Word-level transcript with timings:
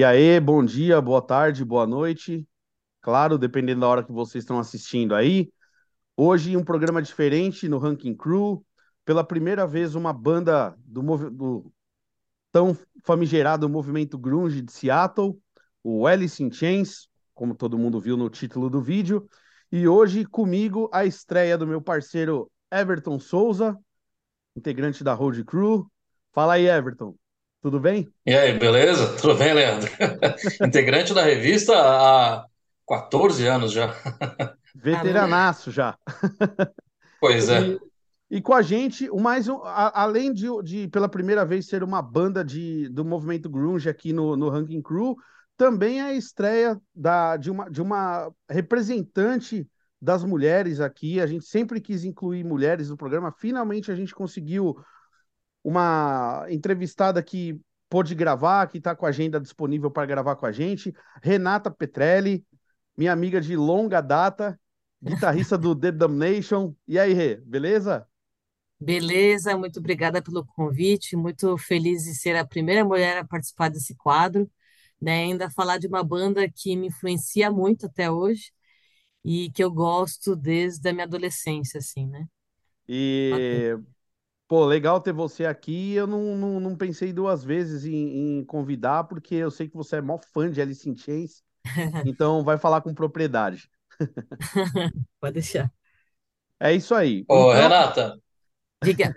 E 0.00 0.04
aí, 0.04 0.40
bom 0.40 0.64
dia, 0.64 0.98
boa 0.98 1.20
tarde, 1.20 1.62
boa 1.62 1.86
noite. 1.86 2.48
Claro, 3.02 3.36
dependendo 3.36 3.82
da 3.82 3.86
hora 3.86 4.02
que 4.02 4.10
vocês 4.10 4.42
estão 4.42 4.58
assistindo 4.58 5.14
aí. 5.14 5.52
Hoje, 6.16 6.56
um 6.56 6.64
programa 6.64 7.02
diferente 7.02 7.68
no 7.68 7.76
Ranking 7.76 8.16
Crew. 8.16 8.64
Pela 9.04 9.22
primeira 9.22 9.66
vez, 9.66 9.94
uma 9.94 10.10
banda 10.10 10.74
do, 10.78 11.02
do 11.30 11.72
tão 12.50 12.74
famigerado 13.04 13.68
movimento 13.68 14.16
grunge 14.16 14.62
de 14.62 14.72
Seattle, 14.72 15.38
o 15.84 16.06
Alice 16.06 16.42
in 16.42 16.50
Chains, 16.50 17.06
como 17.34 17.54
todo 17.54 17.76
mundo 17.76 18.00
viu 18.00 18.16
no 18.16 18.30
título 18.30 18.70
do 18.70 18.80
vídeo. 18.80 19.28
E 19.70 19.86
hoje, 19.86 20.24
comigo, 20.24 20.88
a 20.94 21.04
estreia 21.04 21.58
do 21.58 21.66
meu 21.66 21.82
parceiro 21.82 22.50
Everton 22.72 23.18
Souza, 23.18 23.78
integrante 24.56 25.04
da 25.04 25.12
Road 25.12 25.44
Crew. 25.44 25.92
Fala 26.32 26.54
aí, 26.54 26.68
Everton. 26.68 27.19
Tudo 27.60 27.80
bem? 27.80 28.12
E 28.26 28.34
aí, 28.34 28.58
beleza? 28.58 29.16
Tudo 29.16 29.34
bem, 29.36 29.54
Leandro? 29.54 29.90
Integrante 30.62 31.14
da 31.14 31.22
revista 31.22 31.72
há 31.76 32.46
14 32.86 33.46
anos 33.46 33.72
já. 33.72 33.94
Veteranaço 34.74 35.70
já. 35.70 35.96
Pois 37.18 37.48
E, 37.48 37.50
é. 37.50 37.80
e 38.30 38.40
com 38.40 38.54
a 38.54 38.62
gente, 38.62 39.10
o 39.10 39.18
mais 39.20 39.48
um, 39.48 39.56
a- 39.64 40.02
além 40.02 40.32
de, 40.32 40.46
de, 40.62 40.88
pela 40.88 41.08
primeira 41.08 41.44
vez, 41.44 41.66
ser 41.66 41.82
uma 41.82 42.00
banda 42.02 42.44
de, 42.44 42.88
do 42.90 43.04
movimento 43.04 43.48
grunge 43.50 43.88
aqui 43.88 44.12
no, 44.12 44.36
no 44.36 44.48
Ranking 44.48 44.82
Crew, 44.82 45.16
também 45.56 46.00
é 46.00 46.04
a 46.04 46.14
estreia 46.14 46.80
da, 46.94 47.36
de, 47.36 47.50
uma, 47.50 47.68
de 47.70 47.82
uma 47.82 48.32
representante 48.48 49.68
das 50.00 50.24
mulheres 50.24 50.80
aqui. 50.80 51.20
A 51.20 51.26
gente 51.26 51.44
sempre 51.44 51.80
quis 51.80 52.04
incluir 52.04 52.44
mulheres 52.44 52.88
no 52.88 52.96
programa. 52.96 53.32
Finalmente 53.32 53.90
a 53.92 53.96
gente 53.96 54.14
conseguiu 54.14 54.76
uma 55.62 56.46
entrevistada 56.48 57.22
que 57.22 57.60
pôde 57.88 58.14
gravar, 58.14 58.68
que 58.68 58.78
está 58.78 58.94
com 58.94 59.04
a 59.04 59.08
agenda 59.08 59.40
disponível 59.40 59.90
para 59.90 60.06
gravar 60.06 60.36
com 60.36 60.46
a 60.46 60.52
gente, 60.52 60.94
Renata 61.22 61.70
Petrelli, 61.70 62.44
minha 62.96 63.12
amiga 63.12 63.40
de 63.40 63.56
longa 63.56 64.00
data, 64.00 64.58
guitarrista 65.02 65.58
do 65.58 65.74
The 65.74 65.90
Damnation. 65.92 66.74
E 66.86 66.98
aí, 66.98 67.12
Rê, 67.12 67.36
beleza? 67.36 68.06
Beleza, 68.78 69.56
muito 69.58 69.78
obrigada 69.78 70.22
pelo 70.22 70.44
convite, 70.46 71.16
muito 71.16 71.56
feliz 71.58 72.04
de 72.04 72.14
ser 72.14 72.36
a 72.36 72.46
primeira 72.46 72.84
mulher 72.84 73.18
a 73.18 73.24
participar 73.26 73.68
desse 73.68 73.94
quadro, 73.94 74.50
né? 75.00 75.24
Ainda 75.24 75.50
falar 75.50 75.78
de 75.78 75.86
uma 75.86 76.02
banda 76.02 76.48
que 76.48 76.76
me 76.76 76.86
influencia 76.86 77.50
muito 77.50 77.86
até 77.86 78.10
hoje 78.10 78.52
e 79.24 79.50
que 79.52 79.62
eu 79.62 79.70
gosto 79.70 80.36
desde 80.36 80.88
a 80.88 80.92
minha 80.92 81.04
adolescência, 81.06 81.78
assim, 81.78 82.06
né? 82.06 82.26
Bacana. 83.28 83.64
Pô, 84.50 84.66
legal 84.66 85.00
ter 85.00 85.12
você 85.14 85.46
aqui. 85.46 85.94
Eu 85.94 86.06
não, 86.08 86.36
não, 86.36 86.60
não 86.60 86.76
pensei 86.76 87.12
duas 87.12 87.44
vezes 87.44 87.84
em, 87.86 88.40
em 88.40 88.44
convidar, 88.44 89.04
porque 89.04 89.34
eu 89.36 89.50
sei 89.50 89.68
que 89.68 89.76
você 89.76 89.96
é 89.96 90.02
mó 90.02 90.18
fã 90.18 90.50
de 90.50 90.60
Alice 90.60 90.88
in 90.90 90.96
Chains, 90.96 91.42
então 92.04 92.44
vai 92.44 92.58
falar 92.58 92.82
com 92.82 92.94
propriedade. 92.94 93.70
Pode 95.20 95.34
deixar. 95.34 95.72
É 96.58 96.72
isso 96.74 96.94
aí. 96.94 97.26
Ô, 97.28 97.52
Então, 97.52 97.54
Renata, 97.54 98.20
Diga, 98.82 99.16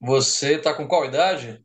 você 0.00 0.56
tá 0.58 0.72
com 0.74 0.86
qual 0.86 1.04
idade? 1.04 1.64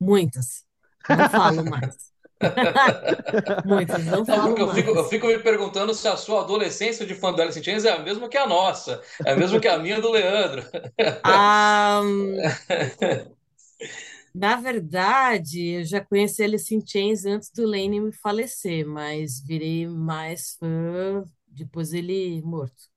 muitas. 0.00 0.64
Não 1.08 1.26
falo 1.26 1.64
mais. 1.64 2.13
Muitas, 3.64 4.06
não 4.06 4.24
porque 4.42 4.62
eu 4.62 4.68
fico, 4.72 4.90
eu 4.90 5.04
fico 5.04 5.26
me 5.26 5.38
perguntando 5.38 5.94
se 5.94 6.06
a 6.08 6.16
sua 6.16 6.40
adolescência 6.42 7.06
de 7.06 7.14
fã 7.14 7.32
do 7.32 7.42
Alice 7.42 7.58
in 7.58 7.62
Chains 7.62 7.84
é 7.84 7.90
a 7.92 7.98
mesma 7.98 8.28
que 8.28 8.36
a 8.36 8.46
nossa, 8.46 9.02
é 9.24 9.32
a 9.32 9.36
mesma 9.36 9.58
que 9.60 9.68
a 9.68 9.78
minha 9.78 10.00
do 10.00 10.10
Leandro. 10.10 10.62
Ah, 11.22 12.02
Na 14.34 14.56
verdade, 14.56 15.60
eu 15.80 15.84
já 15.84 16.04
conheci 16.04 16.42
Alice 16.42 16.74
in 16.74 16.84
Chains 16.86 17.24
antes 17.24 17.50
do 17.50 17.64
Lane 17.66 18.00
me 18.00 18.12
falecer, 18.12 18.84
mas 18.86 19.40
virei 19.40 19.86
mais 19.86 20.56
fã 20.58 21.24
depois 21.46 21.92
ele 21.92 22.42
morto. 22.42 22.88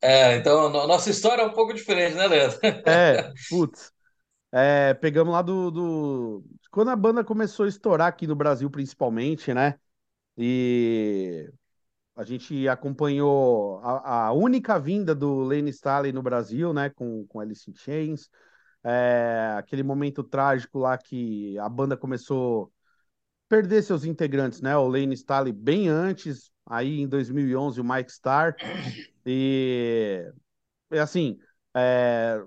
É, 0.00 0.36
então, 0.36 0.68
no- 0.68 0.86
nossa 0.86 1.10
história 1.10 1.42
é 1.42 1.46
um 1.46 1.52
pouco 1.52 1.72
diferente, 1.72 2.14
né, 2.16 2.26
Leandro? 2.26 2.58
é, 2.84 3.34
putz. 3.48 3.92
É, 4.52 4.92
pegamos 4.94 5.32
lá 5.32 5.40
do, 5.42 5.70
do- 5.70 6.44
Quando 6.70 6.90
a 6.90 6.96
banda 6.96 7.24
começou 7.24 7.64
a 7.64 7.68
estourar 7.68 8.08
aqui 8.08 8.26
no 8.26 8.36
Brasil, 8.36 8.70
principalmente, 8.70 9.52
né? 9.54 9.78
E 10.38 11.50
a 12.16 12.24
gente 12.24 12.68
acompanhou 12.68 13.80
a, 13.84 14.26
a 14.28 14.32
única 14.32 14.78
vinda 14.80 15.14
do 15.14 15.36
Lane 15.42 15.70
Staley 15.70 16.12
no 16.12 16.22
Brasil, 16.22 16.72
né? 16.74 16.90
Com, 16.90 17.26
com 17.28 17.40
Alice 17.40 17.70
in 17.70 17.74
Chains. 17.76 18.30
É, 18.84 19.54
aquele 19.58 19.82
momento 19.82 20.24
trágico 20.24 20.78
lá 20.80 20.98
que 20.98 21.58
a 21.58 21.68
banda 21.68 21.96
começou 21.96 22.66
a 22.66 23.48
perder 23.48 23.82
seus 23.82 24.04
integrantes, 24.04 24.60
né? 24.60 24.76
O 24.76 24.88
Lane 24.88 25.14
Staley 25.14 25.52
bem 25.52 25.88
antes, 25.88 26.52
aí 26.66 27.00
em 27.00 27.08
2011 27.08 27.80
o 27.80 27.84
Mike 27.84 28.10
Starr. 28.12 28.56
E, 29.26 30.32
e 30.92 30.98
assim. 30.98 31.38
é, 31.76 32.42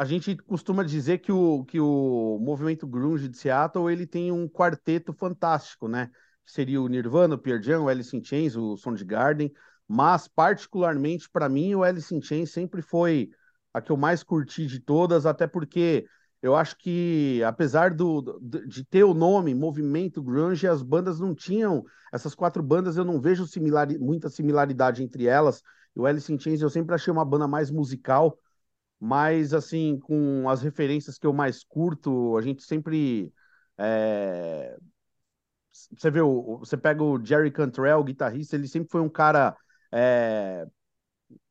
a 0.00 0.04
gente 0.06 0.34
costuma 0.34 0.82
dizer 0.82 1.18
que 1.18 1.30
o, 1.30 1.62
que 1.66 1.78
o 1.78 2.38
movimento 2.40 2.86
grunge 2.86 3.28
de 3.28 3.36
Seattle 3.36 3.90
ele 3.92 4.06
tem 4.06 4.32
um 4.32 4.48
quarteto 4.48 5.12
fantástico, 5.12 5.86
né? 5.88 6.10
Seria 6.42 6.80
o 6.80 6.88
Nirvana, 6.88 7.34
o 7.34 7.38
Pearl 7.38 7.60
Jam, 7.62 7.82
o 7.84 7.88
Alice 7.90 8.16
in 8.16 8.24
Chains, 8.24 8.56
o 8.56 8.78
Soundgarden, 8.78 9.52
mas 9.86 10.26
particularmente 10.26 11.28
para 11.28 11.50
mim 11.50 11.74
o 11.74 11.82
Alice 11.84 12.14
in 12.14 12.22
Chains 12.22 12.50
sempre 12.50 12.80
foi 12.80 13.28
a 13.74 13.82
que 13.82 13.92
eu 13.92 13.96
mais 13.98 14.22
curti 14.22 14.66
de 14.66 14.80
todas, 14.80 15.26
até 15.26 15.46
porque 15.46 16.06
eu 16.40 16.56
acho 16.56 16.78
que 16.78 17.42
apesar 17.44 17.92
do, 17.92 18.40
de 18.66 18.82
ter 18.86 19.04
o 19.04 19.12
nome 19.12 19.54
Movimento 19.54 20.22
Grunge, 20.22 20.66
as 20.66 20.82
bandas 20.82 21.20
não 21.20 21.34
tinham 21.34 21.84
essas 22.10 22.34
quatro 22.34 22.62
bandas, 22.62 22.96
eu 22.96 23.04
não 23.04 23.20
vejo 23.20 23.46
similari- 23.46 23.98
muita 23.98 24.30
similaridade 24.30 25.02
entre 25.02 25.26
elas. 25.26 25.62
O 25.94 26.06
Alice 26.06 26.32
in 26.32 26.38
Chains 26.38 26.62
eu 26.62 26.70
sempre 26.70 26.94
achei 26.94 27.12
uma 27.12 27.24
banda 27.24 27.46
mais 27.46 27.70
musical 27.70 28.38
mas 29.00 29.54
assim, 29.54 29.98
com 30.00 30.48
as 30.48 30.62
referências 30.62 31.18
que 31.18 31.26
eu 31.26 31.32
mais 31.32 31.64
curto, 31.64 32.36
a 32.36 32.42
gente 32.42 32.62
sempre. 32.62 33.32
é, 33.78 34.76
Você 35.96 36.10
vê, 36.10 36.20
o- 36.20 36.58
você 36.58 36.76
pega 36.76 37.02
o 37.02 37.24
Jerry 37.24 37.50
Cantrell, 37.50 38.02
guitarrista, 38.04 38.56
ele 38.56 38.68
sempre 38.68 38.90
foi 38.90 39.00
um 39.00 39.08
cara. 39.08 39.56
é, 39.92 40.66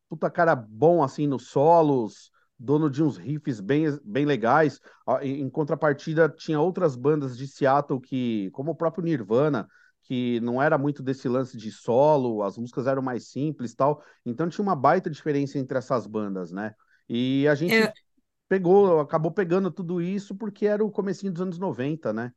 Puta 0.08 0.30
cara 0.30 0.56
bom 0.56 1.02
assim 1.02 1.26
nos 1.26 1.48
solos, 1.48 2.30
dono 2.58 2.90
de 2.90 3.02
uns 3.02 3.16
riffs 3.16 3.60
bem, 3.60 3.86
bem 4.04 4.24
legais. 4.26 4.80
Em 5.22 5.48
contrapartida, 5.48 6.28
tinha 6.28 6.60
outras 6.60 6.96
bandas 6.96 7.36
de 7.38 7.46
Seattle 7.46 8.00
que, 8.00 8.50
como 8.52 8.72
o 8.72 8.74
próprio 8.74 9.04
Nirvana, 9.04 9.68
que 10.02 10.40
não 10.40 10.60
era 10.60 10.76
muito 10.76 11.02
desse 11.02 11.28
lance 11.28 11.56
de 11.56 11.70
solo, 11.70 12.42
as 12.42 12.58
músicas 12.58 12.86
eram 12.88 13.02
mais 13.02 13.28
simples, 13.30 13.74
tal. 13.74 14.02
Então 14.26 14.48
tinha 14.48 14.62
uma 14.64 14.74
baita 14.76 15.08
diferença 15.08 15.58
entre 15.58 15.78
essas 15.78 16.06
bandas, 16.06 16.50
né? 16.50 16.74
E 17.10 17.48
a 17.48 17.56
gente 17.56 17.82
Eu, 17.82 17.92
pegou, 18.48 19.00
acabou 19.00 19.32
pegando 19.32 19.70
tudo 19.72 20.00
isso 20.02 20.34
porque 20.36 20.66
era 20.66 20.84
o 20.84 20.90
comecinho 20.92 21.32
dos 21.32 21.42
anos 21.42 21.58
90, 21.58 22.12
né? 22.12 22.32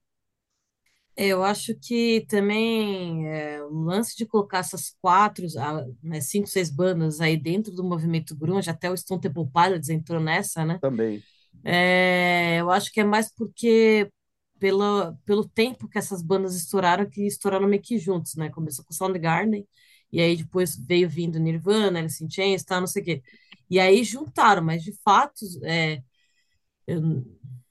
eu 1.16 1.44
acho 1.44 1.76
que 1.80 2.26
também 2.28 3.28
é, 3.30 3.62
o 3.64 3.70
lance 3.84 4.16
de 4.18 4.26
colocar 4.26 4.60
essas 4.60 4.96
quatro, 5.02 5.46
ah, 5.60 5.86
né, 6.02 6.20
cinco, 6.22 6.48
seis 6.48 6.70
bandas 6.72 7.22
aí 7.22 7.38
dentro 7.38 7.72
do 7.74 7.84
movimento 7.84 8.36
grunge, 8.36 8.70
até 8.70 8.90
o 8.90 8.98
Stone 8.98 9.22
Temple 9.22 9.48
Pilots 9.54 9.90
entrou 9.90 10.20
nessa, 10.20 10.66
né? 10.66 10.80
Também. 10.80 11.26
É, 11.64 12.58
eu 12.62 12.72
acho 12.72 12.92
que 12.94 13.02
é 13.02 13.04
mais 13.06 13.32
porque 13.34 14.10
pela, 14.60 15.18
pelo 15.26 15.48
tempo 15.50 15.88
que 15.90 15.98
essas 16.00 16.22
bandas 16.24 16.56
estouraram, 16.56 17.10
que 17.10 17.26
estouraram 17.28 17.68
meio 17.68 17.82
que 17.82 17.98
juntos, 18.00 18.36
né? 18.36 18.50
Começou 18.50 18.86
com 18.86 18.94
Soundgarden, 18.94 19.68
e 20.12 20.22
aí 20.22 20.38
depois 20.38 20.76
veio 20.78 21.10
vindo 21.10 21.40
Nirvana, 21.40 22.00
Alice 22.00 22.24
in 22.24 22.30
Chains, 22.30 22.64
tal, 22.64 22.81
não 22.81 22.88
sei 22.88 23.02
o 23.04 23.06
quê. 23.06 23.24
E 23.74 23.80
aí 23.80 24.04
juntaram, 24.04 24.64
mas 24.64 24.84
de 24.84 24.94
fato, 25.04 25.46
é, 25.64 26.04
eu- 26.88 27.02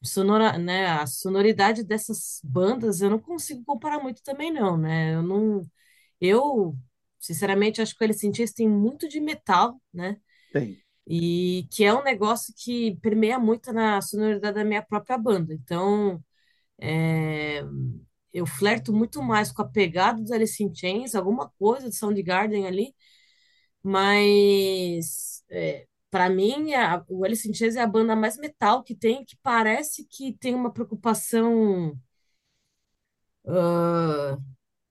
sonora, 0.05 0.59
né, 0.59 0.87
a 0.89 1.07
sonoridade 1.07 1.85
dessas 1.85 2.41
bandas 2.45 3.01
eu 3.03 3.11
não 3.11 3.19
consigo 3.21 3.65
comparar 3.65 4.01
muito 4.03 4.23
também, 4.23 4.53
não, 4.53 4.77
né? 4.79 5.15
Eu 5.15 5.23
não, 5.23 5.63
eu, 6.21 6.77
sinceramente, 7.21 7.83
acho 7.83 7.97
que 7.97 8.05
o 8.05 8.15
Chains 8.15 8.53
tem 8.55 8.69
muito 8.69 9.09
de 9.09 9.21
metal, 9.21 9.81
né? 9.95 10.19
Tem. 10.53 10.83
E 11.07 11.67
que 11.73 11.85
é 11.85 11.93
um 11.95 12.03
negócio 12.05 12.55
que 12.57 12.97
permeia 13.03 13.39
muito 13.39 13.73
na 13.73 14.01
sonoridade 14.01 14.55
da 14.57 14.65
minha 14.65 14.83
própria 14.83 15.19
banda. 15.19 15.53
Então, 15.55 16.23
é, 16.81 17.63
eu 18.33 18.47
flerto 18.47 18.93
muito 18.93 19.23
mais 19.23 19.53
com 19.53 19.63
a 19.63 19.69
pegada 19.69 20.21
dos 20.23 20.33
Alice 20.33 20.63
in 20.65 20.75
Chains, 20.75 21.15
alguma 21.15 21.51
coisa 21.59 21.91
de 21.91 21.97
Soundgarden 21.97 22.67
ali, 22.67 22.95
mas 23.83 25.45
é, 25.51 25.87
para 26.13 26.31
mim 26.31 26.75
a- 26.75 27.05
o 27.09 27.25
Alice 27.27 27.49
in 27.51 27.55
Chains 27.55 27.77
é 27.77 27.83
a 27.83 27.89
banda 27.89 28.17
mais 28.17 28.39
metal 28.39 28.85
que 28.85 28.97
tem, 28.97 29.25
que 29.27 29.37
parece 29.43 30.07
que 30.07 30.35
tem 30.39 30.55
uma 30.55 30.73
preocupação 30.73 31.99
ah, 33.47 34.39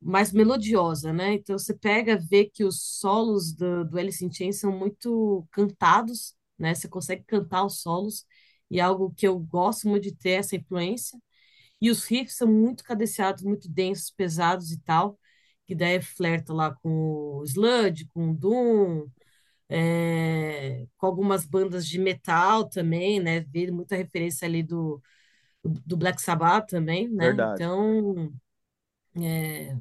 mais 0.01 0.31
melodiosa, 0.33 1.13
né? 1.13 1.33
Então 1.35 1.57
você 1.57 1.73
pega, 1.75 2.18
vê 2.19 2.45
que 2.45 2.63
os 2.63 2.81
solos 3.00 3.53
do, 3.53 3.85
do 3.85 4.00
Alice 4.00 4.23
in 4.25 4.31
Chains 4.33 4.59
são 4.59 4.71
muito 4.77 5.47
cantados, 5.51 6.35
né? 6.57 6.73
Você 6.75 6.88
consegue 6.89 7.23
cantar 7.25 7.65
os 7.65 7.81
solos, 7.81 8.25
e 8.69 8.79
é 8.79 8.83
algo 8.83 9.13
que 9.15 9.27
eu 9.27 9.39
gosto 9.39 9.88
muito 9.89 10.03
de 10.06 10.15
ter 10.15 10.31
essa 10.31 10.56
influência. 10.56 11.19
E 11.81 11.91
os 11.91 12.06
riffs 12.06 12.38
são 12.38 12.47
muito 12.51 12.83
cadenciados, 12.83 13.44
muito 13.44 13.69
densos, 13.69 14.12
pesados 14.12 14.71
e 14.71 14.79
tal, 14.81 15.19
que 15.68 15.75
daí 15.75 16.01
flerta 16.01 16.53
lá 16.53 16.73
com 16.75 16.89
o 17.39 17.44
sludge, 17.45 18.07
com 18.13 18.31
o 18.31 18.35
doom, 18.35 19.07
é, 19.71 20.88
com 20.97 21.07
algumas 21.07 21.45
bandas 21.45 21.88
de 21.88 22.00
metal 22.00 22.69
também, 22.69 23.21
né? 23.21 23.41
Veio 23.41 23.73
muita 23.75 23.97
referência 23.97 24.47
ali 24.47 24.63
do, 24.63 25.01
do 25.63 25.97
Black 25.97 26.21
Sabbath 26.21 26.68
também, 26.69 27.09
né? 27.09 27.31
Verdade. 27.31 27.63
Então, 27.63 28.33
é, 29.18 29.75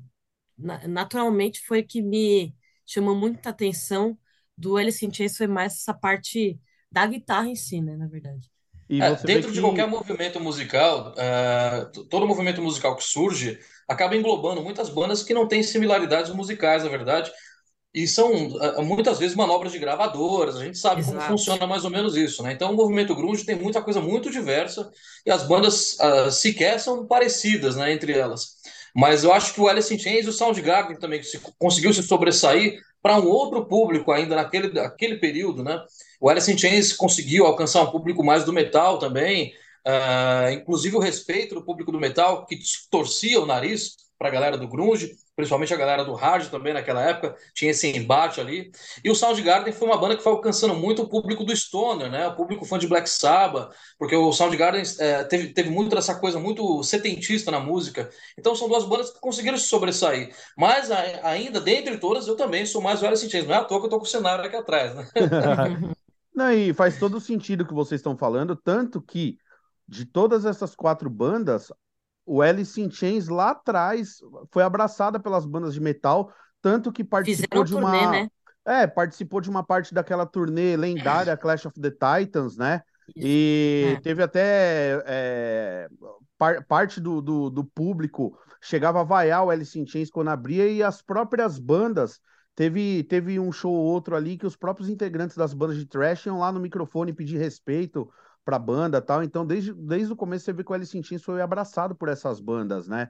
na- 0.58 0.87
naturalmente 0.88 1.60
foi 1.66 1.82
que 1.82 2.02
me 2.02 2.54
chamou 2.87 3.14
muita 3.16 3.50
atenção 3.50 4.19
do 4.56 4.76
Alice 4.76 5.04
in 5.06 5.12
Chains 5.12 5.37
foi 5.37 5.46
mais 5.46 5.75
essa 5.75 5.94
parte 5.94 6.60
da 6.92 7.06
guitarra 7.06 7.48
em 7.48 7.56
si, 7.56 7.81
né, 7.82 7.96
na 7.96 8.08
verdade. 8.08 8.50
E 8.88 9.00
É, 9.00 9.14
dentro 9.16 9.50
de 9.50 9.60
qualquer 9.62 9.87
que. 9.87 9.88
movimento 9.88 10.38
musical, 10.38 11.14
é, 11.16 11.87
t- 11.87 12.04
todo 12.08 12.26
movimento 12.26 12.60
musical 12.60 12.94
que 12.96 13.02
surge 13.04 13.58
acaba 13.88 14.14
englobando 14.14 14.62
muitas 14.62 14.90
bandas 14.90 15.22
que 15.22 15.32
não 15.32 15.48
têm 15.48 15.62
similaridades 15.62 16.31
musicais, 16.34 16.84
na 16.84 16.90
verdade, 16.90 17.32
e 17.92 18.06
são 18.06 18.32
muitas 18.84 19.19
vezes 19.19 19.37
manobras 19.37 19.72
de 19.72 19.78
gravadoras. 19.78 20.56
A 20.56 20.64
gente 20.64 20.78
sabe 20.78 21.02
como 21.02 21.16
Exato. 21.16 21.32
funciona 21.32 21.66
mais 21.66 21.84
ou 21.84 21.90
menos 21.90 22.16
isso, 22.16 22.42
né? 22.42 22.52
Então, 22.52 22.72
o 22.72 22.76
movimento 22.76 23.14
grunge 23.14 23.44
tem 23.44 23.56
muita 23.56 23.82
coisa 23.82 24.00
muito 24.00 24.31
diversa 24.31 24.90
e 25.26 25.31
as 25.31 25.42
bandas 25.46 25.98
ah, 26.00 26.31
sequer 26.31 26.78
são 26.78 27.06
parecidas, 27.06 27.76
né, 27.76 27.92
entre 27.92 28.12
elas. 28.16 28.56
Mas 28.94 29.25
eu 29.25 29.32
acho 29.32 29.54
que 29.54 29.60
o 29.60 29.69
Alice 29.69 29.92
in 29.92 29.98
Chains 29.98 30.26
e 30.26 30.28
o 30.28 30.32
Soundgarden 30.32 30.98
também 30.98 31.20
que 31.20 31.26
se- 31.26 31.40
conseguiu 31.58 31.92
se 31.92 32.02
sobressair 32.02 32.81
para 33.02 33.19
um 33.19 33.26
outro 33.28 33.64
público 33.66 34.12
ainda 34.12 34.37
naquele, 34.37 34.72
naquele 34.72 35.16
período, 35.16 35.62
né? 35.64 35.82
O 36.20 36.28
Alice 36.28 36.50
in 36.52 36.58
Chains 36.58 36.92
conseguiu 36.92 37.46
alcançar 37.46 37.82
um 37.82 37.90
público 37.90 38.22
mais 38.22 38.44
do 38.44 38.52
metal 38.52 38.98
também, 38.98 39.52
ah, 39.84 40.50
inclusive 40.52 40.96
o 40.96 41.00
respeito 41.00 41.54
do 41.54 41.64
público 41.64 41.90
do 41.90 41.98
metal, 41.98 42.46
que 42.46 42.58
torcia 42.90 43.40
o 43.40 43.46
nariz 43.46 43.96
para 44.20 44.28
a 44.28 44.32
galera 44.32 44.58
do 44.58 44.69
grunge, 44.69 45.17
principalmente 45.34 45.72
a 45.72 45.78
galera 45.78 46.05
do 46.05 46.12
hard 46.14 46.50
também 46.50 46.75
naquela 46.75 47.02
época, 47.02 47.34
tinha 47.55 47.70
esse 47.70 47.88
embate 47.96 48.38
ali. 48.38 48.70
E 49.02 49.11
o 49.11 49.14
Soundgarden 49.14 49.72
foi 49.72 49.88
uma 49.88 49.96
banda 49.96 50.14
que 50.14 50.22
foi 50.22 50.32
alcançando 50.32 50.75
muito 50.75 51.02
o 51.02 51.08
público 51.08 51.43
do 51.43 51.56
stoner, 51.56 52.11
né? 52.11 52.28
O 52.28 52.37
público 52.37 52.67
fã 52.67 52.78
de 52.78 52.87
Black 52.87 53.08
Sabbath, 53.08 53.72
porque 53.99 54.14
o 54.14 54.31
Soundgarden 54.31 54.82
eh, 54.99 55.25
teve, 55.25 55.55
teve 55.55 55.70
muito 55.70 55.96
dessa 55.96 56.14
coisa 56.20 56.38
muito 56.38 56.82
setentista 56.82 57.50
na 57.50 57.61
música. 57.61 58.11
Então 58.38 58.55
são 58.55 58.69
duas 58.69 58.84
bandas 58.84 59.11
que 59.11 59.20
conseguiram 59.20 59.56
se 59.56 59.64
sobressair. 59.67 60.34
Mas 60.56 60.90
a- 60.90 61.28
ainda, 61.31 61.58
dentre 61.58 61.96
todas, 61.99 62.28
eu 62.28 62.37
também 62.37 62.66
sou 62.66 62.82
mais 62.82 63.02
o 63.02 63.06
Alice 63.06 63.25
in 63.26 63.31
Chains. 63.31 63.46
Não 63.46 63.55
é 63.55 63.58
à 63.58 63.64
toa 63.64 63.81
que 63.81 63.87
eu 63.87 63.90
tô 63.90 63.99
com 63.99 64.05
o 64.05 64.08
cenário 64.08 64.44
aqui 64.44 64.56
atrás, 64.56 64.94
né? 64.94 65.08
Não, 66.34 66.52
e 66.52 66.73
faz 66.73 66.96
todo 66.96 67.20
sentido 67.20 67.62
o 67.62 67.66
que 67.66 67.75
vocês 67.75 68.00
estão 68.00 68.16
falando, 68.16 68.55
tanto 68.56 69.00
que 69.02 69.38
de 69.87 70.06
todas 70.06 70.44
essas 70.44 70.75
quatro 70.75 71.11
bandas, 71.11 71.73
o 72.32 72.41
Alice 72.43 72.81
in 72.81 72.88
Chains 72.91 73.27
lá 73.29 73.50
atrás 73.50 74.19
foi 74.53 74.62
abraçada 74.62 75.19
pelas 75.19 75.44
bandas 75.44 75.75
de 75.75 75.81
metal, 75.81 76.32
tanto 76.62 76.93
que 76.93 77.03
participou 77.03 77.65
Fizeram 77.65 77.65
de 77.65 77.73
turnê, 77.73 78.06
uma, 78.06 78.11
né? 78.12 78.29
é, 78.65 78.87
participou 78.87 79.41
de 79.41 79.50
uma 79.50 79.65
parte 79.65 79.93
daquela 79.93 80.25
turnê 80.25 80.77
lendária 80.77 81.37
Clash 81.37 81.67
of 81.67 81.81
the 81.81 81.91
Titans, 81.91 82.56
né? 82.56 82.82
Isso. 83.17 83.27
E 83.27 83.94
É. 83.97 84.00
teve 84.00 84.23
até 84.23 85.03
é, 85.06 85.88
par- 86.38 86.65
parte 86.67 87.00
do, 87.00 87.21
do, 87.21 87.50
do 87.50 87.65
público 87.65 88.38
chegava 88.62 89.00
a 89.00 89.05
vaiar 89.05 89.44
o 89.44 89.50
Alice 89.50 89.76
in 89.76 89.85
Chains 89.85 90.11
quando 90.11 90.29
abria 90.29 90.69
e 90.69 90.83
as 90.83 91.03
próprias 91.03 91.59
bandas 91.59 92.21
teve, 92.55 93.03
teve 93.05 93.41
um 93.41 93.50
show 93.50 93.73
ou 93.73 93.85
outro 93.87 94.15
ali 94.15 94.37
que 94.38 94.47
os 94.47 94.55
próprios 94.55 94.88
integrantes 94.88 95.37
das 95.37 95.53
bandas 95.53 95.76
de 95.76 95.87
thrash 95.87 96.26
iam 96.26 96.38
lá 96.38 96.53
no 96.53 96.61
microfone 96.61 97.12
pedir 97.12 97.38
respeito 97.38 98.09
pra 98.44 98.58
banda 98.58 98.98
e 98.98 99.00
tal. 99.00 99.22
Então, 99.22 99.46
desde, 99.46 99.72
desde 99.75 100.12
o 100.12 100.16
começo 100.16 100.44
você 100.44 100.52
vê 100.52 100.64
que 100.64 100.70
o 100.70 100.75
Alice 100.75 100.96
in 100.96 101.02
Chains 101.02 101.22
foi 101.22 101.40
abraçado 101.42 101.94
por 101.94 102.08
essas 102.08 102.40
bandas, 102.40 102.88
né? 102.88 103.08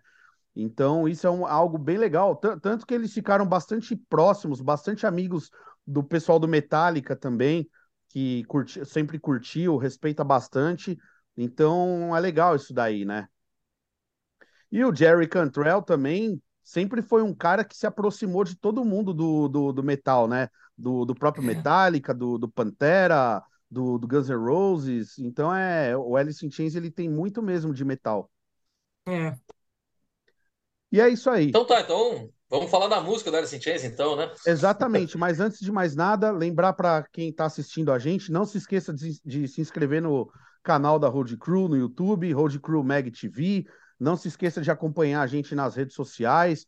Então, 0.56 1.08
isso 1.08 1.26
é 1.26 1.30
um- 1.30 1.46
algo 1.46 1.78
bem 1.78 1.98
legal. 1.98 2.36
Tan- 2.36 2.58
Tanto 2.58 2.86
que 2.86 2.94
eles 2.94 3.12
ficaram 3.12 3.46
bastante 3.46 3.96
próximos, 3.96 4.60
bastante 4.60 5.06
amigos 5.06 5.50
do 5.86 6.02
pessoal 6.04 6.38
do 6.38 6.48
Metallica 6.48 7.16
também, 7.16 7.68
que 8.08 8.44
curti, 8.44 8.84
sempre 8.86 9.18
curtiu, 9.18 9.76
respeita 9.76 10.24
bastante. 10.24 10.98
Então, 11.36 12.16
é 12.16 12.20
legal 12.20 12.56
isso 12.56 12.74
daí, 12.74 13.04
né? 13.04 13.28
E 14.70 14.84
o 14.84 14.94
Jerry 14.94 15.26
Cantrell 15.28 15.82
também 15.82 16.40
sempre 16.62 17.02
foi 17.02 17.22
um 17.22 17.34
cara 17.34 17.64
que 17.64 17.76
se 17.76 17.86
aproximou 17.86 18.44
de 18.44 18.56
todo 18.56 18.84
mundo 18.84 19.12
do, 19.12 19.48
do, 19.48 19.72
do 19.72 19.82
metal, 19.82 20.28
né? 20.28 20.48
Do, 20.76 21.04
do 21.04 21.14
próprio 21.14 21.42
É. 21.44 21.46
Metallica, 21.48 22.14
do, 22.14 22.38
do 22.38 22.48
Pantera, 22.48 23.42
do, 23.70 23.98
do 23.98 24.08
Guns 24.08 24.28
N' 24.28 24.36
Roses. 24.36 25.18
Então, 25.18 25.54
é, 25.54 25.96
o 25.96 26.16
Alice 26.16 26.44
in 26.44 26.50
Chains 26.50 26.74
ele 26.74 26.90
tem 26.90 27.08
muito 27.08 27.42
mesmo 27.42 27.72
de 27.72 27.84
metal. 27.84 28.30
É. 29.06 29.34
E 30.92 31.00
é 31.00 31.08
isso 31.08 31.30
aí. 31.30 31.48
Então 31.48 31.64
tá, 31.64 31.80
então 31.80 32.28
vamos 32.48 32.70
falar 32.70 32.88
da 32.88 33.00
música 33.00 33.30
do 33.30 33.36
Alice 33.36 33.54
in 33.54 33.60
Chains, 33.60 33.84
então, 33.84 34.16
né? 34.16 34.32
Exatamente, 34.44 35.16
mas 35.16 35.38
antes 35.38 35.60
de 35.60 35.70
mais 35.70 35.94
nada, 35.94 36.32
lembrar 36.32 36.72
para 36.72 37.06
quem 37.12 37.30
está 37.30 37.44
assistindo 37.44 37.92
a 37.92 37.98
gente, 37.98 38.32
não 38.32 38.44
se 38.44 38.58
esqueça 38.58 38.92
de, 38.92 39.20
de 39.24 39.46
se 39.46 39.60
inscrever 39.60 40.02
no 40.02 40.28
canal 40.62 40.98
da 40.98 41.08
Road 41.08 41.36
Crew 41.36 41.68
no 41.68 41.76
YouTube, 41.76 42.32
Road 42.32 42.58
Crew 42.58 42.82
Mag 42.82 43.10
TV. 43.10 43.64
Não 43.98 44.16
se 44.16 44.28
esqueça 44.28 44.60
de 44.60 44.70
acompanhar 44.70 45.20
a 45.20 45.26
gente 45.26 45.54
nas 45.54 45.76
redes 45.76 45.94
sociais, 45.94 46.66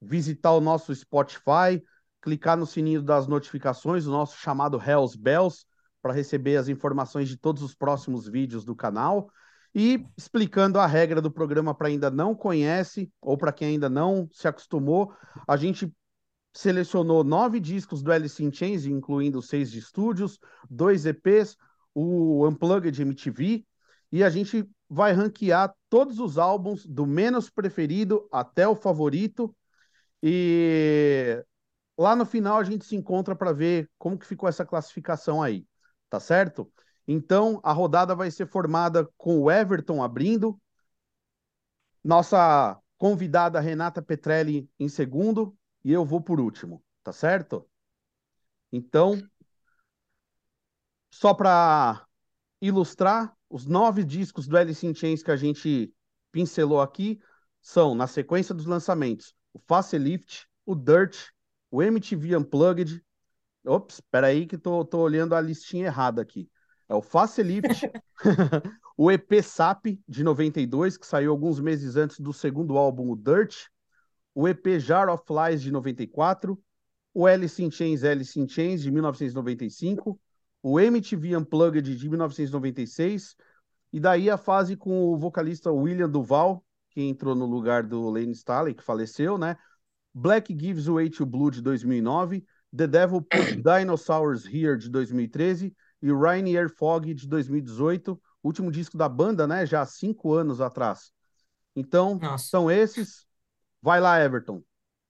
visitar 0.00 0.52
o 0.52 0.60
nosso 0.60 0.94
Spotify, 0.94 1.82
clicar 2.22 2.56
no 2.56 2.66
sininho 2.66 3.02
das 3.02 3.26
notificações, 3.26 4.06
o 4.06 4.10
nosso 4.10 4.36
chamado 4.38 4.80
Hells 4.80 5.16
Bells, 5.16 5.64
para 6.02 6.12
receber 6.12 6.56
as 6.56 6.68
informações 6.68 7.28
de 7.28 7.36
todos 7.36 7.62
os 7.62 7.74
próximos 7.74 8.28
vídeos 8.28 8.64
do 8.64 8.74
canal. 8.74 9.30
E 9.74 10.04
explicando 10.16 10.78
a 10.78 10.86
regra 10.86 11.20
do 11.20 11.30
programa 11.30 11.74
para 11.74 11.88
ainda 11.88 12.10
não 12.10 12.34
conhece, 12.34 13.12
ou 13.20 13.36
para 13.36 13.52
quem 13.52 13.68
ainda 13.68 13.88
não 13.88 14.28
se 14.32 14.48
acostumou, 14.48 15.14
a 15.46 15.56
gente 15.56 15.92
selecionou 16.52 17.22
nove 17.22 17.60
discos 17.60 18.02
do 18.02 18.10
Alice 18.12 18.42
in 18.42 18.52
Chains, 18.52 18.84
incluindo 18.84 19.40
seis 19.40 19.70
de 19.70 19.78
estúdios, 19.78 20.38
dois 20.68 21.06
EPs, 21.06 21.56
o 21.94 22.46
Unplugged 22.46 23.00
MTV, 23.00 23.64
e 24.10 24.24
a 24.24 24.30
gente 24.30 24.68
vai 24.88 25.12
ranquear 25.12 25.72
todos 25.88 26.18
os 26.18 26.36
álbuns 26.36 26.84
do 26.84 27.06
menos 27.06 27.48
preferido 27.48 28.28
até 28.32 28.66
o 28.66 28.74
favorito. 28.74 29.54
E 30.20 31.42
lá 31.96 32.16
no 32.16 32.26
final 32.26 32.58
a 32.58 32.64
gente 32.64 32.84
se 32.84 32.96
encontra 32.96 33.36
para 33.36 33.52
ver 33.52 33.88
como 33.96 34.18
que 34.18 34.26
ficou 34.26 34.48
essa 34.48 34.66
classificação 34.66 35.40
aí, 35.40 35.64
tá 36.10 36.20
certo? 36.20 36.70
Então 37.08 37.60
a 37.62 37.72
rodada 37.72 38.14
vai 38.14 38.30
ser 38.30 38.46
formada 38.46 39.08
com 39.16 39.40
o 39.40 39.50
Everton 39.50 40.02
abrindo, 40.02 40.60
nossa 42.04 42.78
convidada 42.98 43.60
Renata 43.60 44.02
Petrelli 44.02 44.68
em 44.78 44.88
segundo 44.88 45.56
e 45.82 45.92
eu 45.92 46.04
vou 46.04 46.20
por 46.20 46.38
último, 46.38 46.82
tá 47.02 47.12
certo? 47.12 47.66
Então, 48.72 49.20
só 51.10 51.34
para 51.34 52.06
ilustrar, 52.60 53.34
os 53.48 53.66
nove 53.66 54.04
discos 54.04 54.46
do 54.46 54.56
Alice 54.56 54.86
in 54.86 54.94
Chains 54.94 55.22
que 55.22 55.30
a 55.30 55.36
gente 55.36 55.92
pincelou 56.30 56.80
aqui 56.80 57.20
são, 57.60 57.94
na 57.94 58.06
sequência 58.06 58.54
dos 58.54 58.66
lançamentos, 58.66 59.34
o 59.52 59.58
Facelift, 59.58 60.46
o 60.64 60.74
Dirt, 60.74 61.30
o 61.70 61.82
MTV 61.82 62.36
Unplugged. 62.36 63.04
Ops, 63.64 63.96
espera 63.96 64.28
aí 64.28 64.46
que 64.46 64.56
tô, 64.56 64.84
tô 64.84 64.98
olhando 64.98 65.34
a 65.34 65.40
listinha 65.40 65.86
errada 65.86 66.22
aqui. 66.22 66.48
É 66.88 66.94
o 66.94 67.02
Facelift, 67.02 67.90
o 68.96 69.10
EP 69.10 69.42
SAP 69.42 69.98
de 70.08 70.24
92, 70.24 70.96
que 70.96 71.06
saiu 71.06 71.30
alguns 71.30 71.60
meses 71.60 71.96
antes 71.96 72.18
do 72.18 72.32
segundo 72.32 72.76
álbum, 72.76 73.10
o 73.10 73.16
Dirt, 73.16 73.66
o 74.34 74.48
EP 74.48 74.78
Jar 74.78 75.08
of 75.08 75.24
Flies 75.26 75.62
de 75.62 75.70
94, 75.70 76.60
o 77.12 77.26
Alice 77.26 77.62
in 77.62 77.70
Chains, 77.70 78.04
Alice 78.04 78.38
in 78.38 78.48
Chains 78.48 78.82
de 78.82 78.90
1995, 78.90 80.18
o 80.62 80.78
MTV 80.78 81.36
Unplugged 81.36 81.96
de 81.96 82.08
1996, 82.08 83.36
e 83.92 83.98
daí 83.98 84.30
a 84.30 84.36
fase 84.36 84.76
com 84.76 85.12
o 85.12 85.16
vocalista 85.16 85.72
William 85.72 86.08
Duval, 86.08 86.64
que 86.90 87.02
entrou 87.02 87.34
no 87.34 87.46
lugar 87.46 87.82
do 87.82 88.08
Lane 88.08 88.32
Staley, 88.32 88.74
que 88.74 88.82
faleceu, 88.82 89.38
né? 89.38 89.56
Black 90.12 90.56
Gives 90.58 90.86
Way 90.86 91.10
to 91.10 91.24
Blue 91.24 91.50
de 91.50 91.62
2009, 91.62 92.44
The 92.76 92.86
Devil 92.86 93.22
Put 93.22 93.56
Dinosaurs 93.62 94.44
Here 94.46 94.76
de 94.78 94.88
2013 94.88 95.74
e 96.02 96.12
Rainier 96.12 96.68
Fog 96.70 97.12
de 97.12 97.26
2018, 97.28 98.20
último 98.42 98.70
disco 98.70 98.96
da 98.96 99.08
banda, 99.08 99.46
né? 99.46 99.66
Já 99.66 99.82
há 99.82 99.86
cinco 99.86 100.32
anos 100.32 100.60
atrás. 100.60 101.12
Então, 101.74 102.18
Nossa. 102.18 102.44
são 102.48 102.70
esses. 102.70 103.26
Vai 103.82 104.00
lá, 104.00 104.20
Everton. 104.22 104.62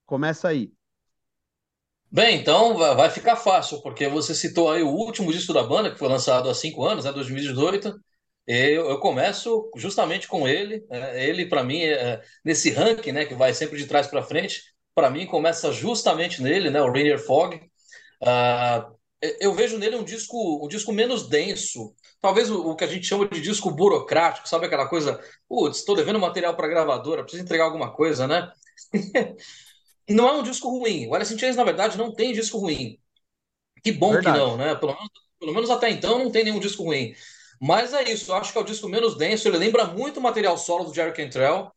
Começa 0.05 0.47
aí. 0.49 0.71
Bem, 2.11 2.39
então 2.41 2.77
va- 2.77 2.93
vai 2.93 3.09
ficar 3.09 3.35
fácil, 3.37 3.81
porque 3.81 4.07
você 4.07 4.35
citou 4.35 4.69
aí 4.69 4.83
o 4.83 4.89
último 4.89 5.31
disco 5.31 5.53
da 5.53 5.63
banda, 5.63 5.89
que 5.91 5.97
foi 5.97 6.09
lançado 6.09 6.49
há 6.49 6.53
cinco 6.53 6.85
anos, 6.85 7.05
né, 7.05 7.11
2018. 7.13 7.93
Eu, 8.45 8.89
eu 8.89 8.99
começo 8.99 9.69
justamente 9.77 10.27
com 10.27 10.47
ele. 10.47 10.85
né, 10.89 11.23
ele, 11.25 11.45
para 11.47 11.63
mim, 11.63 11.81
é, 11.83 12.21
nesse 12.43 12.69
ranking, 12.71 13.11
né, 13.13 13.25
que 13.25 13.33
vai 13.35 13.53
sempre 13.53 13.77
de 13.77 13.87
trás 13.87 14.07
para 14.07 14.23
frente, 14.23 14.61
para 14.93 15.09
mim 15.09 15.25
começa 15.25 15.71
justamente 15.71 16.41
nele, 16.41 16.69
né, 16.69 16.81
o 16.81 16.91
Rainier 16.91 17.19
Fog. 17.19 17.59
Ah, 18.23 18.89
eu 19.39 19.53
vejo 19.53 19.77
nele 19.77 19.95
um 19.95 20.03
disco, 20.03 20.63
um 20.63 20.67
disco 20.67 20.91
menos 20.91 21.27
denso 21.27 21.95
talvez 22.21 22.49
o, 22.49 22.69
o, 22.69 22.75
que 22.75 22.83
a 22.83 22.87
gente 22.87 23.07
chama 23.07 23.27
de 23.27 23.41
disco 23.41 23.71
burocrático, 23.71 24.47
sabe 24.47 24.67
aquela 24.67 24.87
coisa, 24.87 25.19
putz, 25.49 25.79
estou 25.79 25.95
devendo 25.95 26.19
material 26.19 26.55
para 26.55 26.67
gravadora, 26.67 27.23
preciso 27.23 27.43
entregar 27.43 27.65
alguma 27.65 27.91
coisa, 27.91 28.27
né? 28.27 28.51
não 30.07 30.29
é 30.29 30.33
um 30.33 30.43
disco 30.43 30.69
ruim. 30.69 31.07
O 31.07 31.15
Alice 31.15 31.33
in 31.33 31.39
Chains, 31.39 31.55
na 31.55 31.63
verdade, 31.63 31.97
não 31.97 32.13
tem 32.13 32.31
disco 32.31 32.59
ruim. 32.59 32.99
Que 33.83 33.91
bom 33.91 34.11
verdade. 34.11 34.37
que 34.37 34.43
não, 34.43 34.55
né? 34.55 34.75
Pelo 34.75 34.93
menos, 34.93 35.09
pelo 35.39 35.53
menos 35.53 35.69
até 35.71 35.89
então 35.89 36.19
não 36.19 36.31
tem 36.31 36.43
nenhum 36.43 36.59
disco 36.59 36.83
ruim. 36.83 37.15
Mas 37.59 37.93
é 37.93 38.03
isso, 38.11 38.31
eu 38.31 38.35
acho 38.35 38.51
que 38.51 38.57
é 38.57 38.61
o 38.61 38.65
disco 38.65 38.87
menos 38.87 39.17
denso. 39.17 39.47
Ele 39.47 39.57
lembra 39.57 39.85
muito 39.85 40.19
o 40.19 40.23
material 40.23 40.57
solo 40.57 40.85
do 40.85 40.93
Jerry 40.93 41.13
Cantrell, 41.13 41.71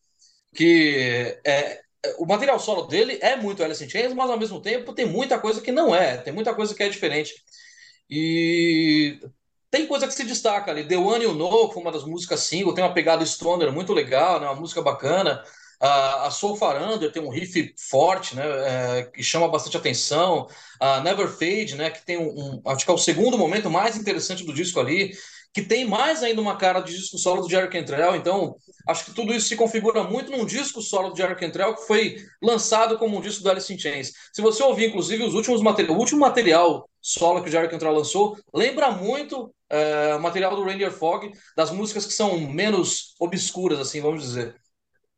que 0.54 1.38
é, 1.44 1.80
o 2.18 2.26
material 2.26 2.58
solo 2.58 2.82
dele 2.82 3.18
é 3.20 3.36
muito 3.36 3.62
Alice 3.62 3.84
in 3.84 3.88
Chains, 3.88 4.12
mas 4.14 4.30
ao 4.30 4.38
mesmo 4.38 4.60
tempo 4.60 4.92
tem 4.92 5.06
muita 5.06 5.38
coisa 5.38 5.60
que 5.60 5.72
não 5.72 5.94
é, 5.94 6.16
tem 6.16 6.32
muita 6.32 6.54
coisa 6.54 6.74
que 6.74 6.82
é 6.82 6.88
diferente. 6.88 7.34
E 8.08 9.18
tem 9.70 9.86
coisa 9.86 10.06
que 10.06 10.14
se 10.14 10.24
destaca 10.24 10.70
ali. 10.70 10.86
The 10.86 10.96
One 10.96 11.24
You 11.24 11.34
Know 11.34 11.72
foi 11.72 11.82
uma 11.82 11.92
das 11.92 12.04
músicas 12.04 12.40
single, 12.40 12.74
tem 12.74 12.84
uma 12.84 12.94
pegada 12.94 13.24
stoner 13.24 13.72
muito 13.72 13.92
legal, 13.92 14.40
né? 14.40 14.46
uma 14.46 14.54
música 14.54 14.80
bacana. 14.82 15.42
A, 15.80 16.28
a 16.28 16.30
Soul 16.30 16.56
Farander 16.56 17.10
tem 17.12 17.22
um 17.22 17.28
riff 17.28 17.74
forte, 17.76 18.36
né, 18.36 18.44
é, 18.44 19.02
que 19.02 19.22
chama 19.22 19.48
bastante 19.48 19.76
atenção. 19.76 20.48
A 20.80 21.00
Never 21.00 21.28
Fade, 21.28 21.74
né, 21.74 21.90
que 21.90 22.04
tem 22.04 22.16
um, 22.16 22.28
um, 22.28 22.62
acho 22.66 22.84
que 22.84 22.90
é 22.90 22.94
o 22.94 22.98
segundo 22.98 23.36
momento 23.36 23.68
mais 23.68 23.96
interessante 23.96 24.44
do 24.44 24.54
disco 24.54 24.80
ali, 24.80 25.12
que 25.54 25.62
tem 25.62 25.84
mais 25.84 26.20
ainda 26.24 26.40
uma 26.42 26.56
cara 26.56 26.80
de 26.80 26.92
disco 26.92 27.16
solo 27.16 27.42
do 27.42 27.48
Jerry 27.48 27.70
Cantrell, 27.70 28.16
então 28.16 28.56
acho 28.88 29.04
que 29.04 29.14
tudo 29.14 29.32
isso 29.32 29.46
se 29.46 29.54
configura 29.54 30.02
muito 30.02 30.32
num 30.32 30.44
disco 30.44 30.82
solo 30.82 31.10
do 31.10 31.16
Jerry 31.16 31.36
Cantrell 31.36 31.76
que 31.76 31.86
foi 31.86 32.16
lançado 32.42 32.98
como 32.98 33.16
um 33.16 33.20
disco 33.20 33.44
do 33.44 33.50
Alice 33.50 33.72
in 33.72 33.78
Chains. 33.78 34.12
Se 34.32 34.42
você 34.42 34.64
ouvir, 34.64 34.88
inclusive, 34.88 35.22
os 35.22 35.32
últimos 35.32 35.62
material, 35.62 35.96
o 35.96 36.00
último 36.00 36.20
material 36.20 36.90
solo 37.00 37.40
que 37.40 37.48
o 37.48 37.52
Jerry 37.52 37.68
Cantrell 37.68 37.94
lançou, 37.94 38.36
lembra 38.52 38.90
muito 38.90 39.54
é, 39.70 40.16
o 40.16 40.20
material 40.20 40.56
do 40.56 40.64
Reindeer 40.64 40.90
Fog, 40.90 41.30
das 41.56 41.70
músicas 41.70 42.04
que 42.04 42.12
são 42.12 42.36
menos 42.40 43.14
obscuras, 43.20 43.78
assim, 43.78 44.00
vamos 44.00 44.22
dizer. 44.22 44.56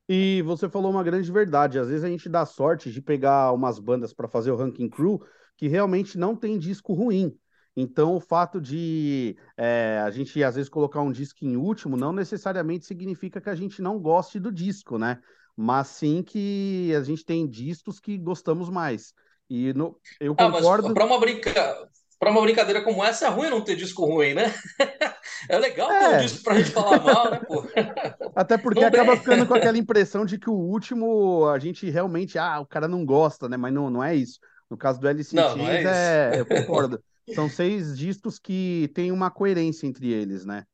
E 0.07 0.43
você 0.43 0.69
falou 0.69 0.91
uma 0.91 1.03
grande 1.03 1.33
verdade, 1.33 1.79
às 1.79 1.89
vezes 1.89 2.05
a 2.05 2.09
gente 2.09 2.29
dá 2.29 2.45
sorte 2.45 2.93
de 2.93 3.01
pegar 3.01 3.53
umas 3.53 3.79
bandas 3.79 4.13
para 4.13 4.29
fazer 4.29 4.51
o 4.51 4.57
Ranking 4.57 4.91
Crew 4.91 5.19
que 5.57 5.67
realmente 5.67 6.19
não 6.19 6.37
tem 6.37 6.59
disco 6.59 6.93
ruim. 6.93 7.35
Então, 7.77 8.15
o 8.15 8.21
fato 8.21 8.59
de 8.59 9.37
é, 9.55 10.01
a 10.03 10.11
gente, 10.11 10.43
às 10.43 10.55
vezes, 10.55 10.71
colocar 10.71 11.03
um 11.03 11.13
disco 11.13 11.45
em 11.45 11.57
último 11.57 11.95
não 11.95 12.11
necessariamente 12.11 12.87
significa 12.87 13.39
que 13.39 13.51
a 13.51 13.55
gente 13.55 13.83
não 13.83 13.99
goste 13.99 14.41
do 14.41 14.51
disco, 14.51 14.97
né? 14.97 15.19
Mas 15.55 15.89
sim 15.89 16.23
que 16.23 16.91
a 16.97 17.03
gente 17.03 17.23
tem 17.23 17.47
discos 17.47 18.01
que 18.01 18.17
gostamos 18.17 18.71
mais. 18.71 19.13
E 19.49 19.75
no, 19.75 19.99
eu 20.19 20.35
ah, 20.39 20.51
concordo. 20.51 20.95
Para 20.95 21.05
uma, 21.05 21.21
brinca... 21.21 21.89
uma 22.23 22.41
brincadeira 22.41 22.83
como 22.83 23.05
essa, 23.05 23.27
é 23.27 23.29
ruim 23.29 23.51
não 23.51 23.61
ter 23.61 23.77
disco 23.77 24.07
ruim, 24.07 24.33
né? 24.33 24.55
é 25.49 25.59
legal 25.59 25.91
é. 25.91 26.01
ter 26.01 26.15
um 26.15 26.21
disco 26.21 26.45
para 26.45 26.55
a 26.55 26.59
gente 26.59 26.71
falar 26.71 27.01
mal, 27.03 27.31
né, 27.31 27.41
pô? 27.47 27.63
Até 28.35 28.57
porque 28.57 28.81
não 28.81 28.89
acaba 28.89 29.17
ficando 29.19 29.47
com 29.47 29.55
aquela 29.55 29.77
impressão 29.79 30.25
de 30.25 30.39
que 30.39 30.49
o 30.49 30.55
último 30.55 31.47
a 31.49 31.59
gente 31.59 31.89
realmente, 31.91 32.39
ah, 32.39 32.59
o 32.59 32.67
cara 32.67 32.89
não 32.89 33.05
gosta, 33.05 33.51
né? 33.51 33.59
Mas 33.59 33.73
não, 33.73 33.91
não 33.91 34.03
é 34.03 34.15
isso. 34.15 34.41
No 34.69 34.79
caso 34.79 34.99
do 34.99 35.07
Alice 35.07 35.35
in 35.35 35.39
Chains, 35.39 35.87
é, 35.87 36.31
é 36.35 36.41
eu 36.41 36.47
concordo. 36.47 37.03
São 37.27 37.49
seis 37.49 37.97
discos 37.99 38.39
que 38.39 38.91
têm 38.95 39.13
uma 39.13 39.31
coerência 39.31 39.87
entre 39.87 40.09
eles, 40.13 40.45
né? 40.45 40.67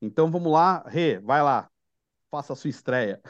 Então 0.00 0.30
vamos 0.30 0.52
lá, 0.52 0.82
Rê, 0.86 1.18
vai 1.20 1.42
lá, 1.42 1.70
faça 2.30 2.52
a 2.54 2.56
sua 2.56 2.70
estreia. 2.70 3.22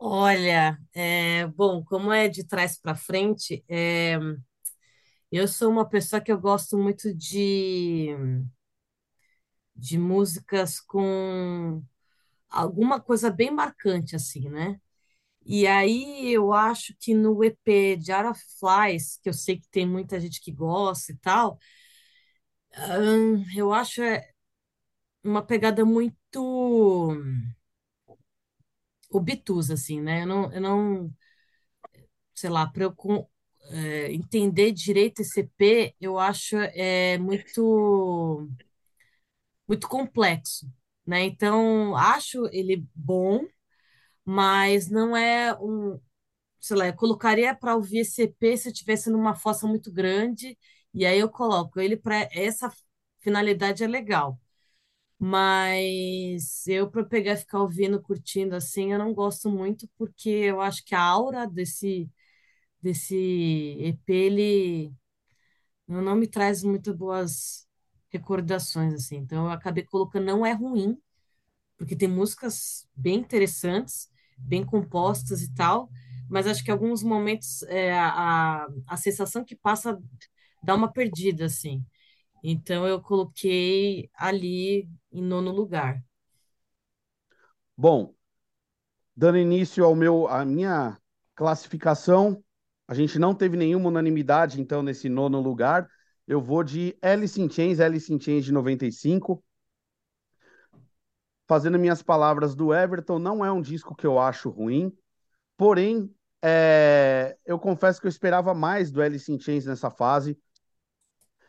Olha, 0.00 0.78
é, 0.94 1.46
bom, 1.48 1.84
como 1.84 2.12
é 2.12 2.28
de 2.28 2.44
trás 2.44 2.78
para 2.80 2.94
frente, 2.94 3.64
é, 3.68 4.16
eu 5.30 5.46
sou 5.48 5.70
uma 5.70 5.88
pessoa 5.88 6.20
que 6.20 6.32
eu 6.32 6.38
gosto 6.40 6.76
muito 6.78 7.14
de, 7.14 8.08
de 9.76 9.98
músicas 9.98 10.80
com 10.80 11.82
alguma 12.50 13.00
coisa 13.00 13.30
bem 13.30 13.50
marcante, 13.52 14.16
assim, 14.16 14.48
né? 14.50 14.80
E 15.48 15.66
aí 15.66 16.30
eu 16.32 16.52
acho 16.54 16.94
que 17.00 17.14
no 17.14 17.42
EP 17.44 17.96
de 17.96 18.12
of 18.12 18.40
Flies, 18.60 19.18
que 19.22 19.30
eu 19.30 19.34
sei 19.34 19.58
que 19.60 19.68
tem 19.70 19.86
muita 19.88 20.20
gente 20.20 20.40
que 20.42 20.52
gosta 20.52 21.12
e 21.12 21.16
tal, 21.18 21.58
eu 23.56 23.72
acho 23.72 24.02
é 24.02 24.30
uma 25.24 25.42
pegada 25.42 25.84
muito 25.84 27.14
obtusa, 29.10 29.74
assim, 29.74 30.00
né? 30.00 30.22
Eu 30.22 30.26
não, 30.26 30.52
eu 30.52 30.60
não 30.60 31.14
sei 32.34 32.50
lá, 32.50 32.66
para 32.66 32.84
eu 32.84 32.94
é, 33.70 34.12
entender 34.12 34.72
direito 34.72 35.20
esse 35.20 35.40
EP, 35.40 35.94
eu 36.00 36.18
acho 36.18 36.56
é 36.56 37.18
muito 37.18 38.48
muito 39.66 39.88
complexo, 39.88 40.70
né? 41.06 41.24
Então, 41.24 41.96
acho 41.96 42.46
ele 42.52 42.84
bom, 42.94 43.46
mas 44.30 44.90
não 44.90 45.16
é 45.16 45.54
um, 45.60 45.98
sei 46.60 46.76
lá, 46.76 46.86
eu 46.88 46.94
colocaria 46.96 47.54
para 47.54 47.76
ouvir 47.76 48.00
esse 48.00 48.22
EP 48.24 48.56
se 48.56 48.68
eu 48.68 48.72
estivesse 48.72 49.10
numa 49.10 49.34
fossa 49.34 49.66
muito 49.66 49.92
grande, 49.92 50.58
e 50.94 51.06
aí 51.06 51.18
eu 51.20 51.30
coloco 51.30 51.80
ele 51.80 51.96
para 51.96 52.28
essa 52.32 52.72
finalidade 53.20 53.84
é 53.84 53.88
legal. 53.88 54.40
Mas 55.18 56.66
eu 56.68 56.90
para 56.90 57.04
pegar 57.04 57.34
e 57.34 57.36
ficar 57.38 57.60
ouvindo, 57.62 58.00
curtindo 58.02 58.56
assim, 58.56 58.92
eu 58.92 58.98
não 58.98 59.14
gosto 59.14 59.50
muito 59.50 59.88
porque 59.98 60.28
eu 60.30 60.60
acho 60.60 60.84
que 60.84 60.94
a 60.94 61.02
aura 61.02 61.46
desse 61.46 62.10
desse 62.82 63.16
EP 63.80 64.12
ele 64.14 64.92
não 65.86 66.14
me 66.16 66.26
traz 66.26 66.62
muito 66.62 66.94
boas 66.94 67.66
recordações 68.10 68.94
assim. 68.94 69.16
Então 69.16 69.46
eu 69.46 69.50
acabei 69.52 69.84
colocando 69.84 70.24
não 70.26 70.44
é 70.46 70.52
ruim, 70.52 70.98
porque 71.78 71.96
tem 71.96 72.08
músicas 72.08 72.88
bem 72.94 73.16
interessantes, 73.20 74.10
bem 74.38 74.64
compostas 74.64 75.42
e 75.42 75.52
tal, 75.54 75.88
mas 76.28 76.46
acho 76.46 76.64
que 76.64 76.70
alguns 76.70 77.02
momentos 77.02 77.62
é, 77.64 77.92
a, 77.98 78.66
a 78.86 78.96
sensação 78.96 79.44
que 79.44 79.56
passa 79.56 79.98
dá 80.62 80.74
uma 80.74 80.92
perdida, 80.92 81.46
assim. 81.46 81.84
Então 82.42 82.86
eu 82.86 83.00
coloquei 83.00 84.08
ali 84.14 84.88
em 85.12 85.22
nono 85.22 85.50
lugar. 85.50 86.02
Bom, 87.76 88.14
dando 89.16 89.38
início 89.38 89.84
ao 89.84 89.94
meu, 89.94 90.28
à 90.28 90.44
minha 90.44 90.98
classificação, 91.34 92.42
a 92.86 92.94
gente 92.94 93.18
não 93.18 93.34
teve 93.34 93.56
nenhuma 93.56 93.88
unanimidade, 93.88 94.60
então, 94.60 94.82
nesse 94.82 95.08
nono 95.08 95.40
lugar. 95.40 95.88
Eu 96.26 96.40
vou 96.40 96.62
de 96.62 96.96
Alice 97.00 97.40
in 97.40 97.48
Chains, 97.50 97.80
Alice 97.80 98.12
in 98.12 98.20
Chains 98.20 98.44
de 98.44 98.52
95 98.52 99.42
fazendo 101.48 101.78
minhas 101.78 102.02
palavras 102.02 102.54
do 102.54 102.74
Everton, 102.74 103.18
não 103.18 103.42
é 103.42 103.50
um 103.50 103.62
disco 103.62 103.96
que 103.96 104.06
eu 104.06 104.18
acho 104.18 104.50
ruim, 104.50 104.92
porém, 105.56 106.14
é, 106.42 107.36
eu 107.44 107.58
confesso 107.58 108.00
que 108.00 108.06
eu 108.06 108.10
esperava 108.10 108.54
mais 108.54 108.90
do 108.90 109.00
Alice 109.00 109.32
in 109.32 109.40
Chains 109.40 109.64
nessa 109.64 109.90
fase. 109.90 110.38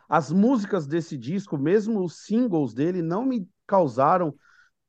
As 0.08 0.32
músicas 0.32 0.88
desse 0.88 1.18
disco, 1.18 1.58
mesmo 1.58 2.04
os 2.04 2.24
singles 2.26 2.74
dele, 2.74 3.02
não 3.02 3.26
me 3.26 3.48
causaram 3.68 4.34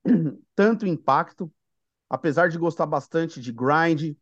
tanto 0.55 0.87
impacto, 0.87 1.52
apesar 2.09 2.49
de 2.49 2.57
gostar 2.57 2.87
bastante 2.87 3.40
de 3.40 3.52
Grind, 3.52 4.17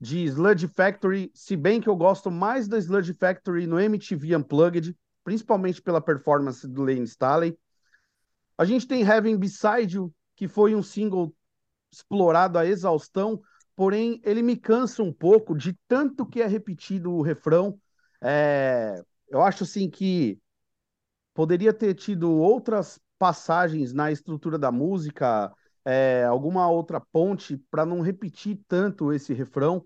de 0.00 0.24
Sludge 0.24 0.66
Factory, 0.66 1.30
se 1.34 1.56
bem 1.56 1.80
que 1.80 1.88
eu 1.88 1.96
gosto 1.96 2.30
mais 2.30 2.66
da 2.66 2.78
Sludge 2.78 3.14
Factory 3.14 3.66
no 3.66 3.78
MTV 3.78 4.36
Unplugged, 4.36 4.96
principalmente 5.22 5.80
pela 5.80 6.00
performance 6.00 6.66
do 6.66 6.82
Lane 6.82 7.04
Staley. 7.04 7.56
A 8.58 8.64
gente 8.64 8.86
tem 8.86 9.02
Heaven 9.02 9.36
Beside 9.36 9.96
You, 9.96 10.12
que 10.34 10.48
foi 10.48 10.74
um 10.74 10.82
single 10.82 11.34
explorado 11.92 12.58
a 12.58 12.66
exaustão, 12.66 13.40
porém 13.74 14.20
ele 14.24 14.42
me 14.42 14.56
cansa 14.56 15.02
um 15.02 15.12
pouco 15.12 15.54
de 15.54 15.78
tanto 15.86 16.26
que 16.26 16.40
é 16.40 16.46
repetido 16.46 17.12
o 17.12 17.22
refrão. 17.22 17.78
É... 18.22 19.00
Eu 19.28 19.42
acho 19.42 19.64
assim 19.64 19.90
que 19.90 20.38
poderia 21.34 21.72
ter 21.72 21.94
tido 21.94 22.30
outras 22.32 22.98
passagens 23.18 23.92
na 23.92 24.10
estrutura 24.10 24.58
da 24.58 24.72
música, 24.72 25.52
é, 25.84 26.24
alguma 26.24 26.68
outra 26.68 27.00
ponte 27.00 27.56
para 27.70 27.86
não 27.86 28.00
repetir 28.00 28.60
tanto 28.66 29.12
esse 29.12 29.32
refrão. 29.32 29.84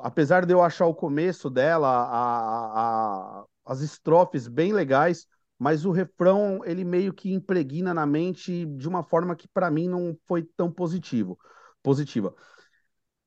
Apesar 0.00 0.44
de 0.44 0.52
eu 0.52 0.62
achar 0.62 0.86
o 0.86 0.94
começo 0.94 1.48
dela, 1.48 1.88
a, 1.88 3.40
a, 3.40 3.44
as 3.64 3.80
estrofes 3.80 4.48
bem 4.48 4.72
legais, 4.72 5.26
mas 5.58 5.84
o 5.84 5.90
refrão 5.90 6.60
ele 6.64 6.84
meio 6.84 7.12
que 7.12 7.32
impregna 7.32 7.94
na 7.94 8.06
mente 8.06 8.66
de 8.66 8.88
uma 8.88 9.02
forma 9.02 9.36
que 9.36 9.48
para 9.48 9.70
mim 9.70 9.88
não 9.88 10.16
foi 10.26 10.42
tão 10.56 10.70
positivo, 10.70 11.38
positiva. 11.82 12.34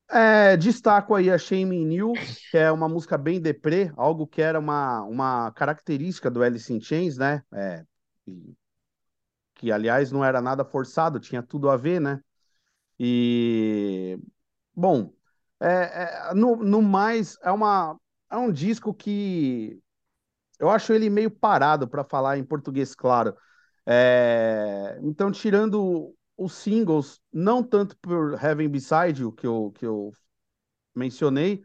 É, 0.09 0.55
destaco 0.55 1.13
aí 1.15 1.29
a 1.29 1.37
Shame 1.37 1.93
You, 1.93 2.13
que 2.49 2.57
é 2.57 2.71
uma 2.71 2.87
música 2.87 3.17
bem 3.17 3.41
deprê, 3.41 3.91
algo 3.97 4.25
que 4.25 4.41
era 4.41 4.57
uma, 4.57 5.03
uma 5.03 5.51
característica 5.51 6.31
do 6.31 6.41
Alice 6.41 6.71
in 6.73 6.79
Chains, 6.79 7.17
né? 7.17 7.43
É, 7.53 7.83
que, 9.55 9.71
aliás, 9.71 10.11
não 10.11 10.23
era 10.23 10.41
nada 10.41 10.63
forçado, 10.63 11.19
tinha 11.19 11.41
tudo 11.43 11.69
a 11.69 11.77
ver, 11.77 11.99
né? 11.99 12.21
E, 12.99 14.19
bom, 14.75 15.13
é, 15.59 16.29
é, 16.31 16.33
no, 16.33 16.57
no 16.57 16.81
mais, 16.81 17.37
é, 17.43 17.51
uma, 17.51 17.99
é 18.31 18.37
um 18.37 18.51
disco 18.51 18.93
que 18.93 19.79
eu 20.59 20.69
acho 20.69 20.93
ele 20.93 21.09
meio 21.09 21.29
parado 21.31 21.87
para 21.87 22.03
falar 22.03 22.37
em 22.37 22.43
português 22.43 22.95
claro. 22.95 23.35
É, 23.85 24.99
então, 25.03 25.31
tirando 25.31 26.13
os 26.37 26.53
singles, 26.53 27.21
não 27.31 27.63
tanto 27.63 27.97
por 27.97 28.33
Heaven 28.41 28.69
Beside 28.69 29.21
You, 29.21 29.31
que 29.31 29.47
eu, 29.47 29.71
que 29.75 29.85
eu 29.85 30.11
mencionei, 30.95 31.63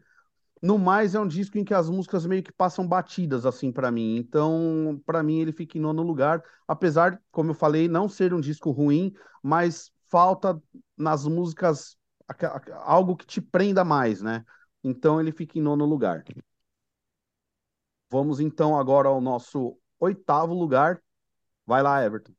no 0.61 0.79
mais 0.79 1.15
é 1.15 1.19
um 1.19 1.27
disco 1.27 1.57
em 1.57 1.65
que 1.65 1.73
as 1.73 1.89
músicas 1.89 2.25
meio 2.25 2.43
que 2.43 2.51
passam 2.51 2.87
batidas 2.87 3.45
assim 3.45 3.71
para 3.71 3.91
mim. 3.91 4.17
Então, 4.17 5.01
para 5.05 5.21
mim 5.23 5.39
ele 5.39 5.51
fica 5.51 5.77
em 5.77 5.81
nono 5.81 6.03
lugar, 6.03 6.43
apesar, 6.67 7.21
como 7.31 7.51
eu 7.51 7.55
falei, 7.55 7.87
não 7.87 8.09
ser 8.09 8.33
um 8.33 8.41
disco 8.41 8.71
ruim, 8.71 9.13
mas 9.41 9.91
falta 10.09 10.61
nas 10.97 11.25
músicas 11.25 11.97
algo 12.83 13.15
que 13.15 13.25
te 13.25 13.41
prenda 13.41 13.83
mais, 13.83 14.21
né? 14.21 14.45
Então 14.83 15.19
ele 15.19 15.31
fica 15.31 15.59
em 15.59 15.61
nono 15.61 15.85
lugar. 15.85 16.23
Vamos 18.13 18.39
então 18.39 18.77
agora 18.77 19.07
ao 19.09 19.19
nosso 19.19 19.75
oitavo 19.99 20.53
lugar. 20.53 21.01
Vai 21.65 21.81
lá, 21.81 22.05
Everton. 22.05 22.31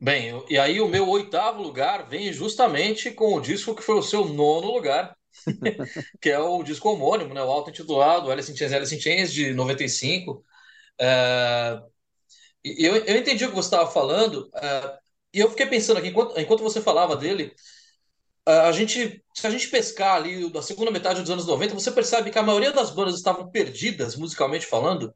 Bem, 0.00 0.42
e 0.48 0.58
aí 0.58 0.80
o 0.80 0.88
meu 0.88 1.06
oitavo 1.06 1.62
lugar 1.62 2.08
vem 2.08 2.32
justamente 2.32 3.10
com 3.10 3.34
o 3.34 3.40
disco 3.40 3.74
que 3.74 3.82
foi 3.82 3.96
o 3.96 4.02
seu 4.02 4.24
nono 4.24 4.72
lugar, 4.72 5.14
que 6.22 6.30
é 6.30 6.38
o 6.38 6.62
disco 6.62 6.88
homônimo, 6.88 7.34
né? 7.34 7.42
O 7.42 7.50
auto-intitulado 7.50 8.30
Alice 8.30 8.50
in 8.50 8.56
Chains, 8.56 8.72
Alice 8.72 8.96
in 8.96 8.98
Chains, 8.98 9.30
de 9.30 9.52
95. 9.52 10.42
É... 10.98 11.82
Eu, 12.64 12.96
eu 12.96 13.18
entendi 13.18 13.44
o 13.44 13.50
que 13.50 13.54
você 13.56 13.66
estava 13.66 13.90
falando, 13.90 14.48
é... 14.54 14.98
e 15.34 15.40
eu 15.40 15.50
fiquei 15.50 15.66
pensando 15.66 15.98
aqui, 15.98 16.08
enquanto, 16.08 16.40
enquanto 16.40 16.62
você 16.62 16.80
falava 16.80 17.14
dele, 17.14 17.54
a 18.46 18.72
gente, 18.72 19.22
se 19.34 19.46
a 19.46 19.50
gente 19.50 19.68
pescar 19.68 20.16
ali 20.16 20.50
da 20.50 20.62
segunda 20.62 20.90
metade 20.90 21.20
dos 21.20 21.30
anos 21.30 21.46
90, 21.46 21.74
você 21.74 21.90
percebe 21.90 22.30
que 22.30 22.38
a 22.38 22.42
maioria 22.42 22.72
das 22.72 22.90
bandas 22.90 23.14
estavam 23.14 23.50
perdidas, 23.50 24.16
musicalmente 24.16 24.66
falando. 24.66 25.14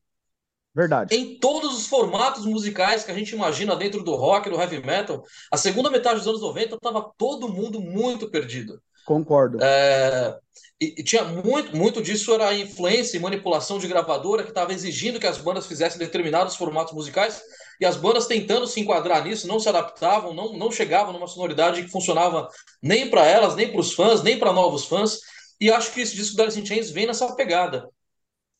Verdade. 0.74 1.14
Em 1.14 1.38
todos 1.38 1.76
os 1.76 1.86
formatos 1.86 2.44
musicais 2.44 3.04
que 3.04 3.10
a 3.10 3.14
gente 3.14 3.34
imagina 3.34 3.76
dentro 3.76 4.02
do 4.02 4.16
rock, 4.16 4.50
do 4.50 4.60
heavy 4.60 4.84
metal, 4.84 5.22
a 5.50 5.56
segunda 5.56 5.88
metade 5.88 6.18
dos 6.18 6.26
anos 6.26 6.40
90 6.40 6.74
estava 6.74 7.12
todo 7.16 7.48
mundo 7.48 7.80
muito 7.80 8.28
perdido. 8.28 8.82
Concordo. 9.04 9.58
É, 9.62 10.36
e, 10.80 11.00
e, 11.00 11.04
tinha 11.04 11.24
muito, 11.24 11.76
muito 11.76 12.02
disso 12.02 12.34
era 12.34 12.48
a 12.48 12.58
influência 12.58 13.16
e 13.16 13.20
manipulação 13.20 13.78
de 13.78 13.86
gravadora 13.86 14.42
que 14.42 14.48
estava 14.48 14.72
exigindo 14.72 15.20
que 15.20 15.26
as 15.26 15.38
bandas 15.38 15.66
fizessem 15.66 15.98
determinados 15.98 16.56
formatos 16.56 16.92
musicais 16.92 17.40
e 17.80 17.84
as 17.84 17.96
bandas 17.96 18.26
tentando 18.26 18.66
se 18.66 18.80
enquadrar 18.80 19.24
nisso 19.24 19.46
não 19.46 19.58
se 19.58 19.68
adaptavam, 19.68 20.32
não, 20.32 20.52
não 20.52 20.70
chegavam 20.70 21.12
numa 21.12 21.26
sonoridade 21.26 21.82
que 21.82 21.90
funcionava 21.90 22.48
nem 22.82 23.10
para 23.10 23.26
elas, 23.26 23.54
nem 23.56 23.70
para 23.70 23.80
os 23.80 23.92
fãs, 23.92 24.22
nem 24.22 24.38
para 24.38 24.52
novos 24.52 24.84
fãs. 24.84 25.18
E 25.60 25.70
acho 25.70 25.92
que 25.92 26.00
esse 26.00 26.14
disco 26.14 26.36
da 26.36 26.44
Alice 26.44 26.60
in 26.60 26.66
Chains 26.66 26.90
vem 26.90 27.06
nessa 27.06 27.34
pegada. 27.34 27.88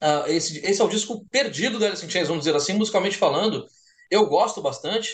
Uh, 0.03 0.29
esse, 0.29 0.59
esse 0.59 0.81
é 0.81 0.85
o 0.85 0.89
disco 0.89 1.25
perdido 1.31 1.79
da 1.79 1.87
Alice 1.87 2.05
in 2.05 2.11
Chains, 2.11 2.29
vamos 2.29 2.45
dizer 2.45 2.57
assim, 2.57 2.73
musicalmente 2.73 3.17
falando. 3.17 3.67
Eu 4.11 4.27
gosto 4.27 4.61
bastante, 4.61 5.11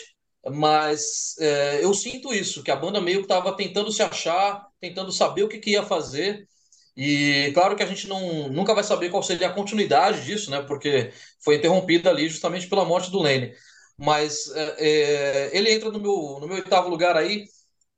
mas 0.49 1.35
é, 1.39 1.83
eu 1.83 1.93
sinto 1.93 2.33
isso, 2.33 2.63
que 2.63 2.71
a 2.71 2.75
banda 2.75 2.99
meio 2.99 3.19
que 3.19 3.25
estava 3.25 3.55
tentando 3.55 3.91
se 3.91 4.01
achar, 4.01 4.67
tentando 4.79 5.11
saber 5.11 5.43
o 5.43 5.47
que, 5.47 5.59
que 5.59 5.71
ia 5.71 5.83
fazer. 5.83 6.47
E 6.95 7.51
claro 7.53 7.75
que 7.75 7.83
a 7.83 7.85
gente 7.85 8.07
não, 8.07 8.49
nunca 8.49 8.73
vai 8.73 8.83
saber 8.83 9.09
qual 9.09 9.23
seria 9.23 9.47
a 9.47 9.53
continuidade 9.53 10.25
disso, 10.25 10.51
né? 10.51 10.61
Porque 10.61 11.11
foi 11.43 11.55
interrompida 11.55 12.09
ali 12.09 12.27
justamente 12.27 12.67
pela 12.67 12.83
morte 12.83 13.09
do 13.09 13.19
Lane 13.19 13.53
mas 14.01 14.51
é, 14.55 14.75
é, 14.79 15.57
ele 15.57 15.71
entra 15.71 15.91
no 15.91 15.99
meu, 15.99 16.39
no 16.41 16.47
meu 16.47 16.57
oitavo 16.57 16.89
lugar 16.89 17.15
aí. 17.15 17.45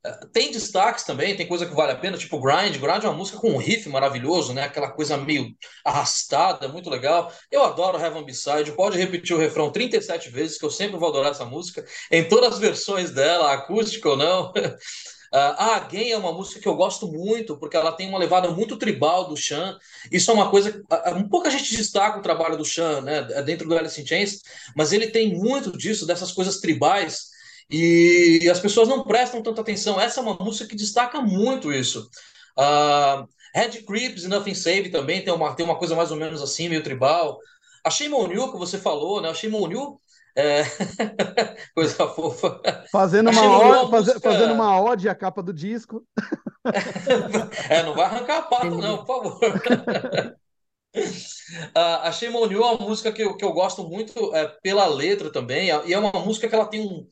É, 0.04 0.10
tem 0.34 0.50
destaques 0.50 1.02
também, 1.02 1.34
tem 1.34 1.46
coisa 1.46 1.64
que 1.64 1.74
vale 1.74 1.92
a 1.92 1.96
pena, 1.96 2.18
tipo 2.18 2.38
Grind. 2.38 2.76
Grind 2.76 3.04
é 3.04 3.08
uma 3.08 3.16
música 3.16 3.38
com 3.38 3.52
um 3.52 3.56
riff 3.56 3.88
maravilhoso, 3.88 4.52
né? 4.52 4.64
Aquela 4.64 4.90
coisa 4.90 5.16
meio 5.16 5.48
arrastada, 5.82 6.68
muito 6.68 6.90
legal. 6.90 7.32
Eu 7.50 7.64
adoro 7.64 7.98
Heaven 7.98 8.24
Beside. 8.24 8.72
Pode 8.72 8.98
repetir 8.98 9.34
o 9.34 9.38
refrão 9.38 9.72
37 9.72 10.28
vezes, 10.28 10.58
que 10.58 10.64
eu 10.66 10.70
sempre 10.70 10.98
vou 10.98 11.08
adorar 11.08 11.30
essa 11.30 11.46
música, 11.46 11.82
em 12.10 12.28
todas 12.28 12.54
as 12.54 12.58
versões 12.58 13.10
dela, 13.10 13.52
acústica 13.54 14.10
ou 14.10 14.16
não. 14.16 14.52
Ah, 15.36 15.76
Again 15.76 16.12
é 16.12 16.16
uma 16.16 16.32
música 16.32 16.60
que 16.60 16.68
eu 16.68 16.76
gosto 16.76 17.08
muito, 17.08 17.56
porque 17.58 17.76
ela 17.76 17.90
tem 17.90 18.08
uma 18.08 18.18
levada 18.18 18.50
muito 18.52 18.76
tribal 18.76 19.26
do 19.26 19.36
Chan. 19.36 19.76
Isso 20.12 20.30
é 20.30 20.34
uma 20.34 20.48
coisa. 20.48 20.80
Um 21.16 21.28
pouca 21.28 21.50
gente 21.50 21.76
destaca 21.76 22.18
o 22.18 22.22
trabalho 22.22 22.56
do 22.56 22.64
Chan, 22.64 23.00
né, 23.00 23.22
dentro 23.42 23.68
do 23.68 23.76
Alice 23.76 24.00
in 24.00 24.06
Chains, 24.06 24.40
mas 24.76 24.92
ele 24.92 25.08
tem 25.08 25.34
muito 25.34 25.76
disso, 25.76 26.06
dessas 26.06 26.30
coisas 26.30 26.60
tribais, 26.60 27.30
e 27.68 28.48
as 28.48 28.60
pessoas 28.60 28.88
não 28.88 29.02
prestam 29.02 29.42
tanta 29.42 29.60
atenção. 29.60 30.00
Essa 30.00 30.20
é 30.20 30.22
uma 30.22 30.34
música 30.34 30.68
que 30.68 30.76
destaca 30.76 31.20
muito 31.20 31.72
isso. 31.72 32.08
Uh, 32.56 33.26
Red 33.54 33.82
Creeps 33.82 34.22
e 34.24 34.28
Nothing 34.28 34.54
Save 34.54 34.90
também 34.90 35.24
tem 35.24 35.32
uma, 35.34 35.54
tem 35.56 35.64
uma 35.64 35.76
coisa 35.76 35.96
mais 35.96 36.12
ou 36.12 36.16
menos 36.16 36.42
assim, 36.42 36.68
meio 36.68 36.82
tribal. 36.82 37.40
A 37.84 37.90
Shame 37.90 38.14
On 38.14 38.30
You, 38.30 38.52
que 38.52 38.58
você 38.58 38.78
falou, 38.78 39.20
né? 39.20 39.30
A 39.30 39.34
Shame 39.34 39.56
On 39.56 39.70
You 39.70 40.00
é... 40.36 40.64
Coisa 41.74 42.08
fofa. 42.08 42.60
Fazendo 42.90 43.30
uma, 43.30 43.58
ode, 43.58 43.90
música... 43.90 44.20
fazendo 44.20 44.54
uma 44.54 44.80
ode 44.80 45.08
à 45.08 45.14
capa 45.14 45.42
do 45.42 45.52
disco. 45.52 46.04
é, 47.68 47.82
não 47.82 47.94
vai 47.94 48.06
arrancar 48.06 48.38
a 48.38 48.42
pata, 48.42 48.70
não, 48.70 49.04
por 49.04 49.06
favor. 49.06 49.40
Uh, 50.96 52.00
a 52.02 52.12
Shame 52.12 52.36
On 52.36 52.46
You 52.46 52.62
é 52.62 52.66
uma 52.72 52.88
música 52.88 53.12
que 53.12 53.22
eu, 53.22 53.36
que 53.36 53.44
eu 53.44 53.52
gosto 53.52 53.86
muito 53.88 54.34
é, 54.34 54.46
pela 54.62 54.86
letra 54.86 55.30
também, 55.30 55.68
e 55.84 55.92
é 55.92 55.98
uma 55.98 56.12
música 56.20 56.48
que 56.48 56.54
ela 56.54 56.66
tem 56.66 56.80
um. 56.80 57.08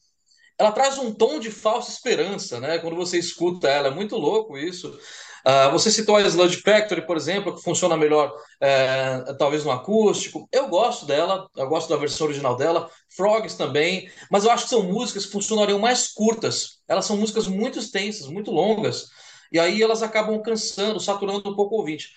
Ela 0.59 0.73
traz 0.73 0.99
um 0.99 1.13
tom 1.13 1.41
de 1.41 1.51
falsa 1.51 1.91
esperança, 1.91 2.61
né? 2.61 2.79
Quando 2.79 2.97
você 2.97 3.19
escuta 3.19 3.69
ela, 3.69 3.89
é 3.89 3.91
muito 3.91 4.17
louco 4.17 4.57
isso. 4.57 4.97
Uh, 5.47 5.71
você 5.73 5.91
citou 5.91 6.17
a 6.17 6.23
Sludge 6.23 6.61
Factory, 6.63 7.05
por 7.05 7.17
exemplo, 7.17 7.55
que 7.55 7.63
funciona 7.63 7.97
melhor 7.97 8.33
é, 8.61 9.35
talvez 9.39 9.65
no 9.65 9.73
acústico. 9.73 10.49
Eu 10.53 10.69
gosto 10.69 11.05
dela, 11.05 11.49
eu 11.57 11.69
gosto 11.69 11.89
da 11.89 11.97
versão 11.97 12.27
original 12.27 12.57
dela. 12.57 12.89
Frogs 13.17 13.57
também, 13.57 14.09
mas 14.31 14.45
eu 14.45 14.51
acho 14.51 14.65
que 14.65 14.71
são 14.71 14.85
músicas 14.85 15.27
que 15.27 15.33
funcionariam 15.33 15.79
mais 15.79 16.09
curtas. 16.09 16.81
Elas 16.89 17.05
são 17.07 17.17
músicas 17.17 17.49
muito 17.49 17.79
extensas, 17.79 18.29
muito 18.29 18.51
longas, 18.51 19.09
e 19.51 19.59
aí 19.59 19.83
elas 19.83 20.03
acabam 20.03 20.41
cansando, 20.41 21.01
saturando 21.01 21.51
um 21.51 21.57
pouco 21.57 21.75
o 21.75 21.79
ouvinte. 21.79 22.11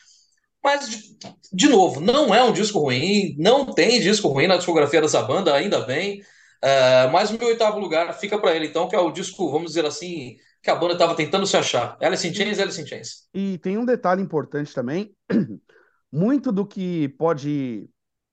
Mas, 0.63 0.89
de, 0.89 1.17
de 1.53 1.67
novo, 1.67 1.99
não 2.01 2.33
é 2.33 2.43
um 2.43 2.51
disco 2.51 2.79
ruim, 2.79 3.35
não 3.37 3.65
tem 3.65 3.99
disco 4.01 4.27
ruim 4.29 4.47
na 4.47 4.57
discografia 4.57 5.01
dessa 5.01 5.21
banda, 5.21 5.53
ainda 5.53 5.81
bem. 5.81 6.21
É, 6.61 7.07
mas 7.09 7.29
o 7.29 7.37
meu 7.37 7.47
oitavo 7.49 7.79
lugar 7.79 8.11
fica 8.13 8.39
para 8.39 8.55
ele, 8.55 8.65
então, 8.67 8.87
que 8.87 8.95
é 8.95 8.99
o 8.99 9.11
disco, 9.11 9.51
vamos 9.51 9.67
dizer 9.67 9.85
assim, 9.85 10.37
que 10.65 10.71
a 10.71 10.75
banda 10.75 10.93
estava 10.93 11.15
tentando 11.15 11.45
se 11.45 11.55
achar. 11.55 11.95
Alice 12.01 12.27
in 12.27 12.33
Chains, 12.33 12.57
Alice 12.57 12.81
in 12.81 12.87
Chains. 12.87 13.29
E 13.31 13.59
tem 13.59 13.77
um 13.77 13.85
detalhe 13.85 14.19
importante 14.19 14.73
também. 14.73 15.15
Muito 16.11 16.51
do 16.51 16.65
que 16.65 17.09
pode 17.19 17.87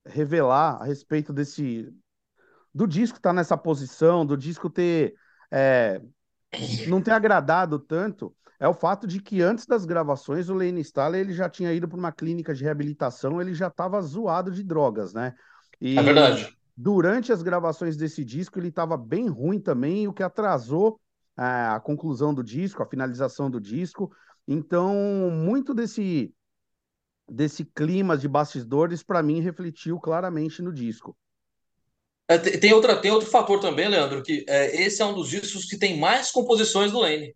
revelar 0.07 0.81
a 0.81 0.85
respeito 0.87 1.31
desse 1.31 1.93
do 2.75 2.87
disco 2.87 3.19
estar 3.19 3.31
tá 3.31 3.35
nessa 3.35 3.55
posição, 3.55 4.25
do 4.25 4.35
disco 4.35 4.71
ter 4.71 5.13
é, 5.51 6.01
não 6.89 7.03
ter 7.03 7.11
agradado 7.11 7.79
tanto, 7.79 8.35
é 8.59 8.67
o 8.67 8.73
fato 8.73 9.07
de 9.07 9.21
que 9.21 9.43
antes 9.43 9.67
das 9.67 9.85
gravações 9.85 10.49
o 10.49 10.55
Lane 10.55 10.81
Staller 10.81 11.21
ele 11.21 11.35
já 11.35 11.51
tinha 11.51 11.71
ido 11.71 11.87
para 11.87 11.99
uma 11.99 12.13
clínica 12.13 12.55
de 12.55 12.65
reabilitação, 12.65 13.43
ele 13.43 13.53
já 13.53 13.67
estava 13.67 14.01
zoado 14.01 14.51
de 14.51 14.65
drogas, 14.65 15.13
né? 15.13 15.35
E 15.79 15.99
é 15.99 16.03
verdade. 16.03 16.57
Durante 16.75 17.31
as 17.31 17.43
gravações 17.43 17.95
desse 17.95 18.25
disco 18.25 18.59
ele 18.59 18.69
estava 18.69 18.97
bem 18.97 19.29
ruim 19.29 19.61
também, 19.61 20.09
o 20.09 20.15
que 20.15 20.23
atrasou 20.23 20.99
a 21.37 21.81
conclusão 21.81 22.35
do 22.35 22.43
disco, 22.43 22.83
a 22.83 22.89
finalização 22.89 23.51
do 23.51 23.61
disco. 23.61 24.13
Então, 24.47 24.95
muito 25.31 25.75
desse 25.75 26.35
desse 27.29 27.65
clima 27.65 28.19
de 28.19 28.29
bastidores 28.29 29.03
para 29.03 29.23
mim 29.23 29.41
refletiu 29.41 29.99
claramente 29.99 30.61
no 30.61 30.73
disco. 30.73 31.17
É, 32.29 32.39
tem, 32.39 32.73
outra, 32.73 33.01
tem 33.01 33.11
outro 33.11 33.29
fator 33.29 33.61
também, 33.61 33.89
Leandro, 33.89 34.23
que 34.23 34.45
é, 34.49 34.83
esse 34.83 35.01
é 35.03 35.05
um 35.05 35.15
dos 35.15 35.29
discos 35.29 35.65
que 35.65 35.79
tem 35.79 35.99
mais 35.99 36.31
composições 36.31 36.93
do 36.93 37.01
Lane. 37.01 37.35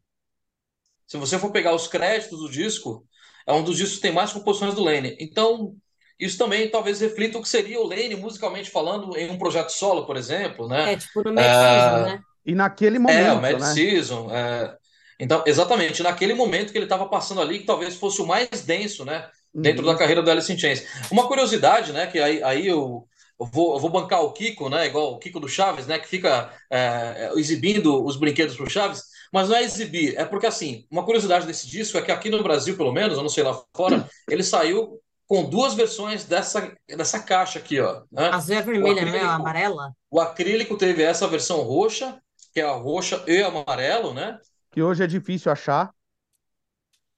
Se 1.07 1.17
você 1.17 1.39
for 1.39 1.51
pegar 1.51 1.75
os 1.75 1.87
créditos 1.87 2.39
do 2.39 2.51
disco, 2.51 3.07
é 3.47 3.53
um 3.53 3.63
dos 3.63 3.77
discos 3.77 3.97
que 3.97 4.03
tem 4.03 4.13
mais 4.13 4.33
composições 4.33 4.75
do 4.75 4.83
Lane. 4.83 5.17
Então, 5.21 5.75
isso 6.19 6.39
também 6.39 6.71
talvez 6.71 7.01
reflita 7.01 7.39
o 7.39 7.43
que 7.43 7.49
seria 7.49 7.81
o 7.81 7.87
Lane 7.87 8.17
musicalmente 8.17 8.71
falando 8.71 9.17
em 9.17 9.31
um 9.31 9.39
projeto 9.39 9.71
solo, 9.71 10.07
por 10.07 10.17
exemplo, 10.17 10.67
né? 10.67 10.95
É, 10.95 10.97
tipo 10.97 11.23
no 11.23 11.33
Mad 11.33 11.45
Season, 11.45 12.05
né? 12.07 12.23
E 12.47 12.55
naquele 12.55 12.99
momento, 12.99 13.19
É, 13.19 13.33
o 13.33 13.43
Mad 13.43 13.59
né? 13.59 13.75
Season. 13.75 14.29
É... 14.31 14.77
Então, 15.19 15.43
exatamente, 15.47 16.03
naquele 16.03 16.35
momento 16.35 16.71
que 16.71 16.79
ele 16.79 16.85
estava 16.85 17.07
passando 17.07 17.41
ali, 17.41 17.59
que 17.59 17.67
talvez 17.67 17.97
fosse 17.97 18.23
o 18.23 18.27
mais 18.27 18.49
denso, 18.65 19.05
né? 19.05 19.29
Dentro 19.53 19.85
uhum. 19.85 19.93
da 19.93 19.99
carreira 19.99 20.23
do 20.23 20.31
Alice 20.31 20.53
in 20.53 20.59
Chains. 20.59 20.85
Uma 21.11 21.27
curiosidade, 21.27 21.93
né? 21.93 22.07
Que 22.07 22.21
aí, 22.21 22.43
aí 22.43 22.67
eu, 22.67 23.09
eu, 23.41 23.47
vou, 23.47 23.75
eu 23.75 23.81
vou 23.81 23.91
bancar 23.91 24.23
o 24.23 24.33
Kiko, 24.33 24.69
né? 24.69 24.87
Igual 24.87 25.15
o 25.15 25.19
Kiko 25.19 25.41
do 25.41 25.49
Chaves, 25.49 25.87
né? 25.87 25.99
Que 25.99 26.07
fica 26.07 26.53
é, 26.71 27.33
exibindo 27.37 28.05
os 28.05 28.17
brinquedos 28.17 28.55
pro 28.55 28.69
Chaves. 28.69 29.03
Mas 29.33 29.49
não 29.49 29.57
é 29.57 29.63
exibir, 29.63 30.15
é 30.17 30.25
porque 30.25 30.47
assim, 30.47 30.87
uma 30.91 31.05
curiosidade 31.05 31.47
desse 31.47 31.67
disco 31.67 31.99
é 31.99 32.03
que 32.03 32.13
aqui 32.13 32.31
no 32.31 32.43
Brasil, 32.43 32.77
pelo 32.77 32.93
menos, 32.93 33.17
eu 33.17 33.23
não 33.23 33.29
sei 33.29 33.43
lá 33.43 33.61
fora, 33.75 34.09
ele 34.31 34.43
saiu 34.43 35.01
com 35.27 35.45
duas 35.45 35.75
versões 35.75 36.25
dessa, 36.25 36.73
dessa 36.89 37.19
caixa 37.19 37.59
aqui, 37.59 37.81
ó. 37.81 38.03
Né? 38.11 38.31
Azul 38.33 38.57
e 38.57 38.63
vermelha, 38.63 39.05
né? 39.05 39.21
Amarela. 39.21 39.93
O 40.11 40.21
acrílico 40.21 40.77
teve 40.77 41.03
essa 41.03 41.27
versão 41.27 41.63
roxa 41.63 42.21
que 42.57 42.61
é 42.63 42.65
a 42.65 42.73
roxa 42.73 43.23
e 43.27 43.43
amarelo, 43.43 44.15
né? 44.15 44.41
Que 44.73 44.83
hoje 44.83 45.05
é 45.05 45.07
difícil 45.07 45.53
achar. 45.53 45.93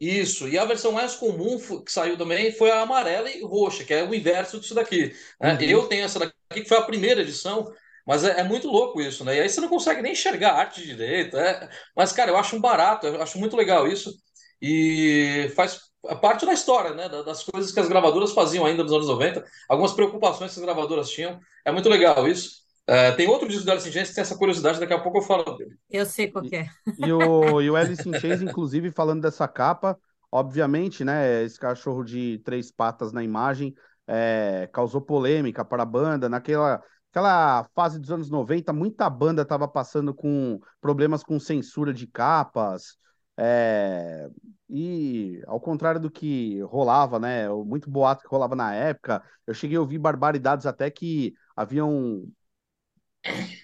Isso, 0.00 0.48
e 0.48 0.58
a 0.58 0.64
versão 0.64 0.90
mais 0.90 1.14
comum 1.14 1.56
que 1.84 1.92
saiu 1.92 2.18
também 2.18 2.50
foi 2.50 2.72
a 2.72 2.82
amarela 2.82 3.30
e 3.30 3.40
roxa, 3.44 3.84
que 3.84 3.94
é 3.94 4.02
o 4.02 4.12
inverso 4.12 4.58
disso 4.58 4.74
daqui. 4.74 5.14
Né? 5.40 5.54
Uhum. 5.54 5.62
Eu 5.62 5.86
tenho 5.86 6.04
essa 6.04 6.18
daqui, 6.18 6.34
que 6.50 6.64
foi 6.64 6.78
a 6.78 6.82
primeira 6.82 7.20
edição, 7.20 7.72
mas 8.04 8.24
é, 8.24 8.40
é, 8.40 8.42
muito 8.42 8.66
louco 8.66 9.00
isso, 9.00 9.24
né? 9.24 9.36
E 9.36 9.40
aí 9.40 9.48
você 9.48 9.60
não 9.60 9.68
consegue 9.68 10.02
nem 10.02 10.10
enxergar 10.10 10.54
a 10.54 10.58
arte 10.58 10.84
direito. 10.84 11.36
É... 11.36 11.68
Mas, 11.96 12.10
cara, 12.10 12.32
eu 12.32 12.36
acho 12.36 12.56
um 12.56 12.60
barato, 12.60 13.06
eu 13.06 13.22
acho 13.22 13.38
muito 13.38 13.56
legal 13.56 13.86
isso. 13.86 14.12
E 14.60 15.52
faz 15.54 15.78
parte 16.20 16.44
da 16.46 16.52
história, 16.52 16.94
né? 16.94 17.08
Das 17.08 17.44
coisas 17.44 17.70
que 17.70 17.78
as 17.78 17.88
gravadoras 17.88 18.32
faziam 18.32 18.66
ainda 18.66 18.82
nos 18.82 18.92
anos 18.92 19.06
90, 19.06 19.44
algumas 19.68 19.92
preocupações 19.92 20.52
que 20.52 20.58
as 20.58 20.64
gravadoras 20.64 21.08
tinham. 21.10 21.38
É 21.64 21.70
muito 21.70 21.88
legal 21.88 22.26
isso. 22.26 22.66
É, 22.88 23.12
tem 23.12 23.28
outro 23.28 23.46
disco 23.46 23.66
do 23.66 23.70
Alice 23.70 23.86
in 23.86 23.92
Chains 23.92 24.08
que 24.08 24.14
tem 24.14 24.22
essa 24.22 24.36
curiosidade, 24.36 24.80
daqui 24.80 24.94
a 24.94 24.98
pouco 24.98 25.18
eu 25.18 25.22
falo 25.22 25.44
dele. 25.58 25.76
Eu 25.90 26.06
sei 26.06 26.30
qual 26.30 26.42
é. 26.50 26.66
E, 26.98 27.12
o, 27.12 27.60
e 27.60 27.70
o 27.70 27.76
Alice 27.76 28.08
in 28.08 28.14
Chains, 28.14 28.40
inclusive, 28.40 28.90
falando 28.90 29.20
dessa 29.20 29.46
capa, 29.46 29.98
obviamente, 30.32 31.04
né, 31.04 31.44
esse 31.44 31.60
cachorro 31.60 32.02
de 32.02 32.38
três 32.38 32.72
patas 32.72 33.12
na 33.12 33.22
imagem 33.22 33.74
é, 34.06 34.70
causou 34.72 35.02
polêmica 35.02 35.62
para 35.62 35.82
a 35.82 35.86
banda, 35.86 36.30
naquela 36.30 36.82
aquela 37.10 37.64
fase 37.74 37.98
dos 37.98 38.10
anos 38.10 38.30
90, 38.30 38.72
muita 38.72 39.08
banda 39.08 39.42
estava 39.42 39.66
passando 39.66 40.14
com 40.14 40.60
problemas 40.80 41.22
com 41.22 41.38
censura 41.40 41.92
de 41.92 42.06
capas, 42.06 42.96
é, 43.36 44.28
e 44.68 45.40
ao 45.46 45.60
contrário 45.60 46.00
do 46.00 46.10
que 46.10 46.60
rolava, 46.62 47.18
né, 47.18 47.48
muito 47.48 47.90
boato 47.90 48.22
que 48.22 48.28
rolava 48.28 48.54
na 48.54 48.74
época, 48.74 49.22
eu 49.46 49.54
cheguei 49.54 49.76
a 49.76 49.80
ouvir 49.80 49.98
barbaridades 49.98 50.66
até 50.66 50.90
que 50.90 51.34
haviam 51.56 52.24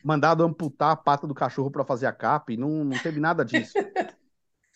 mandado 0.03 0.45
amputar 0.45 0.91
a 0.91 0.97
pata 0.97 1.27
do 1.27 1.35
cachorro 1.35 1.71
para 1.71 1.85
fazer 1.85 2.07
a 2.07 2.13
capa 2.13 2.53
e 2.53 2.57
não, 2.57 2.85
não 2.85 2.99
teve 2.99 3.21
nada 3.21 3.45
disso. 3.45 3.75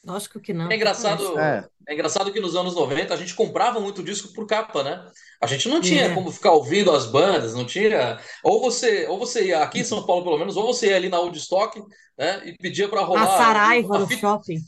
Lógico 0.04 0.40
que 0.40 0.52
não. 0.52 0.70
É 0.70 0.76
engraçado, 0.76 1.38
é. 1.38 1.68
é. 1.88 1.94
engraçado 1.94 2.32
que 2.32 2.40
nos 2.40 2.54
anos 2.54 2.74
90 2.74 3.12
a 3.12 3.16
gente 3.16 3.34
comprava 3.34 3.80
muito 3.80 4.02
disco 4.02 4.32
por 4.32 4.46
capa, 4.46 4.82
né? 4.82 5.04
A 5.40 5.46
gente 5.46 5.68
não 5.68 5.80
tinha 5.80 6.04
é. 6.04 6.14
como 6.14 6.30
ficar 6.30 6.52
ouvindo 6.52 6.92
as 6.92 7.06
bandas, 7.06 7.54
não 7.54 7.64
tinha. 7.64 8.18
Ou 8.42 8.60
você, 8.60 9.06
ou 9.06 9.18
você 9.18 9.46
ia 9.46 9.62
aqui 9.62 9.80
em 9.80 9.84
São 9.84 10.06
Paulo, 10.06 10.24
pelo 10.24 10.38
menos, 10.38 10.56
ou 10.56 10.66
você 10.66 10.90
ia 10.90 10.96
ali 10.96 11.08
na 11.08 11.18
Woodstock, 11.18 11.82
né? 12.16 12.42
E 12.46 12.56
pedia 12.56 12.88
para 12.88 13.02
rolar. 13.02 13.22
A 13.22 13.38
Saraiva 13.38 13.98
no 13.98 14.06
fita, 14.06 14.20
shopping. 14.20 14.60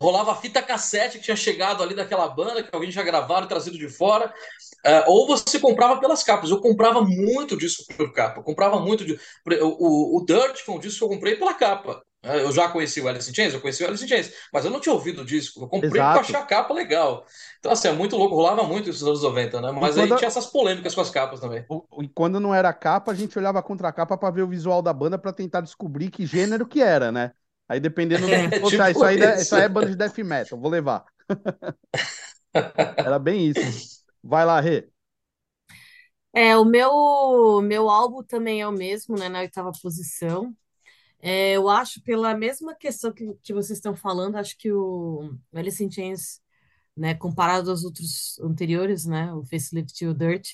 Rolava 0.00 0.32
a 0.32 0.36
fita 0.36 0.62
cassete 0.62 1.18
que 1.18 1.24
tinha 1.24 1.36
chegado 1.36 1.82
ali 1.82 1.94
daquela 1.94 2.28
banda, 2.28 2.62
que 2.62 2.70
alguém 2.72 2.90
já 2.90 3.02
gravado, 3.02 3.48
trazido 3.48 3.78
de 3.78 3.88
fora. 3.88 4.32
Uh, 4.86 5.02
ou 5.10 5.26
você 5.26 5.58
comprava 5.58 5.98
pelas 5.98 6.22
capas. 6.22 6.50
Eu 6.50 6.60
comprava 6.60 7.00
muito 7.00 7.56
disco 7.56 7.84
por 7.96 8.12
capa. 8.12 8.40
Eu 8.40 8.44
comprava 8.44 8.78
muito. 8.78 9.04
De... 9.04 9.18
O, 9.62 10.18
o, 10.18 10.18
o 10.18 10.24
Dirt 10.24 10.58
foi 10.58 10.74
um 10.74 10.78
disco 10.78 10.98
que 10.98 11.04
eu 11.04 11.16
comprei 11.16 11.36
pela 11.36 11.54
capa. 11.54 12.02
É, 12.24 12.42
eu 12.42 12.50
já 12.50 12.68
conheci 12.68 13.00
o 13.00 13.08
Alice 13.08 13.30
in 13.30 13.34
Chains, 13.34 13.52
eu 13.52 13.60
conheci 13.60 13.84
o 13.84 13.86
Alice 13.86 14.02
in 14.02 14.08
Chains, 14.08 14.32
mas 14.52 14.64
eu 14.64 14.70
não 14.70 14.80
tinha 14.80 14.94
ouvido 14.94 15.20
o 15.22 15.24
disco. 15.24 15.62
Eu 15.62 15.68
comprei 15.68 15.90
Exato. 15.90 16.20
porque 16.20 16.32
eu 16.32 16.38
achei 16.38 16.46
a 16.46 16.58
capa 16.58 16.72
legal. 16.72 17.26
Então, 17.58 17.70
assim, 17.70 17.88
é 17.88 17.92
muito 17.92 18.16
louco, 18.16 18.34
rolava 18.34 18.62
muito 18.64 18.88
isso 18.88 19.04
nos 19.04 19.22
anos 19.22 19.22
90, 19.22 19.60
né? 19.60 19.72
Mas 19.72 19.98
aí 19.98 20.06
tinha 20.16 20.26
essas 20.26 20.46
polêmicas 20.46 20.94
com 20.94 21.00
as 21.02 21.10
capas 21.10 21.40
também. 21.40 21.64
E 22.00 22.08
quando 22.08 22.40
não 22.40 22.54
era 22.54 22.72
capa, 22.72 23.12
a 23.12 23.14
gente 23.14 23.38
olhava 23.38 23.62
contra 23.62 23.88
a 23.88 23.92
capa 23.92 24.16
para 24.16 24.30
ver 24.30 24.42
o 24.42 24.48
visual 24.48 24.80
da 24.80 24.92
banda 24.92 25.18
para 25.18 25.32
tentar 25.32 25.60
descobrir 25.60 26.10
que 26.10 26.24
gênero 26.24 26.66
que 26.66 26.80
era, 26.80 27.12
né? 27.12 27.32
Aí 27.68 27.80
dependendo 27.80 28.22
do 28.22 28.28
que 28.28 28.34
é, 28.34 28.48
tipo 28.60 28.68
isso, 28.68 29.04
aí, 29.04 29.18
isso. 29.18 29.42
isso 29.42 29.54
aí 29.56 29.62
é 29.62 29.68
banda 29.68 29.88
de 29.88 29.96
death 29.96 30.18
metal, 30.18 30.58
vou 30.58 30.70
levar. 30.70 31.04
era 32.96 33.18
bem 33.18 33.48
isso. 33.48 34.04
Vai 34.22 34.44
lá, 34.44 34.60
Rê. 34.60 34.88
É, 36.32 36.56
o 36.56 36.64
meu, 36.64 37.62
meu 37.62 37.88
álbum 37.88 38.22
também 38.22 38.60
é 38.60 38.66
o 38.66 38.72
mesmo, 38.72 39.16
né? 39.16 39.28
Na 39.28 39.40
oitava 39.40 39.70
posição. 39.80 40.54
É, 41.26 41.52
eu 41.52 41.70
acho, 41.70 42.02
pela 42.02 42.34
mesma 42.36 42.74
questão 42.74 43.10
que, 43.10 43.32
que 43.42 43.54
vocês 43.54 43.78
estão 43.78 43.96
falando, 43.96 44.36
acho 44.36 44.58
que 44.58 44.70
o 44.70 45.34
Alice 45.54 45.82
in 45.82 45.90
Chains, 45.90 46.38
né, 46.94 47.14
comparado 47.14 47.70
aos 47.70 47.82
outros 47.82 48.38
anteriores, 48.40 49.06
né, 49.06 49.32
o 49.32 49.42
Facelift 49.42 50.04
e 50.04 50.06
o 50.06 50.12
Dirt, 50.12 50.50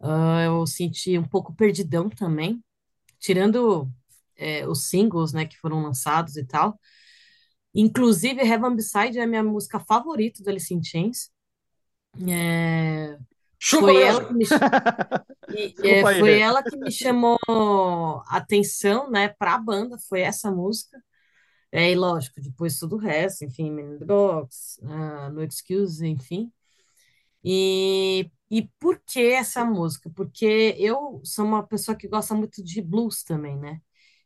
uh, 0.00 0.40
eu 0.46 0.66
senti 0.68 1.18
um 1.18 1.24
pouco 1.26 1.52
perdidão 1.52 2.08
também, 2.08 2.62
tirando 3.18 3.90
é, 4.36 4.68
os 4.68 4.88
singles, 4.88 5.32
né, 5.32 5.46
que 5.46 5.58
foram 5.58 5.82
lançados 5.82 6.36
e 6.36 6.44
tal. 6.44 6.78
Inclusive, 7.74 8.40
Heaven 8.40 8.76
Beside 8.76 9.18
é 9.18 9.22
a 9.24 9.26
minha 9.26 9.42
música 9.42 9.80
favorita 9.80 10.44
do 10.44 10.50
Alice 10.50 10.72
in 10.72 10.82
Chains. 10.82 11.28
É, 12.28 13.18
foi 13.60 14.02
ela 14.02 14.24
que 14.24 14.34
me, 14.34 14.44
e, 15.84 15.88
é, 15.88 16.02
foi 16.02 16.40
ela 16.40 16.62
que 16.62 16.76
me 16.76 16.90
chamou 16.90 17.38
atenção, 18.28 19.10
né, 19.10 19.28
para 19.28 19.54
a 19.54 19.58
banda, 19.58 19.96
foi 20.08 20.20
essa 20.20 20.50
música. 20.50 21.02
É, 21.70 21.90
e 21.92 21.94
lógico, 21.94 22.40
depois 22.40 22.78
tudo 22.78 22.96
o 22.96 22.98
resto, 22.98 23.44
enfim, 23.44 23.70
Men 23.70 23.94
in 23.94 23.98
the 23.98 24.04
Box, 24.04 24.80
uh, 24.82 25.30
No 25.30 25.42
Excuse, 25.42 26.06
enfim. 26.06 26.50
E, 27.44 28.30
e 28.50 28.68
por 28.80 29.00
que 29.06 29.20
essa 29.32 29.64
música? 29.64 30.10
Porque 30.14 30.74
eu 30.78 31.20
sou 31.24 31.44
uma 31.44 31.66
pessoa 31.66 31.96
que 31.96 32.08
gosta 32.08 32.34
muito 32.34 32.62
de 32.64 32.82
blues 32.82 33.22
também, 33.22 33.58
né? 33.58 33.80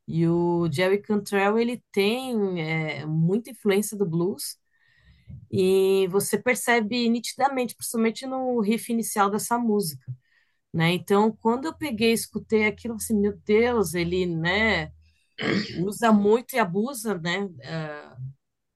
E 0.07 0.27
o 0.29 0.68
Jerry 0.71 1.01
Cantrell, 1.01 1.59
ele 1.59 1.83
tem 1.92 2.61
é, 2.61 3.07
muita 3.07 3.51
influência 3.51 3.97
do 3.97 4.07
blues, 4.07 4.57
e 5.51 6.09
você 6.09 6.38
percebe 6.38 7.09
nitidamente, 7.09 7.75
principalmente 7.77 8.27
no 8.27 8.61
riff 8.61 8.92
inicial 8.92 9.31
dessa 9.31 9.59
música, 9.59 10.12
né? 10.73 10.92
Então, 10.95 11.33
quando 11.40 11.66
eu 11.66 11.75
peguei 11.75 12.11
e 12.12 12.14
escutei 12.14 12.66
aquilo, 12.66 12.95
assim, 12.97 13.18
meu 13.18 13.37
Deus, 13.47 13.95
ele, 13.95 14.27
né, 14.27 14.92
usa 15.85 16.12
muito 16.12 16.55
e 16.55 16.59
abusa, 16.59 17.18
né, 17.18 17.45
uh, 17.45 18.23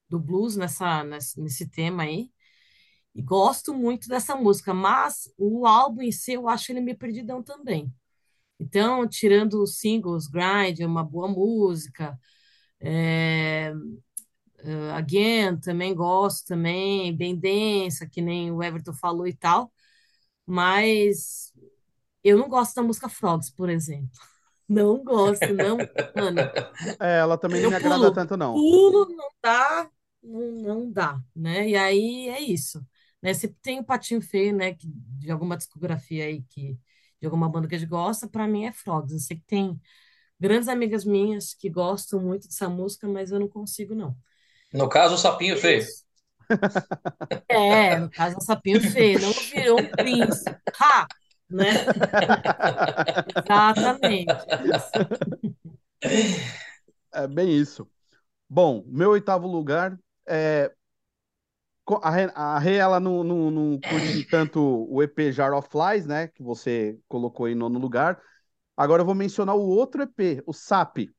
do 0.09 0.19
blues 0.21 0.57
nessa, 0.57 1.05
nesse, 1.05 1.41
nesse 1.41 1.69
tema 1.69 2.05
aí. 2.05 2.31
E 3.15 3.23
gosto 3.23 3.75
muito 3.75 4.09
dessa 4.09 4.37
música, 4.37 4.75
mas 4.75 5.33
o 5.39 5.67
álbum 5.67 6.03
em 6.03 6.13
si 6.13 6.35
eu 6.35 6.49
acho 6.49 6.71
ele 6.73 6.81
meio 6.81 6.99
perdidão 6.99 7.43
também. 7.43 7.93
Então, 8.61 9.09
tirando 9.09 9.63
os 9.63 9.79
singles, 9.79 10.29
Grind 10.29 10.81
é 10.81 10.87
uma 10.87 11.05
boa 11.05 11.29
música, 11.29 12.19
é, 12.81 13.73
Uh, 14.67 14.91
Again, 14.95 15.59
também 15.59 15.95
gosto 15.95 16.47
também, 16.49 17.17
bem 17.17 17.37
densa, 17.37 18.07
que 18.09 18.21
nem 18.21 18.51
o 18.51 18.63
Everton 18.63 18.93
falou 18.93 19.27
e 19.27 19.33
tal, 19.33 19.73
mas 20.47 21.53
eu 22.25 22.39
não 22.39 22.49
gosto 22.49 22.75
da 22.77 22.83
música 22.83 23.09
Frogs, 23.09 23.51
por 23.51 23.71
exemplo. 23.71 24.11
Não 24.69 25.05
gosto, 25.05 25.55
não, 25.55 25.79
mano. 26.17 26.41
É, 27.01 27.19
ela 27.19 27.39
também 27.39 27.63
não 27.63 27.71
me 27.71 27.81
pulo, 27.81 27.95
agrada 27.95 28.13
tanto, 28.13 28.37
não. 28.37 28.53
Pulo, 28.55 29.09
não 29.17 29.31
dá, 29.41 29.91
não, 30.23 30.53
não 30.53 30.93
dá, 30.93 31.21
né? 31.37 31.69
E 31.69 31.77
aí 31.77 32.29
é 32.29 32.41
isso. 32.41 32.85
Né? 33.23 33.33
Se 33.33 33.49
tem 33.63 33.79
o 33.79 33.85
Patinho 33.85 34.21
Feio, 34.21 34.57
né, 34.57 34.75
que, 34.75 34.89
de 34.89 35.31
alguma 35.31 35.57
discografia 35.57 36.25
aí, 36.25 36.43
que, 36.51 36.77
de 37.21 37.27
alguma 37.27 37.49
banda 37.49 37.69
que 37.69 37.77
a 37.77 37.79
gente 37.79 37.89
gosta, 37.89 38.29
para 38.29 38.49
mim 38.49 38.65
é 38.65 38.73
Frogs. 38.73 39.13
Eu 39.13 39.21
sei 39.21 39.37
que 39.37 39.45
tem 39.47 39.81
grandes 40.39 40.69
amigas 40.69 41.05
minhas 41.05 41.55
que 41.55 41.71
gostam 41.71 42.21
muito 42.21 42.49
dessa 42.49 42.69
música, 42.69 43.09
mas 43.09 43.31
eu 43.31 43.41
não 43.41 43.49
consigo, 43.49 43.95
não. 43.95 44.17
No 44.77 44.91
caso, 44.91 45.15
o 45.15 45.19
sapinho 45.19 45.57
feio. 45.57 45.85
É, 47.49 47.99
no 47.99 48.09
caso, 48.09 48.37
o 48.39 48.41
sapinho 48.41 48.81
feio. 48.81 49.21
Não 49.21 49.33
virou 49.33 49.81
um 49.81 49.91
príncipe. 49.91 50.57
Ha! 50.81 51.07
Né? 51.51 51.71
Exatamente. 53.45 54.33
É 57.13 57.27
bem 57.27 57.51
isso. 57.51 57.89
Bom, 58.49 58.85
meu 58.87 59.11
oitavo 59.11 59.49
lugar 59.49 59.99
é. 60.27 60.71
A 62.03 62.59
Rê, 62.59 62.77
ela 62.77 62.99
não, 62.99 63.23
não, 63.23 63.51
não 63.51 63.81
curte 63.81 64.25
tanto 64.29 64.61
o 64.91 65.03
EP 65.03 65.33
Jar 65.33 65.53
of 65.53 65.69
Flies, 65.69 66.05
né? 66.05 66.29
Que 66.29 66.43
você 66.43 66.99
colocou 67.09 67.49
em 67.49 67.55
nono 67.55 67.79
lugar. 67.79 68.21
Agora 68.77 69.03
eu 69.03 69.07
vou 69.07 69.15
mencionar 69.15 69.57
o 69.57 69.69
outro 69.69 70.03
EP, 70.03 70.43
o 70.47 70.53
SAP. 70.53 71.11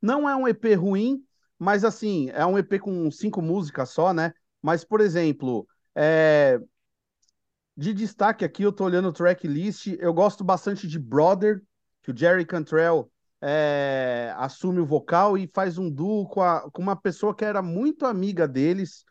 Não 0.00 0.28
é 0.28 0.36
um 0.36 0.46
EP 0.46 0.74
ruim, 0.76 1.24
mas 1.60 1.84
assim, 1.84 2.30
é 2.30 2.44
um 2.46 2.56
EP 2.56 2.80
com 2.80 3.10
cinco 3.10 3.42
músicas 3.42 3.90
só, 3.90 4.14
né? 4.14 4.32
Mas, 4.62 4.82
por 4.82 4.98
exemplo, 4.98 5.68
é... 5.94 6.58
de 7.76 7.92
destaque 7.92 8.46
aqui, 8.46 8.62
eu 8.62 8.72
tô 8.72 8.84
olhando 8.84 9.08
o 9.08 9.12
tracklist, 9.12 9.88
eu 9.98 10.14
gosto 10.14 10.42
bastante 10.42 10.88
de 10.88 10.98
Brother, 10.98 11.60
que 12.02 12.10
o 12.10 12.16
Jerry 12.16 12.46
Cantrell 12.46 13.12
é... 13.42 14.32
assume 14.38 14.80
o 14.80 14.86
vocal 14.86 15.36
e 15.36 15.50
faz 15.52 15.76
um 15.76 15.90
duo 15.90 16.26
com, 16.26 16.40
a... 16.40 16.70
com 16.70 16.80
uma 16.80 16.96
pessoa 16.96 17.36
que 17.36 17.44
era 17.44 17.60
muito 17.60 18.06
amiga 18.06 18.48
deles, 18.48 19.04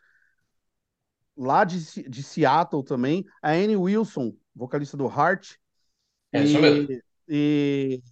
lá 1.36 1.62
de, 1.62 1.78
de 2.08 2.22
Seattle 2.24 2.82
também, 2.82 3.24
a 3.40 3.52
Annie 3.52 3.76
Wilson, 3.76 4.34
vocalista 4.56 4.96
do 4.96 5.06
Heart. 5.06 5.54
É 6.32 6.42
isso 6.42 6.60
mesmo. 6.60 7.00
E 7.28 8.02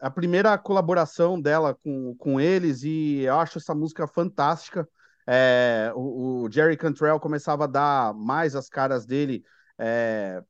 a 0.00 0.10
primeira 0.10 0.56
colaboração 0.58 1.40
dela 1.40 1.74
com, 1.74 2.14
com 2.16 2.40
eles 2.40 2.82
e 2.82 3.20
eu 3.20 3.38
acho 3.38 3.58
essa 3.58 3.74
música 3.74 4.06
fantástica. 4.06 4.88
É, 5.26 5.92
o, 5.94 6.44
o, 6.44 6.50
Jerry 6.50 6.76
Cantrell 6.76 7.18
começava 7.18 7.64
a 7.64 7.66
dar 7.66 8.14
mais 8.14 8.54
as 8.54 8.68
caras 8.68 9.04
dele 9.04 9.44
é, 9.78 10.42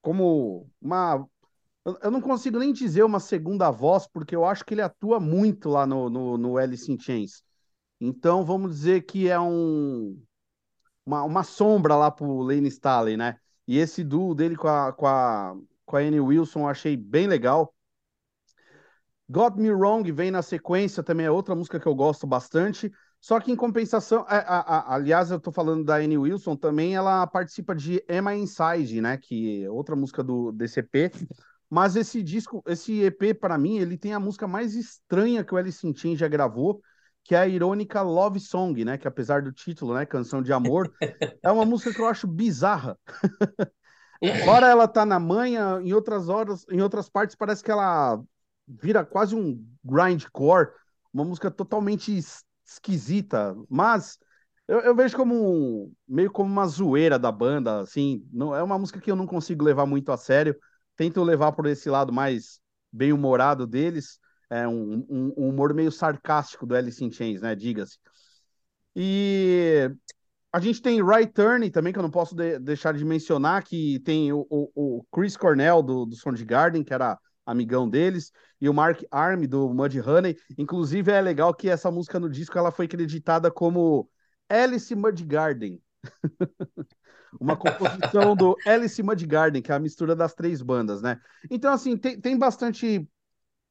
como 0.00 0.70
uma. 0.80 1.26
Eu 2.02 2.10
não 2.10 2.20
consigo 2.20 2.58
nem 2.58 2.72
dizer 2.72 3.04
uma 3.04 3.20
segunda 3.20 3.70
voz, 3.70 4.08
porque 4.08 4.34
eu 4.34 4.44
acho 4.44 4.64
que 4.64 4.74
ele 4.74 4.82
atua 4.82 5.20
muito 5.20 5.68
lá 5.68 5.86
no, 5.86 6.10
no, 6.10 6.36
no 6.36 6.56
Alice 6.56 6.90
in 6.90 6.98
Chains. 6.98 7.44
Então, 8.00 8.44
vamos 8.44 8.72
dizer 8.72 9.02
que 9.02 9.28
é 9.28 9.38
um, 9.38 10.20
uma, 11.04 11.22
uma 11.22 11.44
sombra 11.44 11.94
lá 11.94 12.10
pro 12.10 12.40
Lane 12.40 12.68
Staley, 12.68 13.16
né? 13.16 13.38
E 13.66 13.78
esse 13.78 14.02
duo 14.02 14.34
dele 14.34 14.56
com 14.56 14.68
a, 14.68 14.92
com 14.92 15.06
a, 15.06 15.56
com 15.84 15.96
a 15.96 16.00
Annie 16.00 16.20
Wilson 16.20 16.60
eu 16.60 16.68
achei 16.68 16.96
bem 16.96 17.26
legal. 17.26 17.72
Got 19.28 19.56
Me 19.56 19.70
Wrong 19.70 20.10
vem 20.12 20.30
na 20.30 20.42
sequência, 20.42 21.02
também 21.02 21.26
é 21.26 21.30
outra 21.30 21.54
música 21.54 21.80
que 21.80 21.86
eu 21.86 21.94
gosto 21.94 22.26
bastante. 22.26 22.92
Só 23.20 23.40
que 23.40 23.50
em 23.50 23.56
compensação, 23.56 24.24
a, 24.28 24.36
a, 24.36 24.60
a, 24.60 24.94
aliás, 24.94 25.30
eu 25.30 25.40
tô 25.40 25.50
falando 25.50 25.84
da 25.84 25.96
Annie 25.96 26.16
Wilson, 26.16 26.54
também 26.54 26.94
ela 26.94 27.26
participa 27.26 27.74
de 27.74 28.04
Emma 28.08 28.34
Inside, 28.34 29.00
né? 29.00 29.16
Que 29.16 29.64
é 29.64 29.70
outra 29.70 29.96
música 29.96 30.22
do, 30.22 30.54
EP. 30.60 31.12
Mas 31.68 31.96
esse 31.96 32.22
disco, 32.22 32.62
esse 32.66 33.02
EP, 33.02 33.34
para 33.34 33.58
mim, 33.58 33.78
ele 33.78 33.98
tem 33.98 34.12
a 34.12 34.20
música 34.20 34.46
mais 34.46 34.76
estranha 34.76 35.42
que 35.42 35.52
o 35.52 35.56
Alice 35.56 35.84
in 35.84 36.16
já 36.16 36.28
gravou, 36.28 36.80
que 37.24 37.34
é 37.34 37.38
a 37.38 37.48
irônica 37.48 38.00
Love 38.02 38.38
Song, 38.38 38.84
né? 38.84 38.96
Que 38.96 39.08
apesar 39.08 39.42
do 39.42 39.50
título, 39.52 39.94
né? 39.94 40.06
Canção 40.06 40.40
de 40.40 40.52
amor, 40.52 40.92
é 41.42 41.50
uma 41.50 41.64
música 41.64 41.92
que 41.92 42.00
eu 42.00 42.06
acho 42.06 42.28
bizarra. 42.28 42.96
Ora 44.48 44.68
ela 44.68 44.86
tá 44.86 45.04
na 45.04 45.18
manha, 45.18 45.80
em 45.82 45.92
outras 45.92 46.28
horas, 46.28 46.64
em 46.70 46.80
outras 46.80 47.08
partes 47.08 47.34
parece 47.34 47.62
que 47.62 47.70
ela 47.70 48.22
vira 48.66 49.04
quase 49.04 49.34
um 49.34 49.64
grindcore, 49.84 50.70
uma 51.12 51.24
música 51.24 51.50
totalmente 51.50 52.18
esquisita, 52.64 53.54
mas 53.68 54.18
eu, 54.68 54.80
eu 54.80 54.94
vejo 54.94 55.16
como 55.16 55.92
meio 56.06 56.30
como 56.30 56.50
uma 56.50 56.66
zoeira 56.66 57.18
da 57.18 57.30
banda, 57.30 57.80
assim, 57.80 58.26
não 58.32 58.54
é 58.54 58.62
uma 58.62 58.78
música 58.78 59.00
que 59.00 59.10
eu 59.10 59.16
não 59.16 59.26
consigo 59.26 59.64
levar 59.64 59.86
muito 59.86 60.10
a 60.10 60.16
sério, 60.16 60.56
tento 60.96 61.22
levar 61.22 61.52
por 61.52 61.66
esse 61.66 61.88
lado 61.88 62.12
mais 62.12 62.60
bem 62.92 63.12
humorado 63.12 63.66
deles, 63.66 64.18
é 64.50 64.66
um, 64.66 65.04
um, 65.08 65.34
um 65.36 65.48
humor 65.48 65.72
meio 65.74 65.92
sarcástico 65.92 66.66
do 66.66 66.74
Alice 66.74 67.04
in 67.04 67.10
Chains, 67.10 67.40
né, 67.40 67.54
diga-se. 67.54 67.98
E 68.94 69.90
a 70.52 70.58
gente 70.58 70.80
tem 70.80 71.04
Right 71.04 71.32
Turn 71.32 71.70
também, 71.70 71.92
que 71.92 71.98
eu 71.98 72.02
não 72.02 72.10
posso 72.10 72.34
de 72.34 72.58
deixar 72.58 72.94
de 72.94 73.04
mencionar, 73.04 73.62
que 73.62 74.00
tem 74.00 74.32
o, 74.32 74.46
o, 74.48 74.70
o 74.74 75.06
Chris 75.12 75.36
Cornell 75.36 75.82
do, 75.82 76.06
do 76.06 76.16
Soundgarden, 76.16 76.82
que 76.82 76.94
era 76.94 77.18
amigão 77.46 77.88
deles, 77.88 78.32
e 78.60 78.68
o 78.68 78.74
Mark 78.74 79.02
Arm 79.10 79.44
do 79.46 79.72
Mudhoney. 79.72 80.36
Inclusive 80.58 81.12
é 81.12 81.20
legal 81.20 81.54
que 81.54 81.68
essa 81.68 81.90
música 81.90 82.18
no 82.18 82.28
disco 82.28 82.58
ela 82.58 82.72
foi 82.72 82.88
creditada 82.88 83.50
como 83.50 84.10
Alice 84.48 84.94
Mudgarden. 84.94 85.80
Uma 87.40 87.56
composição 87.56 88.34
do 88.34 88.56
Alice 88.66 89.02
Mudgarden, 89.02 89.62
que 89.62 89.70
é 89.70 89.74
a 89.74 89.78
mistura 89.78 90.16
das 90.16 90.34
três 90.34 90.62
bandas, 90.62 91.02
né? 91.02 91.20
Então, 91.50 91.72
assim, 91.72 91.96
tem, 91.96 92.20
tem 92.20 92.36
bastante 92.38 93.08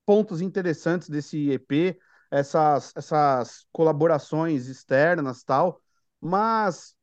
pontos 0.05 0.39
interessantes 0.39 1.09
desse 1.09 1.49
EP, 1.49 1.97
essas, 2.29 2.93
essas 2.95 3.65
colaborações 3.71 4.67
externas 4.67 5.43
tal, 5.43 5.81
mas 6.21 6.95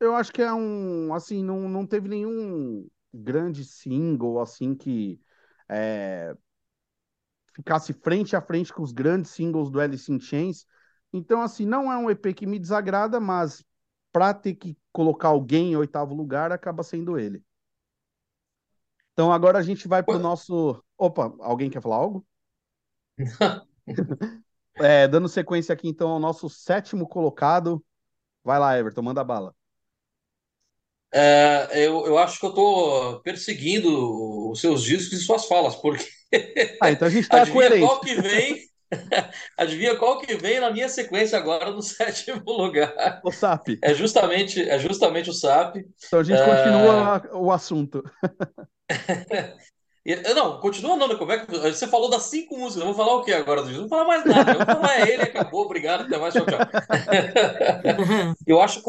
eu 0.00 0.14
acho 0.14 0.32
que 0.32 0.42
é 0.42 0.52
um, 0.52 1.12
assim, 1.14 1.42
não, 1.42 1.68
não 1.68 1.86
teve 1.86 2.08
nenhum 2.08 2.86
grande 3.12 3.64
single, 3.64 4.40
assim, 4.40 4.74
que 4.74 5.20
é, 5.68 6.34
ficasse 7.54 7.92
frente 7.92 8.34
a 8.36 8.40
frente 8.40 8.72
com 8.72 8.82
os 8.82 8.92
grandes 8.92 9.30
singles 9.30 9.70
do 9.70 9.80
Alice 9.80 10.10
in 10.12 10.20
Chains. 10.20 10.66
Então, 11.12 11.40
assim, 11.40 11.64
não 11.64 11.92
é 11.92 11.96
um 11.96 12.10
EP 12.10 12.34
que 12.34 12.46
me 12.46 12.58
desagrada, 12.58 13.20
mas 13.20 13.64
para 14.12 14.34
ter 14.34 14.54
que 14.54 14.76
colocar 14.92 15.28
alguém 15.28 15.72
em 15.72 15.76
oitavo 15.76 16.14
lugar, 16.14 16.52
acaba 16.52 16.82
sendo 16.82 17.18
ele. 17.18 17.42
Então, 19.12 19.32
agora 19.32 19.58
a 19.58 19.62
gente 19.62 19.86
vai 19.86 20.02
para 20.02 20.16
o 20.16 20.20
nosso. 20.20 20.82
Opa, 20.98 21.32
alguém 21.38 21.70
quer 21.70 21.80
falar 21.80 21.96
algo? 21.96 22.26
é, 24.74 25.06
dando 25.06 25.28
sequência 25.28 25.72
aqui, 25.72 25.88
então, 25.88 26.10
ao 26.10 26.18
nosso 26.18 26.48
sétimo 26.48 27.08
colocado. 27.08 27.84
Vai 28.42 28.58
lá, 28.58 28.76
Everton, 28.76 29.02
manda 29.02 29.22
bala. 29.22 29.54
É, 31.12 31.86
eu, 31.86 32.04
eu 32.06 32.18
acho 32.18 32.40
que 32.40 32.46
eu 32.46 32.50
estou 32.50 33.20
perseguindo 33.20 33.88
os 34.54 34.60
seus 34.60 34.82
discos 34.82 35.18
e 35.18 35.22
suas 35.22 35.46
falas, 35.46 35.74
porque. 35.76 36.06
Ah, 36.80 36.90
então 36.90 37.08
a 37.08 37.10
gente 37.10 37.24
está 37.24 37.46
coerente. 37.46 37.86
qual 37.86 38.00
que 38.00 38.14
vem. 38.14 38.60
Adivinha 39.58 39.96
qual 39.96 40.20
que 40.20 40.36
vem 40.36 40.60
na 40.60 40.70
minha 40.70 40.88
sequência 40.88 41.36
agora 41.36 41.70
no 41.70 41.82
sétimo 41.82 42.42
lugar? 42.46 43.20
O 43.24 43.32
SAP. 43.32 43.78
É 43.82 43.92
justamente, 43.92 44.62
é 44.62 44.78
justamente 44.78 45.28
o 45.28 45.32
SAP. 45.32 45.78
Então 46.06 46.20
a 46.20 46.22
gente 46.22 46.40
é... 46.40 46.44
continua 46.44 47.30
o 47.36 47.50
assunto. 47.50 48.02
Não, 50.34 50.60
continua 50.60 50.96
não, 50.96 51.16
como 51.16 51.32
é 51.32 51.46
que 51.46 51.58
você 51.58 51.86
falou 51.86 52.10
das 52.10 52.24
cinco 52.24 52.58
músicas? 52.58 52.86
Eu 52.86 52.92
vou 52.92 52.94
falar 52.94 53.16
o 53.16 53.24
que 53.24 53.32
agora? 53.32 53.62
Não 53.62 53.72
vou 53.72 53.88
falar 53.88 54.04
mais 54.04 54.24
nada. 54.24 54.52
Eu 54.52 54.56
vou 54.58 54.66
falar 54.66 55.00
é 55.00 55.12
ele, 55.12 55.22
acabou, 55.22 55.62
obrigado, 55.62 56.02
até 56.02 56.18
mais, 56.18 56.34
tchau, 56.34 56.44
tchau. 56.44 56.58
eu, 58.46 58.60
acho, 58.60 58.82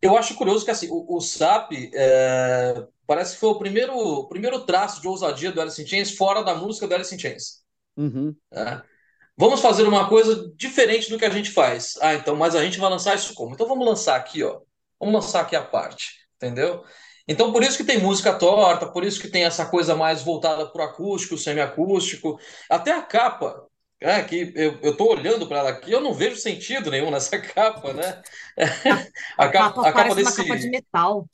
eu 0.00 0.16
acho 0.16 0.34
curioso 0.34 0.64
que 0.64 0.70
assim, 0.70 0.88
o, 0.90 1.16
o 1.16 1.20
SAP 1.20 1.72
é, 1.92 2.86
parece 3.06 3.34
que 3.34 3.40
foi 3.40 3.50
o 3.50 3.58
primeiro, 3.58 3.94
o 3.94 4.28
primeiro 4.28 4.64
traço 4.64 5.02
de 5.02 5.08
ousadia 5.08 5.52
do 5.52 5.60
Alice 5.60 5.80
in 5.82 5.86
Chains 5.86 6.16
fora 6.16 6.42
da 6.42 6.54
música 6.54 6.88
do 6.88 6.94
Alice 6.94 7.14
in 7.14 7.18
Chains. 7.18 7.62
Uhum. 7.94 8.34
É. 8.50 8.80
Vamos 9.36 9.60
fazer 9.60 9.86
uma 9.86 10.08
coisa 10.08 10.50
diferente 10.56 11.10
do 11.10 11.18
que 11.18 11.24
a 11.24 11.30
gente 11.30 11.50
faz. 11.50 11.98
Ah, 12.00 12.14
então, 12.14 12.34
mas 12.34 12.54
a 12.54 12.64
gente 12.64 12.78
vai 12.78 12.88
lançar 12.88 13.14
isso 13.14 13.34
como? 13.34 13.54
Então 13.54 13.66
vamos 13.68 13.86
lançar 13.86 14.16
aqui, 14.16 14.42
ó. 14.42 14.60
Vamos 14.98 15.14
lançar 15.14 15.40
aqui 15.42 15.56
a 15.56 15.62
parte, 15.62 16.12
entendeu? 16.36 16.82
Então, 17.26 17.52
por 17.52 17.62
isso 17.62 17.76
que 17.76 17.84
tem 17.84 17.98
música 17.98 18.32
torta, 18.32 18.86
por 18.86 19.04
isso 19.04 19.20
que 19.20 19.28
tem 19.28 19.44
essa 19.44 19.66
coisa 19.66 19.94
mais 19.94 20.22
voltada 20.22 20.66
para 20.66 20.82
o 20.82 20.84
acústico, 20.84 21.38
semiacústico. 21.38 22.38
Até 22.68 22.92
a 22.92 23.02
capa, 23.02 23.66
é, 24.00 24.20
que 24.22 24.52
eu, 24.56 24.78
eu 24.82 24.96
tô 24.96 25.10
olhando 25.12 25.46
para 25.46 25.58
ela 25.58 25.70
aqui, 25.70 25.92
eu 25.92 26.00
não 26.00 26.12
vejo 26.12 26.36
sentido 26.36 26.90
nenhum 26.90 27.10
nessa 27.10 27.38
capa, 27.40 27.92
né? 27.92 28.22
A, 29.38 29.44
a, 29.44 29.48
capa, 29.48 29.88
a 29.88 29.92
capa 29.92 30.14
desse, 30.14 30.44
capa 30.44 30.58
de 30.58 30.68
metal. 30.68 31.26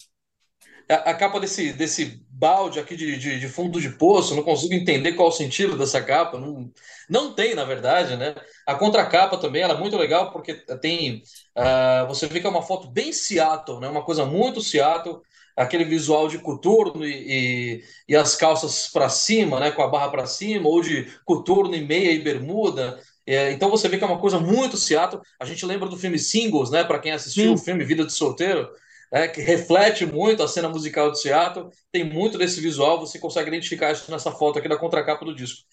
A, 0.88 0.94
a, 0.94 1.14
capa 1.14 1.40
desse, 1.40 1.72
desse 1.72 2.22
balde 2.28 2.78
aqui 2.78 2.94
de, 2.94 3.16
de, 3.16 3.40
de, 3.40 3.48
fundo 3.48 3.80
de 3.80 3.90
poço, 3.90 4.34
não 4.34 4.42
consigo 4.42 4.74
entender 4.74 5.14
qual 5.14 5.28
o 5.28 5.32
sentido 5.32 5.78
dessa 5.78 6.02
capa. 6.02 6.38
Não, 6.38 6.70
não 7.08 7.34
tem, 7.34 7.54
na 7.54 7.64
verdade, 7.64 8.16
né? 8.16 8.34
A 8.66 8.74
contracapa 8.74 9.38
também, 9.38 9.62
ela 9.62 9.74
é 9.74 9.78
muito 9.78 9.96
legal 9.96 10.30
porque 10.30 10.54
tem... 10.80 11.22
Uh, 11.58 12.06
você 12.06 12.26
vê 12.26 12.40
que 12.40 12.46
é 12.46 12.50
uma 12.50 12.62
foto 12.62 12.88
bem 12.88 13.12
Seattle, 13.12 13.80
né? 13.80 13.88
Uma 13.88 14.04
coisa 14.04 14.24
muito 14.24 14.60
Seattle 14.60 15.20
aquele 15.58 15.84
visual 15.84 16.28
de 16.28 16.38
coturno 16.38 17.04
e, 17.04 17.80
e, 17.80 17.84
e 18.08 18.16
as 18.16 18.36
calças 18.36 18.88
para 18.88 19.08
cima, 19.08 19.58
né, 19.58 19.72
com 19.72 19.82
a 19.82 19.88
barra 19.88 20.08
para 20.08 20.26
cima, 20.26 20.68
ou 20.68 20.80
de 20.80 21.12
coturno 21.24 21.74
e 21.74 21.84
meia 21.84 22.12
e 22.12 22.22
bermuda. 22.22 23.00
É, 23.26 23.50
então 23.52 23.68
você 23.68 23.88
vê 23.88 23.98
que 23.98 24.04
é 24.04 24.06
uma 24.06 24.20
coisa 24.20 24.38
muito 24.38 24.76
Seattle. 24.76 25.20
A 25.38 25.44
gente 25.44 25.66
lembra 25.66 25.88
do 25.88 25.98
filme 25.98 26.18
Singles, 26.18 26.70
né, 26.70 26.84
para 26.84 27.00
quem 27.00 27.10
assistiu 27.10 27.46
Sim. 27.46 27.54
o 27.54 27.58
filme 27.58 27.84
Vida 27.84 28.06
de 28.06 28.12
Solteiro, 28.12 28.68
né, 29.12 29.26
que 29.26 29.40
reflete 29.40 30.06
muito 30.06 30.44
a 30.44 30.48
cena 30.48 30.68
musical 30.68 31.10
de 31.10 31.20
Seattle. 31.20 31.68
Tem 31.90 32.04
muito 32.04 32.38
desse 32.38 32.60
visual, 32.60 33.00
você 33.00 33.18
consegue 33.18 33.48
identificar 33.48 33.90
isso 33.90 34.08
nessa 34.10 34.30
foto 34.30 34.60
aqui 34.60 34.68
da 34.68 34.78
contracapa 34.78 35.24
do 35.24 35.34
disco. 35.34 35.66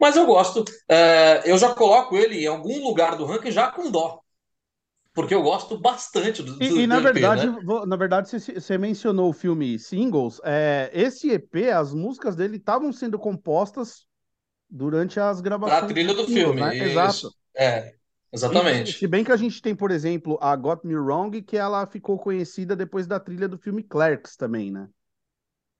Mas 0.00 0.16
eu 0.16 0.24
gosto, 0.24 0.64
é, 0.88 1.42
eu 1.44 1.58
já 1.58 1.74
coloco 1.74 2.16
ele 2.16 2.44
em 2.44 2.46
algum 2.46 2.82
lugar 2.82 3.14
do 3.14 3.26
ranking 3.26 3.50
já 3.50 3.70
com 3.70 3.90
dó 3.90 4.22
porque 5.18 5.34
eu 5.34 5.42
gosto 5.42 5.76
bastante 5.76 6.44
do, 6.44 6.54
do 6.54 6.62
E, 6.62 6.84
e 6.84 6.86
na, 6.86 6.98
EP, 6.98 7.02
verdade, 7.02 7.48
né? 7.48 7.58
na 7.88 7.96
verdade, 7.96 8.30
você, 8.30 8.78
mencionou 8.78 9.30
o 9.30 9.32
filme 9.32 9.76
Singles. 9.76 10.40
É, 10.44 10.92
esse 10.92 11.32
EP, 11.32 11.56
as 11.74 11.92
músicas 11.92 12.36
dele 12.36 12.56
estavam 12.56 12.92
sendo 12.92 13.18
compostas 13.18 14.06
durante 14.70 15.18
as 15.18 15.40
gravações. 15.40 15.82
A 15.82 15.86
trilha 15.86 16.14
do 16.14 16.24
singles, 16.24 16.34
filme. 16.34 16.60
Né? 16.60 16.88
Exato. 16.90 17.34
É, 17.56 17.94
exatamente. 18.32 18.92
E, 18.92 18.94
se 19.00 19.08
bem 19.08 19.24
que 19.24 19.32
a 19.32 19.36
gente 19.36 19.60
tem, 19.60 19.74
por 19.74 19.90
exemplo, 19.90 20.38
a 20.40 20.54
Got 20.54 20.86
Me 20.86 20.94
Wrong, 20.94 21.42
que 21.42 21.56
ela 21.56 21.84
ficou 21.84 22.16
conhecida 22.16 22.76
depois 22.76 23.08
da 23.08 23.18
trilha 23.18 23.48
do 23.48 23.58
filme 23.58 23.82
Clerks 23.82 24.36
também, 24.36 24.70
né? 24.70 24.86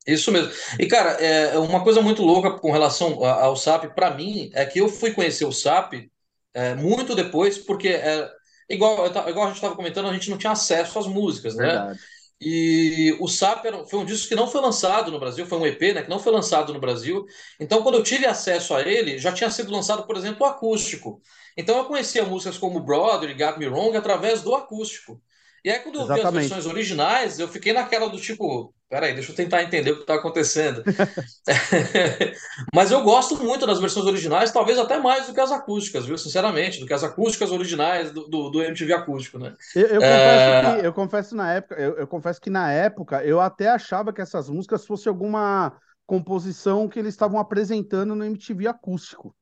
Isso 0.05 0.33
mesmo. 0.33 0.51
E, 0.81 0.87
cara, 0.87 1.11
é 1.11 1.57
uma 1.59 1.85
coisa 1.85 2.03
muito 2.03 2.25
louca 2.25 2.59
com 2.59 2.73
relação 2.73 3.25
ao 3.25 3.55
SAP, 3.55 3.95
para 3.95 4.11
mim, 4.11 4.51
é 4.53 4.67
que 4.67 4.81
eu 4.81 4.89
fui 4.89 5.13
conhecer 5.13 5.45
o 5.45 5.53
SAP 5.53 6.11
é, 6.53 6.75
muito 6.75 7.15
depois, 7.15 7.57
porque 7.57 7.91
é, 7.91 8.29
Igual, 8.69 9.07
igual 9.07 9.45
a 9.45 9.49
gente 9.49 9.57
estava 9.57 9.75
comentando, 9.75 10.09
a 10.09 10.13
gente 10.13 10.31
não 10.31 10.39
tinha 10.39 10.53
acesso 10.53 10.99
às 10.99 11.07
músicas, 11.07 11.55
né? 11.55 11.67
Verdade. 11.67 12.01
E 12.41 13.17
o 13.19 13.27
SAP 13.27 13.65
foi 13.89 13.99
um 13.99 14.05
disco 14.05 14.29
que 14.29 14.35
não 14.37 14.47
foi 14.47 14.61
lançado 14.61 15.11
no 15.11 15.19
Brasil, 15.19 15.45
foi 15.45 15.59
um 15.59 15.67
EP, 15.67 15.93
né, 15.93 16.03
que 16.03 16.09
não 16.09 16.21
foi 16.21 16.33
lançado 16.33 16.73
no 16.73 16.79
Brasil. 16.79 17.27
Então, 17.59 17.83
quando 17.83 17.97
eu 17.97 18.03
tive 18.03 18.27
acesso 18.27 18.75
a 18.75 18.83
ele, 18.83 19.19
já 19.19 19.33
tinha 19.33 19.51
sido 19.51 19.73
lançado, 19.73 20.07
por 20.07 20.17
exemplo, 20.17 20.47
o 20.47 20.49
acústico. 20.49 21.21
Então, 21.57 21.77
eu 21.77 21.87
conhecia 21.87 22.25
músicas 22.25 22.57
como 22.57 22.79
Brother 22.81 23.31
e 23.31 23.35
Got 23.35 23.59
Me 23.59 23.67
Wrong 23.67 23.97
através 23.97 24.41
do 24.43 24.55
acústico. 24.55 25.21
E 25.65 25.71
aí, 25.71 25.79
quando 25.81 25.97
eu 25.97 26.03
Exatamente. 26.03 26.33
vi 26.33 26.39
as 26.39 26.49
versões 26.49 26.67
originais, 26.67 27.39
eu 27.39 27.49
fiquei 27.49 27.73
naquela 27.73 28.09
do 28.09 28.21
tipo, 28.21 28.73
peraí, 28.89 29.13
deixa 29.13 29.33
eu 29.33 29.37
tentar 29.37 29.63
entender 29.63 29.91
o 29.91 29.97
que 29.97 30.01
está 30.03 30.15
acontecendo. 30.15 30.83
Mas 32.75 32.91
eu 32.91 33.03
gosto 33.03 33.37
muito 33.37 33.67
das 33.67 33.81
versões 33.81 34.07
originais, 34.07 34.53
talvez 34.53 34.79
até 34.79 34.99
mais 34.99 35.27
do 35.27 35.35
que 35.35 35.41
as 35.41 35.53
acústicas, 35.53 36.07
viu? 36.07 36.17
Sinceramente, 36.17 36.81
do 36.81 36.87
que 36.87 36.95
as 36.95 37.05
acústicas 37.05 37.51
originais 37.51 38.13
do, 38.13 38.29
do, 38.29 38.51
do 38.51 38.63
MTV 38.63 38.93
acústico, 38.93 39.39
né? 39.39 39.55
Eu, 39.75 39.87
eu, 39.87 40.03
é... 40.03 40.63
confesso, 40.63 40.81
que, 40.81 40.87
eu 40.87 40.93
confesso 40.93 41.37
na 41.37 41.53
época, 41.53 41.75
eu, 41.75 41.97
eu, 41.97 42.07
confesso 42.07 42.41
que 42.41 42.51
na 42.51 42.73
época 42.73 43.25
eu 43.25 43.41
até 43.41 43.69
achava 43.69 44.13
que 44.13 44.21
essas 44.21 44.49
músicas 44.49 44.87
fossem 44.87 45.11
alguma 45.11 45.77
composição 46.07 46.89
que 46.89 46.99
eles 46.99 47.15
estavam 47.15 47.39
apresentando 47.39 48.15
no 48.15 48.25
MTV 48.25 48.67
acústico. 48.69 49.35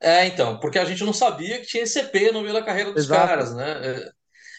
É, 0.00 0.26
então, 0.26 0.58
porque 0.58 0.80
a 0.80 0.84
gente 0.84 1.04
não 1.04 1.12
sabia 1.12 1.60
que 1.60 1.66
tinha 1.66 1.84
esse 1.84 2.00
EP 2.00 2.32
no 2.32 2.40
meio 2.40 2.52
da 2.52 2.62
carreira 2.62 2.92
dos 2.92 3.04
Exato. 3.04 3.24
caras, 3.24 3.54
né? 3.54 4.10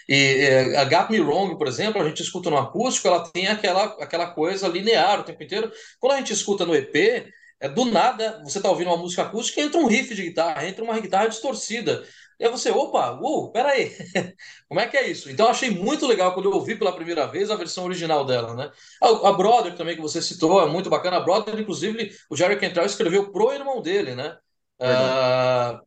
E 0.08 0.16
é, 0.16 0.78
a 0.78 0.84
Got 0.86 1.12
Me 1.12 1.20
Wrong, 1.20 1.58
por 1.58 1.68
exemplo, 1.68 2.02
a 2.02 2.08
gente 2.08 2.22
escuta 2.22 2.50
no 2.50 2.58
acústico, 2.58 3.08
ela 3.08 3.30
tem 3.30 3.48
aquela, 3.48 3.86
aquela 4.02 4.28
coisa 4.28 4.68
linear 4.68 5.20
o 5.20 5.24
tempo 5.24 5.44
inteiro. 5.44 5.72
Quando 6.00 6.14
a 6.14 6.18
gente 6.18 6.34
escuta 6.34 6.66
no 6.66 6.76
EP, 6.76 7.26
é 7.60 7.70
do 7.70 7.86
nada, 7.86 8.42
você 8.44 8.62
tá 8.62 8.70
ouvindo 8.70 8.88
uma 8.88 8.98
música 8.98 9.22
acústica 9.24 9.62
e 9.62 9.64
entra 9.64 9.80
um 9.80 9.88
riff 9.88 10.14
de 10.14 10.24
guitarra, 10.24 10.68
entra 10.68 10.84
uma 10.84 11.00
guitarra 11.00 11.28
distorcida. 11.28 12.04
E 12.40 12.46
aí 12.46 12.52
você, 12.52 12.70
opa, 12.72 13.12
uou, 13.22 13.52
peraí, 13.52 13.90
como 14.68 14.82
é 14.82 14.88
que 14.88 14.98
é 14.98 15.08
isso? 15.08 15.30
Então 15.30 15.46
eu 15.46 15.52
achei 15.52 15.70
muito 15.70 16.06
legal 16.06 16.34
quando 16.34 16.50
eu 16.50 16.56
ouvi 16.56 16.76
pela 16.76 16.94
primeira 16.94 17.26
vez 17.26 17.50
a 17.50 17.56
versão 17.56 17.86
original 17.86 18.26
dela, 18.26 18.54
né? 18.54 18.70
A, 19.02 19.30
a 19.30 19.34
Brother 19.34 19.76
também, 19.78 19.96
que 19.96 20.02
você 20.02 20.22
citou, 20.22 20.62
é 20.62 20.70
muito 20.70 20.90
bacana. 20.90 21.18
A 21.18 21.20
Brother, 21.22 21.58
inclusive, 21.58 22.12
o 22.30 22.36
Jerry 22.36 22.60
Cantrell 22.60 22.86
escreveu 22.86 23.32
pro 23.32 23.54
irmão 23.54 23.82
dele, 23.82 24.14
né? 24.14 24.38
Uh, 24.82 25.80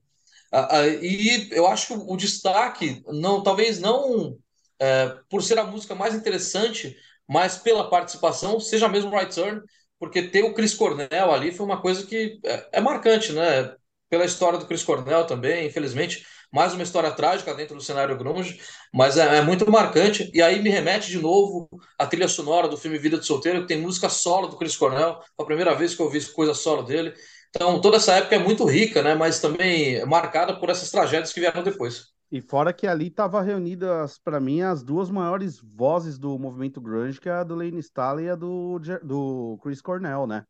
e 1.02 1.48
eu 1.52 1.66
acho 1.66 1.88
que 1.88 1.92
o, 1.94 2.16
destaque, 2.16 3.02
não, 3.06 3.42
talvez 3.42 3.78
não 3.78 4.38
é, 4.80 5.16
por 5.28 5.42
ser 5.42 5.59
a 5.59 5.64
música 5.64 5.94
mais 5.94 6.14
interessante, 6.14 6.96
mas 7.28 7.59
pela 7.59 7.90
participação, 7.90 8.61
seja 8.61 8.88
mesmo 8.88 9.11
Right 9.11 9.35
Turn, 9.35 9.62
porque 9.98 10.22
ter 10.22 10.44
o 10.44 10.54
Chris 10.54 10.74
Cornell 10.74 11.32
ali 11.32 11.52
foi 11.52 11.66
uma 11.66 11.80
coisa 11.80 12.06
que 12.06 12.38
é, 12.44 12.68
é 12.72 12.80
marcante, 12.80 13.32
né? 13.32 13.74
Pela 14.09 14.24
história 14.24 14.59
do 14.59 14.66
Chris 14.66 14.85
Cornell 14.85 15.26
também, 15.26 15.66
infelizmente, 15.66 16.24
mais 16.52 16.72
uma 16.72 16.82
história 16.82 17.11
trágica 17.11 17.52
dentro 17.54 17.74
do 17.74 17.82
cenário 17.82 18.16
grunge, 18.16 18.61
mas 18.94 19.16
é, 19.16 19.38
é, 19.38 19.42
muito 19.42 19.68
marcante. 19.70 20.30
E 20.32 20.40
aí 20.40 20.62
me 20.62 20.70
remete 20.70 21.11
de 21.11 21.18
novo 21.18 21.68
à 21.98 22.06
trilha 22.06 22.28
sonora 22.28 22.68
do 22.68 22.76
filme 22.76 22.98
Vida 22.98 23.18
de 23.18 23.26
Solteiro, 23.26 23.62
que 23.62 23.68
tem 23.68 23.80
música 23.80 24.09
solo 24.09 24.46
do 24.46 24.56
Chris 24.56 24.76
Cornell, 24.76 25.20
a 25.38 25.44
primeira 25.44 25.74
vez 25.74 25.94
que 25.94 26.00
eu 26.00 26.06
ouvi 26.06 26.24
coisa 26.26 26.54
solo 26.54 26.82
dele. 26.82 27.12
Então, 27.50 27.80
toda 27.80 27.96
essa 27.96 28.14
época 28.14 28.37
é 28.37 28.38
muito 28.38 28.64
rica, 28.64 29.02
né? 29.02 29.14
Mas 29.14 29.40
também 29.40 30.04
marcada 30.06 30.59
por 30.59 30.68
essas 30.70 30.90
tragédias 30.90 31.32
que 31.32 31.40
vieram 31.40 31.62
depois. 31.62 32.14
E 32.30 32.40
fora 32.40 32.72
que 32.72 32.87
ali 32.87 33.06
estavam 33.06 33.40
reunidas, 33.42 34.18
para 34.18 34.40
mim, 34.40 34.61
as 34.61 34.82
duas 34.82 35.11
maiores 35.11 35.61
vozes 35.61 36.18
do 36.18 36.38
movimento 36.38 36.80
grunge, 36.80 37.20
que 37.20 37.28
é 37.28 37.32
a 37.32 37.44
do 37.44 37.54
Lane 37.54 37.78
Staley 37.78 38.26
e 38.26 38.30
a 38.30 38.35
do, 38.35 38.80
do 39.02 39.59
Chris 39.62 39.80
Cornell, 39.80 40.26
né? 40.26 40.44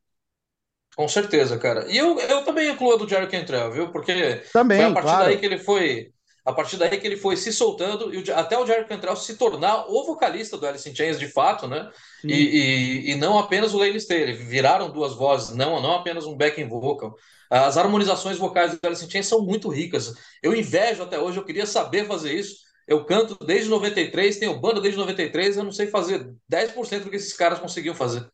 Com 0.96 1.06
certeza, 1.06 1.58
cara. 1.58 1.86
E 1.92 1.98
eu, 1.98 2.18
eu 2.18 2.42
também 2.44 2.70
incluo 2.70 2.94
a 2.94 2.96
do 2.96 3.06
Jerry 3.06 3.28
Cantrell, 3.28 3.70
viu? 3.70 3.92
Porque 3.92 4.42
também, 4.52 4.78
foi 4.78 4.86
a 4.86 4.92
partir 4.92 5.02
claro. 5.02 5.24
daí 5.26 5.38
que 5.38 5.44
ele 5.44 5.58
foi 5.58 6.12
a 6.46 6.52
partir 6.52 6.76
daí 6.76 6.96
que 6.96 7.04
ele 7.04 7.16
foi 7.16 7.36
se 7.36 7.52
soltando 7.52 8.14
e 8.14 8.30
até 8.30 8.56
o 8.56 8.64
Jerry 8.64 8.86
Cantrell 8.86 9.16
se 9.16 9.36
tornar 9.36 9.90
o 9.90 10.06
vocalista 10.06 10.56
do 10.56 10.64
Alice 10.64 10.88
in 10.88 10.94
Chains 10.94 11.18
de 11.18 11.26
fato, 11.26 11.66
né? 11.66 11.90
E, 12.22 12.32
e, 12.32 13.10
e, 13.10 13.14
não 13.16 13.36
apenas 13.36 13.74
o 13.74 13.78
Lane 13.78 13.96
Staley, 13.96 14.34
viraram 14.34 14.88
duas 14.88 15.12
vozes, 15.16 15.56
não, 15.56 15.82
não 15.82 15.96
apenas 15.96 16.24
um 16.24 16.36
backing 16.36 16.68
vocal. 16.68 17.16
As 17.50 17.76
harmonizações 17.76 18.38
vocais 18.38 18.78
do 18.78 18.86
Alice 18.86 19.04
in 19.04 19.10
Chains 19.10 19.26
são 19.26 19.42
muito 19.42 19.68
ricas. 19.68 20.14
Eu 20.40 20.54
invejo 20.54 21.02
até 21.02 21.18
hoje, 21.18 21.36
eu 21.36 21.44
queria 21.44 21.66
saber 21.66 22.06
fazer 22.06 22.32
isso. 22.32 22.64
Eu 22.86 23.04
canto 23.04 23.36
desde 23.44 23.68
93, 23.68 24.38
tenho 24.38 24.60
banda 24.60 24.80
desde 24.80 25.00
93, 25.00 25.56
eu 25.56 25.64
não 25.64 25.72
sei 25.72 25.88
fazer 25.88 26.32
10% 26.48 27.02
do 27.02 27.10
que 27.10 27.16
esses 27.16 27.32
caras 27.32 27.58
conseguiam 27.58 27.94
fazer. 27.94 28.24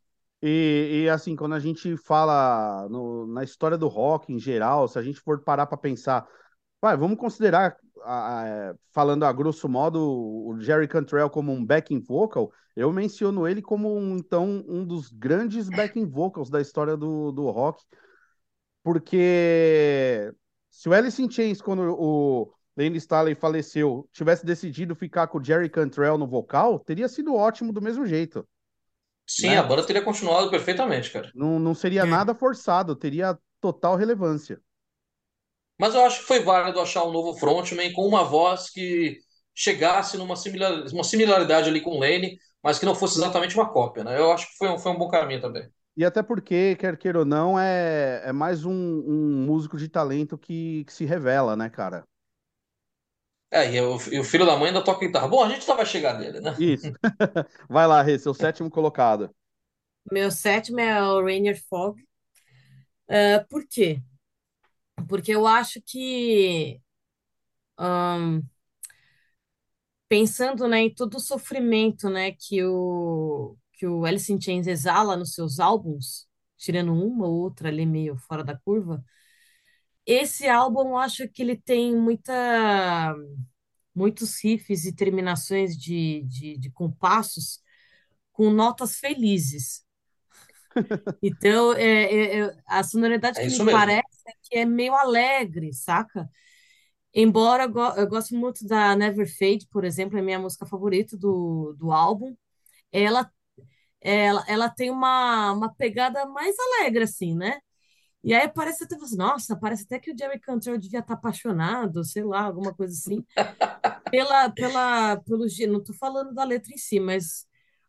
E, 0.43 1.05
e, 1.05 1.09
assim, 1.09 1.35
quando 1.35 1.55
a 1.55 1.61
gente 1.61 1.97
fala 1.97 2.87
no, 2.91 3.27
na 3.27 3.43
história 3.43 3.79
do 3.79 3.89
rock 3.89 4.31
em 4.31 4.39
geral, 4.39 4.87
se 4.87 4.99
a 4.99 5.03
gente 5.03 5.21
for 5.21 5.43
parar 5.43 5.67
para 5.67 5.79
pensar, 5.79 6.27
vai, 6.79 6.95
vamos 6.95 7.17
considerar 7.17 7.77
a, 8.05 8.75
falando 8.93 9.25
a 9.25 9.33
grosso 9.33 9.69
modo, 9.69 10.01
o 10.01 10.57
Jerry 10.61 10.89
Cantrell 10.89 11.31
como 11.31 11.53
um 11.53 11.65
backing 11.65 12.01
vocal, 12.01 12.53
eu 12.75 12.93
menciono 12.93 13.47
ele 13.47 13.61
como 13.61 13.95
um, 13.95 14.17
então 14.17 14.65
um 14.67 14.85
dos 14.85 15.11
grandes 15.11 15.69
backing 15.69 16.07
vocals 16.07 16.51
da 16.51 16.61
história 16.61 16.97
do, 16.97 17.33
do 17.33 17.51
rock, 17.51 17.83
porque 18.83 20.33
se 20.71 20.89
o 20.89 20.93
Alice 20.93 21.23
in 21.23 21.31
Chains, 21.31 21.61
quando 21.61 21.83
o 21.99 22.53
Lane 22.77 22.97
Staley 22.97 23.35
faleceu, 23.35 24.09
tivesse 24.13 24.45
decidido 24.45 24.95
ficar 24.95 25.27
com 25.27 25.39
o 25.39 25.45
Jerry 25.45 25.69
Cantrell 25.69 26.17
no 26.17 26.27
vocal, 26.27 26.79
teria 26.79 27.09
sido 27.09 27.35
ótimo 27.35 27.73
do 27.73 27.83
mesmo 27.83 28.07
jeito. 28.07 28.47
Sim, 29.27 29.51
né? 29.51 29.59
a 29.59 29.63
banda 29.63 29.87
teria 29.87 30.03
continuado 30.03 30.51
perfeitamente, 30.51 31.11
cara. 31.11 31.31
Não, 31.35 31.59
não 31.59 31.75
seria 31.75 32.05
nada 32.05 32.35
forçado, 32.35 32.97
teria 32.97 33.39
total 33.61 33.97
relevância. 33.97 34.61
Mas 35.83 35.97
eu 35.97 36.05
acho 36.05 36.21
que 36.21 36.27
foi 36.27 36.39
válido 36.39 36.79
achar 36.79 37.03
um 37.03 37.11
novo 37.11 37.37
frontman 37.37 37.93
com 37.93 38.07
uma 38.07 38.23
voz 38.23 38.71
que 38.71 39.19
chegasse 39.53 40.17
numa 40.17 40.37
similar, 40.37 40.85
uma 40.93 41.03
similaridade 41.03 41.69
ali 41.69 41.81
com 41.81 41.97
o 41.97 41.99
Lane, 41.99 42.39
mas 42.63 42.79
que 42.79 42.87
não 42.87 42.95
fosse 42.95 43.19
exatamente 43.19 43.57
uma 43.57 43.69
cópia, 43.69 44.05
né? 44.05 44.17
Eu 44.17 44.31
acho 44.31 44.47
que 44.49 44.59
foi 44.59 44.69
um, 44.69 44.79
foi 44.79 44.93
um 44.93 44.97
bom 44.97 45.09
caminho 45.09 45.41
também. 45.41 45.69
E 45.97 46.05
até 46.05 46.23
porque, 46.23 46.77
quer 46.77 46.97
queira 46.97 47.19
ou 47.19 47.25
não, 47.25 47.59
é, 47.59 48.23
é 48.27 48.33
mais 48.33 48.65
um, 48.65 48.73
um 48.73 49.45
músico 49.45 49.77
de 49.77 49.89
talento 49.89 50.39
que, 50.39 50.85
que 50.85 50.93
se 50.93 51.05
revela, 51.05 51.57
né, 51.57 51.69
cara? 51.69 52.05
É, 53.51 53.69
e 53.75 53.81
o, 53.81 53.99
e 54.13 54.21
o 54.21 54.25
filho 54.25 54.47
da 54.47 54.57
mãe 54.57 54.69
ainda 54.69 54.85
toca 54.85 55.05
guitarra. 55.05 55.27
Bom, 55.27 55.43
a 55.43 55.49
gente 55.49 55.65
só 55.65 55.75
vai 55.75 55.85
chegar 55.85 56.17
nele, 56.17 56.39
né? 56.39 56.55
Isso. 56.61 56.93
vai 57.69 57.89
lá, 57.89 58.01
Rê, 58.03 58.21
seu 58.21 58.33
sétimo 58.33 58.71
colocado. 58.71 59.35
Meu 60.13 60.31
sétimo 60.31 60.79
é 60.79 61.03
o 61.03 61.25
Rainier 61.25 61.61
Fog. 61.69 62.01
Uh, 63.11 63.45
por 63.51 63.67
quê? 63.67 64.01
Porque 65.07 65.33
eu 65.33 65.47
acho 65.47 65.81
que 65.83 66.81
pensando, 70.09 70.69
né, 70.69 70.81
em 70.83 70.95
todo 70.95 71.17
o 71.17 71.21
sofrimento, 71.21 72.09
né, 72.11 72.33
que 72.33 72.63
o 72.65 73.57
que 73.75 73.87
o 73.87 74.05
Alice 74.05 74.33
in 74.33 74.41
Chains 74.41 74.67
exala 74.69 75.17
nos 75.17 75.35
seus 75.35 75.59
álbuns, 75.59 76.27
tirando 76.57 76.93
uma 76.95 77.27
ou 77.27 77.35
outra 77.41 77.69
ali 77.69 77.85
meio 77.87 78.17
fora 78.17 78.45
da 78.45 78.57
curva, 78.57 79.05
esse 80.07 80.49
álbum 80.49 80.89
eu 80.91 80.97
acho 80.97 81.29
que 81.29 81.43
ele 81.43 81.57
tem 81.57 81.97
muita 81.97 83.15
muitos 83.95 84.43
riffs 84.43 84.85
e 84.87 84.95
terminações 84.95 85.77
de, 85.77 86.23
de, 86.25 86.59
de 86.59 86.71
compassos 86.71 87.61
com 88.33 88.51
notas 88.51 88.97
felizes. 88.99 89.85
Então, 91.23 91.73
é, 91.75 92.05
é, 92.05 92.41
é, 92.41 92.57
a 92.67 92.83
sonoridade 92.83 93.39
É 93.39 93.45
que 93.45 93.51
me 93.53 93.65
mesmo. 93.65 93.71
parece 93.71 94.23
é 94.27 94.33
que 94.43 94.59
é 94.59 94.65
meio 94.65 94.95
alegre, 94.95 95.73
saca? 95.73 96.29
Embora 97.15 97.65
eu, 97.65 97.71
go 97.73 97.81
eu 97.97 98.09
gosto 98.09 98.35
muito 98.35 98.67
da 98.67 98.97
Never 98.97 99.29
Fade, 99.39 99.69
por 99.71 99.85
exemplo, 99.85 100.19
é 100.19 100.23
minha 100.23 100.39
música 100.39 100.67
favorita 100.67 101.17
do, 101.17 101.75
do 101.79 101.93
álbum. 101.93 102.35
Ela, 102.93 103.31
ela, 104.01 104.45
ela 104.49 104.71
tem 104.71 104.91
uma, 104.91 105.53
uma 105.53 105.75
pegada 105.75 106.27
mais 106.27 106.57
alegre, 106.59 107.05
assim, 107.05 107.35
né? 107.37 107.61
E 108.25 108.35
aí 108.35 108.49
parece 108.49 108.85
até 108.85 108.97
nossa, 109.17 109.57
parece 109.57 109.85
até 109.85 109.99
que 109.99 110.13
o 110.13 110.17
Jerry 110.17 110.39
Cantrell 110.39 110.79
devia 110.79 111.01
estar 111.01 111.15
apaixonado, 111.15 112.05
sei 112.05 112.23
lá, 112.23 112.43
alguma 112.43 112.73
coisa 112.73 112.95
assim, 112.95 113.25
pela, 114.11 114.51
pela, 114.51 115.17
pelo, 115.19 115.47
não 115.69 115.81
estou 115.81 115.95
falando 115.97 116.33
da 116.35 116.45
letra 116.45 116.73
em 116.73 116.79
si, 116.79 117.01
mas 117.01 117.47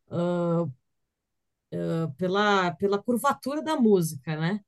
uh, 0.08 0.72
pela, 2.18 2.72
pela 2.76 3.02
curvatura 3.02 3.62
da 3.62 3.76
música, 3.76 4.36
né? 4.38 4.60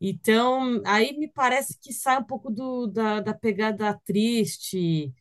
Então, 0.00 0.80
aí 0.86 1.16
me 1.18 1.28
parece 1.28 1.78
que 1.80 1.92
sai 1.92 2.18
um 2.18 2.24
pouco 2.24 2.50
do, 2.50 2.86
da, 2.86 3.20
da 3.20 3.34
pegada 3.34 3.98
triste, 4.04 5.12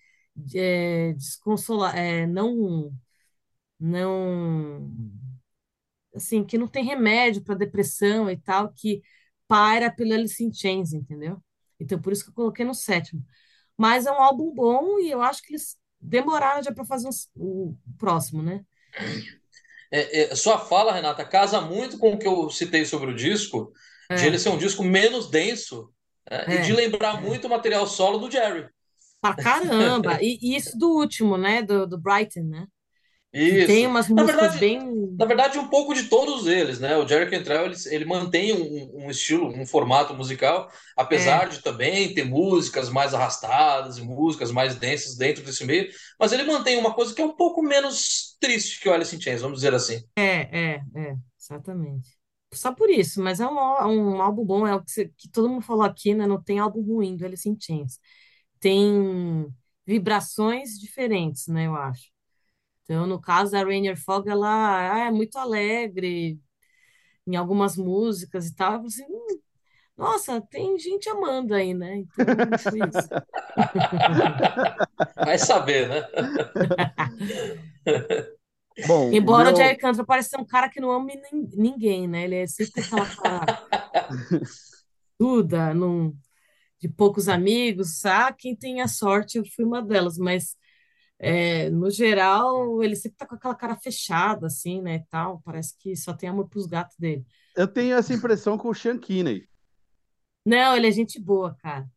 é, 0.56 1.16
é, 1.96 2.28
não, 2.28 2.92
não, 3.80 4.92
assim, 6.16 6.44
que 6.44 6.58
não 6.58 6.68
tem 6.68 6.84
remédio 6.84 7.44
para 7.44 7.56
depressão 7.56 8.30
e 8.30 8.38
tal, 8.38 8.72
que 8.74 9.02
paira 9.48 9.92
pelo 9.92 10.14
Alice 10.14 10.44
in 10.44 10.52
Chains, 10.54 10.94
entendeu? 10.94 11.42
Então, 11.80 12.02
por 12.02 12.12
isso 12.14 12.24
que 12.24 12.30
eu 12.32 12.34
coloquei 12.36 12.66
no 12.66 12.74
sétimo. 12.74 13.24
Mas 13.78 14.06
é 14.06 14.12
um 14.12 14.22
álbum 14.22 14.54
bom 14.54 15.00
e 15.00 15.12
eu 15.12 15.22
acho 15.22 15.42
que 15.44 15.54
eles 15.54 15.78
demoraram 16.00 16.64
já 16.64 16.72
para 16.74 16.86
fazer 16.86 17.10
o 17.36 17.76
próximo, 17.98 18.42
né? 18.44 18.66
É, 19.92 20.32
é, 20.32 20.36
sua 20.36 20.60
fala, 20.60 20.94
Renata, 20.94 21.24
casa 21.24 21.62
muito 21.62 21.98
com 21.98 22.14
o 22.14 22.18
que 22.18 22.28
eu 22.28 22.50
citei 22.50 22.86
sobre 22.86 23.12
o 23.12 23.16
disco, 23.16 23.72
de 24.10 24.24
É, 24.24 24.28
ele 24.28 24.40
ser 24.40 24.50
um 24.50 24.58
disco 24.58 24.84
menos 24.84 25.30
denso, 25.30 25.92
né, 26.30 26.46
e 26.48 26.62
de 26.62 26.72
é, 26.72 26.76
lembrar 26.76 27.18
é. 27.18 27.22
muito 27.22 27.48
o 27.48 27.50
material 27.50 27.88
solo 27.88 28.18
do 28.18 28.32
Jerry. 28.32 28.68
Pra 29.22 29.36
caramba! 29.36 30.20
E, 30.22 30.38
e 30.42 30.56
isso 30.56 30.78
do 30.78 30.90
último, 30.90 31.38
né? 31.38 31.62
Do, 31.62 31.88
do 31.88 31.98
Brighton, 31.98 32.44
né? 32.44 32.68
Que 33.48 33.58
tem 33.58 33.86
Isso. 33.86 33.88
umas 33.88 34.10
Na 34.16 34.24
músicas 34.24 34.56
verdade, 34.56 34.58
bem. 34.58 34.82
na 35.18 35.26
verdade, 35.26 35.58
um 35.60 35.68
pouco 35.70 35.94
de 35.94 36.04
todos 36.10 36.48
eles, 36.48 36.80
né? 36.80 36.96
O 36.98 37.08
Jerry 37.08 37.30
Cantrell, 37.30 37.66
ele, 37.66 37.76
ele 37.92 38.06
mantém 38.06 38.54
um, 38.54 39.06
um 39.06 39.10
estilo, 39.12 39.48
um 39.50 39.66
formato 39.66 40.14
musical, 40.14 40.72
apesar 40.96 41.48
É, 41.48 41.50
de 41.50 41.62
também 41.62 42.14
ter 42.14 42.24
músicas 42.26 42.90
mais 42.90 43.14
arrastadas 43.14 43.98
e 43.98 44.02
músicas 44.02 44.52
mais 44.52 44.76
densas 44.76 45.16
dentro 45.18 45.44
desse 45.44 45.66
meio, 45.66 45.90
mas 46.20 46.32
ele 46.32 46.44
mantém 46.44 46.78
uma 46.78 46.94
coisa 46.94 47.14
que 47.14 47.22
é 47.22 47.26
um 47.26 47.36
pouco 47.36 47.62
menos 47.64 48.38
triste 48.40 48.80
que 48.82 48.90
o 48.90 48.94
Alice 48.94 49.16
in 49.16 49.22
Chains, 49.22 49.42
vamos 49.42 49.58
dizer 49.60 49.74
assim. 49.74 50.04
é, 50.16 50.76
é, 50.76 50.84
é, 50.96 51.16
exatamente. 51.40 52.18
Só 52.54 52.74
por 52.74 52.90
isso, 52.90 53.22
mas 53.22 53.40
é 53.40 53.48
um, 53.48 53.60
á- 53.60 53.88
um 53.88 54.22
álbum 54.22 54.46
bom, 54.46 54.66
é 54.68 54.74
o 54.76 54.84
que, 54.84 55.10
que 55.18 55.30
todo 55.30 55.50
mundo 55.50 55.62
falou 55.64 55.84
aqui, 55.84 56.14
né? 56.16 56.26
Não 56.26 56.42
tem 56.42 56.60
álbum 56.60 56.82
ruim 56.82 57.16
do 57.16 57.26
Alice 57.26 57.48
in 57.50 57.58
Chains. 57.60 58.00
Tem 58.60 59.48
vibrações 59.86 60.80
diferentes, 60.80 61.48
né? 61.48 61.68
Eu 61.68 61.76
acho. 61.76 62.10
Então, 62.88 63.06
no 63.08 63.20
caso 63.22 63.52
da 63.52 63.64
Rainier 63.64 63.98
Fog, 64.02 64.30
ela 64.30 64.94
ah, 64.96 65.00
é 65.08 65.12
muito 65.12 65.38
alegre 65.38 66.40
em 67.28 67.36
algumas 67.38 67.78
músicas 67.78 68.48
e 68.48 68.56
tal. 68.56 68.74
Eu 68.74 68.78
falei 68.80 68.88
assim, 68.90 69.06
"Hum, 69.10 69.40
Nossa, 69.98 70.42
tem 70.42 70.78
gente 70.80 71.10
amando 71.10 71.54
aí, 71.56 71.74
né? 71.74 71.98
Então, 71.98 72.58
foi 72.70 72.82
isso. 72.84 73.10
Vai 75.24 75.38
saber, 75.38 75.90
né? 75.90 76.08
Bom, 78.86 79.20
o 79.22 79.22
Embora 79.22 79.52
o 79.52 79.56
meu, 79.56 79.56
Jerry 79.56 79.78
Cantrell 79.78 80.06
pareça 80.06 80.30
ser 80.30 80.38
um 80.42 80.46
cara 80.46 80.70
que 80.70 80.80
não 80.80 80.92
ama 80.92 81.08
nin- 81.32 81.50
ninguém, 81.56 82.08
né? 82.08 82.24
Ele 82.26 82.36
é 82.36 82.48
sempre 82.48 82.82
aquela 82.82 83.08
cara 83.08 83.50
duda, 85.20 85.74
num, 85.74 86.16
de 86.80 86.90
poucos 86.90 87.30
amigos. 87.30 88.06
Ah, 88.06 88.34
quem 88.34 88.56
tem 88.56 88.82
a 88.82 88.88
sorte, 88.88 89.38
eu 89.38 89.46
fui 89.56 89.66
uma 89.66 89.82
delas, 89.84 90.18
mas 90.18 90.58
é, 91.20 91.70
no 91.70 91.90
geral, 91.92 92.84
ele 92.84 92.96
sempre 92.96 93.18
tá 93.18 93.26
com 93.28 93.36
aquela 93.36 93.56
cara 93.56 93.76
fechada, 93.78 94.48
assim, 94.48 94.82
né? 94.82 94.96
E 94.98 95.06
tal. 95.10 95.42
Parece 95.44 95.76
que 95.78 95.96
só 95.96 96.14
tem 96.14 96.30
amor 96.30 96.50
pros 96.50 96.68
gatos 96.68 96.98
dele. 96.98 97.26
eu 97.56 97.68
tenho 97.68 97.96
essa 97.98 98.14
impressão 98.14 98.58
com 98.58 98.70
o 98.70 98.74
Sean 98.76 98.98
Kinney. 98.98 99.48
Não, 100.46 100.76
ele 100.76 100.88
é 100.88 100.92
gente 100.92 101.20
boa, 101.20 101.54
cara. 101.56 101.88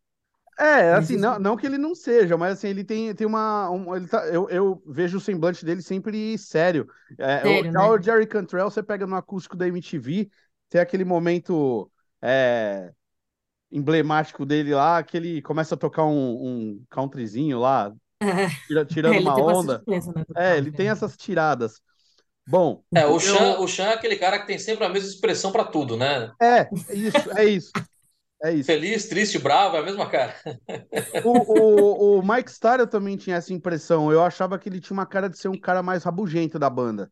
É, 0.59 0.63
é 0.63 0.93
assim, 0.93 1.17
não, 1.17 1.39
não 1.39 1.57
que 1.57 1.65
ele 1.65 1.77
não 1.77 1.95
seja, 1.95 2.37
mas 2.37 2.53
assim, 2.53 2.67
ele 2.67 2.83
tem, 2.83 3.13
tem 3.15 3.25
uma. 3.25 3.69
um- 3.71 3.95
ele 3.95 4.07
tá, 4.07 4.27
eu, 4.27 4.47
eu 4.49 4.83
vejo 4.85 5.17
o 5.17 5.21
semblante 5.21 5.65
dele 5.65 5.81
sempre 5.81 6.37
sério. 6.37 6.87
É, 7.17 7.47
o, 7.47 7.61
Sério, 7.61 7.71
né? 7.71 7.95
o 7.95 8.01
Jerry 8.01 8.27
Cantrell, 8.27 8.69
você 8.69 8.83
pega 8.83 9.07
no 9.07 9.15
acústico 9.15 9.55
da 9.57 9.67
MTV, 9.67 10.29
tem 10.69 10.79
aquele 10.81 11.03
momento 11.03 11.91
é, 12.21 12.91
emblemático 13.71 14.45
dele 14.45 14.73
lá, 14.75 15.03
que 15.03 15.17
ele 15.17 15.41
começa 15.41 15.75
a 15.75 15.77
tocar 15.79 16.05
um, 16.05 16.73
um 16.73 16.85
countryzinho 16.91 17.59
lá, 17.59 17.93
tira- 18.67 18.85
É, 18.85 18.85
tirando 18.85 19.17
ele 19.17 19.31
uma 19.31 19.37
onda. 19.39 19.85
né, 19.87 20.25
É, 20.35 20.57
ele 20.57 20.71
country. 20.71 20.71
tem 20.71 20.89
né? 20.89 20.89
essas 20.89 21.17
tiradas. 21.17 21.81
Bom, 22.47 22.83
É, 22.93 23.05
o 23.05 23.19
Chan, 23.19 23.59
o 23.59 23.67
Chan 23.67 23.85
é 23.87 23.93
aquele 23.93 24.17
cara 24.17 24.39
que 24.39 24.47
tem 24.47 24.59
sempre 24.59 24.83
a 24.85 24.89
mesma 24.89 25.09
expressão 25.09 25.51
para 25.51 25.63
tudo, 25.65 25.95
né? 25.97 26.31
É, 26.41 26.73
é 26.87 26.95
isso, 26.95 27.29
é 27.37 27.45
isso, 27.45 27.75
é 28.43 28.53
isso. 28.53 28.79
Feliz, 28.79 29.07
triste, 29.09 29.39
bravo, 29.39 29.75
é 29.77 29.79
a 29.79 29.83
mesma 29.83 30.09
cara. 30.09 30.35
O, 31.23 32.17
o, 32.17 32.19
o 32.19 32.23
Mike 32.23 32.49
Starr 32.51 32.79
eu 32.79 32.87
também 32.87 33.15
tinha 33.17 33.35
essa 33.37 33.53
impressão. 33.53 34.11
Eu 34.11 34.23
achava 34.23 34.57
que 34.59 34.67
ele 34.69 34.79
tinha 34.81 34.95
uma 34.97 35.05
cara 35.05 35.29
de 35.29 35.37
ser 35.37 35.47
um 35.49 35.59
cara 35.59 35.81
mais 35.83 36.03
rabugento 36.03 36.57
da 36.59 36.69
banda, 36.69 37.11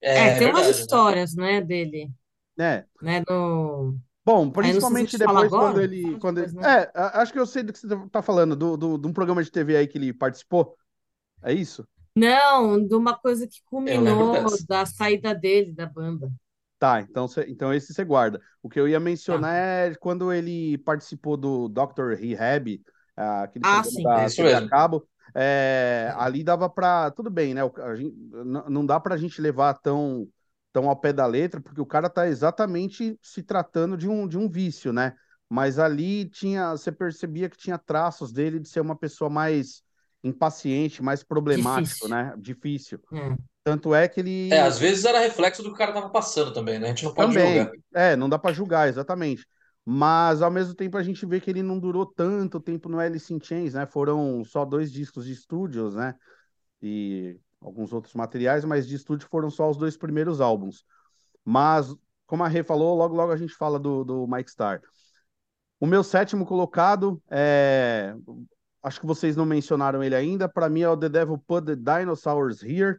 É, 0.00 0.30
É, 0.30 0.36
é 0.38 0.38
tem 0.38 0.48
umas 0.48 0.68
verdade, 0.68 0.84
né? 0.84 1.02
histórias, 1.08 1.34
né, 1.34 1.60
dele, 1.60 2.10
né? 2.56 2.88
né, 3.00 3.22
no... 3.28 3.98
Bom, 4.28 4.44
se 4.44 4.50
a 4.50 4.62
principalmente 4.62 5.16
fala 5.18 5.42
depois 5.42 5.50
quando 5.50 5.80
ele, 5.80 6.18
quando 6.18 6.38
ele... 6.38 6.52
né? 6.52 6.82
É, 6.82 6.92
a- 6.94 7.22
acho 7.22 7.32
que 7.32 7.38
eu 7.38 7.46
sei 7.46 7.62
do 7.62 7.72
que 7.72 7.78
você 7.78 7.88
tá 8.10 8.20
falando, 8.22 8.54
do, 8.54 8.76
do, 8.76 8.98
de 8.98 9.06
um 9.06 9.12
programa 9.12 9.42
de 9.42 9.50
TV 9.50 9.76
aí 9.76 9.86
que 9.86 9.96
ele 9.96 10.12
participou. 10.12 10.76
É 11.42 11.52
isso? 11.52 11.86
Não, 12.14 12.84
de 12.86 12.94
uma 12.94 13.16
coisa 13.16 13.46
que 13.46 13.62
lembro 13.86 14.26
culminou 14.26 14.44
da 14.66 14.84
saída 14.84 15.34
dele 15.34 15.72
da 15.72 15.86
banda. 15.86 16.30
Tá, 16.78 17.00
então, 17.00 17.26
cê- 17.26 17.46
então 17.48 17.72
esse 17.74 17.92
você 17.92 18.04
guarda. 18.04 18.40
O 18.62 18.68
que 18.68 18.78
eu 18.78 18.86
ia 18.88 18.98
Tá. 18.98 19.04
mencionar 19.04 19.54
é 19.54 19.94
quando 19.96 20.32
ele 20.32 20.78
participou 20.78 21.36
do 21.36 21.68
Dr. 21.68 22.14
Rehab, 22.14 22.80
ah, 23.16 23.42
aquele 23.42 23.64
Ah, 23.64 23.82
programa 23.82 23.90
sim. 23.90 24.02
da 24.02 24.22
É 24.22 24.26
isso 24.26 24.36
TV 24.36 24.52
a 24.54 24.60
mesmo. 24.60 24.70
cabo. 24.70 25.08
é, 25.34 26.12
ali 26.16 26.42
dava 26.42 26.68
pra. 26.70 27.10
Tudo 27.10 27.30
bem, 27.30 27.52
né? 27.54 27.60
a 27.62 27.94
gente- 27.94 28.16
não 28.70 28.84
dá 28.86 28.98
pra 28.98 29.16
gente 29.16 29.40
levar 29.42 29.74
tão, 29.74 30.26
tão 30.78 30.88
ao 30.88 30.96
pé 30.96 31.12
da 31.12 31.26
letra, 31.26 31.60
porque 31.60 31.80
o 31.80 31.86
cara 31.86 32.08
tá 32.08 32.28
exatamente 32.28 33.18
se 33.22 33.42
tratando 33.42 33.96
de 33.96 34.08
um, 34.08 34.28
de 34.28 34.38
um 34.38 34.48
vício, 34.48 34.92
né? 34.92 35.14
Mas 35.48 35.78
ali 35.78 36.28
tinha, 36.28 36.70
você 36.72 36.92
percebia 36.92 37.48
que 37.48 37.56
tinha 37.56 37.78
traços 37.78 38.32
dele 38.32 38.60
de 38.60 38.68
ser 38.68 38.80
uma 38.80 38.96
pessoa 38.96 39.30
mais 39.30 39.82
impaciente, 40.22 41.02
mais 41.02 41.22
problemático, 41.24 42.06
Difícil. 42.06 42.08
né? 42.08 42.34
Difícil. 42.38 43.00
É. 43.12 43.36
Tanto 43.64 43.94
é 43.94 44.08
que 44.08 44.20
É, 44.50 44.60
ele 44.60 44.60
às 44.60 44.78
vezes 44.78 45.04
era 45.04 45.18
reflexo 45.20 45.62
do 45.62 45.68
que 45.70 45.74
o 45.74 45.78
cara 45.78 45.92
tava 45.92 46.10
passando 46.10 46.52
também, 46.52 46.78
né? 46.78 46.86
A 46.86 46.90
gente 46.90 47.04
não 47.04 47.14
pode 47.14 47.32
Também, 47.32 47.42
julgar. 47.42 47.72
é, 47.94 48.16
não 48.16 48.28
dá 48.28 48.38
pra 48.38 48.52
julgar, 48.52 48.88
exatamente. 48.88 49.46
Mas 49.84 50.42
ao 50.42 50.50
mesmo 50.50 50.74
tempo 50.74 50.96
a 50.96 51.02
gente 51.02 51.24
vê 51.26 51.40
que 51.40 51.50
ele 51.50 51.62
não 51.62 51.78
durou 51.78 52.04
tanto 52.06 52.60
tempo 52.60 52.88
no 52.88 52.98
Alice 52.98 53.32
in 53.32 53.40
Chains, 53.42 53.74
né? 53.74 53.86
Foram 53.86 54.44
só 54.44 54.64
dois 54.64 54.92
discos 54.92 55.24
de 55.24 55.32
estúdios, 55.32 55.94
né? 55.94 56.14
E 56.82 57.38
alguns 57.60 57.92
outros 57.92 58.14
materiais, 58.14 58.64
mas 58.64 58.86
de 58.86 58.96
estúdio 58.96 59.28
foram 59.28 59.50
só 59.50 59.70
os 59.70 59.76
dois 59.76 59.96
primeiros 59.96 60.40
álbuns. 60.40 60.84
Mas, 61.44 61.94
como 62.26 62.44
a 62.44 62.48
Rê 62.48 62.62
falou, 62.62 62.96
logo 62.96 63.14
logo 63.14 63.32
a 63.32 63.36
gente 63.36 63.54
fala 63.54 63.78
do, 63.78 64.04
do 64.04 64.26
Mike 64.26 64.50
Starr. 64.50 64.80
O 65.80 65.86
meu 65.86 66.02
sétimo 66.02 66.44
colocado 66.44 67.22
é. 67.30 68.14
Acho 68.82 69.00
que 69.00 69.06
vocês 69.06 69.36
não 69.36 69.44
mencionaram 69.44 70.02
ele 70.02 70.14
ainda. 70.14 70.48
Para 70.48 70.68
mim 70.68 70.82
é 70.82 70.88
o 70.88 70.96
The 70.96 71.08
Devil 71.08 71.38
Put 71.38 71.66
the 71.66 71.76
Dinosaurs 71.76 72.62
Here. 72.62 72.98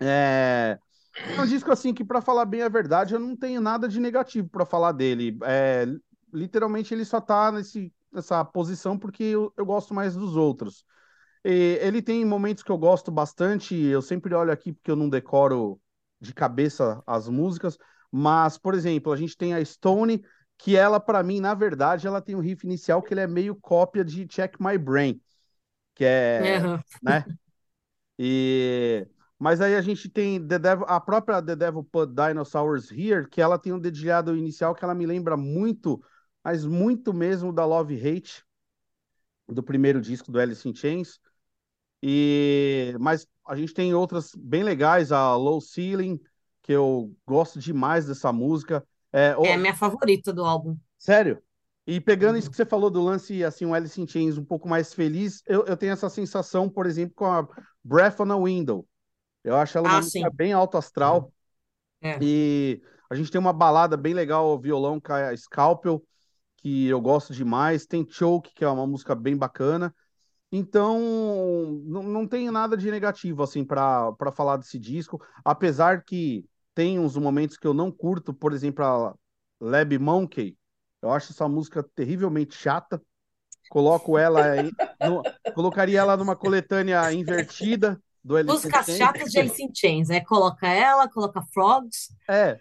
É. 0.00 0.78
É 1.16 1.40
um 1.40 1.46
disco 1.46 1.70
assim 1.70 1.94
que, 1.94 2.04
para 2.04 2.20
falar 2.20 2.44
bem 2.44 2.62
a 2.62 2.68
verdade, 2.68 3.14
eu 3.14 3.20
não 3.20 3.36
tenho 3.36 3.60
nada 3.60 3.88
de 3.88 4.00
negativo 4.00 4.48
para 4.48 4.66
falar 4.66 4.90
dele. 4.90 5.38
É, 5.44 5.86
literalmente 6.32 6.92
ele 6.92 7.04
só 7.04 7.20
tá 7.20 7.52
nesse, 7.52 7.92
nessa 8.12 8.44
posição 8.44 8.98
porque 8.98 9.22
eu, 9.22 9.52
eu 9.56 9.64
gosto 9.64 9.94
mais 9.94 10.16
dos 10.16 10.36
outros. 10.36 10.84
Ele 11.44 12.00
tem 12.00 12.24
momentos 12.24 12.62
que 12.62 12.72
eu 12.72 12.78
gosto 12.78 13.10
bastante, 13.10 13.74
eu 13.74 14.00
sempre 14.00 14.34
olho 14.34 14.50
aqui 14.50 14.72
porque 14.72 14.90
eu 14.90 14.96
não 14.96 15.10
decoro 15.10 15.78
de 16.18 16.32
cabeça 16.32 17.02
as 17.06 17.28
músicas, 17.28 17.76
mas, 18.10 18.56
por 18.56 18.74
exemplo, 18.74 19.12
a 19.12 19.16
gente 19.16 19.36
tem 19.36 19.52
a 19.54 19.62
Stone, 19.62 20.24
que 20.56 20.74
ela, 20.76 20.98
para 20.98 21.22
mim, 21.22 21.40
na 21.40 21.52
verdade, 21.54 22.06
ela 22.06 22.22
tem 22.22 22.34
um 22.34 22.40
riff 22.40 22.64
inicial 22.64 23.02
que 23.02 23.12
ele 23.12 23.20
é 23.20 23.26
meio 23.26 23.54
cópia 23.56 24.02
de 24.04 24.26
Check 24.26 24.56
My 24.58 24.78
Brain, 24.78 25.20
que 25.94 26.04
é, 26.04 26.66
né? 27.02 27.26
E 28.18 29.06
mas 29.38 29.60
aí 29.60 29.74
a 29.74 29.82
gente 29.82 30.08
tem 30.08 30.46
The 30.46 30.58
Devil, 30.58 30.86
a 30.88 31.00
própria 31.00 31.42
The 31.42 31.56
Devil 31.56 31.84
Put 31.84 32.14
Dinosaurs 32.14 32.90
Here, 32.90 33.28
que 33.28 33.42
ela 33.42 33.58
tem 33.58 33.72
um 33.72 33.78
dedilhado 33.78 34.34
inicial 34.36 34.74
que 34.74 34.84
ela 34.84 34.94
me 34.94 35.04
lembra 35.04 35.36
muito, 35.36 36.02
mas 36.42 36.64
muito 36.64 37.12
mesmo 37.12 37.52
da 37.52 37.66
Love 37.66 37.94
Hate, 37.96 38.44
do 39.46 39.62
primeiro 39.62 40.00
disco 40.00 40.32
do 40.32 40.38
Alice 40.38 40.66
in 40.66 40.74
Chains. 40.74 41.20
E 42.06 42.94
mas 43.00 43.26
a 43.48 43.56
gente 43.56 43.74
tem 43.74 43.94
outras 43.94 44.32
bem 44.36 44.62
legais, 44.62 45.12
a 45.12 45.36
Low 45.36 45.60
Ceiling, 45.60 46.20
que 46.62 46.72
eu 46.72 47.14
gosto 47.26 47.58
demais 47.60 48.06
dessa 48.06 48.32
música. 48.32 48.86
É, 49.12 49.34
É 49.40 49.52
a 49.54 49.58
minha 49.58 49.74
favorita 49.76 50.32
do 50.32 50.44
álbum. 50.44 50.76
sério. 50.98 51.42
E 51.86 52.00
pegando 52.00 52.38
isso 52.38 52.48
Uhum. 52.48 52.50
que 52.50 52.56
você 52.56 52.64
falou 52.64 52.90
do 52.90 53.02
lance, 53.02 53.44
assim, 53.44 53.66
um 53.66 53.74
Alice 53.74 54.00
in 54.00 54.06
Chains 54.06 54.38
um 54.38 54.44
pouco 54.44 54.66
mais 54.68 54.94
feliz, 54.94 55.42
eu, 55.46 55.64
eu 55.66 55.76
tenho 55.76 55.92
essa 55.92 56.08
sensação, 56.08 56.68
por 56.68 56.86
exemplo, 56.86 57.14
com 57.14 57.26
a 57.26 57.46
Breath 57.84 58.20
on 58.20 58.32
a 58.32 58.36
Window. 58.42 58.88
Eu 59.44 59.56
acho 59.56 59.78
ela 59.78 59.88
uma 59.88 59.98
Ah, 59.98 60.02
música 60.02 60.30
sim. 60.30 60.30
bem 60.30 60.52
alto 60.52 60.78
astral. 60.78 61.32
É. 62.00 62.20
E 62.20 62.82
a 63.10 63.14
gente 63.16 63.30
tem 63.30 63.40
uma 63.40 63.52
balada 63.52 63.96
bem 63.96 64.14
legal 64.14 64.46
ao 64.46 64.60
violão 64.60 65.00
Scalpel, 65.36 66.02
que 66.58 66.86
eu 66.88 67.00
gosto 67.00 67.34
demais. 67.34 67.86
Tem 67.86 68.06
Choke, 68.08 68.52
que 68.54 68.64
é 68.64 68.68
uma 68.68 68.86
música 68.86 69.14
bem 69.14 69.36
bacana. 69.36 69.94
Então, 70.56 71.00
não, 71.84 72.02
não 72.04 72.28
tenho 72.28 72.52
nada 72.52 72.76
de 72.76 72.88
negativo 72.90 73.42
assim 73.42 73.64
para 73.64 74.14
falar 74.34 74.56
desse 74.56 74.78
disco, 74.78 75.20
apesar 75.44 76.04
que 76.04 76.46
tem 76.74 76.98
uns 76.98 77.16
momentos 77.16 77.56
que 77.56 77.66
eu 77.66 77.74
não 77.74 77.90
curto, 77.90 78.32
por 78.32 78.52
exemplo, 78.52 78.84
a 78.84 79.14
Lab 79.60 79.98
Monkey. 79.98 80.56
Eu 81.02 81.10
acho 81.10 81.32
essa 81.32 81.48
música 81.48 81.82
terrivelmente 81.94 82.54
chata. 82.54 83.02
Coloco 83.68 84.18
ela 84.18 84.58
em- 84.58 84.76
no- 85.00 85.28
colocaria 85.52 86.00
ela 86.00 86.16
numa 86.16 86.36
coletânea 86.36 87.12
invertida 87.12 88.02
do 88.24 88.36
Alice 88.36 88.66
Músicas 88.66 88.94
chatas 88.96 89.30
de 89.32 89.38
Alice 89.38 89.62
in 89.62 89.70
Chains. 89.74 90.08
É, 90.10 90.20
coloca 90.20 90.66
ela, 90.68 91.08
coloca 91.08 91.42
Frogs. 91.52 92.08
É, 92.28 92.60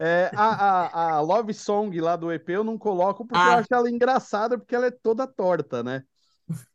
é, 0.00 0.32
a, 0.36 1.14
a, 1.14 1.16
a 1.18 1.20
Love 1.22 1.54
Song 1.54 1.98
lá 2.00 2.16
do 2.16 2.32
EP 2.32 2.52
eu 2.56 2.64
não 2.64 2.78
coloco 2.78 3.26
porque 3.26 3.48
eu 3.48 3.54
Ah, 3.54 3.56
acho 3.56 3.68
ela 3.74 3.90
engraçada, 3.90 4.58
porque 4.58 4.74
ela 4.76 4.86
é 4.86 4.90
toda 4.90 5.26
torta, 5.26 5.82
né? 5.84 6.04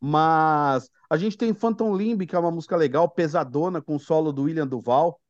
Mas 0.00 0.88
a 1.08 1.16
gente 1.16 1.36
tem 1.36 1.54
Phantom 1.54 1.96
Limb, 1.96 2.26
que 2.26 2.36
é 2.36 2.38
uma 2.38 2.50
música 2.50 2.76
legal, 2.76 3.08
pesadona, 3.08 3.80
com 3.80 3.96
o 3.96 4.00
solo 4.00 4.32
do 4.32 4.42
William 4.42 4.66
Duval. 4.66 5.20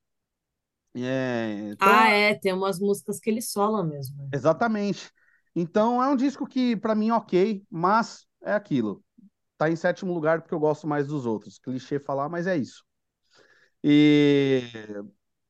É, 0.96 1.70
então, 1.72 1.88
ah, 1.88 2.08
é. 2.08 2.34
Tem 2.34 2.52
umas 2.52 2.78
músicas 2.78 3.18
que 3.18 3.28
ele 3.28 3.42
sola 3.42 3.82
mesmo. 3.84 4.16
né? 4.16 4.28
exatamente. 4.32 5.10
Então 5.54 6.02
é 6.02 6.08
um 6.08 6.16
disco 6.16 6.46
que, 6.46 6.76
pra 6.76 6.94
mim, 6.94 7.10
ok, 7.10 7.64
mas 7.70 8.26
é 8.42 8.52
aquilo. 8.52 9.02
Tá 9.56 9.70
em 9.70 9.76
sétimo 9.76 10.12
lugar 10.12 10.40
porque 10.40 10.54
eu 10.54 10.60
gosto 10.60 10.86
mais 10.86 11.06
dos 11.06 11.26
outros. 11.26 11.58
Clichê 11.58 11.98
falar, 11.98 12.28
mas 12.28 12.46
é 12.46 12.56
isso. 12.56 12.84
E 13.82 14.62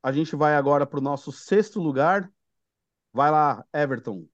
a 0.03 0.13
gente 0.13 0.37
vai 0.37 0.57
agora 0.57 0.87
pro 0.87 1.01
nosso 1.01 1.33
sexto 1.33 1.81
lugar. 1.81 2.31
Vai 3.13 3.31
lá, 3.31 3.65
Everton. 3.73 4.27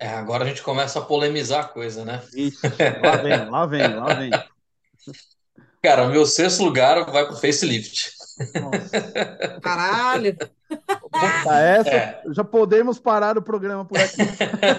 É, 0.00 0.08
agora 0.08 0.44
a 0.44 0.46
gente 0.46 0.62
começa 0.62 0.98
a 0.98 1.02
polemizar 1.02 1.60
a 1.64 1.68
coisa, 1.68 2.04
né? 2.04 2.22
Ixi, 2.34 2.58
lá 3.02 3.16
vem, 3.16 3.50
lá 3.50 3.66
vem, 3.66 3.94
lá 3.96 4.14
vem. 4.14 4.30
Cara, 5.82 6.04
o 6.04 6.10
meu 6.10 6.24
sexto 6.26 6.62
lugar 6.64 7.04
vai 7.10 7.26
pro 7.26 7.36
facelift. 7.36 8.12
Nossa. 8.60 9.60
Caralho. 9.60 10.36
Tá, 11.44 11.60
essa, 11.60 11.90
É. 11.90 12.22
já 12.30 12.44
podemos 12.44 12.98
parar 12.98 13.36
o 13.38 13.42
programa 13.42 13.84
por 13.84 13.98
aqui. 13.98 14.18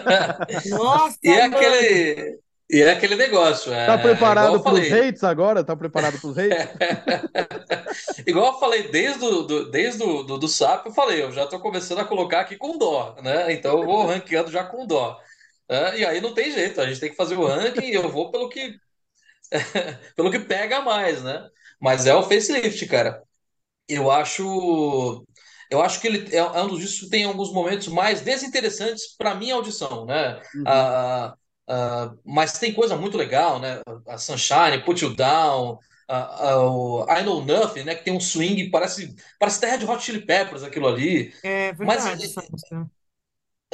Nossa, 0.69 1.17
E 1.23 1.29
é 1.29 1.41
mano. 1.47 1.55
aquele, 1.57 2.39
E 2.69 2.81
é 2.81 2.91
aquele 2.91 3.15
negócio. 3.15 3.73
É, 3.73 3.87
Tá 3.87 3.97
preparado 3.97 4.61
para 4.61 4.73
os 4.73 4.91
hates 4.91 5.23
agora? 5.23 5.63
Tá 5.63 5.75
preparado 5.75 6.19
para 6.19 6.29
os 6.29 6.37
hates? 6.37 6.69
igual 8.27 8.53
eu 8.53 8.59
falei 8.59 8.89
desde 8.89 9.25
o 9.25 9.41
do, 9.41 9.71
desde 9.71 9.99
do, 9.99 10.23
do, 10.23 10.37
do 10.37 10.47
SAP, 10.47 10.85
eu 10.85 10.93
falei, 10.93 11.23
eu 11.23 11.31
já 11.31 11.45
estou 11.45 11.59
começando 11.59 11.99
a 11.99 12.05
colocar 12.05 12.41
aqui 12.41 12.55
com 12.55 12.77
dó, 12.77 13.15
né? 13.23 13.51
Então 13.53 13.79
eu 13.79 13.85
vou 13.85 14.05
ranqueando 14.05 14.51
já 14.51 14.63
com 14.63 14.85
dó. 14.85 15.19
É, 15.67 15.99
e 15.99 16.05
aí 16.05 16.21
não 16.21 16.33
tem 16.33 16.51
jeito, 16.51 16.79
a 16.79 16.87
gente 16.87 16.99
tem 16.99 17.09
que 17.09 17.15
fazer 17.15 17.35
o 17.35 17.45
ranking 17.45 17.85
e 17.85 17.93
eu 17.93 18.09
vou 18.09 18.31
pelo 18.31 18.49
que 18.49 18.75
pelo 20.15 20.31
que 20.31 20.39
pega 20.39 20.81
mais, 20.81 21.23
né? 21.23 21.47
Mas 21.79 22.05
é 22.05 22.15
o 22.15 22.23
facelift, 22.23 22.85
cara. 22.87 23.23
Eu 23.87 24.11
acho 24.11 25.25
eu 25.69 25.81
acho 25.81 26.01
que 26.01 26.07
ele 26.07 26.35
é 26.35 26.43
um 26.43 26.67
dos 26.67 26.79
discos 26.79 27.01
que 27.01 27.09
tem 27.09 27.25
alguns 27.25 27.53
momentos 27.53 27.87
mais 27.87 28.21
desinteressantes 28.21 29.15
para 29.17 29.35
minha 29.35 29.55
audição, 29.55 30.05
né? 30.05 30.41
Uhum. 30.55 30.63
Ah, 30.65 31.35
ah, 31.69 32.13
mas 32.25 32.59
tem 32.59 32.73
coisa 32.73 32.95
muito 32.97 33.17
legal, 33.17 33.59
né? 33.59 33.81
A 34.07 34.17
Sunshine, 34.17 34.83
Put 34.85 35.03
You 35.03 35.15
Down, 35.15 35.79
ah, 36.09 36.57
o 36.59 37.05
I 37.09 37.23
Know 37.23 37.45
Nothing, 37.45 37.83
né? 37.85 37.95
Que 37.95 38.03
tem 38.05 38.13
um 38.13 38.19
swing, 38.21 38.69
parece, 38.71 39.15
parece 39.39 39.61
Terra 39.61 39.77
de 39.77 39.85
Hot 39.85 40.03
Chili 40.03 40.25
Peppers 40.25 40.63
aquilo 40.63 40.87
ali. 40.87 41.33
É 41.43 41.73
Mas 41.81 42.05
verdade 42.05 42.27
música. 42.49 42.89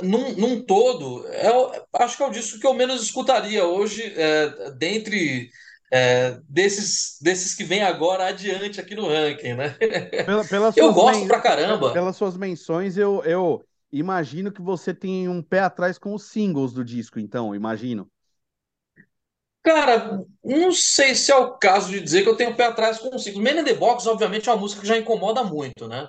num, 0.03 0.33
num 0.35 0.61
todo, 0.65 1.25
eu 1.27 1.71
acho 1.93 2.17
que 2.17 2.23
é 2.23 2.27
o 2.27 2.31
disco 2.31 2.59
que 2.59 2.67
eu 2.67 2.73
menos 2.73 3.01
escutaria 3.03 3.63
hoje, 3.65 4.03
é, 4.17 4.71
dentre 4.71 5.49
é, 5.91 6.37
desses, 6.49 7.17
desses 7.21 7.53
que 7.55 7.63
vem 7.63 7.81
agora 7.83 8.27
adiante 8.27 8.79
aqui 8.81 8.93
no 8.95 9.07
ranking, 9.07 9.53
né? 9.55 9.77
Pela- 10.25 10.45
pelas 10.47 10.75
Eu 10.75 10.93
gosto 10.93 11.25
men- 11.25 11.27
pra 11.27 11.41
caramba. 11.41 11.91
pelas 11.91 12.15
suas 12.17 12.37
menções, 12.37 12.97
eu, 12.97 13.23
eu 13.25 13.67
imagino 13.99 14.51
que 14.51 14.61
você 14.61 14.93
tem 14.93 15.27
um 15.29 15.41
pé 15.41 15.59
atrás 15.61 15.97
com 15.97 16.13
os 16.13 16.23
singles 16.25 16.73
do 16.73 16.83
disco, 16.83 17.19
então, 17.19 17.55
imagino. 17.55 18.09
Cara, 19.63 20.23
não 20.43 20.71
sei 20.71 21.15
se 21.15 21.31
é 21.31 21.35
o 21.35 21.57
caso 21.57 21.89
de 21.89 21.99
dizer 21.99 22.21
que 22.21 22.29
eu 22.29 22.35
tenho 22.37 22.51
o 22.51 22.55
pé 22.55 22.65
atrás 22.65 22.99
com 22.99 23.15
o 23.15 23.19
Singles. 23.19 23.43
Man 23.43 23.59
in 23.61 23.63
the 23.63 23.73
Box, 23.73 24.05
obviamente, 24.07 24.47
é 24.47 24.51
uma 24.51 24.59
música 24.59 24.81
que 24.81 24.87
já 24.87 24.97
incomoda 24.97 25.43
muito, 25.43 25.87
né? 25.87 26.07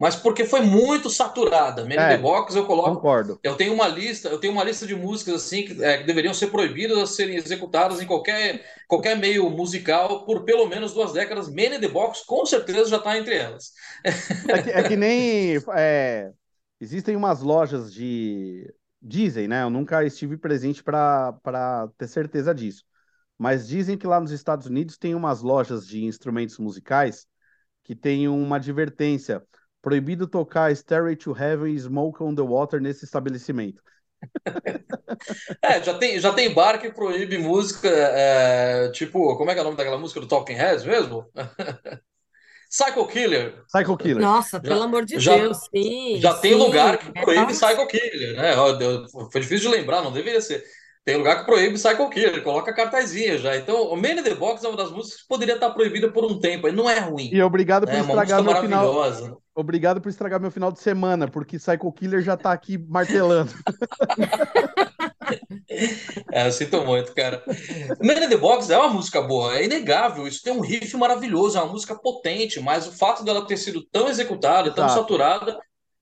Mas 0.00 0.16
porque 0.16 0.44
foi 0.44 0.60
muito 0.62 1.10
saturada. 1.10 1.84
Man 1.84 1.96
in 1.96 2.08
the 2.08 2.16
É, 2.16 2.18
Box, 2.18 2.56
eu 2.56 2.66
coloco. 2.66 3.06
concordo. 3.06 3.42
Eu 3.42 3.56
tenho 3.56 3.74
uma 3.74 3.88
lista, 3.88 4.28
eu 4.28 4.40
tenho 4.40 4.52
uma 4.52 4.64
lista 4.64 4.86
de 4.86 4.94
músicas 4.96 5.34
assim 5.36 5.64
que, 5.66 5.84
é, 5.84 5.98
que 5.98 6.04
deveriam 6.04 6.34
ser 6.34 6.48
proibidas 6.48 6.98
a 6.98 7.06
serem 7.06 7.36
executadas 7.36 8.00
em 8.02 8.06
qualquer, 8.06 8.64
qualquer 8.88 9.16
meio 9.18 9.50
musical 9.50 10.24
por 10.26 10.44
pelo 10.44 10.66
menos 10.68 10.92
duas 10.94 11.12
décadas. 11.12 11.48
Man 11.48 11.76
in 11.76 11.80
the 11.80 11.88
Box, 11.88 12.24
com 12.26 12.46
certeza, 12.46 12.90
já 12.90 12.98
está 12.98 13.18
entre 13.18 13.36
elas. 13.36 13.72
É 14.48 14.58
que, 14.58 14.70
é 14.70 14.82
que 14.84 14.96
nem. 14.96 15.58
Existem 16.80 17.16
umas 17.16 17.40
lojas 17.40 17.92
de. 17.92 18.72
Dizem, 19.00 19.46
né? 19.46 19.62
Eu 19.62 19.70
nunca 19.70 20.04
estive 20.04 20.36
presente 20.36 20.82
para 20.82 21.88
ter 21.96 22.08
certeza 22.08 22.54
disso. 22.54 22.82
Mas 23.38 23.68
dizem 23.68 23.96
que 23.96 24.06
lá 24.06 24.20
nos 24.20 24.30
Estados 24.30 24.66
Unidos 24.66 24.96
tem 24.96 25.14
umas 25.14 25.42
lojas 25.42 25.86
de 25.86 26.04
instrumentos 26.04 26.58
musicais 26.58 27.26
que 27.84 27.94
tem 27.94 28.26
uma 28.26 28.56
advertência: 28.56 29.42
proibido 29.80 30.26
tocar 30.26 30.74
Stairway 30.74 31.14
to 31.16 31.36
Heaven 31.36 31.72
e 31.72 31.78
Smoke 31.78 32.22
on 32.22 32.34
the 32.34 32.42
Water 32.42 32.80
nesse 32.80 33.04
estabelecimento. 33.04 33.82
É, 35.62 35.82
já 35.82 35.96
tem, 35.98 36.18
já 36.18 36.32
tem 36.32 36.52
bar 36.52 36.80
que 36.80 36.90
proíbe 36.90 37.38
música, 37.38 37.88
é, 37.88 38.90
tipo, 38.90 39.36
como 39.36 39.50
é 39.50 39.54
que 39.54 39.58
é 39.58 39.62
o 39.62 39.64
nome 39.64 39.76
daquela 39.76 39.98
música 39.98 40.20
do 40.20 40.28
Talking 40.28 40.54
Heads 40.54 40.84
mesmo? 40.84 41.30
Psycho 42.68 43.06
Killer. 43.06 43.64
Psycho 43.66 43.96
Killer. 43.96 44.22
Nossa, 44.22 44.60
pelo 44.60 44.80
Já, 44.80 44.84
amor 44.84 45.04
de 45.04 45.18
já, 45.18 45.36
Deus, 45.36 45.58
sim, 45.74 46.20
já 46.20 46.34
tem 46.34 46.54
sim. 46.54 46.58
lugar 46.58 46.98
que 46.98 47.12
É, 47.14 47.20
proíbe 47.20 47.52
nossa. 47.52 47.54
Psycho 47.54 47.86
Killer, 47.86 48.36
né? 48.36 48.52
Foi 49.32 49.40
difícil 49.40 49.70
de 49.70 49.76
lembrar, 49.76 50.02
não 50.02 50.12
deveria 50.12 50.40
ser. 50.40 50.64
Tem 51.06 51.16
lugar 51.16 51.38
que 51.38 51.46
proíbe 51.46 51.74
Psycho 51.74 52.10
Killer, 52.10 52.42
coloca 52.42 52.74
cartazinha 52.74 53.38
já. 53.38 53.56
Então, 53.56 53.80
o 53.92 53.96
Man 53.96 54.14
in 54.14 54.24
the 54.24 54.34
Box 54.34 54.64
é 54.64 54.68
uma 54.68 54.76
das 54.76 54.90
músicas 54.90 55.22
que 55.22 55.28
poderia 55.28 55.54
estar 55.54 55.70
proibida 55.70 56.10
por 56.10 56.24
um 56.24 56.40
tempo. 56.40 56.66
Não 56.72 56.90
é 56.90 56.98
ruim, 56.98 57.30
E 57.32 57.40
obrigado 57.40 57.86
por? 57.86 57.94
É 57.94 58.00
estragar 58.00 58.42
meu 58.42 58.56
final. 58.56 59.40
Obrigado 59.54 60.00
por 60.00 60.08
estragar 60.08 60.40
meu 60.40 60.50
final 60.50 60.72
de 60.72 60.80
semana, 60.80 61.28
porque 61.28 61.58
Psycho 61.58 61.92
Killer 61.92 62.22
já 62.22 62.36
tá 62.36 62.50
aqui 62.50 62.76
martelando. 62.76 63.52
É, 66.30 66.46
eu 66.46 66.52
sinto 66.52 66.82
muito, 66.82 67.12
cara. 67.12 67.42
Man 68.00 68.14
in 68.14 68.28
the 68.28 68.36
Box 68.36 68.70
é 68.70 68.78
uma 68.78 68.90
música 68.90 69.20
boa, 69.20 69.56
é 69.56 69.64
inegável. 69.64 70.26
Isso 70.26 70.40
tem 70.40 70.52
um 70.52 70.60
riff 70.60 70.96
maravilhoso, 70.96 71.58
é 71.58 71.62
uma 71.62 71.72
música 71.72 71.96
potente, 71.96 72.60
mas 72.60 72.86
o 72.86 72.92
fato 72.92 73.24
dela 73.24 73.44
ter 73.44 73.56
sido 73.56 73.82
tão 73.90 74.08
executada, 74.08 74.70
tão 74.70 74.84
Exato, 74.84 75.00
saturada, 75.00 75.58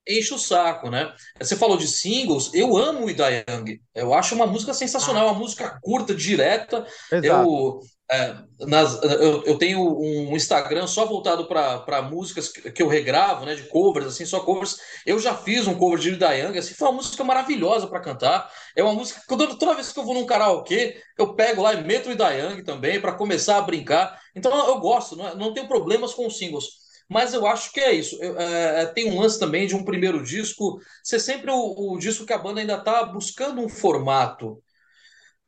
enche 0.07 0.33
o 0.33 0.37
saco, 0.37 0.89
né? 0.89 1.13
Você 1.39 1.55
falou 1.55 1.77
de 1.77 1.87
singles, 1.87 2.51
eu 2.53 2.77
amo 2.77 3.05
o 3.05 3.09
Ida 3.09 3.29
Young. 3.29 3.79
Eu 3.93 4.13
acho 4.13 4.35
uma 4.35 4.45
música 4.47 4.73
sensacional, 4.73 5.27
Ah, 5.27 5.31
uma 5.31 5.39
música 5.39 5.79
curta, 5.81 6.13
direta. 6.13 6.85
exato. 7.11 7.45
Eu, 7.47 7.79
é, 8.11 8.35
nas- 8.67 9.01
eu, 9.03 9.43
eu 9.45 9.57
tenho 9.57 9.79
um 9.99 10.35
Instagram 10.35 10.85
só 10.87 11.05
voltado 11.05 11.47
para 11.47 12.01
músicas 12.03 12.49
que, 12.49 12.71
que 12.71 12.81
eu 12.83 12.87
regravo, 12.87 13.45
né? 13.45 13.55
De 13.55 13.63
covers, 13.63 14.05
assim, 14.07 14.25
só 14.25 14.39
covers. 14.41 14.77
Eu 15.05 15.19
já 15.19 15.35
fiz 15.35 15.67
um 15.67 15.75
cover 15.75 15.99
de 15.99 16.09
Ida 16.11 16.33
Young, 16.35 16.57
assim, 16.57 16.73
foi 16.75 16.87
uma 16.87 16.95
música 16.97 17.23
maravilhosa 17.23 17.87
para 17.87 17.99
cantar. 17.99 18.51
É 18.75 18.83
uma 18.83 18.93
música 18.93 19.21
que 19.21 19.27
toda, 19.27 19.47
toda 19.57 19.73
vez 19.75 19.91
que 19.91 19.99
eu 19.99 20.03
vou 20.05 20.13
num 20.13 20.25
karaokê, 20.25 21.01
eu 21.17 21.33
pego 21.35 21.61
lá 21.63 21.73
e 21.73 21.83
meto 21.83 22.09
o 22.09 22.11
Ida 22.11 22.29
Young 22.31 22.63
também 22.63 22.99
para 23.01 23.11
começar 23.13 23.57
a 23.57 23.61
brincar. 23.61 24.19
Então 24.35 24.51
eu 24.67 24.79
gosto, 24.79 25.15
não, 25.15 25.27
é- 25.27 25.35
não 25.35 25.53
tenho 25.53 25.67
problemas 25.67 26.13
com 26.13 26.27
os 26.27 26.37
singles. 26.37 26.84
Mas 27.09 27.33
eu 27.33 27.45
acho 27.45 27.71
que 27.71 27.79
é 27.79 27.93
isso. 27.93 28.17
Eu, 28.21 28.39
é, 28.39 28.81
é, 28.81 28.85
tem 28.87 29.11
um 29.11 29.19
lance 29.19 29.39
também 29.39 29.67
de 29.67 29.75
um 29.75 29.83
primeiro 29.83 30.23
disco 30.23 30.79
ser 31.03 31.19
sempre 31.19 31.51
o, 31.51 31.93
o 31.93 31.97
disco 31.99 32.25
que 32.25 32.33
a 32.33 32.37
banda 32.37 32.61
ainda 32.61 32.75
está 32.75 33.03
buscando 33.03 33.61
um 33.61 33.69
formato. 33.69 34.61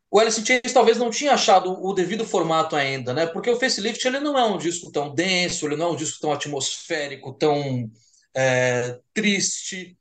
O 0.10 0.20
Alice 0.20 0.40
in 0.40 0.46
Chains 0.46 0.74
talvez 0.74 0.98
não 0.98 1.10
tinha 1.10 1.34
achado 1.34 1.72
o 1.72 1.94
devido 1.94 2.26
formato 2.26 2.76
ainda, 2.76 3.14
né? 3.14 3.26
Porque 3.26 3.50
o 3.50 3.60
Facelift 3.60 4.06
ele 4.08 4.20
não 4.20 4.38
é 4.38 4.46
um 4.46 4.58
disco 4.58 4.92
tão 4.92 5.14
denso, 5.14 5.66
ele 5.66 5.76
não 5.76 5.88
é 5.88 5.92
um 5.92 5.96
disco 5.96 6.20
tão 6.22 6.32
atmosférico, 6.32 7.34
tão 7.34 7.90
é, 8.36 9.00
triste. 9.14 9.98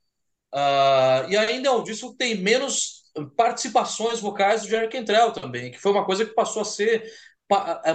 Ah, 0.53 1.25
e 1.29 1.35
ainda 1.35 1.69
é 1.69 1.71
um 1.71 1.83
disco 1.83 2.11
que 2.11 2.17
tem 2.17 2.35
menos 2.35 3.03
participações 3.35 4.19
vocais 4.19 4.61
do 4.61 4.69
Jerry 4.69 4.89
Cantrell 4.89 5.31
também, 5.31 5.71
que 5.71 5.79
foi 5.79 5.91
uma 5.91 6.05
coisa 6.05 6.25
que 6.25 6.33
passou 6.33 6.61
a 6.61 6.65
ser 6.65 7.03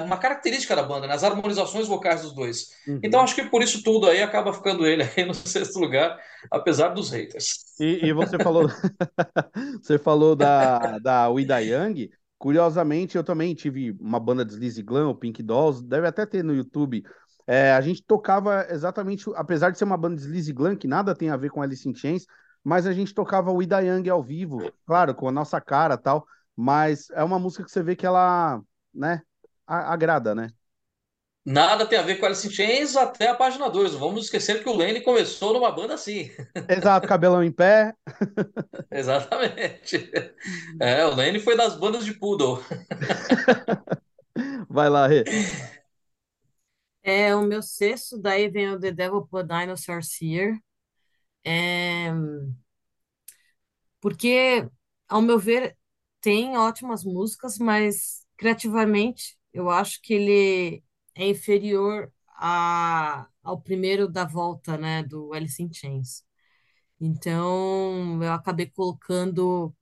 uma 0.06 0.18
característica 0.18 0.74
da 0.74 0.82
banda, 0.82 1.06
nas 1.06 1.22
harmonizações 1.24 1.86
vocais 1.88 2.22
dos 2.22 2.34
dois. 2.34 2.70
Então 3.02 3.20
Uhum. 3.20 3.24
acho 3.24 3.34
que 3.34 3.44
por 3.44 3.62
isso 3.62 3.82
tudo 3.82 4.06
aí 4.08 4.22
acaba 4.22 4.52
ficando 4.52 4.86
ele 4.86 5.02
aí 5.02 5.24
no 5.24 5.34
sexto 5.34 5.78
lugar, 5.78 6.18
apesar 6.50 6.88
dos 6.90 7.10
haters. 7.10 7.64
E, 7.78 8.08
e 8.08 8.12
você 8.12 8.38
falou, 8.38 8.68
você 9.82 9.98
falou 9.98 10.36
da, 10.36 10.98
da 10.98 11.28
Wida 11.28 11.60
Young. 11.60 12.10
Curiosamente, 12.38 13.16
eu 13.16 13.22
também 13.24 13.54
tive 13.54 13.92
uma 14.00 14.18
banda 14.18 14.44
de 14.44 14.52
Sleazy 14.52 14.82
Glam, 14.82 15.08
o 15.08 15.14
Pink 15.14 15.42
Dolls, 15.42 15.84
deve 15.84 16.06
até 16.08 16.26
ter 16.26 16.42
no 16.42 16.54
YouTube. 16.54 17.04
É, 17.46 17.72
a 17.72 17.80
gente 17.80 18.02
tocava 18.02 18.66
exatamente, 18.70 19.24
apesar 19.36 19.70
de 19.70 19.78
ser 19.78 19.84
uma 19.84 19.96
banda 19.96 20.16
de 20.16 20.22
Sleazy 20.22 20.52
Glam, 20.52 20.76
que 20.76 20.88
nada 20.88 21.14
tem 21.14 21.30
a 21.30 21.36
ver 21.36 21.50
com 21.50 21.62
Alice 21.62 21.88
in 21.88 21.94
Chains, 21.94 22.26
mas 22.64 22.86
a 22.86 22.92
gente 22.92 23.14
tocava 23.14 23.50
o 23.50 23.56
Wida 23.56 23.80
Young 23.80 24.08
ao 24.08 24.22
vivo, 24.22 24.72
claro, 24.86 25.14
com 25.14 25.28
a 25.28 25.32
nossa 25.32 25.60
cara 25.60 25.94
e 25.94 25.98
tal, 25.98 26.26
mas 26.56 27.10
é 27.10 27.22
uma 27.22 27.38
música 27.38 27.64
que 27.64 27.70
você 27.70 27.82
vê 27.82 27.94
que 27.94 28.06
ela, 28.06 28.60
né, 28.94 29.22
agrada, 29.92 30.34
né? 30.34 30.48
Nada 31.44 31.86
tem 31.86 31.98
a 31.98 32.02
ver 32.02 32.16
com 32.16 32.26
Alice 32.26 32.46
in 32.46 32.50
Chains 32.50 32.96
até 32.96 33.28
a 33.28 33.34
página 33.34 33.68
2. 33.68 33.92
Não 33.92 33.98
vamos 34.00 34.24
esquecer 34.24 34.62
que 34.62 34.68
o 34.68 34.72
Lane 34.76 35.00
começou 35.00 35.52
numa 35.52 35.72
banda 35.72 35.94
assim. 35.94 36.30
Exato, 36.68 37.06
cabelão 37.06 37.42
em 37.42 37.52
pé. 37.52 37.94
Exatamente. 38.90 40.10
É, 40.80 41.04
o 41.06 41.14
Lane 41.14 41.40
foi 41.40 41.56
das 41.56 41.76
bandas 41.76 42.04
de 42.04 42.12
Poodle. 42.14 42.62
Vai 44.68 44.88
lá, 44.90 45.06
Rê. 45.06 45.30
é 47.02 47.34
o 47.34 47.42
meu 47.42 47.62
sexto, 47.62 48.18
daí 48.18 48.48
vem 48.48 48.70
o 48.70 48.78
The 48.80 48.92
Devil 48.92 49.26
Put 49.26 49.46
Dinosaurs 49.48 50.20
Here. 50.20 50.58
É, 51.44 52.10
porque, 54.00 54.68
ao 55.08 55.22
meu 55.22 55.38
ver, 55.38 55.76
tem 56.20 56.56
ótimas 56.56 57.04
músicas, 57.04 57.58
mas 57.58 58.26
criativamente 58.36 59.36
eu 59.52 59.70
acho 59.70 60.00
que 60.02 60.14
ele 60.14 60.84
é 61.14 61.28
inferior 61.28 62.12
a, 62.36 63.28
ao 63.42 63.60
primeiro 63.60 64.08
da 64.08 64.24
volta, 64.24 64.76
né, 64.78 65.02
do 65.02 65.32
Alice 65.32 65.62
in 65.62 65.72
Chains. 65.72 66.24
Então, 67.00 68.22
eu 68.22 68.32
acabei 68.32 68.66
colocando 68.70 69.74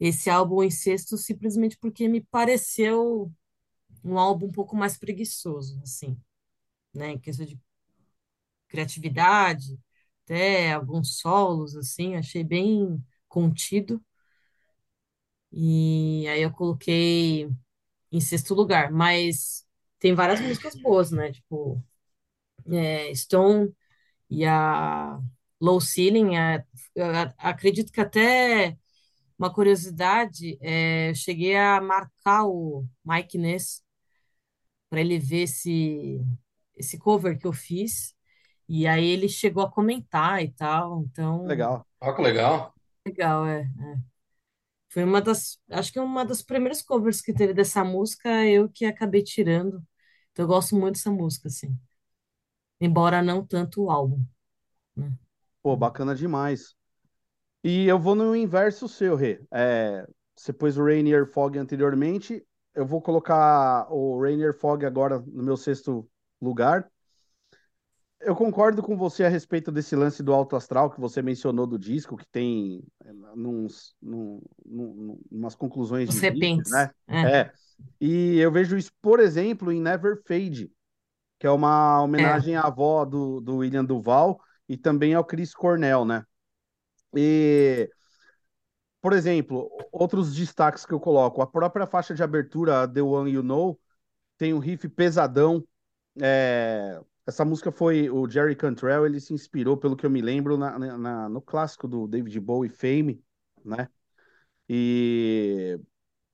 esse 0.00 0.30
álbum 0.30 0.62
em 0.62 0.70
sexto 0.70 1.16
simplesmente 1.18 1.76
porque 1.78 2.08
me 2.08 2.22
pareceu 2.22 3.32
um 4.04 4.18
álbum 4.18 4.46
um 4.48 4.52
pouco 4.52 4.76
mais 4.76 4.98
preguiçoso, 4.98 5.80
assim, 5.82 6.18
né, 6.94 7.12
em 7.12 7.18
questão 7.20 7.46
de 7.46 7.60
criatividade, 8.68 9.78
até 10.24 10.72
alguns 10.72 11.18
solos, 11.18 11.76
assim, 11.76 12.16
achei 12.16 12.44
bem 12.44 13.02
contido. 13.28 14.02
E 15.52 16.26
aí 16.28 16.42
eu 16.42 16.50
coloquei 16.52 17.48
em 18.12 18.20
sexto 18.20 18.54
lugar, 18.54 18.90
mas 18.92 19.66
tem 19.98 20.14
várias 20.14 20.40
músicas 20.40 20.74
boas, 20.76 21.10
né? 21.10 21.32
Tipo, 21.32 21.82
é, 22.72 23.14
Stone 23.14 23.72
e 24.30 24.44
a 24.46 25.20
Low 25.60 25.80
Ceiling, 25.80 26.36
é, 26.36 26.64
a- 26.98 27.34
acredito 27.50 27.92
que 27.92 28.00
até 28.00 28.76
uma 29.38 29.52
curiosidade, 29.52 30.58
é, 30.62 31.10
eu 31.10 31.14
cheguei 31.14 31.56
a 31.56 31.80
marcar 31.80 32.46
o 32.46 32.86
Mike 33.04 33.38
Ness 33.38 33.82
para 34.88 35.00
ele 35.00 35.18
ver 35.18 35.42
esse, 35.42 36.20
esse 36.76 36.98
cover 36.98 37.38
que 37.38 37.46
eu 37.46 37.52
fiz. 37.52 38.14
E 38.68 38.86
aí 38.86 39.04
ele 39.06 39.28
chegou 39.28 39.64
a 39.64 39.70
comentar 39.70 40.42
e 40.42 40.50
tal. 40.52 41.02
Então, 41.04 41.46
Legal. 41.48 41.84
Olha 42.00 42.14
que 42.16 42.22
legal. 42.22 42.74
legal, 43.06 43.46
é. 43.46 43.60
é. 43.62 44.10
Foi 44.90 45.04
uma 45.04 45.20
das, 45.22 45.58
acho 45.70 45.92
que 45.92 45.98
é 45.98 46.02
uma 46.02 46.24
das 46.24 46.42
primeiras 46.42 46.82
covers 46.82 47.20
que 47.20 47.32
teve 47.32 47.54
dessa 47.54 47.84
música, 47.84 48.28
eu 48.46 48.68
que 48.68 48.84
acabei 48.84 49.22
tirando. 49.22 49.82
Então 50.32 50.44
eu 50.44 50.48
gosto 50.48 50.76
muito 50.76 50.94
dessa 50.96 51.10
música, 51.10 51.48
assim. 51.48 51.76
Embora 52.80 53.22
não 53.22 53.46
tanto 53.46 53.84
o 53.84 53.90
álbum, 53.90 54.24
né? 54.96 55.12
Pô, 55.62 55.76
bacana 55.76 56.14
demais. 56.14 56.74
E 57.64 57.86
eu 57.86 57.98
vou 57.98 58.14
no 58.14 58.34
inverso 58.36 58.88
seu, 58.88 59.16
Rê. 59.16 59.40
É, 59.52 60.06
você 60.36 60.52
pôs 60.52 60.78
o 60.78 60.84
Rainier 60.84 61.26
Fog 61.26 61.58
anteriormente, 61.58 62.44
eu 62.74 62.86
vou 62.86 63.02
colocar 63.02 63.86
o 63.92 64.20
Rainier 64.22 64.54
Fog 64.54 64.84
agora 64.86 65.18
no 65.20 65.42
meu 65.42 65.56
sexto 65.56 66.08
lugar. 66.40 66.90
Eu 68.20 68.36
concordo 68.36 68.82
com 68.82 68.96
você 68.96 69.24
a 69.24 69.28
respeito 69.28 69.72
desse 69.72 69.96
lance 69.96 70.22
do 70.22 70.34
alto 70.34 70.54
astral 70.54 70.90
que 70.90 71.00
você 71.00 71.22
mencionou 71.22 71.66
do 71.66 71.78
disco, 71.78 72.16
que 72.16 72.26
tem 72.26 72.84
é, 73.02 73.12
num, 73.34 73.66
num, 74.00 74.42
umas 75.30 75.54
conclusões 75.54 76.08
Os 76.10 76.16
de 76.16 76.28
riffs, 76.28 76.40
repentes. 76.40 76.70
né? 76.70 76.90
É, 77.08 77.40
É. 77.40 77.52
E 77.98 78.38
eu 78.38 78.52
vejo 78.52 78.76
isso, 78.76 78.92
por 79.00 79.20
exemplo, 79.20 79.72
em 79.72 79.80
Never 79.80 80.20
Fade, 80.26 80.70
que 81.38 81.46
é 81.46 81.50
uma 81.50 81.96
é, 81.98 82.04
homenagem 82.04 82.56
à 82.56 82.62
avó 82.62 83.06
do, 83.06 83.40
do 83.40 83.56
William 83.56 83.84
Duval 83.84 84.38
e 84.68 84.76
também 84.76 85.14
ao 85.14 85.24
Chris 85.24 85.54
Cornell, 85.54 86.04
né? 86.04 86.22
E, 87.16 87.90
por 89.00 89.14
exemplo, 89.14 89.70
outros 89.90 90.34
destaques 90.34 90.84
que 90.84 90.92
eu 90.92 91.00
coloco, 91.00 91.40
a 91.40 91.46
própria 91.46 91.86
faixa 91.86 92.14
de 92.14 92.22
abertura, 92.22 92.86
The 92.86 93.02
One 93.02 93.30
You 93.30 93.42
Know, 93.42 93.80
tem 94.36 94.52
um 94.52 94.58
riff 94.58 94.88
pesadão. 94.90 95.64
É, 96.20 97.00
essa 97.26 97.44
música 97.44 97.70
foi 97.72 98.10
o 98.10 98.28
Jerry 98.28 98.56
Cantrell, 98.56 99.06
ele 99.06 99.20
se 99.20 99.32
inspirou, 99.34 99.76
pelo 99.76 99.96
que 99.96 100.06
eu 100.06 100.10
me 100.10 100.20
lembro, 100.22 100.56
na, 100.58 100.78
na- 100.98 101.28
no 101.28 101.40
clássico 101.42 101.86
do 101.88 102.06
David 102.08 102.38
Bowie, 102.40 102.68
Fame, 102.70 103.22
né? 103.64 103.88
E 104.68 105.78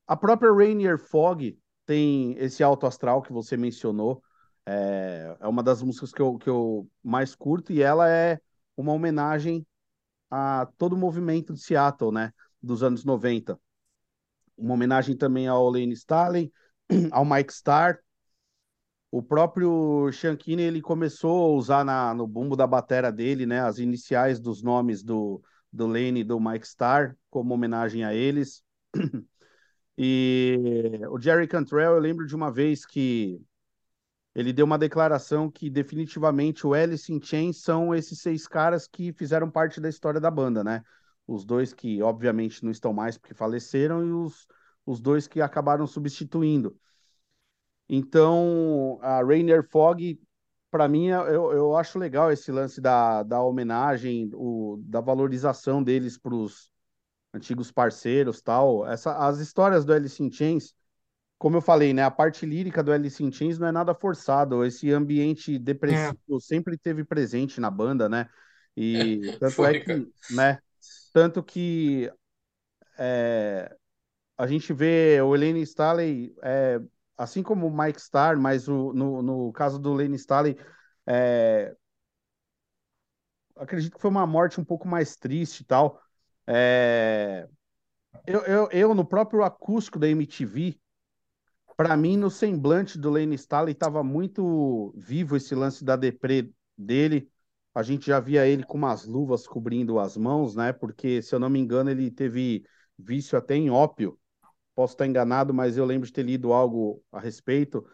a 0.06 0.16
própria 0.16 0.52
Rainier 0.52 0.98
Fog 0.98 1.58
tem 1.86 2.34
esse 2.38 2.62
alto 2.62 2.86
astral 2.86 3.22
que 3.22 3.32
você 3.32 3.56
mencionou. 3.56 4.22
É, 4.66 5.36
é 5.40 5.48
uma 5.48 5.62
das 5.62 5.82
músicas 5.82 6.12
que 6.12 6.22
eu, 6.22 6.38
que 6.38 6.48
eu 6.50 6.88
mais 7.02 7.34
curto 7.34 7.72
e 7.72 7.82
ela 7.82 8.08
é 8.10 8.40
uma 8.76 8.92
homenagem 8.92 9.66
a 10.30 10.68
todo 10.78 10.94
o 10.94 10.98
movimento 10.98 11.54
de 11.54 11.60
Seattle, 11.62 12.12
né? 12.12 12.32
Dos 12.62 12.82
anos 12.82 13.04
90. 13.04 13.58
Uma 14.56 14.74
homenagem 14.74 15.16
também 15.16 15.48
ao 15.48 15.68
Lane 15.70 15.92
Staley, 15.94 16.52
ao 17.12 17.24
Mike 17.24 17.52
Starr. 17.52 18.00
O 19.10 19.22
próprio 19.22 20.10
Shankine, 20.12 20.62
ele 20.62 20.82
começou 20.82 21.44
a 21.44 21.56
usar 21.56 21.84
na, 21.84 22.12
no 22.12 22.26
bumbo 22.26 22.56
da 22.56 22.66
batera 22.66 23.10
dele, 23.10 23.46
né? 23.46 23.60
As 23.60 23.78
iniciais 23.78 24.40
dos 24.40 24.62
nomes 24.62 25.02
do, 25.02 25.42
do 25.72 25.86
Lane 25.86 26.20
e 26.20 26.24
do 26.24 26.40
Mike 26.40 26.66
Starr, 26.66 27.16
como 27.30 27.54
homenagem 27.54 28.04
a 28.04 28.14
eles. 28.14 28.62
E 29.98 31.00
o 31.08 31.18
Jerry 31.18 31.48
Cantrell, 31.48 31.94
eu 31.94 31.98
lembro 31.98 32.26
de 32.26 32.36
uma 32.36 32.52
vez 32.52 32.84
que 32.84 33.40
ele 34.34 34.52
deu 34.52 34.66
uma 34.66 34.76
declaração 34.78 35.50
que 35.50 35.70
definitivamente 35.70 36.66
o 36.66 36.74
Alice 36.74 37.10
in 37.10 37.18
Chains 37.22 37.62
são 37.62 37.94
esses 37.94 38.20
seis 38.20 38.46
caras 38.46 38.86
que 38.86 39.10
fizeram 39.14 39.50
parte 39.50 39.80
da 39.80 39.88
história 39.88 40.20
da 40.20 40.30
banda, 40.30 40.62
né? 40.62 40.82
Os 41.26 41.46
dois 41.46 41.72
que 41.72 42.02
obviamente 42.02 42.62
não 42.62 42.70
estão 42.70 42.92
mais 42.92 43.16
porque 43.16 43.32
faleceram 43.32 44.06
e 44.06 44.12
os, 44.12 44.46
os 44.84 45.00
dois 45.00 45.26
que 45.26 45.40
acabaram 45.40 45.86
substituindo. 45.86 46.78
Então, 47.88 48.98
a 49.02 49.22
Rainier 49.22 49.62
Fog, 49.62 50.20
para 50.70 50.88
mim, 50.88 51.06
eu, 51.06 51.52
eu 51.52 51.76
acho 51.76 51.98
legal 51.98 52.32
esse 52.32 52.50
lance 52.50 52.80
da, 52.80 53.22
da 53.22 53.40
homenagem, 53.42 54.30
o, 54.34 54.78
da 54.84 55.00
valorização 55.00 55.82
deles 55.82 56.18
para 56.18 56.34
os 56.34 56.70
antigos 57.32 57.70
parceiros, 57.70 58.42
tal. 58.42 58.86
Essa, 58.86 59.16
as 59.16 59.38
histórias 59.38 59.84
do 59.84 59.92
Alice 59.92 60.22
in 60.22 60.30
Chains, 60.30 60.74
como 61.38 61.56
eu 61.56 61.60
falei, 61.60 61.92
né, 61.92 62.02
a 62.02 62.10
parte 62.10 62.46
lírica 62.46 62.82
do 62.82 62.92
Alice 62.92 63.22
in 63.22 63.30
Chains 63.30 63.58
não 63.58 63.68
é 63.68 63.72
nada 63.72 63.94
forçado. 63.94 64.64
Esse 64.64 64.90
ambiente 64.90 65.56
é, 65.56 65.58
depressivo 65.58 66.40
sempre 66.40 66.76
teve 66.76 67.04
presente 67.04 67.60
na 67.60 67.70
banda, 67.70 68.08
né? 68.08 68.28
E 68.76 69.20
tanto 69.38 69.46
é 69.46 69.50
Foi, 69.50 69.80
cara. 69.80 70.00
que, 70.00 70.34
né? 70.34 70.58
Tanto 71.12 71.42
que 71.42 72.10
é, 72.98 73.74
a 74.36 74.46
gente 74.46 74.72
vê 74.72 75.20
o 75.22 75.34
Lane 75.34 75.62
Staley, 75.62 76.34
é, 76.42 76.80
assim 77.16 77.42
como 77.42 77.66
o 77.66 77.76
Mike 77.76 78.00
Starr, 78.00 78.38
mas 78.38 78.68
o, 78.68 78.92
no, 78.92 79.22
no 79.22 79.52
caso 79.52 79.78
do 79.78 79.92
Lane 79.92 80.16
Staley, 80.16 80.56
é, 81.06 81.74
acredito 83.56 83.94
que 83.94 84.00
foi 84.00 84.10
uma 84.10 84.26
morte 84.26 84.60
um 84.60 84.64
pouco 84.64 84.86
mais 84.88 85.16
triste 85.16 85.60
e 85.60 85.64
tal. 85.64 86.00
É, 86.46 87.48
eu, 88.26 88.40
eu, 88.42 88.68
eu, 88.72 88.94
no 88.94 89.04
próprio 89.04 89.42
acústico 89.44 89.98
da 89.98 90.08
MTV, 90.08 90.78
para 91.76 91.96
mim, 91.96 92.16
no 92.16 92.30
semblante 92.30 92.98
do 92.98 93.10
Lane 93.10 93.34
Staley, 93.36 93.72
estava 93.72 94.04
muito 94.04 94.92
vivo 94.96 95.36
esse 95.36 95.54
lance 95.54 95.84
da 95.84 95.96
deprê 95.96 96.50
dele. 96.78 97.30
A 97.74 97.82
gente 97.82 98.06
já 98.06 98.20
via 98.20 98.46
ele 98.46 98.64
com 98.64 98.78
umas 98.78 99.06
luvas 99.06 99.46
cobrindo 99.46 99.98
as 100.00 100.16
mãos, 100.16 100.56
né? 100.56 100.72
Porque, 100.72 101.22
se 101.22 101.34
eu 101.34 101.38
não 101.40 101.50
me 101.50 101.58
engano, 101.60 101.90
ele 101.90 102.10
teve 102.10 102.64
vício 102.98 103.38
até 103.38 103.54
em 103.56 103.70
ópio. 103.70 104.18
Posso 104.76 104.94
estar 104.94 105.06
enganado, 105.06 105.52
mas 105.52 105.76
eu 105.76 105.84
lembro 105.84 106.06
de 106.06 106.12
ter 106.12 106.22
lido 106.22 106.52
algo 106.52 107.02
a 107.10 107.18
respeito. 107.18 107.84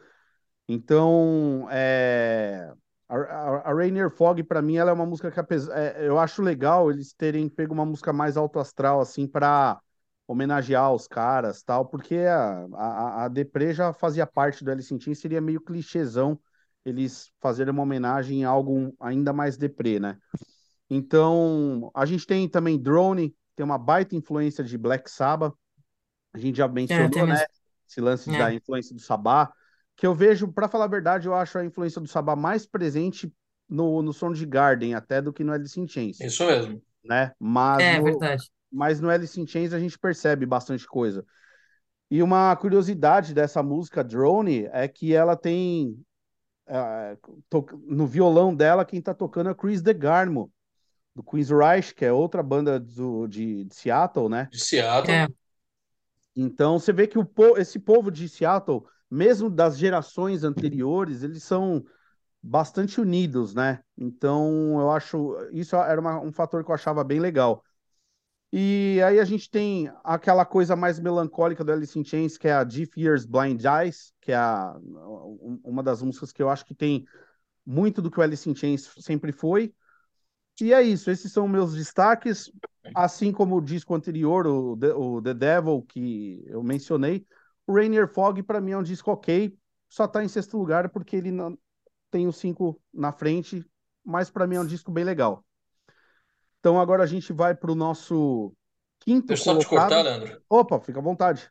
Então, 0.68 1.66
é, 1.70 2.70
a, 3.08 3.16
a, 3.16 3.70
a 3.70 3.74
Rainier 3.74 4.10
Fog, 4.10 4.42
para 4.42 4.60
mim, 4.60 4.76
ela 4.76 4.90
é 4.90 4.94
uma 4.94 5.06
música 5.06 5.30
que 5.30 5.40
é, 5.72 6.08
eu 6.08 6.18
acho 6.18 6.42
legal 6.42 6.90
eles 6.90 7.14
terem 7.14 7.48
pego 7.48 7.72
uma 7.72 7.86
música 7.86 8.12
mais 8.12 8.36
alto 8.36 8.58
astral, 8.58 9.00
assim, 9.00 9.26
para 9.26 9.80
homenagear 10.26 10.92
os 10.92 11.06
caras, 11.06 11.62
tal, 11.62 11.86
porque 11.86 12.16
a, 12.16 12.66
a, 12.74 13.24
a 13.24 13.28
Deprê 13.28 13.72
já 13.72 13.92
fazia 13.92 14.26
parte 14.26 14.64
do 14.64 14.70
Alice 14.70 14.92
in 14.92 15.00
Chains, 15.00 15.20
seria 15.20 15.40
meio 15.40 15.60
clichêzão 15.60 16.38
eles 16.84 17.30
fazerem 17.40 17.72
uma 17.72 17.82
homenagem 17.82 18.44
a 18.44 18.48
algo 18.48 18.94
ainda 18.98 19.32
mais 19.32 19.56
deprê, 19.56 20.00
né? 20.00 20.18
Então, 20.90 21.90
a 21.94 22.04
gente 22.04 22.26
tem 22.26 22.48
também 22.48 22.80
Drone, 22.80 23.34
tem 23.56 23.64
uma 23.64 23.78
baita 23.78 24.16
influência 24.16 24.64
de 24.64 24.76
Black 24.76 25.10
Sabbath, 25.10 25.54
a 26.32 26.38
gente 26.38 26.56
já 26.56 26.68
é, 26.88 27.08
mencionou, 27.08 27.08
tem 27.08 27.26
né? 27.26 27.44
Esse 27.88 28.00
lance 28.00 28.32
da 28.32 28.52
É, 28.52 28.54
influência 28.54 28.94
do 28.94 29.00
Sabá, 29.00 29.52
que 29.96 30.06
eu 30.06 30.14
vejo, 30.14 30.50
para 30.52 30.68
falar 30.68 30.86
a 30.86 30.88
verdade, 30.88 31.26
eu 31.28 31.34
acho 31.34 31.58
a 31.58 31.64
influência 31.64 32.00
do 32.00 32.08
Sabá 32.08 32.34
mais 32.36 32.66
presente 32.66 33.32
no, 33.68 34.02
no 34.02 34.12
som 34.12 34.32
de 34.32 34.46
Garden 34.46 34.94
até 34.94 35.20
do 35.22 35.32
que 35.32 35.44
no 35.44 35.52
Alice 35.52 35.78
in 35.80 35.86
Chains, 35.88 36.28
Isso 36.28 36.46
mesmo. 36.46 36.82
né? 37.04 37.32
Mas 37.38 37.88
é 37.88 38.00
no, 38.00 38.00
verdade. 38.00 38.50
mas 38.72 39.00
no 39.00 39.10
Alice 39.10 39.40
in 39.40 39.46
Chains 39.46 39.72
a 39.74 39.80
gente 39.80 39.98
percebe 39.98 40.46
bastante 40.46 40.86
coisa. 40.86 41.26
E 42.10 42.22
uma 42.22 42.54
curiosidade 42.56 43.34
dessa 43.34 43.62
música 43.62 44.04
Drone 44.04 44.66
é 44.72 44.86
que 44.88 45.14
ela 45.14 45.36
tem 45.36 46.04
eh, 46.68 47.18
to- 47.50 47.66
no 47.86 48.06
violão 48.06 48.54
dela 48.54 48.84
quem 48.84 49.00
tá 49.02 49.14
tocando 49.14 49.50
é 49.50 49.54
Chris 49.54 49.82
DeGarmo, 49.82 50.52
do 51.14 51.22
Queen's 51.24 51.50
Reich, 51.50 51.94
que 51.94 52.04
é 52.04 52.12
outra 52.12 52.42
banda 52.42 52.80
do- 52.80 53.26
de, 53.28 53.64
de 53.64 53.74
Seattle, 53.74 54.28
né? 54.30 54.52
De 54.52 54.58
Seattle. 54.58 55.24
É, 55.24 55.26
Então 56.34 56.78
você 56.78 56.92
vê 56.92 57.06
que 57.06 57.18
o, 57.18 57.24
po- 57.24 57.58
esse 57.58 57.78
povo 57.78 58.10
de 58.10 58.28
Seattle, 58.28 58.82
mesmo 59.10 59.50
das 59.50 59.76
gerações 59.78 60.44
anteriores, 60.44 61.22
eles 61.22 61.42
são 61.42 61.84
bastante 62.42 63.00
unidos, 63.00 63.54
né? 63.54 63.82
Então 63.98 64.80
eu 64.80 64.90
acho 64.92 65.36
isso 65.52 65.76
era 65.76 66.00
uma- 66.00 66.20
um 66.20 66.32
fator 66.32 66.64
que 66.64 66.70
eu 66.70 66.74
achava 66.74 67.04
bem 67.04 67.20
legal. 67.20 67.64
E 68.52 69.00
aí 69.06 69.18
a 69.18 69.24
gente 69.24 69.50
tem 69.50 69.90
aquela 70.04 70.44
coisa 70.44 70.76
mais 70.76 71.00
melancólica 71.00 71.64
do 71.64 71.72
Alice 71.72 71.98
in 71.98 72.04
Chains, 72.04 72.36
que 72.36 72.48
é 72.48 72.52
a 72.52 72.64
Deaf 72.64 72.96
Ears 72.98 73.24
Blind 73.24 73.62
Eyes, 73.64 74.12
que 74.20 74.32
é 74.32 74.36
a- 74.36 74.76
um- 74.82 75.60
uma 75.64 75.82
das 75.82 76.02
músicas 76.02 76.32
que 76.32 76.42
eu 76.42 76.50
acho 76.50 76.64
que 76.66 76.74
tem 76.74 77.06
muito 77.66 78.02
do 78.02 78.10
que 78.10 78.20
o 78.20 78.22
Alice 78.22 78.48
in 78.48 78.54
Chains 78.56 78.90
sempre 79.00 79.32
foi. 79.32 79.74
E 80.60 80.72
é 80.72 80.82
isso, 80.82 81.10
esses 81.10 81.32
são 81.32 81.48
meus 81.48 81.74
destaques, 81.74 82.50
assim 82.94 83.32
como 83.32 83.56
o 83.56 83.60
disco 83.60 83.94
anterior, 83.94 84.46
o 84.46 84.76
The, 84.76 84.92
o 84.94 85.20
The 85.22 85.34
Devil, 85.34 85.82
que 85.82 86.44
eu 86.46 86.62
mencionei. 86.62 87.26
O 87.66 87.74
Rainier 87.74 88.06
Fog, 88.08 88.42
para 88.42 88.60
mim, 88.60 88.72
é 88.72 88.78
um 88.78 88.82
disco 88.82 89.10
ok, 89.10 89.56
só 89.88 90.06
tá 90.06 90.22
em 90.22 90.28
sexto 90.28 90.56
lugar 90.56 90.88
porque 90.90 91.16
ele 91.16 91.30
não 91.30 91.58
tem 92.10 92.26
os 92.28 92.36
cinco 92.36 92.80
na 92.92 93.12
frente, 93.12 93.64
mas 94.04 94.30
para 94.30 94.46
mim 94.46 94.56
é 94.56 94.60
um 94.60 94.66
disco 94.66 94.92
bem 94.92 95.04
legal. 95.04 95.44
Então 96.60 96.80
agora 96.80 97.02
a 97.02 97.06
gente 97.06 97.32
vai 97.32 97.54
para 97.54 97.70
o 97.72 97.74
nosso 97.74 98.54
quinto 99.00 99.34
Deixa 99.34 99.50
eu 99.50 99.54
só 99.54 99.58
te 99.58 99.66
cortar, 99.66 100.02
colocado. 100.02 100.04
Leandro. 100.04 100.40
Opa, 100.48 100.80
fica 100.80 100.98
à 101.00 101.02
vontade. 101.02 101.50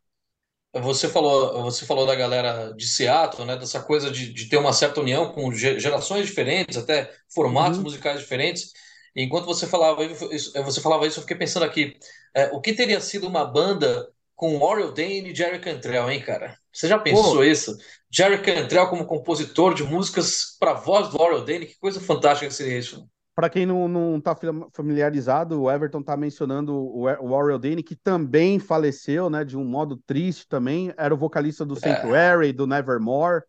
Você 0.73 1.09
falou, 1.09 1.63
você 1.63 1.85
falou 1.85 2.05
da 2.07 2.15
galera 2.15 2.73
de 2.73 2.87
Seattle, 2.87 3.45
né? 3.45 3.57
Dessa 3.57 3.81
coisa 3.83 4.09
de, 4.09 4.31
de 4.33 4.47
ter 4.47 4.55
uma 4.57 4.71
certa 4.71 5.01
união 5.01 5.33
com 5.33 5.51
ge- 5.51 5.77
gerações 5.79 6.25
diferentes, 6.27 6.77
até 6.77 7.13
formatos 7.33 7.79
Uhum. 7.79 7.83
musicais 7.83 8.21
diferentes. 8.21 8.71
Enquanto 9.15 9.45
você 9.45 9.67
falava 9.67 10.03
isso, 10.03 10.53
você 10.63 10.81
falava 10.81 11.05
isso, 11.07 11.19
eu 11.19 11.23
fiquei 11.23 11.37
pensando 11.37 11.63
aqui, 11.65 11.97
é, 12.33 12.45
o 12.53 12.61
que 12.61 12.73
teria 12.73 13.01
sido 13.01 13.27
uma 13.27 13.45
banda 13.45 14.09
com 14.35 14.57
Warren 14.59 14.93
Dane 14.93 15.31
e 15.31 15.35
Jerry 15.35 15.59
Cantrell, 15.59 16.09
hein, 16.09 16.21
cara? 16.21 16.57
Você 16.73 16.87
já 16.87 16.97
pensou 16.97 17.43
Pô, 17.43 17.45
isso? 17.45 17.75
Jerry 18.09 18.41
Cantrell 18.41 18.89
como 18.89 19.05
compositor 19.05 19.73
de 19.73 19.83
músicas 19.83 20.55
para 20.59 20.73
voz 20.73 21.09
do 21.09 21.17
Warren 21.17 21.45
Dane, 21.45 21.65
que 21.67 21.77
coisa 21.79 21.99
fantástica 22.01 22.47
que 22.47 22.53
seria 22.55 22.79
isso. 22.79 23.07
para 23.35 23.49
quem 23.49 23.65
não, 23.65 23.87
não 23.87 24.19
tá 24.21 24.35
fam- 24.35 24.69
familiarizado, 24.73 25.61
o 25.61 25.71
Everton 25.71 26.03
tá 26.03 26.17
mencionando 26.17 26.73
o, 26.75 27.03
o 27.07 27.29
Warren 27.29 27.59
Dane, 27.59 27.83
que 27.83 27.95
também 27.95 28.59
faleceu, 28.59 29.29
né, 29.29 29.43
de 29.45 29.57
um 29.57 29.63
modo 29.65 29.97
triste 30.05 30.47
também, 30.47 30.93
era 30.97 31.13
o 31.13 31.17
vocalista 31.17 31.65
do 31.65 31.75
É, 31.83 32.11
Sanctuary, 32.15 32.51
do 32.53 32.67
Nevermore, 32.67 33.43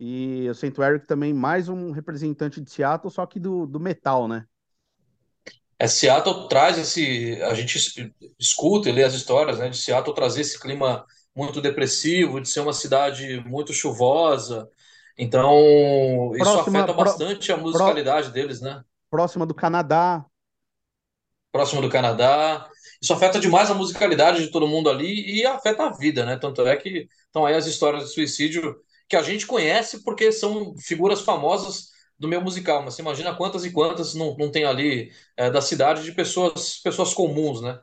e 0.00 0.48
o 0.50 0.54
Sanctuary 0.54 1.00
também 1.06 1.34
mais 1.34 1.68
um 1.68 1.92
representante 1.92 2.60
de 2.60 2.70
Seattle, 2.70 3.12
só 3.12 3.26
que 3.26 3.40
do, 3.40 3.66
do 3.66 3.80
metal, 3.80 4.28
né? 4.28 4.46
É, 5.78 5.86
Seattle 5.86 6.48
traz 6.48 6.78
esse. 6.78 7.40
A 7.42 7.54
gente 7.54 7.76
es- 7.76 7.94
escuta 8.38 8.88
e 8.88 8.92
lê 8.92 9.04
as 9.04 9.14
histórias, 9.14 9.58
né, 9.58 9.68
de 9.68 9.76
Seattle 9.78 10.14
trazer 10.14 10.40
esse 10.42 10.58
clima 10.58 11.04
muito 11.34 11.60
depressivo, 11.60 12.40
de 12.40 12.48
ser 12.48 12.60
uma 12.60 12.72
cidade 12.72 13.40
muito 13.46 13.72
chuvosa. 13.72 14.68
Então, 15.18 16.32
isso 16.36 16.44
Próxima, 16.44 16.78
afeta 16.78 16.94
pró- 16.94 17.04
bastante 17.04 17.52
a 17.52 17.56
pró- 17.56 17.62
musicalidade 17.62 18.30
deles, 18.32 18.60
né? 18.60 18.82
próxima 19.10 19.44
do 19.46 19.54
Canadá, 19.54 20.24
próximo 21.52 21.80
do 21.82 21.88
Canadá. 21.88 22.68
Isso 23.00 23.12
afeta 23.12 23.38
demais 23.38 23.70
a 23.70 23.74
musicalidade 23.74 24.42
de 24.42 24.50
todo 24.50 24.66
mundo 24.68 24.88
ali 24.90 25.40
e 25.40 25.44
afeta 25.46 25.84
a 25.84 25.92
vida, 25.92 26.24
né? 26.24 26.36
Tanto 26.38 26.62
é 26.66 26.76
que 26.76 27.08
estão 27.26 27.44
aí 27.46 27.54
as 27.54 27.66
histórias 27.66 28.04
de 28.04 28.14
suicídio 28.14 28.76
que 29.08 29.16
a 29.16 29.22
gente 29.22 29.46
conhece 29.46 30.02
porque 30.02 30.32
são 30.32 30.76
figuras 30.78 31.20
famosas 31.20 31.90
do 32.18 32.28
meio 32.28 32.42
musical, 32.42 32.82
mas 32.82 32.94
você 32.94 33.02
imagina 33.02 33.34
quantas 33.36 33.64
e 33.64 33.72
quantas 33.72 34.14
não, 34.14 34.36
não 34.36 34.50
tem 34.50 34.64
ali 34.64 35.12
é, 35.36 35.50
da 35.50 35.60
cidade 35.60 36.02
de 36.04 36.12
pessoas, 36.12 36.78
pessoas 36.78 37.12
comuns, 37.14 37.60
né? 37.62 37.80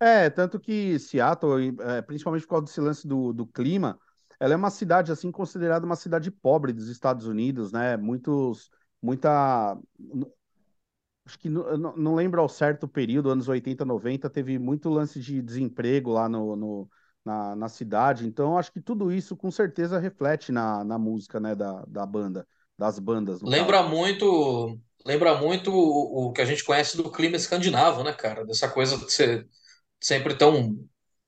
É, 0.00 0.28
tanto 0.30 0.58
que 0.58 0.98
Seattle, 0.98 1.76
é, 1.80 2.02
principalmente 2.02 2.42
por 2.42 2.50
causa 2.50 2.64
desse 2.66 2.80
lance 2.80 3.06
do, 3.06 3.32
do 3.32 3.46
clima, 3.46 3.98
ela 4.40 4.52
é 4.54 4.56
uma 4.56 4.70
cidade, 4.70 5.12
assim, 5.12 5.30
considerada 5.30 5.86
uma 5.86 5.94
cidade 5.96 6.28
pobre 6.30 6.72
dos 6.72 6.88
Estados 6.88 7.26
Unidos, 7.26 7.70
né? 7.72 7.96
Muitos, 7.96 8.68
muita, 9.00 9.76
acho 11.26 11.38
que 11.38 11.48
não 11.48 11.96
não 11.96 12.14
lembro 12.14 12.40
ao 12.40 12.48
certo 12.48 12.84
o 12.84 12.88
período, 12.88 13.30
anos 13.30 13.48
80, 13.48 13.84
90, 13.84 14.28
teve 14.30 14.58
muito 14.58 14.88
lance 14.90 15.20
de 15.20 15.40
desemprego 15.42 16.10
lá 16.12 16.28
no, 16.28 16.56
no- 16.56 16.90
na, 17.24 17.54
na 17.54 17.68
cidade, 17.68 18.26
então 18.26 18.58
acho 18.58 18.72
que 18.72 18.80
tudo 18.80 19.12
isso 19.12 19.36
com 19.36 19.48
certeza 19.50 19.98
reflete 20.00 20.50
na, 20.50 20.82
na 20.84 20.98
música, 20.98 21.38
né, 21.38 21.54
da, 21.54 21.84
da 21.86 22.04
banda, 22.04 22.44
das 22.82 22.98
bandas, 22.98 23.40
no 23.42 23.50
caso. 23.50 23.74
Lembra 23.74 23.82
muito, 23.82 24.78
lembra 25.04 25.34
muito 25.36 25.72
o, 25.72 26.28
o 26.28 26.32
que 26.32 26.40
a 26.40 26.44
gente 26.44 26.64
conhece 26.64 26.96
do 26.96 27.10
clima 27.10 27.36
escandinavo, 27.36 28.02
né, 28.04 28.12
cara? 28.12 28.44
Dessa 28.46 28.68
coisa 28.68 28.96
de 28.98 29.12
ser 29.12 29.48
sempre 30.00 30.34
tão 30.36 30.78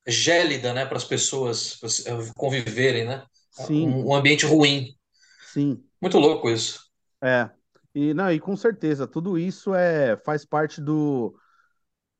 gélida, 0.07 0.73
né, 0.73 0.85
para 0.85 0.97
as 0.97 1.03
pessoas 1.05 1.79
eh, 2.07 2.11
conviverem, 2.37 3.05
né? 3.05 3.25
Sim, 3.49 3.97
Um, 3.97 4.09
um 4.09 4.15
ambiente 4.15 4.45
ruim. 4.45 4.95
sim. 5.41 5.83
Muito 6.01 6.17
louco 6.19 6.49
isso. 6.49 6.89
É, 7.23 7.49
e 7.93 8.13
não, 8.13 8.31
e 8.31 8.39
com 8.39 8.55
certeza, 8.55 9.07
tudo 9.07 9.37
isso 9.37 9.73
é 9.73 10.17
faz 10.17 10.45
parte 10.45 10.81
do, 10.81 11.35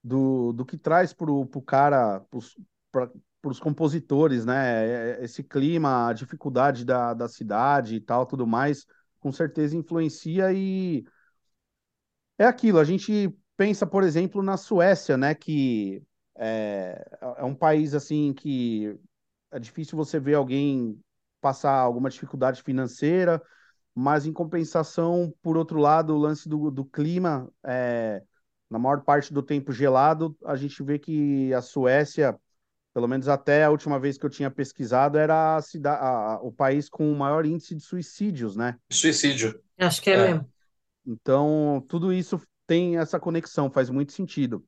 do, 0.03 0.53
do 0.53 0.65
que 0.65 0.77
traz 0.77 1.13
pro, 1.13 1.45
pro 1.47 1.61
cara, 1.61 2.21
pros, 2.31 2.57
pra, 2.91 3.09
pros 3.41 3.59
compositores, 3.59 4.45
né? 4.45 5.17
É- 5.17 5.21
é 5.21 5.25
Esse 5.25 5.43
clima, 5.43 6.09
a 6.09 6.13
dificuldade 6.13 6.85
da, 6.85 7.13
da 7.13 7.27
cidade 7.29 7.95
e 7.97 8.01
tal, 8.01 8.25
tudo 8.27 8.47
mais, 8.47 8.85
com 9.25 9.31
certeza 9.31 9.75
influencia 9.75 10.53
e 10.53 11.03
é 12.37 12.45
aquilo, 12.45 12.77
a 12.77 12.83
gente 12.83 13.35
pensa, 13.57 13.87
por 13.87 14.03
exemplo, 14.03 14.43
na 14.43 14.55
Suécia, 14.55 15.17
né? 15.17 15.33
Que 15.33 16.03
é, 16.35 17.03
é 17.37 17.43
um 17.43 17.55
país 17.55 17.95
assim 17.95 18.33
que 18.35 18.95
é 19.49 19.57
difícil 19.57 19.97
você 19.97 20.19
ver 20.19 20.35
alguém 20.35 21.01
passar 21.41 21.71
alguma 21.73 22.07
dificuldade 22.07 22.61
financeira 22.61 23.41
mas 23.95 24.27
em 24.27 24.33
compensação, 24.33 25.33
por 25.41 25.57
outro 25.57 25.79
lado, 25.79 26.13
o 26.13 26.19
lance 26.19 26.47
do, 26.47 26.69
do 26.69 26.85
clima, 26.85 27.49
é, 27.63 28.21
na 28.69 28.77
maior 28.77 29.01
parte 29.01 29.33
do 29.33 29.41
tempo 29.41 29.71
gelado, 29.71 30.37
a 30.45 30.55
gente 30.57 30.83
vê 30.83 30.99
que 30.99 31.51
a 31.53 31.61
Suécia, 31.61 32.37
pelo 32.95 33.09
menos 33.09 33.27
até 33.27 33.65
a 33.65 33.71
última 33.71 33.99
vez 33.99 34.17
que 34.17 34.25
eu 34.25 34.31
tinha 34.31 34.49
pesquisado, 34.49 35.19
era 35.19 35.57
a 35.57 35.61
cida- 35.61 35.95
a- 35.99 36.39
o 36.41 36.51
país 36.53 36.89
com 36.89 37.11
o 37.11 37.17
maior 37.17 37.45
índice 37.45 37.75
de 37.75 37.83
suicídios, 37.83 38.55
né? 38.55 38.79
Suicídio. 38.91 39.61
Acho 39.77 40.01
que 40.01 40.09
é 40.11 40.17
É. 40.17 40.33
mesmo. 40.33 40.51
Então, 41.05 41.85
tudo 41.89 42.13
isso 42.13 42.41
tem 42.67 42.97
essa 42.97 43.19
conexão, 43.19 43.69
faz 43.71 43.89
muito 43.89 44.13
sentido. 44.13 44.65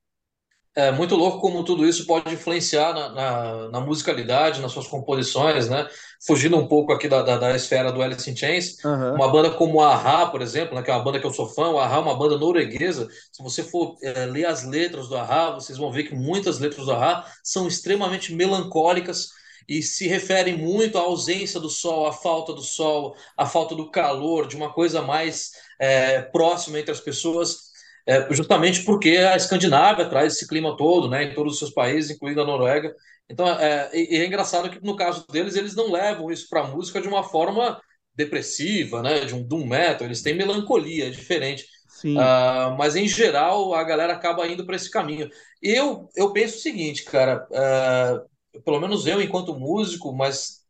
É 0.78 0.92
muito 0.92 1.16
louco 1.16 1.40
como 1.40 1.64
tudo 1.64 1.88
isso 1.88 2.06
pode 2.06 2.32
influenciar 2.32 2.94
na, 2.94 3.10
na, 3.10 3.70
na 3.70 3.82
musicalidade, 3.82 4.62
nas 4.62 4.72
suas 4.72 4.86
composições, 4.86 5.68
né? 5.68 5.88
Fugindo 6.24 6.56
um 6.56 6.68
pouco 6.68 6.94
aqui 6.94 7.08
da, 7.08 7.24
da, 7.24 7.36
da 7.36 7.56
esfera 7.56 7.92
do 7.92 8.00
Alice 8.00 8.30
in 8.30 8.36
Chains, 8.36 8.86
Aham, 8.86 9.16
uma 9.16 9.28
banda 9.28 9.50
como 9.50 9.82
a 9.82 9.96
A-ha, 9.96 10.28
por 10.28 10.40
exemplo, 10.40 10.76
né, 10.76 10.84
que 10.84 10.92
é 10.92 10.94
uma 10.94 11.04
banda 11.04 11.20
que 11.20 11.26
eu 11.26 11.34
sou 11.34 11.50
fã, 11.50 11.70
o 11.70 11.80
A-ha 11.80 11.96
é 11.96 12.00
uma 12.00 12.16
banda 12.16 12.38
norueguesa. 12.38 13.08
Se 13.32 13.42
você 13.42 13.64
for 13.64 13.98
é, 14.04 14.28
ler 14.28 14.46
as 14.46 14.66
letras 14.66 15.08
do 15.08 15.18
A-ha, 15.18 15.50
vocês 15.50 15.80
vão 15.80 15.92
ver 15.92 16.04
que 16.04 16.14
muitas 16.14 16.60
letras 16.60 16.86
do 16.86 16.92
A-ha 16.92 17.26
são 17.44 17.68
extremamente 17.68 18.32
melancólicas 18.32 19.30
e 19.68 19.82
se 19.82 20.08
referem 20.08 20.56
muito 20.56 21.00
à 21.00 21.02
ausência 21.02 21.60
do 21.60 21.72
sol, 21.72 22.06
à 22.06 22.14
falta 22.14 22.54
do 22.54 22.62
sol, 22.62 23.16
à 23.36 23.48
falta 23.48 23.74
do 23.74 23.90
calor, 23.90 24.48
de 24.48 24.56
uma 24.56 24.72
coisa 24.72 25.02
mais 25.02 25.54
é, 25.80 26.22
próxima 26.22 26.80
entre 26.80 26.92
as 26.92 27.00
pessoas. 27.00 27.67
É, 28.08 28.34
justamente 28.34 28.84
porque 28.84 29.18
a 29.18 29.36
Escandinávia 29.36 30.08
traz 30.08 30.34
esse 30.34 30.48
clima 30.48 30.78
todo, 30.78 31.10
né, 31.10 31.26
em 31.26 31.34
todos 31.34 31.54
os 31.54 31.60
seus 31.60 31.72
países, 31.72 32.10
incluindo 32.10 32.42
a 32.42 32.46
Noruega. 32.46 32.96
Então, 33.30 33.46
é, 33.48 33.90
é 33.94 34.26
engraçado 34.26 34.70
que 34.70 34.82
no 34.82 34.96
caso 34.96 35.26
deles, 35.28 35.56
eles 35.56 35.76
não 35.76 35.92
levam 35.92 36.32
isso 36.32 36.48
para 36.50 36.62
a 36.62 36.68
música 36.68 37.02
de 37.02 37.08
uma 37.08 37.22
forma 37.24 37.80
depressiva, 38.16 39.02
né, 39.04 39.26
de 39.26 39.36
um 39.36 39.44
doom 39.44 39.66
metal, 39.68 40.08
eles 40.08 40.22
têm 40.22 40.34
melancolia, 40.36 41.08
é 41.08 41.10
diferente. 41.10 41.66
sim. 41.90 42.18
Ah, 42.18 42.74
mas 42.78 42.96
em 42.96 43.08
geral, 43.08 43.74
a 43.74 43.84
galera 43.84 44.14
acaba 44.14 44.48
indo 44.48 44.66
para 44.66 44.76
esse 44.78 44.90
caminho. 44.90 45.30
Eu, 45.62 46.10
eu 46.16 46.32
penso 46.32 46.58
o 46.58 46.62
seguinte, 46.62 47.04
cara, 47.04 47.46
ah, 47.54 48.22
pelo 48.64 48.80
menos 48.80 49.06
eu, 49.06 49.22
enquanto 49.22 49.60
músico, 49.60 50.14
mas 50.14 50.62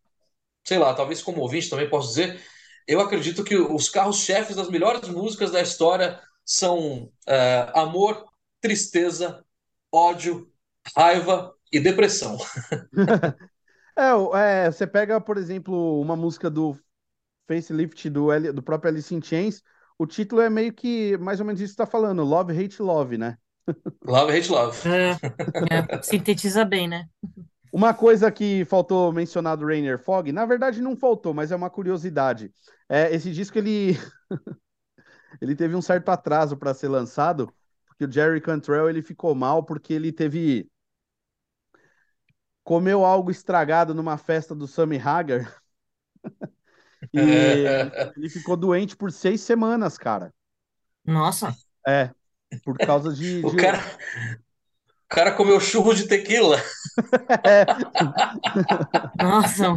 sei 0.65 0.77
lá, 0.77 0.93
talvez 0.93 1.21
como 1.21 1.41
ouvinte 1.41 1.69
também 1.69 1.89
posso 1.89 2.09
dizer, 2.09 2.41
eu 2.87 2.99
acredito 2.99 3.43
que 3.43 3.55
os 3.55 3.89
carros-chefes 3.89 4.55
das 4.55 4.69
melhores 4.69 5.07
músicas 5.09 5.51
da 5.51 5.61
história 5.61 6.19
são 6.47 7.13
é, 7.27 7.71
amor, 7.75 8.27
tristeza, 8.61 9.45
ódio, 9.93 10.51
raiva 10.97 11.55
e 11.73 11.79
depressão. 11.81 12.37
É, 13.97 14.65
é, 14.67 14.71
você 14.71 14.87
pega, 14.87 15.21
por 15.21 15.37
exemplo, 15.37 15.99
uma 16.01 16.15
música 16.15 16.49
do 16.49 16.77
Facelift 17.47 18.09
do, 18.09 18.31
L- 18.31 18.53
do 18.53 18.63
próprio 18.63 18.91
Alice 18.91 19.13
in 19.15 19.21
Chains, 19.21 19.63
o 19.97 20.07
título 20.07 20.41
é 20.41 20.49
meio 20.49 20.73
que 20.73 21.17
mais 21.17 21.39
ou 21.39 21.45
menos 21.47 21.61
isso 21.61 21.73
que 21.73 21.77
você 21.77 21.85
tá 21.85 21.91
falando, 21.91 22.23
Love, 22.23 22.53
Hate, 22.57 22.81
Love, 22.81 23.17
né? 23.17 23.37
Love, 24.05 24.29
hate, 24.31 24.49
love. 24.49 24.75
É, 24.85 25.11
é, 25.75 25.89
sintetiza 26.01 26.63
bem, 26.65 26.87
né? 26.87 27.07
Uma 27.71 27.93
coisa 27.93 28.31
que 28.31 28.63
faltou 28.65 29.11
mencionar 29.11 29.57
do 29.57 29.65
Rainier 29.65 29.99
Fog, 29.99 30.31
na 30.31 30.45
verdade 30.45 30.81
não 30.81 30.95
faltou, 30.95 31.33
mas 31.33 31.51
é 31.51 31.55
uma 31.55 31.69
curiosidade. 31.69 32.51
É, 32.89 33.13
esse 33.13 33.31
disco 33.31 33.57
ele, 33.57 33.97
ele 35.41 35.55
teve 35.55 35.75
um 35.75 35.81
certo 35.81 36.09
atraso 36.09 36.57
para 36.57 36.73
ser 36.73 36.87
lançado, 36.87 37.53
porque 37.87 38.05
o 38.05 38.11
Jerry 38.11 38.41
Cantrell 38.41 38.89
ele 38.89 39.01
ficou 39.01 39.33
mal 39.35 39.63
porque 39.63 39.93
ele 39.93 40.11
teve 40.11 40.69
comeu 42.63 43.03
algo 43.05 43.31
estragado 43.31 43.93
numa 43.95 44.17
festa 44.17 44.53
do 44.53 44.67
Sammy 44.67 44.97
Hagar 44.99 45.61
e 47.13 47.65
ele 48.15 48.29
ficou 48.29 48.57
doente 48.57 48.95
por 48.95 49.11
seis 49.11 49.41
semanas, 49.41 49.97
cara. 49.97 50.33
Nossa, 51.05 51.55
É, 51.87 52.11
por 52.63 52.77
causa 52.79 53.13
de, 53.13 53.41
o 53.45 53.51
de... 53.51 53.57
cara, 53.57 53.79
o 53.79 55.09
cara 55.09 55.31
comeu 55.33 55.59
churro 55.59 55.93
de 55.93 56.07
tequila. 56.07 56.57
É, 57.45 57.65
nossa, 59.21 59.75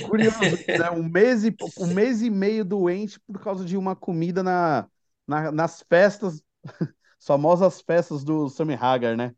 curioso, 0.00 0.64
né? 0.76 0.90
Um 0.90 1.02
mês 1.08 1.44
e, 1.44 1.56
um 1.76 1.86
mês 1.86 2.22
e 2.22 2.30
meio 2.30 2.64
doente 2.64 3.18
por 3.20 3.40
causa 3.40 3.64
de 3.64 3.76
uma 3.76 3.96
comida 3.96 4.42
na, 4.42 4.88
na- 5.26 5.52
nas 5.52 5.82
festas, 5.88 6.42
as 6.64 6.64
famosas 7.26 7.80
festas 7.80 8.24
do 8.24 8.48
Sammy 8.48 8.74
Hagar, 8.74 9.16
né? 9.16 9.34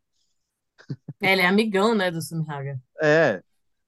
ele 1.21 1.41
é 1.41 1.45
amigão, 1.47 1.95
né, 1.95 2.11
do 2.11 2.21
Sammy 2.21 2.45
Hagar. 2.47 2.79
É. 3.01 3.41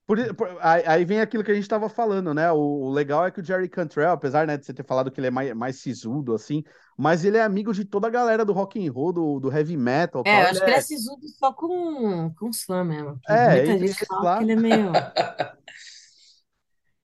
Por, 0.08 0.36
por- 0.36 0.58
aí, 0.62 1.06
vem 1.06 1.22
aquilo 1.22 1.44
que 1.44 1.52
a 1.52 1.54
gente 1.54 1.64
estava 1.64 1.90
falando, 1.90 2.34
né? 2.34 2.52
O, 2.52 2.58
o 2.58 2.92
legal 2.92 3.26
é 3.26 3.32
que 3.32 3.42
o 3.42 3.46
Jerry 3.46 3.70
Cantrell, 3.70 4.12
apesar, 4.12 4.48
né, 4.48 4.58
de 4.58 4.66
você 4.66 4.74
ter 4.74 4.86
falado 4.86 5.12
que 5.12 5.20
ele 5.20 5.28
é 5.28 5.32
mais, 5.32 5.54
mais 5.56 5.78
sisudo, 5.78 6.34
assim, 6.36 6.64
mas 6.98 7.26
ele 7.26 7.38
é 7.38 7.44
amigo 7.44 7.74
de 7.74 7.86
toda 7.86 8.08
a 8.08 8.12
galera 8.12 8.46
do 8.46 8.54
rock 8.54 8.86
and 8.88 8.92
roll, 8.92 9.14
do, 9.14 9.40
do 9.40 9.52
heavy 9.52 9.78
metal, 9.78 10.24
É, 10.24 10.32
tal. 10.32 10.42
acho 10.44 10.64
que 10.64 10.70
ele 10.70 10.78
é 10.78 10.78
é, 10.78 10.82
sisudo 10.82 11.28
só 11.30 11.54
com, 11.54 12.34
com 12.36 12.50
os 12.50 12.64
fãs 12.64 12.86
mesmo. 12.88 13.20
que 13.22 13.34
é, 13.34 13.56
muita 13.56 13.78
gente 13.80 14.06
fala 14.06 14.22
que 14.38 14.44
lá. 14.44 14.44
ele 14.44 14.52
é 14.54 14.56
meio. 14.56 14.92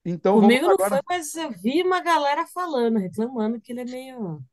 Então 0.05 0.39
vamos 0.41 0.59
Comigo 0.59 0.67
não 0.67 0.79
foi, 0.79 0.99
agora. 0.99 1.03
mas 1.09 1.35
eu 1.35 1.51
vi 1.51 1.83
uma 1.83 2.01
galera 2.01 2.45
falando, 2.47 2.97
reclamando 2.99 3.59
que 3.61 3.71
ele 3.71 3.81
é 3.81 3.85
meio. 3.85 4.43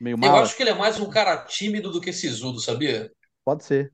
Meio 0.00 0.16
Eu 0.22 0.36
mala? 0.36 0.38
acho 0.38 0.56
que 0.56 0.62
ele 0.64 0.70
é 0.70 0.74
mais 0.74 1.00
um 1.00 1.10
cara 1.10 1.44
tímido 1.46 1.90
do 1.92 2.00
que 2.00 2.12
sisudo, 2.12 2.60
sabia? 2.60 3.12
Pode 3.44 3.64
ser. 3.64 3.92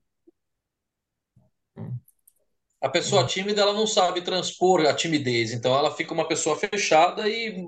A 2.81 2.89
pessoa 2.89 3.27
tímida, 3.27 3.61
ela 3.63 3.73
não 3.75 3.87
sabe 3.87 4.23
transpor 4.23 4.81
a 4.87 4.95
timidez, 4.95 5.53
então 5.53 5.75
ela 5.77 5.95
fica 5.95 6.15
uma 6.15 6.27
pessoa 6.27 6.57
fechada 6.57 7.29
e 7.29 7.67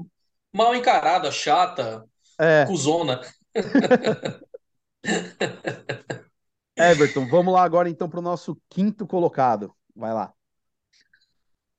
mal 0.52 0.74
encarada, 0.74 1.30
chata, 1.30 2.04
É, 2.38 2.76
cuzona. 2.76 3.20
Everton, 6.78 7.26
vamos 7.28 7.52
lá 7.54 7.62
agora 7.62 7.88
então 7.88 8.08
para 8.08 8.18
o 8.18 8.22
nosso 8.22 8.60
quinto 8.68 9.06
colocado. 9.06 9.74
Vai 9.94 10.12
lá. 10.12 10.34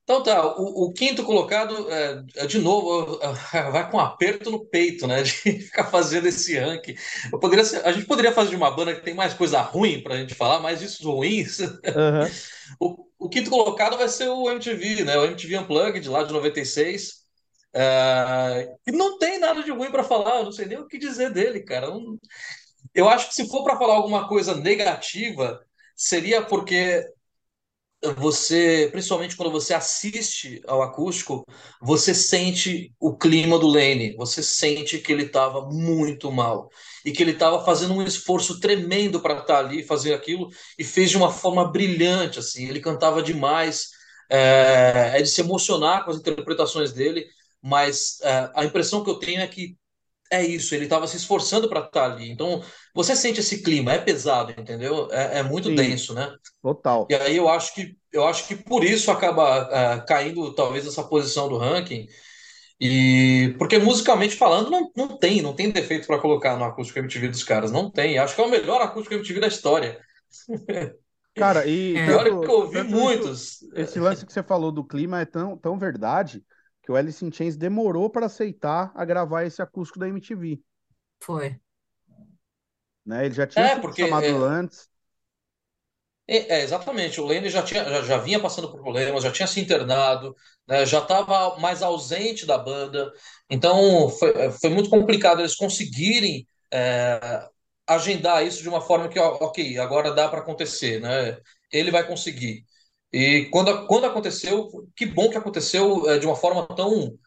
Então 0.03 0.21
tá, 0.21 0.45
o, 0.57 0.85
o 0.87 0.93
quinto 0.93 1.23
colocado, 1.23 1.89
é, 1.89 2.23
é, 2.35 2.45
de 2.45 2.59
novo, 2.59 3.19
é, 3.53 3.71
vai 3.71 3.89
com 3.89 3.95
um 3.97 3.99
aperto 4.01 4.51
no 4.51 4.65
peito, 4.65 5.07
né? 5.07 5.23
De 5.23 5.31
ficar 5.31 5.85
fazendo 5.89 6.27
esse 6.27 6.57
ranking. 6.59 6.93
Eu 7.31 7.39
poderia 7.39 7.63
ser- 7.63 7.85
a 7.85 7.91
gente 7.93 8.05
poderia 8.05 8.33
fazer 8.33 8.49
de 8.49 8.55
uma 8.57 8.69
banda 8.69 8.93
que 8.93 9.01
tem 9.01 9.13
mais 9.13 9.33
coisa 9.33 9.61
ruim 9.61 10.03
pra 10.03 10.17
gente 10.17 10.35
falar, 10.35 10.59
mais 10.59 10.79
discos 10.79 11.05
ruins. 11.05 11.59
Aham. 11.95 12.29
O, 12.79 13.05
o 13.19 13.29
quinto 13.29 13.49
colocado 13.49 13.97
vai 13.97 14.07
ser 14.09 14.29
o 14.29 14.49
MTV, 14.49 15.03
né? 15.03 15.17
O 15.17 15.25
MTV 15.25 15.57
Unplugged, 15.59 16.09
lá 16.09 16.23
de 16.23 16.33
96. 16.33 17.23
É, 17.75 18.73
e 18.87 18.91
não 18.91 19.17
tem 19.19 19.39
nada 19.39 19.61
de 19.63 19.71
ruim 19.71 19.91
pra 19.91 20.03
falar, 20.03 20.37
eu 20.39 20.45
não 20.45 20.51
sei 20.51 20.65
nem 20.65 20.79
o 20.79 20.87
que 20.87 20.97
dizer 20.97 21.31
dele, 21.31 21.61
cara. 21.63 21.87
Não- 21.87 22.17
Eu 22.93 23.09
acho 23.09 23.29
que 23.29 23.35
se 23.35 23.47
for 23.49 23.63
pra 23.63 23.77
falar 23.77 23.95
alguma 23.95 24.27
coisa 24.27 24.55
negativa, 24.55 25.59
seria 25.95 26.41
porque 26.43 27.03
você, 28.17 28.89
principalmente 28.91 29.35
quando 29.35 29.51
você 29.51 29.73
assiste 29.73 30.61
ao 30.67 30.81
acústico, 30.81 31.45
você 31.81 32.13
sente 32.13 32.93
o 32.99 33.15
clima 33.17 33.57
do 33.57 33.67
Lane, 33.67 34.15
você 34.17 34.43
sente 34.43 34.99
que 34.99 35.11
ele 35.11 35.23
estava 35.23 35.61
muito 35.69 36.31
mal 36.31 36.69
e 37.05 37.11
que 37.11 37.23
ele 37.23 37.31
estava 37.31 37.63
fazendo 37.63 37.93
um 37.93 38.03
esforço 38.03 38.59
tremendo 38.59 39.21
para 39.21 39.39
estar 39.39 39.59
ali, 39.59 39.83
fazer 39.83 40.13
aquilo 40.13 40.49
e 40.77 40.83
fez 40.83 41.09
de 41.09 41.17
uma 41.17 41.31
forma 41.31 41.71
brilhante, 41.71 42.39
assim. 42.39 42.67
Ele 42.67 42.79
cantava 42.79 43.21
demais, 43.23 43.89
é, 44.29 45.13
é 45.15 45.21
de 45.21 45.29
se 45.29 45.41
emocionar 45.41 46.03
com 46.03 46.11
as 46.11 46.17
interpretações 46.17 46.91
dele, 46.91 47.25
mas 47.61 48.19
é, 48.21 48.51
a 48.55 48.65
impressão 48.65 49.03
que 49.03 49.09
eu 49.09 49.15
tenho 49.15 49.41
é 49.41 49.47
que 49.47 49.77
é 50.37 50.43
isso, 50.45 50.73
ele 50.75 50.85
estava 50.85 51.07
se 51.07 51.17
esforçando 51.17 51.69
para 51.69 51.81
estar 51.85 52.05
ali. 52.11 52.29
Então, 52.31 52.63
você 52.93 53.15
sente 53.15 53.39
esse 53.39 53.63
clima, 53.63 53.93
é 53.93 53.99
pesado, 53.99 54.51
entendeu? 54.59 55.09
É, 55.11 55.39
é 55.39 55.43
muito 55.43 55.69
Sim, 55.69 55.75
denso, 55.75 56.13
né? 56.13 56.33
total. 56.61 57.07
E 57.09 57.15
aí 57.15 57.37
eu 57.37 57.49
acho 57.49 57.73
que 57.75 57.97
eu 58.11 58.25
acho 58.27 58.47
que 58.47 58.55
por 58.55 58.83
isso 58.83 59.11
acaba 59.11 59.95
ah, 59.95 60.01
caindo 60.05 60.53
talvez 60.55 60.87
essa 60.87 61.03
posição 61.03 61.49
do 61.49 61.57
ranking. 61.57 62.07
E 62.79 63.55
porque 63.59 63.77
musicalmente 63.79 64.35
falando 64.35 64.69
não, 64.71 64.91
não 64.95 65.17
tem, 65.19 65.41
não 65.41 65.55
tem 65.55 65.71
defeito 65.71 66.07
para 66.07 66.19
colocar 66.19 66.57
no 66.57 66.65
acústico 66.65 66.99
MTV 66.99 67.29
dos 67.29 67.43
caras, 67.43 67.71
não 67.71 67.89
tem. 67.91 68.17
Acho 68.19 68.35
que 68.35 68.41
é 68.41 68.45
o 68.45 68.49
melhor 68.49 68.81
acústico 68.81 69.15
MTV 69.15 69.39
da 69.41 69.47
história. 69.47 69.99
Cara, 71.35 71.65
e 71.67 71.97
E 71.97 71.99
É, 71.99 72.13
que 72.41 72.49
eu 72.49 72.53
ouvi 72.55 72.71
tanto 72.71 73.01
isso, 73.01 73.31
muitos. 73.31 73.59
esse 73.73 73.99
lance 73.99 74.25
que 74.25 74.31
você 74.33 74.43
falou 74.43 74.71
do 74.71 74.83
clima 74.85 75.19
é 75.21 75.25
tão, 75.25 75.57
tão 75.57 75.77
verdade 75.77 76.45
que 76.83 76.91
o 76.91 76.95
Alice 76.97 77.25
in 77.25 77.31
Chains 77.31 77.57
demorou 77.57 78.09
para 78.09 78.27
aceitar 78.27 78.91
a 78.95 79.05
gravar 79.05 79.45
esse 79.45 79.61
acústico 79.61 79.99
da 79.99 80.07
MTV, 80.09 80.61
foi. 81.19 81.59
né? 83.05 83.25
Ele 83.25 83.33
já 83.35 83.47
tinha 83.47 83.67
É, 83.67 83.75
porque 83.79 84.01
chamado 84.01 84.43
é, 84.43 84.43
antes. 84.43 84.89
É, 86.27 86.59
é, 86.59 86.63
exatamente. 86.63 87.19
O 87.19 87.25
Lane 87.25 87.49
já 87.49 87.61
tinha, 87.63 87.83
já, 87.83 88.01
já 88.03 88.17
vinha 88.17 88.39
passando 88.39 88.71
por 88.71 88.81
problemas, 88.81 89.23
já 89.23 89.31
tinha 89.31 89.47
se 89.47 89.59
internado, 89.59 90.33
né, 90.67 90.85
já 90.85 90.99
estava 90.99 91.59
mais 91.59 91.81
ausente 91.81 92.45
da 92.45 92.57
banda. 92.57 93.11
Então 93.49 94.09
foi, 94.09 94.51
foi 94.51 94.69
muito 94.69 94.89
complicado 94.89 95.41
eles 95.41 95.55
conseguirem 95.55 96.47
é, 96.71 97.19
agendar 97.87 98.45
isso 98.45 98.61
de 98.63 98.69
uma 98.69 98.79
forma 98.81 99.09
que, 99.09 99.19
ok, 99.19 99.77
agora 99.79 100.13
dá 100.13 100.29
para 100.29 100.39
acontecer, 100.39 100.99
né? 101.01 101.37
Ele 101.71 101.91
vai 101.91 102.05
conseguir. 102.07 102.65
E 103.13 103.45
quando, 103.51 103.87
quando 103.87 104.05
aconteceu, 104.05 104.69
que 104.95 105.05
bom 105.05 105.29
que 105.29 105.37
aconteceu 105.37 106.09
é, 106.09 106.19
de 106.19 106.25
uma 106.25 106.35
forma 106.35 106.67
tão, 106.67 107.17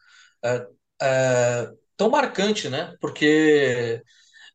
é, 0.43 0.67
é, 1.01 1.69
tão 1.97 2.09
marcante, 2.09 2.69
né? 2.69 2.95
Porque 3.01 4.01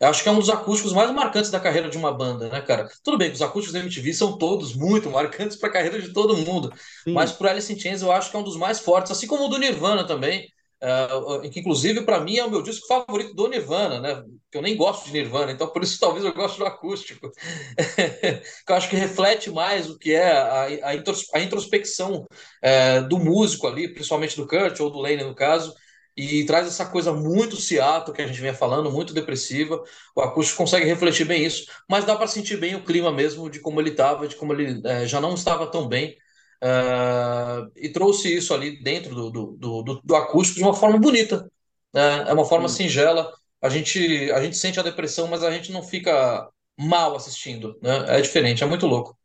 eu 0.01 0.09
acho 0.09 0.23
que 0.23 0.29
é 0.29 0.33
um 0.33 0.39
dos 0.39 0.51
acústicos 0.51 0.93
mais 0.93 1.11
marcantes 1.13 1.51
da 1.51 1.61
carreira 1.61 1.89
de 1.91 1.97
uma 1.99 2.13
banda, 2.13 2.49
né, 2.49 2.61
cara? 2.61 2.89
Tudo 3.05 3.19
bem 3.19 3.29
que 3.31 3.37
os 3.37 3.43
acústicos 3.43 3.73
da 3.75 3.81
MTV 3.81 4.15
são 4.15 4.37
todos 4.39 4.75
muito 4.75 5.11
marcantes 5.11 5.57
para 5.57 5.69
a 5.69 5.73
carreira 5.73 6.01
de 6.01 6.13
todo 6.13 6.37
mundo, 6.37 6.73
mas 7.13 7.33
Sim, 7.33 7.39
pro 7.39 7.49
Alice 7.49 7.73
in 7.73 7.79
Chains 7.79 8.03
eu 8.03 8.13
acho 8.13 8.31
que 8.31 8.37
é 8.37 8.41
um 8.41 8.45
dos 8.45 8.57
mais 8.57 8.81
fortes, 8.81 9.13
assim 9.13 9.27
como 9.27 9.45
o 9.47 9.49
do 9.49 9.59
Nirvana 9.59 10.07
também, 10.07 10.49
eh, 10.83 11.49
que 11.51 11.61
inclusive 11.61 12.03
para 12.03 12.21
mim 12.21 12.37
é 12.39 12.45
o 12.45 12.51
meu 12.51 12.63
disco 12.63 12.87
favorito 12.87 13.35
do 13.35 13.49
Nirvana, 13.49 14.01
né? 14.01 14.23
Que 14.51 14.59
eu 14.59 14.63
nem 14.63 14.77
gosto 14.77 15.07
de 15.07 15.13
Nirvana, 15.13 15.53
então 15.53 15.69
por 15.69 15.83
isso 15.83 15.99
talvez 16.01 16.25
eu 16.25 16.35
goste 16.35 16.59
do 16.59 16.67
acústico, 16.67 17.31
que 18.67 18.73
eu 18.73 18.77
acho 18.77 18.89
que 18.91 18.97
reflete 18.97 19.51
mais 19.51 19.89
o 19.89 19.99
que 19.99 20.13
é 20.13 20.31
a, 20.33 20.89
a 20.89 20.95
intros- 20.95 21.27
a 21.35 21.41
introspecção 21.41 22.27
eh, 22.63 23.01
do 23.03 23.19
músico 23.19 23.67
ali, 23.67 23.89
principalmente 23.93 24.37
do 24.37 24.47
Kurt 24.47 24.79
ou 24.81 24.91
do 24.91 24.99
Lane 24.99 25.25
no 25.25 25.35
caso. 25.35 25.73
E 26.17 26.45
traz 26.45 26.67
essa 26.67 26.85
coisa 26.85 27.11
muito 27.13 27.57
Seattle 27.57 28.15
que 28.15 28.21
a 28.21 28.27
gente 28.27 28.39
vinha 28.41 28.53
falando, 28.53 28.91
muito 28.93 29.15
depressiva. 29.15 29.83
O 30.15 30.21
acústico 30.21 30.59
consegue 30.59 30.85
refletir 30.85 31.25
bem 31.25 31.43
isso, 31.45 31.65
mas 31.89 32.05
dá 32.05 32.15
para 32.17 32.27
sentir 32.27 32.59
bem 32.59 32.75
o 32.75 32.85
clima 32.85 33.11
mesmo 33.11 33.49
de 33.49 33.61
como 33.61 33.81
ele 33.81 33.91
estava, 33.91 34.29
de 34.29 34.37
como 34.37 34.53
ele 34.53 34.81
eh, 34.85 35.07
já 35.07 35.21
não 35.21 35.33
estava 35.35 35.67
tão 35.71 35.89
bem. 35.89 36.15
Eh, 36.63 37.69
e 37.77 37.89
trouxe 37.91 38.35
isso 38.37 38.55
ali 38.55 38.83
dentro 38.83 39.15
do, 39.15 39.31
do, 39.31 39.83
do, 39.83 40.01
do- 40.05 40.17
acústico 40.17 40.59
de 40.61 40.65
uma 40.65 40.75
forma 40.75 40.99
bonita. 40.99 41.51
né? 41.95 42.29
É 42.29 42.33
uma 42.33 42.45
forma 42.45 42.69
singela. 42.69 43.33
A 43.63 43.69
gente, 43.69 44.31
a 44.33 44.43
gente 44.43 44.57
sente 44.57 44.81
a 44.81 44.83
depressão, 44.83 45.29
mas 45.29 45.43
a 45.45 45.51
gente 45.51 45.73
não 45.73 45.83
fica 45.83 46.49
mal 46.79 47.17
assistindo. 47.17 47.79
Né? 47.83 48.19
É 48.19 48.21
diferente, 48.21 48.63
é 48.65 48.67
muito 48.67 48.87
louco. 48.87 49.17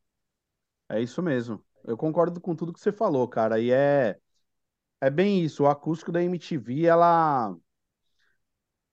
é 0.89 1.01
isso 1.01 1.21
mesmo. 1.21 1.63
Eu 1.83 1.97
concordo 1.97 2.39
com 2.41 2.55
tudo 2.55 2.73
que 2.73 2.79
você 2.79 2.91
falou, 2.91 3.27
cara. 3.27 3.59
E 3.59 3.71
é, 3.71 4.17
é 5.01 5.09
bem 5.09 5.43
isso. 5.43 5.63
O 5.63 5.67
acústico 5.67 6.11
da 6.11 6.23
MTV, 6.23 6.85
ela 6.85 7.55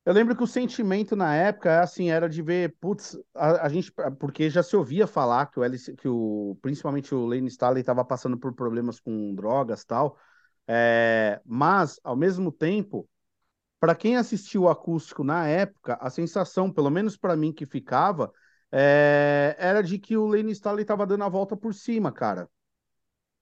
Eu 0.04 0.12
lembro 0.12 0.36
que 0.36 0.42
o 0.42 0.46
sentimento 0.46 1.16
na 1.16 1.34
época, 1.34 1.80
assim, 1.80 2.10
era 2.10 2.28
de 2.28 2.42
ver, 2.42 2.76
putz, 2.78 3.18
a, 3.34 3.66
a 3.66 3.68
gente, 3.70 3.90
porque 4.18 4.50
já 4.50 4.62
se 4.62 4.76
ouvia 4.76 5.06
falar 5.06 5.46
que 5.46 5.58
o, 5.58 5.64
LC, 5.64 5.96
que 5.96 6.06
o 6.06 6.58
principalmente 6.60 7.14
o 7.14 7.24
Lane 7.24 7.48
Staley 7.48 7.80
estava 7.80 8.04
passando 8.04 8.38
por 8.38 8.52
problemas 8.54 9.00
com 9.00 9.34
drogas 9.34 9.82
tal, 9.84 10.18
é, 10.68 11.40
mas, 11.44 11.98
ao 12.04 12.16
mesmo 12.16 12.52
tempo, 12.52 13.08
para 13.80 13.94
quem 13.94 14.16
assistiu 14.16 14.62
o 14.62 14.68
acústico 14.68 15.24
na 15.24 15.46
época, 15.46 15.98
a 16.00 16.10
sensação, 16.10 16.72
pelo 16.72 16.90
menos 16.90 17.16
para 17.16 17.36
mim 17.36 17.52
que 17.52 17.66
ficava, 17.66 18.32
é, 18.72 19.56
era 19.58 19.82
de 19.82 19.98
que 19.98 20.16
o 20.16 20.26
Lane 20.26 20.52
Staley 20.52 20.82
estava 20.82 21.06
dando 21.06 21.24
a 21.24 21.28
volta 21.28 21.56
por 21.56 21.74
cima, 21.74 22.12
cara. 22.12 22.48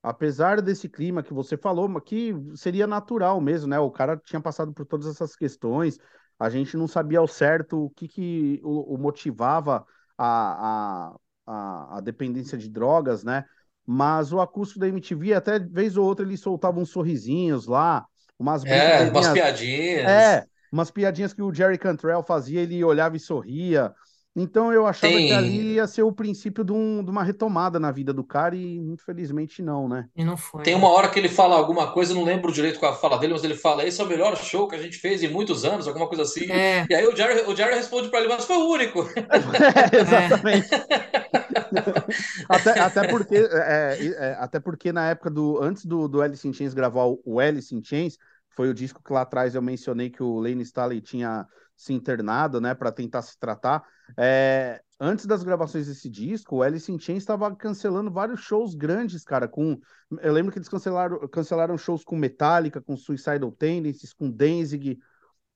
Apesar 0.03 0.61
desse 0.61 0.89
clima 0.89 1.23
que 1.23 1.33
você 1.33 1.57
falou, 1.57 2.01
que 2.01 2.35
seria 2.57 2.87
natural 2.89 3.41
mesmo, 3.41 3.69
né? 3.69 3.79
O 3.79 3.91
cara 3.91 4.17
tinha 4.17 4.41
passado 4.41 4.73
por 4.73 4.85
todas 4.85 5.07
essas 5.07 5.37
questões, 5.37 5.99
a 6.43 6.51
gente 6.51 6.77
não 6.77 6.89
sabia 6.89 7.21
ao 7.21 7.29
certo 7.29 7.85
o 7.85 7.91
que, 7.91 8.09
que 8.09 8.61
o, 8.65 8.95
o 8.95 8.99
motivava 8.99 9.87
a, 10.19 11.15
a, 11.47 11.97
a, 11.99 12.01
dependência 12.01 12.59
de 12.59 12.69
drogas, 12.69 13.23
né? 13.23 13.45
Mas 13.87 14.33
o 14.33 14.41
acústico 14.41 14.81
da 14.81 14.89
MTV, 14.89 15.35
até 15.35 15.59
vez 15.61 15.97
ou 15.97 16.05
outra, 16.05 16.25
ele 16.25 16.37
soltava 16.37 16.81
uns 16.81 16.91
sorrisinhos 16.91 17.67
lá, 17.67 18.05
umas 18.39 18.65
É, 18.65 19.03
umas 19.09 19.29
piadinhas. 19.29 20.09
é, 20.09 20.45
umas 20.73 20.91
piadinhas 20.91 21.33
que 21.33 21.43
o 21.43 21.55
Jerry 21.55 21.79
Cantrell 21.79 22.23
fazia, 22.25 22.61
ele 22.61 22.83
olhava 22.83 23.17
e 23.17 23.21
sorria. 23.21 23.95
Então 24.35 24.73
eu 24.73 24.87
achava 24.87 25.21
que 25.21 25.33
ali 25.33 25.75
ia 25.75 25.87
ser 25.87 26.03
o 26.03 26.13
princípio 26.13 26.65
de, 26.65 26.73
um- 26.73 27.05
de 27.05 27.11
uma 27.11 27.23
retomada 27.23 27.79
na 27.79 27.91
vida 27.93 28.13
do 28.13 28.25
cara 28.25 28.57
e 28.57 28.77
infelizmente 28.79 29.63
não, 29.63 29.89
né? 29.89 30.09
E 30.15 30.25
não 30.25 30.37
foi, 30.37 30.63
tem 30.63 30.75
uma 30.75 30.89
hora 30.91 31.09
que 31.11 31.19
ele 31.19 31.29
fala 31.29 31.57
alguma 31.57 31.91
coisa, 31.93 32.13
eu 32.13 32.17
não 32.17 32.25
lembro 32.25 32.53
direito 32.53 32.79
qual 32.79 32.93
a 32.93 32.97
fala 32.97 33.19
dele, 33.19 33.33
mas 33.33 33.45
ele 33.45 33.55
fala: 33.57 33.85
Esse 33.87 34.01
é 34.01 34.05
o 34.05 34.07
melhor 34.07 34.37
show 34.37 34.69
que 34.69 34.75
a 34.77 34.83
gente 34.83 34.99
fez 34.99 35.23
em 35.23 35.29
muitos 35.29 35.65
anos, 35.65 35.89
alguma 35.89 36.07
coisa 36.07 36.23
assim. 36.25 36.47
É, 36.51 36.87
E 36.89 36.95
aí 36.95 37.07
o 37.07 37.17
Jerry, 37.17 37.41
o 37.51 37.57
Jerry 37.57 37.75
responde 37.77 38.09
para 38.11 38.21
ele: 38.21 38.29
Mas 38.29 38.45
foi 38.45 38.57
o 38.57 38.69
único. 38.69 39.01
É, 39.17 39.99
é, 39.99 40.01
exatamente. 40.01 40.69
Até, 42.49 42.79
até 42.79 43.05
porque, 43.05 43.37
é, 43.37 43.99
é, 44.01 44.07
é, 44.31 44.35
até 44.35 44.61
porque 44.61 44.93
na 44.93 45.09
época 45.11 45.31
do 45.31 45.63
antes 45.63 45.85
do, 45.85 46.09
do 46.09 46.21
Alice 46.23 46.47
in 46.47 46.53
Chains 46.53 46.75
gravar 46.75 47.05
o, 47.07 47.21
o 47.25 47.41
Alice 47.41 47.75
in 47.75 47.83
Chains, 47.83 48.19
foi 48.51 48.69
o 48.69 48.75
disco 48.75 49.03
que 49.03 49.13
lá 49.13 49.23
atrás 49.23 49.55
eu 49.55 49.63
mencionei 49.63 50.11
que 50.11 50.23
o 50.23 50.39
Lane 50.41 50.63
Staley 50.63 51.01
tinha 51.01 51.47
se 51.77 51.93
internado, 51.93 52.61
né, 52.61 52.75
para 52.75 52.93
tentar 52.93 53.23
se 53.23 53.39
tratar. 53.39 53.83
É, 54.17 54.81
antes 55.01 55.27
das 55.27 55.43
gravações 55.43 55.87
desse 55.87 56.09
disco, 56.09 56.57
o 56.57 56.63
Alice 56.63 56.91
in 56.91 56.99
Chains 56.99 57.23
estava 57.23 57.55
cancelando 57.57 58.11
vários 58.11 58.41
shows 58.41 58.75
grandes, 58.75 59.25
cara. 59.25 59.49
Com, 59.49 59.81
eu 60.21 60.33
lembro 60.33 60.53
que 60.53 60.59
eles 60.59 60.69
cancelaram, 60.69 61.27
cancelaram 61.29 61.77
shows 61.77 62.05
com 62.05 62.17
Metallica, 62.17 62.81
com 62.81 62.97
Suicidal 62.97 63.51
Tendencies, 63.53 64.13
com 64.13 64.31
Danzig. 64.31 64.99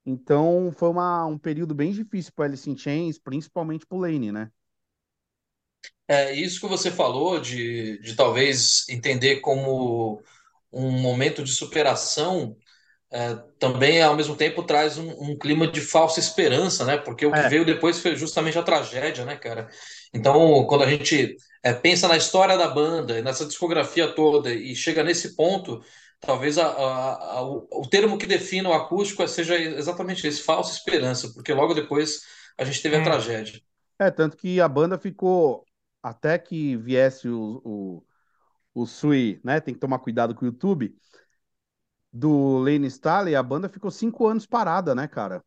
Então 0.04 0.72
foi 0.76 0.88
uma, 0.88 1.26
um 1.26 1.38
período 1.38 1.74
bem 1.74 1.92
difícil 1.92 2.32
para 2.34 2.46
Alice 2.46 2.68
in 2.68 2.76
Chains, 2.76 3.18
principalmente 3.18 3.86
pro 3.86 3.98
Lane, 3.98 4.32
né? 4.32 4.50
É 6.08 6.32
isso 6.32 6.60
que 6.60 6.68
você 6.68 6.90
falou 6.90 7.40
de, 7.40 7.98
de 7.98 8.14
talvez 8.14 8.88
entender 8.88 9.40
como 9.40 10.22
um 10.72 10.90
momento 10.90 11.42
de 11.42 11.50
superação 11.50 12.56
é, 13.16 13.34
também 13.58 14.02
ao 14.02 14.14
mesmo 14.14 14.36
tempo 14.36 14.62
traz 14.62 14.98
um, 14.98 15.08
um, 15.08 15.38
clima 15.38 15.66
de 15.66 15.80
falsa 15.80 16.20
esperança, 16.20 16.84
né? 16.84 16.98
Porque 16.98 17.24
o 17.24 17.32
que 17.32 17.38
É. 17.38 17.48
veio 17.48 17.64
depois 17.64 17.98
foi 17.98 18.14
justamente 18.14 18.58
a 18.58 18.62
tragédia, 18.62 19.24
né, 19.24 19.36
cara? 19.36 19.70
Então, 20.12 20.66
quando 20.66 20.84
a 20.84 20.90
gente 20.90 21.34
é, 21.62 21.72
pensa 21.72 22.06
na 22.08 22.16
história 22.18 22.58
da 22.58 22.68
banda, 22.68 23.22
nessa 23.22 23.46
discografia 23.46 24.06
toda 24.14 24.52
e 24.52 24.76
chega 24.76 25.02
nesse 25.02 25.34
ponto, 25.34 25.80
talvez 26.20 26.58
a, 26.58 26.66
a, 26.66 27.38
a, 27.38 27.42
o, 27.42 27.88
termo 27.90 28.18
que 28.18 28.26
define 28.26 28.68
o 28.68 28.74
acústico 28.74 29.26
seja 29.26 29.56
exatamente 29.56 30.26
esse, 30.26 30.42
falsa 30.42 30.76
esperança, 30.76 31.32
porque 31.32 31.54
logo 31.54 31.72
depois 31.72 32.20
a 32.58 32.64
gente 32.64 32.82
teve 32.82 32.96
a 32.96 33.00
É. 33.00 33.04
tragédia. 33.04 33.62
É, 33.98 34.10
tanto 34.10 34.36
que 34.36 34.60
a 34.60 34.68
banda 34.68 34.98
ficou 34.98 35.64
até 36.02 36.38
que 36.38 36.76
viesse 36.76 37.28
o, 37.30 37.62
o, 37.64 38.04
o 38.74 38.86
Sui, 38.86 39.40
né? 39.42 39.58
Tem 39.58 39.72
que 39.72 39.80
tomar 39.80 40.00
cuidado 40.00 40.34
com 40.34 40.44
o 40.44 40.48
YouTube. 40.48 40.94
Do 42.12 42.58
Lane 42.58 42.86
Staley, 42.90 43.34
a 43.36 43.42
banda 43.42 43.68
ficou 43.68 43.90
cinco 43.90 44.26
anos 44.26 44.46
parada, 44.46 44.94
né, 44.94 45.06
cara? 45.08 45.44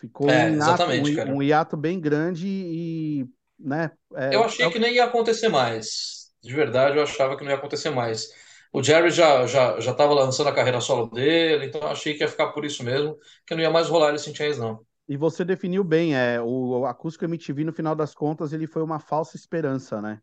Ficou 0.00 0.32
um 0.34 0.38
É, 0.38 0.54
hiato, 0.54 0.92
exatamente, 0.94 1.12
um, 1.12 1.12
cara. 1.12 1.38
um 1.38 1.42
hiato 1.42 1.76
bem 1.76 2.00
grande 2.00 2.46
e, 2.48 3.28
né? 3.58 3.90
É, 4.16 4.24
Eu 4.30 4.42
é 4.42 4.44
achei 4.44 4.66
o 4.66 4.72
que 4.72 4.78
nem 4.78 4.94
ia 4.94 5.04
acontecer 5.04 5.48
mais. 5.48 6.32
De 6.42 6.54
verdade, 6.54 6.96
eu 6.98 7.02
achava 7.02 7.36
que 7.36 7.44
não 7.44 7.50
ia 7.50 7.56
acontecer 7.56 7.90
mais. 7.90 8.28
O 8.72 8.82
Jerry 8.82 9.10
já 9.10 9.46
já 9.46 9.78
já 9.80 9.92
estava 9.92 10.12
lançando 10.14 10.48
a 10.48 10.54
carreira 10.54 10.80
solo 10.80 11.06
dele, 11.10 11.66
então 11.66 11.80
eu 11.82 11.88
achei 11.88 12.14
que 12.14 12.20
ia 12.24 12.28
ficar 12.28 12.52
por 12.52 12.64
isso 12.64 12.82
mesmo, 12.84 13.16
que 13.46 13.54
não 13.54 13.62
ia 13.62 13.70
mais 13.70 13.88
rolar 13.88 14.14
in 14.14 14.18
Chains, 14.34 14.58
não. 14.58 14.84
E 15.08 15.16
você 15.16 15.44
definiu 15.46 15.82
bem, 15.82 16.14
é, 16.14 16.40
o 16.42 16.84
acústico 16.86 17.24
MTV, 17.24 17.64
no 17.64 17.72
final 17.72 17.94
das 17.94 18.14
contas, 18.14 18.52
ele 18.52 18.66
foi 18.66 18.82
uma 18.82 18.98
falsa 19.00 19.34
esperança, 19.36 20.00
né? 20.02 20.20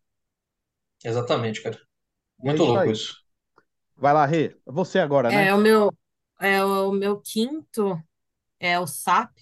Exatamente, 1.03 1.61
cara. 1.61 1.79
É 2.45 2.55
Muito 2.55 2.63
isso 2.63 2.65
louco 2.65 2.91
aí. 2.91 2.91
isso. 2.91 3.20
Vai 4.01 4.13
lá, 4.13 4.25
Rê. 4.25 4.57
Você 4.65 4.97
agora, 4.99 5.29
né? 5.29 5.47
É, 5.47 5.53
o 5.53 5.57
meu, 5.57 5.93
é, 6.39 6.63
o 6.63 6.91
meu 6.91 7.21
quinto 7.21 8.01
é 8.59 8.79
o 8.79 8.87
SAP. 8.87 9.37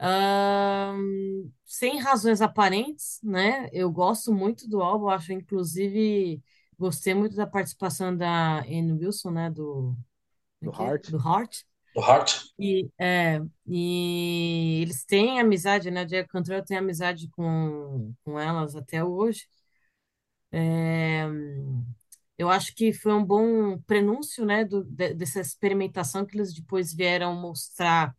Ahn, 0.00 1.50
sem 1.64 1.98
razões 1.98 2.40
aparentes, 2.40 3.20
né? 3.22 3.68
Eu 3.72 3.90
gosto 3.90 4.32
muito 4.32 4.68
do 4.68 4.80
álbum, 4.82 5.08
acho, 5.08 5.32
inclusive, 5.32 6.42
gostei 6.78 7.14
muito 7.14 7.34
da 7.36 7.46
participação 7.46 8.16
da 8.16 8.60
Anne 8.60 8.92
Wilson, 8.92 9.30
né? 9.30 9.50
Do, 9.50 9.96
Do 10.62 10.70
é 10.70 10.72
que 10.72 10.82
é? 10.82 10.86
Heart. 10.86 11.10
Do 11.10 11.18
Heart. 11.18 11.64
Do 11.94 12.00
Heart. 12.02 12.54
E, 12.58 12.90
é, 12.98 13.40
e 13.66 14.80
eles 14.82 15.04
têm 15.04 15.40
amizade, 15.40 15.90
né? 15.90 16.02
O 16.02 16.06
Diego 16.06 16.28
Cantrell 16.28 16.64
tem 16.64 16.78
amizade 16.78 17.28
com, 17.30 18.12
com 18.24 18.38
elas 18.38 18.76
até 18.76 19.04
hoje. 19.04 19.46
É, 20.50 21.26
eu 22.38 22.50
acho 22.50 22.74
que 22.74 22.92
foi 22.92 23.12
um 23.14 23.24
bom 23.24 23.78
prenúncio, 23.82 24.44
né, 24.46 24.64
do, 24.64 24.84
de- 24.84 25.14
dessa 25.14 25.40
experimentação 25.40 26.24
que 26.26 26.36
eles 26.36 26.54
depois 26.54 26.94
vieram 26.94 27.34
mostrar 27.36 28.16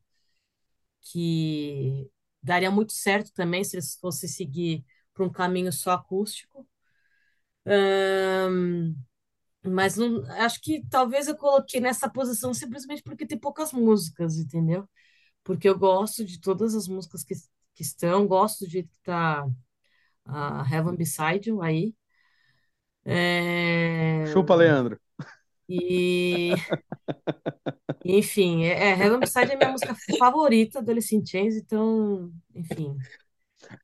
que 1.01 2.09
daria 2.41 2.71
muito 2.71 2.93
certo 2.93 3.31
também 3.33 3.63
se 3.63 3.75
eles 3.75 3.95
fossem 3.95 4.29
seguir 4.29 4.85
para 5.13 5.25
um 5.25 5.31
caminho 5.31 5.71
só 5.71 5.91
acústico. 5.91 6.67
Ahn, 7.65 8.95
mas 9.65 9.97
não, 9.97 10.25
acho 10.43 10.61
que 10.61 10.85
talvez 10.89 11.27
eu 11.27 11.37
coloquei 11.37 11.81
nessa 11.81 12.09
posição 12.09 12.53
simplesmente 12.53 13.03
porque 13.03 13.25
tem 13.27 13.39
poucas 13.39 13.71
músicas, 13.73 14.37
entendeu? 14.39 14.89
Porque 15.43 15.69
eu 15.69 15.77
gosto 15.79 16.25
de 16.25 16.39
todas 16.41 16.75
as 16.75 16.87
músicas 16.87 17.23
que, 17.23 17.35
que 17.75 17.83
estão, 17.83 18.27
gosto 18.27 18.65
do 18.65 18.71
jeito 18.71 18.89
que 18.91 19.01
tá 19.03 19.47
a 20.25 20.65
Heaven 20.71 20.95
Beside 20.97 21.49
You 21.49 21.61
aí. 21.63 21.95
É, 23.11 24.25
Chupa, 24.25 24.55
Leandro. 24.55 24.99
e, 25.67 26.55
enfim, 28.03 28.63
é, 28.65 28.91
é, 28.91 28.99
Heaven 28.99 29.19
Beside 29.21 29.51
é 29.51 29.55
minha 29.55 29.69
música 29.71 29.95
favorita 30.17 30.81
do 30.81 30.91
Alice 30.91 31.15
in 31.15 31.25
Chains, 31.25 31.55
então, 31.55 32.31
enfim, 32.55 32.97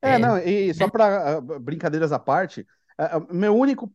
É, 0.01 0.11
é, 0.13 0.19
não, 0.19 0.37
e 0.37 0.73
só 0.73 0.87
para 0.87 1.41
brincadeiras 1.41 2.11
à 2.11 2.19
parte, 2.19 2.65
é, 2.97 3.03
é, 3.03 3.33
meu 3.33 3.55
único, 3.55 3.93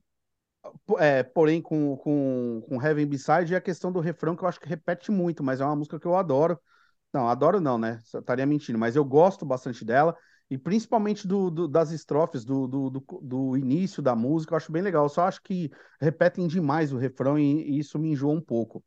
é, 0.98 1.22
porém, 1.22 1.62
com, 1.62 1.96
com, 1.96 2.62
com 2.68 2.82
Heaven 2.82 3.06
Beside 3.06 3.54
é 3.54 3.56
a 3.56 3.60
questão 3.60 3.90
do 3.92 4.00
refrão, 4.00 4.36
que 4.36 4.44
eu 4.44 4.48
acho 4.48 4.60
que 4.60 4.68
repete 4.68 5.10
muito, 5.10 5.42
mas 5.42 5.60
é 5.60 5.64
uma 5.64 5.76
música 5.76 5.98
que 5.98 6.06
eu 6.06 6.16
adoro. 6.16 6.58
Não, 7.12 7.28
adoro 7.28 7.60
não, 7.60 7.78
né? 7.78 7.98
Estaria 8.02 8.46
mentindo, 8.46 8.78
mas 8.78 8.96
eu 8.96 9.04
gosto 9.04 9.44
bastante 9.44 9.84
dela, 9.84 10.16
e 10.50 10.58
principalmente 10.58 11.26
do, 11.28 11.50
do- 11.50 11.68
das 11.68 11.90
estrofes, 11.92 12.44
do, 12.44 12.66
do, 12.66 12.90
do, 12.90 13.00
do 13.22 13.56
início 13.56 14.02
da 14.02 14.16
música, 14.16 14.54
eu 14.54 14.56
acho 14.56 14.72
bem 14.72 14.82
legal. 14.82 15.04
Eu 15.04 15.08
só 15.08 15.22
acho 15.24 15.42
que 15.42 15.70
repetem 16.00 16.48
demais 16.48 16.92
o 16.92 16.98
refrão 16.98 17.38
e, 17.38 17.42
e 17.70 17.78
isso 17.78 17.98
me 17.98 18.10
enjoa 18.10 18.34
um 18.34 18.40
pouco. 18.40 18.84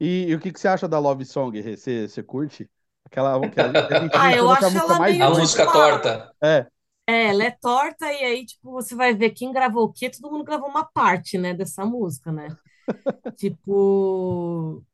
E, 0.00 0.26
e 0.28 0.34
o 0.34 0.40
que, 0.40 0.52
que 0.52 0.60
você 0.60 0.68
acha 0.68 0.88
da 0.88 0.98
Love 0.98 1.24
Song? 1.24 1.60
Você, 1.62 2.08
você 2.08 2.22
curte? 2.22 2.70
Aquela 3.04 3.48
que 3.50 3.60
a 3.60 3.68
gente, 3.68 3.84
a 3.88 3.94
gente 3.96 4.20
Ah, 4.20 4.34
eu 4.34 4.50
mencionou 4.50 4.56
que 4.56 4.64
é 4.64 4.66
a 4.66 4.70
acho 4.70 4.72
música 4.72 4.94
ela 4.94 4.98
mais 4.98 5.16
meio 5.16 5.24
A 5.24 5.30
doida. 5.30 5.40
música 5.40 5.64
tipo, 5.64 5.72
torta. 5.72 6.34
É, 6.42 6.66
é, 7.06 7.28
ela 7.30 7.44
é 7.44 7.50
torta 7.50 8.06
e 8.12 8.24
aí, 8.24 8.46
tipo, 8.46 8.70
você 8.72 8.94
vai 8.94 9.14
ver 9.14 9.30
quem 9.32 9.52
gravou 9.52 9.84
o 9.86 9.92
quê, 9.92 10.10
todo 10.10 10.30
mundo 10.32 10.44
gravou 10.44 10.68
uma 10.68 10.84
parte, 10.84 11.38
né, 11.38 11.54
dessa 11.54 11.84
música, 11.84 12.32
né? 12.32 12.54
Tipo, 13.36 14.84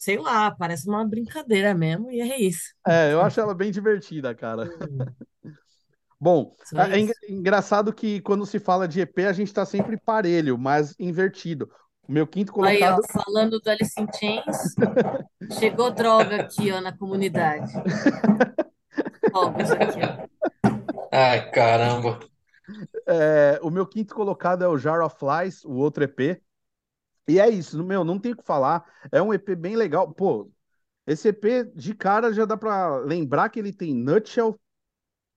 sei 0.00 0.18
lá, 0.18 0.50
parece 0.50 0.88
uma 0.88 1.06
brincadeira 1.06 1.74
mesmo, 1.74 2.10
e 2.10 2.20
é 2.22 2.40
isso. 2.40 2.74
é, 2.88 3.12
eu 3.12 3.20
acho 3.20 3.38
ela 3.38 3.54
bem 3.54 3.70
divertida, 3.70 4.34
cara. 4.34 4.64
Hum, 4.64 5.04
Bom, 6.18 6.54
Só 6.64 6.82
é 6.82 6.98
isso. 6.98 7.12
engraçado 7.28 7.92
que 7.92 8.20
quando 8.22 8.44
se 8.46 8.58
fala 8.58 8.88
de 8.88 9.00
EP, 9.00 9.20
a 9.20 9.32
gente 9.32 9.52
tá 9.54 9.64
sempre 9.64 9.96
parelho, 9.98 10.58
mas 10.58 10.94
invertido. 10.98 11.70
O 12.08 12.12
meu 12.12 12.26
quinto 12.26 12.52
Aí, 12.64 12.82
ó, 12.82 12.96
colocado, 12.96 13.24
falando 13.24 13.60
do 13.60 13.70
Alice 13.70 14.00
in 14.00 14.06
Chains, 14.18 14.74
chegou 15.58 15.90
droga 15.90 16.42
aqui, 16.42 16.72
ó, 16.72 16.80
na 16.80 16.96
comunidade. 16.96 17.72
Fogos 19.32 19.70
aqui, 19.70 20.00
ó. 20.02 20.70
Ai, 21.12 21.50
caramba. 21.50 22.18
é, 23.06 23.58
o 23.62 23.70
meu 23.70 23.86
quinto 23.86 24.14
colocado 24.14 24.64
é 24.64 24.68
o 24.68 24.76
Jar 24.78 25.00
of 25.02 25.16
Flies, 25.18 25.64
o 25.64 25.72
outro 25.72 26.04
EP. 26.04 26.40
E 27.30 27.38
é 27.40 27.48
isso, 27.48 27.82
meu, 27.84 28.04
não 28.04 28.18
tem 28.18 28.32
o 28.32 28.36
que 28.36 28.44
falar. 28.44 28.84
É 29.12 29.22
um 29.22 29.32
EP 29.34 29.54
bem 29.56 29.76
legal. 29.76 30.12
Pô, 30.12 30.50
esse 31.06 31.28
EP 31.28 31.64
de 31.74 31.94
cara 31.94 32.32
já 32.32 32.44
dá 32.44 32.56
pra 32.56 32.98
lembrar 32.98 33.48
que 33.50 33.58
ele 33.58 33.72
tem 33.72 33.94
Nutshell, 33.94 34.58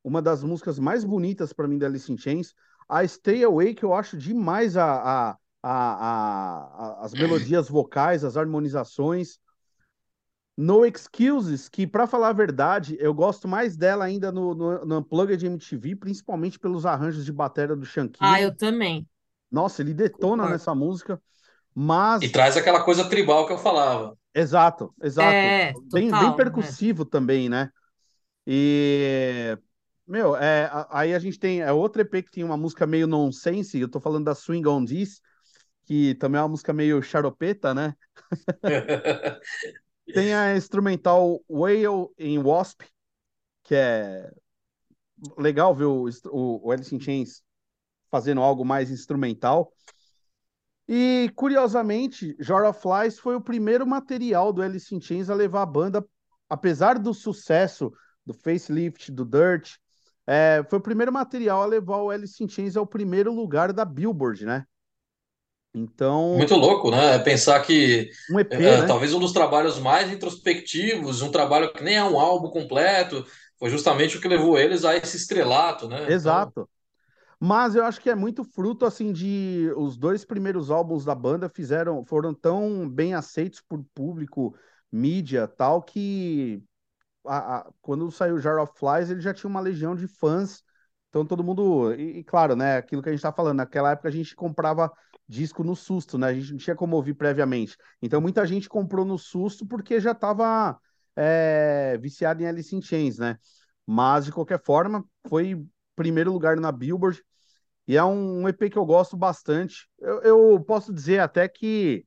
uma 0.03 0.21
das 0.21 0.43
músicas 0.43 0.79
mais 0.79 1.03
bonitas 1.03 1.53
pra 1.53 1.67
mim 1.67 1.77
da 1.77 1.87
Alice 1.87 2.11
in 2.11 2.17
Chains. 2.17 2.53
A 2.89 3.07
Stay 3.07 3.43
Away, 3.43 3.73
que 3.75 3.85
eu 3.85 3.93
acho 3.93 4.17
demais 4.17 4.77
a, 4.77 5.31
a, 5.31 5.37
a, 5.63 5.69
a- 7.01 7.05
as 7.05 7.15
melodias 7.15 7.69
vocais, 7.69 8.23
as 8.23 8.37
harmonizações. 8.37 9.39
No 10.57 10.85
Excuses, 10.85 11.67
que 11.69 11.85
pra 11.87 12.05
falar 12.07 12.29
a 12.29 12.33
verdade, 12.33 12.95
eu 12.99 13.13
gosto 13.13 13.47
mais 13.47 13.75
dela 13.75 14.05
ainda 14.05 14.31
no, 14.31 14.53
no, 14.53 14.85
no 14.85 14.97
Unplugged 14.99 15.43
MTV, 15.45 15.95
principalmente 15.95 16.59
pelos 16.59 16.85
arranjos 16.85 17.25
de 17.25 17.31
bateria 17.33 17.75
do 17.75 17.85
Ah, 18.19 18.41
Shankiri. 18.41 18.41
eu 18.41 18.55
também, 18.55 19.07
Nossa, 19.51 19.81
ele 19.81 19.93
detona 19.93 20.43
concordo. 20.43 20.47
nessa 20.47 20.73
música. 20.75 21.21
E 21.75 21.79
Mas 21.79 22.31
traz 22.31 22.55
aquela 22.55 22.83
coisa 22.83 23.05
tribal 23.05 23.47
que 23.47 23.53
eu 23.53 23.57
falava. 23.57 24.17
Exato, 24.33 24.93
exato. 25.01 25.31
É, 25.31 25.73
Bem, 25.73 25.83
bem 25.91 26.09
total, 26.09 26.33
é. 26.33 26.35
percussivo 26.35 27.05
também, 27.05 27.49
né? 27.49 27.69
E, 28.45 29.57
meu, 30.07 30.35
é, 30.35 30.69
aí 30.89 31.13
a 31.13 31.19
gente 31.19 31.39
tem 31.39 31.61
é 31.61 31.71
outro 31.71 32.01
EP 32.01 32.23
que 32.23 32.31
tem 32.31 32.43
uma 32.43 32.57
música 32.57 32.85
meio 32.85 33.07
nonsense, 33.07 33.79
eu 33.79 33.89
tô 33.89 33.99
falando 33.99 34.25
da 34.25 34.35
Swing 34.35 34.67
On 34.67 34.83
This, 34.83 35.21
que 35.85 36.15
também 36.15 36.39
é 36.39 36.41
uma 36.41 36.49
música 36.49 36.73
meio 36.73 37.01
xaropeta, 37.01 37.73
né? 37.73 37.95
Tem 40.13 40.33
a 40.33 40.55
instrumental 40.55 41.41
Whale 41.49 42.09
in 42.19 42.39
Wasp, 42.39 42.81
que 43.63 43.73
é 43.73 44.29
legal 45.37 45.73
ver 45.73 45.85
o, 45.85 46.09
o, 46.25 46.67
o 46.67 46.71
Alice 46.71 46.93
in 46.93 46.99
Chains 46.99 47.41
fazendo 48.11 48.41
algo 48.41 48.65
mais 48.65 48.91
instrumental. 48.91 49.71
E, 50.87 51.31
curiosamente, 51.35 52.35
Jar 52.39 52.65
of 52.65 52.81
Flies 52.81 53.17
foi 53.17 53.35
o 53.35 53.41
primeiro 53.41 53.87
material 53.87 54.51
do 54.51 54.61
Alice 54.61 54.93
in 54.93 54.99
Chains 54.99 55.29
a 55.29 55.35
levar 55.35 55.61
a 55.61 55.65
banda, 55.65 56.05
apesar 56.49 56.99
do 56.99 57.13
sucesso 57.13 57.91
do 58.25 58.33
Facelift, 58.33 59.11
do 59.11 59.25
Dirt, 59.25 59.75
é, 60.25 60.63
foi 60.69 60.79
o 60.79 60.81
primeiro 60.81 61.11
material 61.11 61.61
a 61.61 61.65
levar 61.65 61.97
o 61.97 62.09
Alice 62.09 62.41
in 62.41 62.47
Chains 62.47 62.77
ao 62.77 62.87
primeiro 62.87 63.33
lugar 63.33 63.73
da 63.73 63.83
Billboard, 63.83 64.45
né? 64.45 64.65
Então, 65.75 66.35
Muito 66.37 66.55
louco, 66.55 66.91
né? 66.91 67.17
Pensar 67.19 67.59
que 67.61 68.09
um 68.31 68.39
EP, 68.39 68.53
é, 68.53 68.81
né? 68.81 68.85
talvez 68.85 69.13
um 69.13 69.19
dos 69.19 69.31
trabalhos 69.31 69.79
mais 69.79 70.11
introspectivos, 70.11 71.21
um 71.21 71.31
trabalho 71.31 71.73
que 71.73 71.83
nem 71.83 71.95
é 71.95 72.03
um 72.03 72.19
álbum 72.19 72.49
completo, 72.49 73.25
foi 73.57 73.69
justamente 73.69 74.17
o 74.17 74.21
que 74.21 74.27
levou 74.27 74.57
eles 74.57 74.85
a 74.85 74.95
esse 74.95 75.17
estrelato, 75.17 75.87
né? 75.87 76.03
Então, 76.03 76.13
Exato. 76.13 76.69
Mas 77.45 77.75
eu 77.75 77.83
acho 77.83 77.99
que 77.99 78.09
é 78.09 78.15
muito 78.15 78.43
fruto 78.45 78.85
assim 78.85 79.11
de 79.11 79.69
os 79.75 79.97
dois 79.97 80.23
primeiros 80.23 80.71
álbuns 80.71 81.03
da 81.03 81.13
banda 81.13 81.49
fizeram 81.49 82.05
foram 82.05 82.33
tão 82.33 82.87
bem 82.89 83.13
aceitos 83.13 83.59
por 83.61 83.83
público, 83.93 84.55
mídia, 84.91 85.45
tal 85.47 85.81
que 85.83 86.63
a- 87.25 87.59
a- 87.59 87.71
quando 87.81 88.11
saiu 88.11 88.39
Jar 88.39 88.59
of 88.61 88.73
Flies 88.77 89.09
ele 89.11 89.21
já 89.21 89.33
tinha 89.33 89.49
uma 89.49 89.61
legião 89.61 89.95
de 89.95 90.07
fãs. 90.07 90.63
Então 91.09 91.25
todo 91.25 91.43
mundo 91.43 91.93
e, 91.95 92.19
e 92.19 92.23
claro, 92.25 92.55
né, 92.55 92.77
aquilo 92.77 93.01
que 93.03 93.09
a 93.09 93.13
gente 93.13 93.21
tá 93.21 93.33
falando, 93.33 93.57
naquela 93.57 93.91
época 93.91 94.09
a 94.09 94.11
gente 94.11 94.35
comprava 94.35 94.91
disco 95.27 95.63
no 95.63 95.75
susto, 95.75 96.17
né? 96.17 96.27
A 96.29 96.33
gente 96.35 96.51
não 96.51 96.57
tinha 96.59 96.75
como 96.75 96.95
ouvir 96.97 97.13
previamente. 97.15 97.77
Então 98.01 98.21
muita 98.21 98.45
gente 98.47 98.69
comprou 98.69 99.05
no 99.05 99.17
susto 99.19 99.65
porque 99.67 99.99
já 100.01 100.11
estava 100.13 100.79
é, 101.15 101.97
viciado 102.01 102.41
em 102.43 102.47
Alice 102.47 102.75
in 102.75 102.81
Chains, 102.81 103.17
né? 103.19 103.37
Mas 103.85 104.25
de 104.25 104.31
qualquer 104.31 104.61
forma, 104.63 105.05
foi 105.27 105.65
primeiro 105.95 106.31
lugar 106.31 106.57
na 106.57 106.71
Billboard 106.71 107.23
e 107.87 107.97
é 107.97 108.03
um, 108.03 108.41
um 108.43 108.49
EP 108.49 108.69
que 108.69 108.77
eu 108.77 108.85
gosto 108.85 109.17
bastante. 109.17 109.87
Eu, 109.99 110.21
eu 110.21 110.61
posso 110.63 110.93
dizer 110.93 111.19
até 111.19 111.47
que 111.47 112.05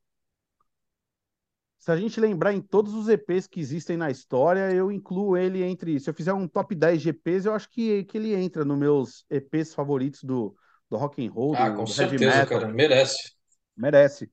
se 1.78 1.90
a 1.92 1.96
gente 1.96 2.18
lembrar 2.20 2.52
em 2.52 2.60
todos 2.60 2.94
os 2.94 3.08
EPs 3.08 3.46
que 3.46 3.60
existem 3.60 3.96
na 3.96 4.10
história, 4.10 4.72
eu 4.72 4.90
incluo 4.90 5.36
ele 5.36 5.62
entre. 5.62 5.98
Se 6.00 6.10
eu 6.10 6.14
fizer 6.14 6.32
um 6.32 6.48
top 6.48 6.74
10 6.74 7.00
de 7.02 7.10
EPs, 7.10 7.46
eu 7.46 7.54
acho 7.54 7.68
que, 7.70 8.04
que 8.04 8.18
ele 8.18 8.34
entra 8.34 8.64
nos 8.64 8.78
meus 8.78 9.24
EPs 9.30 9.74
favoritos 9.74 10.22
do, 10.24 10.56
do 10.90 10.96
rock 10.96 11.24
and 11.24 11.30
roll, 11.30 11.54
Ah, 11.54 11.70
do, 11.70 11.76
com 11.76 11.86
do 11.86 11.92
heavy 12.00 12.18
certeza, 12.18 12.38
metal. 12.40 12.60
cara. 12.60 12.72
Merece. 12.72 13.36
Merece. 13.76 14.30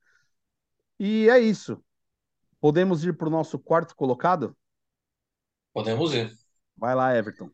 E 0.99 1.29
é 1.29 1.39
isso. 1.39 1.83
Podemos 2.61 3.05
ir 3.05 3.17
para 3.17 3.27
o 3.27 3.31
nosso 3.31 3.59
quarto 3.59 3.95
colocado? 3.95 4.55
Podemos 5.71 6.13
ir. 6.15 6.31
Vai 6.77 6.95
lá, 6.95 7.15
Everton. 7.15 7.49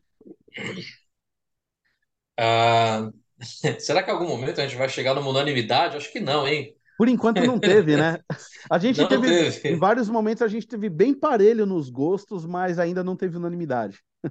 Ah, 2.36 3.10
será 3.80 4.02
que 4.02 4.10
em 4.10 4.14
algum 4.14 4.28
momento 4.28 4.60
a 4.60 4.66
gente 4.66 4.76
vai 4.78 4.88
chegar 4.88 5.14
numa 5.14 5.30
unanimidade? 5.30 5.96
Acho 5.96 6.12
que 6.12 6.20
não, 6.20 6.46
hein? 6.46 6.76
Por 6.96 7.08
enquanto 7.08 7.44
não 7.44 7.58
teve, 7.58 7.96
né? 7.96 8.18
A 8.70 8.78
gente 8.78 9.04
Não 9.04 9.06
teve, 9.06 9.36
em 9.68 9.74
teve. 9.74 9.76
vários 9.76 10.08
momentos 10.08 10.42
a 10.42 10.48
gente 10.48 10.66
teve 10.68 10.88
bem 10.88 11.14
parelho 11.14 11.66
nos 11.66 11.88
gostos, 11.90 12.44
mas 12.46 12.78
ainda 12.78 13.02
não 13.02 13.16
teve 13.16 13.36
unanimidade. 13.36 14.00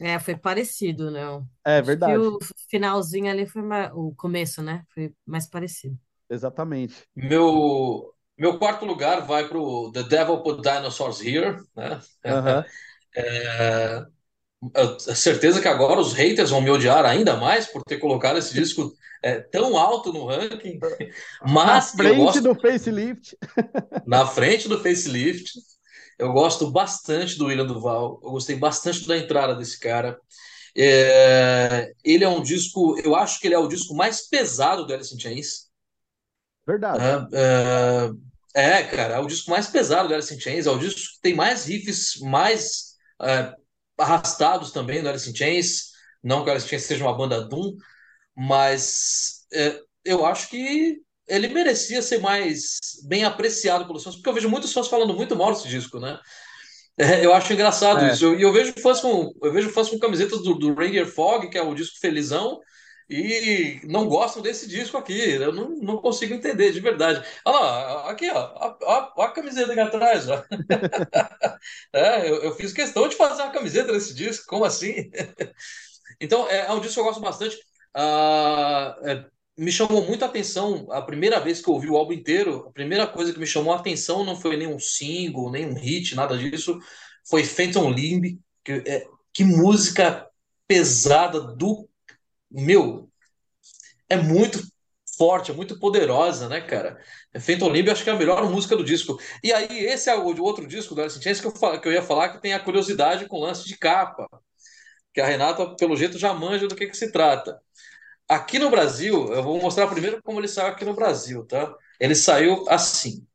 É, 0.00 0.18
foi 0.18 0.36
parecido, 0.36 1.10
né? 1.10 1.20
É 1.64 1.80
Acho 1.80 1.98
que 1.98 2.16
verdade, 2.16 2.16
o 2.16 2.38
finalzinho 2.70 3.30
ali 3.30 3.46
foi 3.46 3.62
mais, 3.62 3.90
o 3.94 4.14
começo, 4.14 4.62
né? 4.62 4.84
Foi 4.94 5.14
mais 5.26 5.46
parecido. 5.48 5.98
exatamente. 6.28 7.06
Meu, 7.14 8.14
meu 8.38 8.58
quarto 8.58 8.84
lugar 8.84 9.26
vai 9.26 9.48
pro 9.48 9.90
The 9.92 10.02
Devil 10.04 10.42
Put 10.42 10.62
Dinosaurs 10.62 11.20
Here, 11.20 11.56
né? 11.76 12.00
Aham. 12.26 12.70
É, 13.14 14.06
eu- 14.74 15.00
certeza 15.00 15.60
que 15.60 15.68
agora 15.68 16.00
os 16.00 16.12
haters 16.12 16.50
vão 16.50 16.60
me 16.60 16.70
odiar 16.70 17.04
ainda 17.04 17.36
mais 17.36 17.66
por 17.66 17.82
ter 17.84 17.98
colocado 17.98 18.38
esse 18.38 18.54
disco 18.54 18.92
é, 19.22 19.40
tão 19.40 19.76
alto 19.76 20.12
no 20.12 20.26
ranking, 20.26 20.78
Na 21.64 21.80
mas 21.80 21.98
eu 21.98 22.14
frente 22.14 22.16
gosto 22.16 22.40
do 22.40 22.54
facelift. 22.54 23.36
na 24.04 24.26
frente 24.26 24.68
do 24.68 24.80
facelift. 24.82 25.52
Eu 26.18 26.32
gosto 26.32 26.70
bastante 26.70 27.38
do 27.38 27.46
William 27.46 27.66
Duval, 27.66 28.20
eu 28.22 28.30
gostei 28.32 28.54
bastante 28.56 29.06
da 29.08 29.16
entrada 29.16 29.54
desse 29.54 29.78
cara. 29.80 30.18
É, 30.76 31.92
ele 32.04 32.24
é 32.24 32.28
um 32.28 32.42
disco, 32.42 32.98
eu 33.02 33.14
acho 33.16 33.40
que 33.40 33.46
ele 33.48 33.54
é 33.54 33.58
o 33.58 33.68
disco 33.68 33.94
mais 33.94 34.28
pesado 34.28 34.86
do 34.86 34.92
Alice 34.94 35.14
in 35.14 35.18
Chains. 35.18 35.70
Verdade. 36.66 36.98
né? 36.98 37.28
É, 38.54 38.80
é, 38.80 38.82
cara, 38.84 39.14
é 39.14 39.18
o 39.18 39.26
disco 39.26 39.50
mais 39.50 39.66
pesado 39.68 40.08
do 40.08 40.14
Alice 40.14 40.34
in 40.34 40.40
Chains, 40.40 40.66
é 40.66 40.70
o 40.70 40.78
disco 40.78 41.00
que 41.16 41.20
tem 41.22 41.34
mais 41.34 41.64
riffs 41.64 42.18
mais 42.20 42.94
é, 43.22 43.54
arrastados 44.00 44.72
também 44.72 45.02
do 45.02 45.08
Alice 45.08 45.28
in 45.30 45.34
Chains. 45.34 45.90
Não 46.22 46.42
que 46.42 46.48
o 46.48 46.52
Alice 46.52 46.66
in 46.66 46.70
Chains 46.70 46.84
seja 46.84 47.04
uma 47.04 47.16
banda 47.16 47.42
Doom, 47.42 47.76
mas 48.36 49.46
é, 49.52 49.80
eu 50.04 50.24
acho 50.26 50.48
que 50.48 50.98
ele 51.28 51.48
merecia 51.48 52.02
ser 52.02 52.18
mais 52.18 52.78
bem 53.06 53.24
apreciado 53.24 53.86
pelos 53.86 54.02
fãs, 54.02 54.16
porque 54.16 54.28
eu 54.28 54.34
vejo 54.34 54.48
muitos 54.48 54.72
fãs 54.72 54.88
falando 54.88 55.14
muito 55.14 55.36
mal 55.36 55.52
desse 55.52 55.68
disco, 55.68 56.00
né? 56.00 56.18
É, 56.98 57.24
eu 57.24 57.32
acho 57.32 57.52
engraçado 57.52 58.04
É. 58.04 58.12
isso. 58.12 58.24
Eu- 58.24 58.38
E 58.38 58.42
eu, 58.42 58.52
vejo 58.52 58.74
fãs 58.82 59.00
com, 59.00 59.32
eu 59.42 59.52
vejo 59.52 59.70
fãs 59.70 59.88
com 59.88 59.98
camisetas 59.98 60.42
do, 60.42 60.54
do 60.54 60.74
Ranger 60.74 61.06
Fog, 61.06 61.48
que 61.48 61.56
é 61.56 61.62
o 61.62 61.74
disco 61.74 61.98
felizão, 62.00 62.58
e 63.10 63.80
não 63.84 64.06
gostam 64.06 64.40
desse 64.40 64.68
disco 64.68 64.96
aqui. 64.96 65.18
Eu 65.18 65.52
não, 65.52 65.70
não 65.70 65.96
consigo 65.98 66.32
entender, 66.32 66.72
de 66.72 66.78
verdade. 66.78 67.26
Olha 67.44 67.58
lá, 67.58 68.10
aqui, 68.10 68.30
ó, 68.30 68.76
ó 68.82 69.22
a 69.22 69.32
camiseta 69.32 69.72
aqui 69.72 69.80
atrás, 69.80 70.28
ó. 70.28 70.44
É, 71.92 72.28
eu, 72.30 72.36
eu 72.42 72.54
fiz 72.54 72.72
questão 72.72 73.08
de 73.08 73.16
fazer 73.16 73.42
uma 73.42 73.52
camiseta 73.52 73.92
desse 73.92 74.14
disco, 74.14 74.46
como 74.46 74.64
assim? 74.64 75.10
Então, 76.20 76.46
é, 76.50 76.66
é 76.66 76.72
um 76.72 76.80
disco 76.80 76.94
que 76.94 77.00
eu 77.00 77.04
gosto 77.04 77.20
bastante. 77.20 77.56
Ah, 77.94 78.94
é, 79.04 79.24
me 79.56 79.72
chamou 79.72 80.04
muito 80.06 80.22
a 80.24 80.28
atenção 80.28 80.86
a 80.90 81.02
primeira 81.02 81.40
vez 81.40 81.60
que 81.60 81.68
eu 81.68 81.74
ouvi 81.74 81.88
o 81.88 81.96
álbum 81.96 82.12
inteiro. 82.12 82.66
A 82.68 82.72
primeira 82.72 83.06
coisa 83.06 83.32
que 83.32 83.38
me 83.38 83.46
chamou 83.46 83.72
a 83.72 83.76
atenção 83.76 84.24
não 84.24 84.36
foi 84.36 84.56
nenhum 84.56 84.78
single, 84.78 85.50
nenhum 85.50 85.74
hit, 85.74 86.14
nada 86.14 86.36
disso. 86.36 86.78
Foi 87.28 87.42
Phantom 87.44 87.90
Limb. 87.90 88.38
Que, 88.62 88.72
é, 88.86 89.06
que 89.32 89.44
música 89.44 90.26
pesada 90.66 91.40
do. 91.40 91.88
Meu, 92.50 93.10
é 94.08 94.16
muito 94.16 94.60
forte, 95.16 95.50
é 95.50 95.54
muito 95.54 95.78
poderosa, 95.78 96.48
né, 96.48 96.60
cara? 96.60 96.98
Phantom 97.40 97.70
Limb 97.70 97.88
eu 97.88 97.92
acho 97.92 98.02
que 98.04 98.10
é 98.10 98.12
a 98.12 98.16
melhor 98.16 98.48
música 98.50 98.76
do 98.76 98.84
disco. 98.84 99.18
E 99.42 99.52
aí, 99.52 99.84
esse 99.86 100.08
é 100.08 100.16
o 100.16 100.42
outro 100.42 100.66
disco 100.66 100.94
do 100.94 101.02
Alice 101.02 101.18
in 101.18 101.22
Chains 101.22 101.40
que 101.40 101.46
eu, 101.46 101.52
que 101.80 101.88
eu 101.88 101.92
ia 101.92 102.02
falar 102.02 102.30
que 102.30 102.40
tem 102.40 102.54
a 102.54 102.60
curiosidade 102.60 103.26
com 103.26 103.38
lance 103.40 103.66
de 103.66 103.76
capa 103.76 104.26
que 105.12 105.20
a 105.20 105.26
Renata, 105.26 105.74
pelo 105.76 105.96
jeito, 105.96 106.18
já 106.18 106.32
manja 106.32 106.68
do 106.68 106.74
que, 106.76 106.86
que 106.86 106.96
se 106.96 107.10
trata. 107.10 107.60
Aqui 108.28 108.58
no 108.58 108.70
Brasil, 108.70 109.32
eu 109.32 109.42
vou 109.42 109.60
mostrar 109.60 109.88
primeiro 109.88 110.22
como 110.22 110.40
ele 110.40 110.48
saiu 110.48 110.68
aqui 110.68 110.84
no 110.84 110.94
Brasil, 110.94 111.44
tá? 111.46 111.74
Ele 111.98 112.14
saiu 112.14 112.64
assim. 112.68 113.26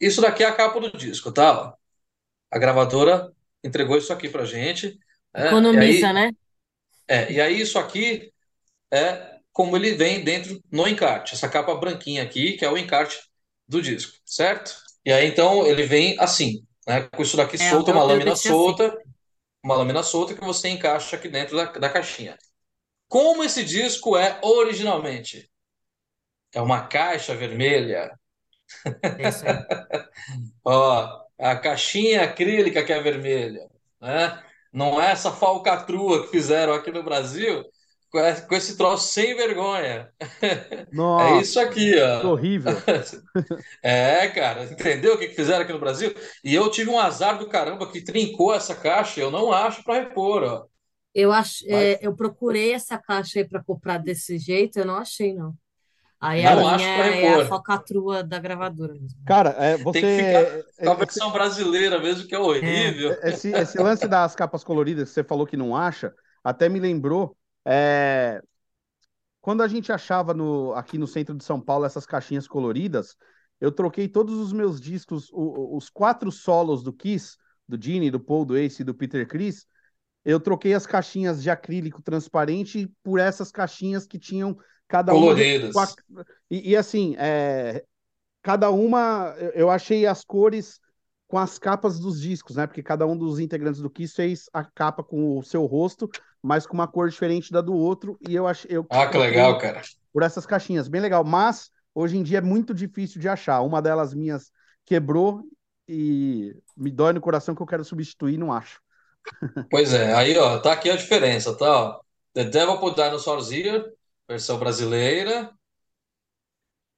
Isso 0.00 0.20
daqui 0.20 0.42
é 0.42 0.46
a 0.46 0.54
capa 0.54 0.80
do 0.80 0.96
disco, 0.96 1.32
tá? 1.32 1.74
A 2.50 2.58
gravadora 2.58 3.32
entregou 3.62 3.96
isso 3.96 4.12
aqui 4.12 4.28
pra 4.28 4.44
gente. 4.44 4.98
né? 5.34 5.48
Economiza, 5.48 6.08
aí, 6.08 6.14
né? 6.14 6.32
É, 7.08 7.32
e 7.32 7.40
aí 7.40 7.60
isso 7.60 7.78
aqui 7.78 8.32
é 8.92 9.38
como 9.52 9.76
ele 9.76 9.94
vem 9.94 10.24
dentro 10.24 10.60
no 10.72 10.88
encarte. 10.88 11.34
Essa 11.34 11.48
capa 11.48 11.74
branquinha 11.76 12.22
aqui, 12.22 12.54
que 12.56 12.64
é 12.64 12.70
o 12.70 12.78
encarte 12.78 13.20
do 13.68 13.82
disco, 13.82 14.14
certo? 14.26 14.76
E 15.04 15.12
aí 15.12 15.26
então 15.28 15.66
ele 15.66 15.84
vem 15.84 16.16
assim, 16.20 16.66
né? 16.88 17.02
Com 17.14 17.22
isso 17.22 17.36
daqui 17.36 17.58
É, 17.58 17.70
solto, 17.70 17.90
eu, 17.90 17.92
uma 17.92 18.02
eu 18.04 18.04
lâmina 18.04 18.22
deixei 18.22 18.50
assim. 18.50 18.74
solta, 18.74 18.96
uma 19.64 19.76
lâmina 19.76 20.02
solta 20.02 20.34
que 20.34 20.40
você 20.44 20.68
encaixa 20.70 21.16
aqui 21.16 21.28
dentro 21.28 21.56
da, 21.56 21.66
da 21.66 21.90
caixinha. 21.90 22.38
Como 23.08 23.44
esse 23.44 23.64
disco 23.64 24.16
é 24.16 24.40
originalmente? 24.42 25.50
É 26.54 26.60
uma 26.60 26.86
caixa 26.88 27.34
vermelha. 27.34 28.18
É 29.16 29.26
isso 29.28 29.46
aí. 29.46 29.64
Ó, 30.64 31.24
a 31.38 31.56
caixinha 31.56 32.22
acrílica 32.24 32.84
que 32.84 32.92
é 32.92 33.00
vermelha, 33.00 33.68
né? 34.00 34.42
Não 34.74 35.00
é 35.00 35.12
essa 35.12 35.32
falcatrua 35.32 36.24
que 36.24 36.30
fizeram 36.32 36.74
aqui 36.74 36.90
no 36.92 37.04
Brasil 37.04 37.64
com 38.10 38.54
esse 38.54 38.76
troço 38.76 39.08
sem 39.12 39.34
vergonha. 39.34 40.12
É 41.16 41.36
Nossa, 41.36 41.40
isso 41.40 41.60
aqui, 41.60 41.92
que 41.92 42.00
ó. 42.00 42.26
horrível. 42.26 42.82
É, 43.82 44.28
cara, 44.28 44.64
entendeu 44.64 45.14
o 45.14 45.18
que 45.18 45.28
que 45.28 45.34
fizeram 45.34 45.62
aqui 45.62 45.72
no 45.72 45.78
Brasil? 45.78 46.12
E 46.42 46.54
eu 46.54 46.70
tive 46.70 46.90
um 46.90 46.98
azar 46.98 47.38
do 47.38 47.48
caramba 47.48 47.90
que 47.90 48.02
trincou 48.02 48.54
essa 48.54 48.74
caixa, 48.74 49.20
eu 49.20 49.30
não 49.30 49.52
acho 49.52 49.82
para 49.84 50.00
repor, 50.00 50.42
ó. 50.42 50.66
Eu 51.14 51.32
acho, 51.32 51.64
Mas 51.68 51.90
é, 51.92 51.98
eu 52.02 52.14
procurei 52.16 52.72
essa 52.72 52.98
caixa 52.98 53.38
aí 53.38 53.48
para 53.48 53.62
comprar 53.62 53.98
desse 53.98 54.38
jeito, 54.38 54.78
eu 54.78 54.84
não 54.84 54.96
achei, 54.96 55.32
não. 55.32 55.56
Aí 56.28 56.46
a 56.46 56.56
não 56.56 56.66
minha 56.66 56.74
acho 56.74 56.92
para 56.92 57.04
é 57.06 57.34
a 57.34 57.38
repor. 57.38 57.40
falcatrua 57.40 58.22
da 58.24 58.38
gravadora 58.38 58.94
mesmo. 58.94 59.18
Cara, 59.24 59.50
é, 59.58 59.76
Tem 59.90 60.06
que 60.06 60.12
ficar 60.12 60.44
você. 60.44 60.64
com 60.82 60.90
a 60.90 60.94
é- 60.94 60.96
versão 60.96 61.32
brasileira 61.32 61.98
mesmo, 62.00 62.28
que 62.28 62.34
é 62.34 62.38
É, 62.60 62.90
horrível. 62.90 63.18
Esse, 63.22 63.50
esse 63.50 63.78
lance 63.78 64.08
das 64.08 64.34
capas 64.34 64.64
coloridas 64.64 65.08
que 65.08 65.14
você 65.14 65.24
falou 65.24 65.46
que 65.46 65.56
não 65.56 65.76
acha, 65.76 66.14
até 66.42 66.68
me 66.68 66.80
lembrou. 66.80 67.36
é, 67.66 68.42
quando 69.40 69.62
a 69.62 69.68
gente 69.68 69.92
achava 69.92 70.32
no, 70.34 70.72
aqui 70.74 70.98
no 70.98 71.06
centro 71.06 71.34
de 71.36 71.44
São 71.44 71.60
Paulo 71.60 71.84
essas 71.84 72.06
caixinhas 72.06 72.48
coloridas, 72.48 73.16
eu 73.60 73.70
troquei 73.70 74.08
todos 74.08 74.34
os 74.38 74.52
meus 74.52 74.80
discos, 74.80 75.30
o- 75.32 75.76
os 75.76 75.90
quatro 75.90 76.30
solos 76.32 76.82
do 76.82 76.92
Kiss, 76.92 77.36
do 77.68 77.80
Gene, 77.80 78.10
do 78.10 78.20
Paul, 78.20 78.44
do 78.44 78.56
Ace 78.56 78.82
e 78.82 78.84
do 78.84 78.94
Peter 78.94 79.26
Criss, 79.28 79.66
eu 80.24 80.40
troquei 80.40 80.74
as 80.74 80.86
caixinhas 80.86 81.42
de 81.42 81.50
acrílico 81.50 82.02
transparente 82.02 82.90
por 83.02 83.20
essas 83.20 83.52
caixinhas 83.52 84.06
que 84.06 84.18
tinham 84.18 84.56
cada 84.94 85.12
uma 85.12 85.22
Coloridas. 85.22 85.74
e, 86.48 86.70
e 86.70 86.76
assim, 86.76 87.16
é, 87.18 87.82
cada 88.40 88.70
uma 88.70 89.34
eu 89.52 89.68
achei 89.68 90.06
as 90.06 90.24
cores 90.24 90.78
com 91.26 91.36
as 91.36 91.58
capas 91.58 91.98
dos 91.98 92.20
discos, 92.20 92.54
né? 92.54 92.64
Porque 92.64 92.80
cada 92.80 93.04
um 93.04 93.16
dos 93.16 93.40
integrantes 93.40 93.80
do 93.80 93.90
Kiss 93.90 94.14
fez 94.14 94.48
a 94.52 94.62
capa 94.62 95.02
com 95.02 95.36
o 95.36 95.42
seu 95.42 95.66
rosto, 95.66 96.08
mas 96.40 96.64
com 96.64 96.74
uma 96.74 96.86
cor 96.86 97.08
diferente 97.08 97.50
da 97.50 97.60
do 97.60 97.74
outro, 97.74 98.16
e 98.28 98.36
eu 98.36 98.46
achei 98.46 98.70
eu 98.70 98.86
Ah, 98.88 99.08
que 99.08 99.18
legal, 99.18 99.58
cara. 99.58 99.82
por 100.12 100.22
essas 100.22 100.46
caixinhas, 100.46 100.86
bem 100.86 101.00
legal. 101.00 101.24
Mas 101.24 101.70
hoje 101.92 102.16
em 102.16 102.22
dia 102.22 102.38
é 102.38 102.40
muito 102.40 102.72
difícil 102.72 103.20
de 103.20 103.28
achar. 103.28 103.62
Uma 103.62 103.82
delas 103.82 104.14
minhas 104.14 104.52
quebrou 104.86 105.42
e 105.88 106.54
me 106.76 106.92
dói 106.92 107.12
no 107.14 107.20
coração 107.20 107.52
que 107.52 107.62
eu 107.62 107.66
quero 107.66 107.84
substituir, 107.84 108.38
não 108.38 108.52
acho. 108.52 108.80
Pois 109.68 109.92
é, 109.92 110.14
aí 110.14 110.38
ó, 110.38 110.60
tá 110.60 110.72
aqui 110.72 110.88
a 110.88 110.94
diferença, 110.94 111.56
tá? 111.56 111.66
ó. 111.68 112.00
The 112.32 112.44
Devil 112.44 112.78
Put 112.78 112.94
Dinosaurs 112.94 113.50
Here, 113.50 113.84
versão 114.28 114.58
brasileira, 114.58 115.50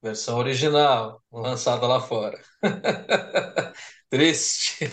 versão 0.02 0.38
original, 0.38 1.22
lançada 1.32 1.86
lá 1.86 2.00
fora. 2.00 2.40
Triste. 4.10 4.86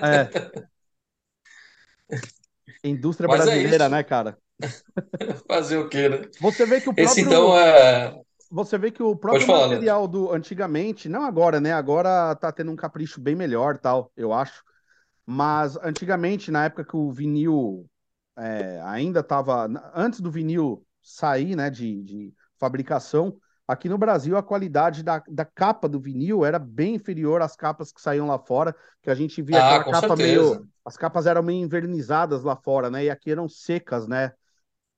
É, 0.00 0.30
indústria 2.84 3.28
Mas 3.28 3.46
é 3.46 3.46
brasileira, 3.46 3.84
isso. 3.84 3.90
né, 3.90 4.02
cara? 4.02 4.38
Fazer 5.48 5.78
o 5.78 5.88
quê, 5.88 6.08
né? 6.08 6.28
Você 6.40 6.66
vê 6.66 6.80
que 6.80 6.88
o 6.88 6.94
Esse 6.96 7.20
próprio 7.20 7.26
então 7.26 7.56
é. 7.58 8.14
você 8.50 8.78
vê 8.78 8.90
que 8.90 9.02
o 9.02 9.16
próprio 9.16 9.46
falar, 9.46 9.68
material 9.68 10.06
do 10.06 10.32
antigamente, 10.32 11.08
não 11.08 11.22
agora, 11.24 11.60
né? 11.60 11.72
Agora 11.72 12.34
tá 12.36 12.52
tendo 12.52 12.70
um 12.70 12.76
capricho 12.76 13.20
bem 13.20 13.34
melhor, 13.34 13.78
tal, 13.78 14.12
eu 14.16 14.32
acho. 14.32 14.62
Mas 15.26 15.76
antigamente, 15.78 16.50
na 16.50 16.66
época 16.66 16.84
que 16.84 16.96
o 16.96 17.10
vinil 17.12 17.86
é, 18.36 18.80
ainda 18.82 19.20
estava. 19.20 19.68
Antes 19.94 20.20
do 20.20 20.30
vinil 20.30 20.83
sair 21.04 21.56
né, 21.56 21.70
de, 21.70 22.02
de 22.02 22.34
fabricação, 22.58 23.36
aqui 23.68 23.88
no 23.88 23.98
Brasil 23.98 24.36
a 24.36 24.42
qualidade 24.42 25.02
da, 25.02 25.22
da 25.28 25.44
capa 25.44 25.88
do 25.88 26.00
vinil 26.00 26.44
era 26.44 26.58
bem 26.58 26.94
inferior 26.96 27.42
às 27.42 27.56
capas 27.56 27.92
que 27.92 28.00
saíam 28.00 28.26
lá 28.26 28.38
fora, 28.38 28.74
que 29.02 29.10
a 29.10 29.14
gente 29.14 29.42
via 29.42 29.60
Ah, 29.60 29.84
aquela 29.84 29.84
capa 29.84 30.16
certeza. 30.16 30.16
meio. 30.16 30.66
As 30.84 30.96
capas 30.96 31.26
eram 31.26 31.42
meio 31.42 31.62
envernizadas 31.64 32.42
lá 32.44 32.56
fora, 32.56 32.90
né? 32.90 33.04
E 33.04 33.10
aqui 33.10 33.30
eram 33.30 33.48
secas, 33.48 34.06
né? 34.08 34.32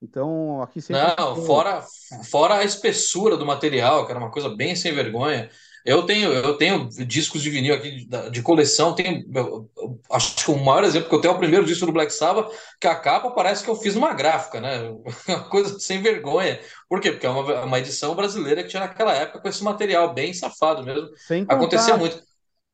Então 0.02 0.62
aqui 0.62 0.80
sempre 0.82 1.10
Não, 1.18 1.34
ficou. 1.34 1.44
fora, 1.44 1.82
fora 2.30 2.58
a 2.58 2.64
espessura 2.64 3.36
do 3.36 3.44
material, 3.46 4.04
que 4.06 4.12
era 4.12 4.20
uma 4.20 4.30
coisa 4.30 4.48
bem 4.54 4.76
sem 4.76 4.92
vergonha. 4.94 5.50
Eu 5.86 6.04
tenho, 6.04 6.32
eu 6.32 6.58
tenho 6.58 6.88
discos 7.06 7.40
de 7.42 7.48
vinil 7.48 7.72
aqui 7.74 8.06
de, 8.30 8.42
coleção. 8.42 8.92
Tenho, 8.94 9.24
eu- 9.32 9.70
eu 9.76 10.00
acho 10.10 10.34
que 10.34 10.50
o 10.50 10.56
maior 10.58 10.82
exemplo 10.82 11.08
que 11.08 11.14
eu 11.14 11.20
tenho 11.20 11.32
é 11.32 11.36
o 11.36 11.38
primeiro 11.38 11.64
disco 11.64 11.86
do 11.86 11.92
Black 11.92 12.12
Sabbath, 12.12 12.52
que 12.80 12.88
a 12.88 12.96
capa 12.96 13.30
parece 13.30 13.62
que 13.62 13.70
eu 13.70 13.76
fiz 13.76 13.94
numa 13.94 14.12
gráfica, 14.12 14.60
né? 14.60 14.80
Uma 15.28 15.48
coisa 15.48 15.78
sem 15.78 16.02
vergonha. 16.02 16.60
Por 16.88 17.00
quê? 17.00 17.12
Porque 17.12 17.26
é 17.26 17.30
uma, 17.30 17.62
uma 17.64 17.78
edição 17.78 18.16
brasileira 18.16 18.64
que 18.64 18.68
tinha 18.70 18.80
naquela 18.80 19.14
época 19.14 19.40
com 19.40 19.48
esse 19.48 19.62
material 19.62 20.12
bem 20.12 20.34
safado 20.34 20.82
mesmo. 20.82 21.08
Sem 21.14 21.44
Acontecia 21.48 21.96
contar, 21.96 21.96
muito. 21.96 22.20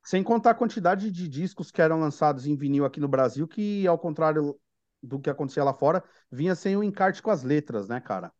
sem 0.04 0.22
contar 0.22 0.50
a 0.52 0.54
quantidade 0.54 1.10
de 1.10 1.28
discos 1.28 1.70
que 1.70 1.82
eram 1.82 2.00
lançados 2.00 2.46
em 2.46 2.56
vinil 2.56 2.84
aqui 2.84 3.00
no 3.00 3.08
Brasil, 3.08 3.48
que, 3.48 3.86
ao 3.86 3.98
contrário 3.98 4.58
do 5.02 5.20
que 5.20 5.30
acontecia 5.30 5.64
lá 5.64 5.74
fora, 5.74 6.02
vinha 6.30 6.54
sem 6.54 6.76
o 6.76 6.84
encarte 6.84 7.22
com 7.22 7.30
as 7.30 7.42
letras, 7.42 7.88
né, 7.88 8.00
cara? 8.00 8.32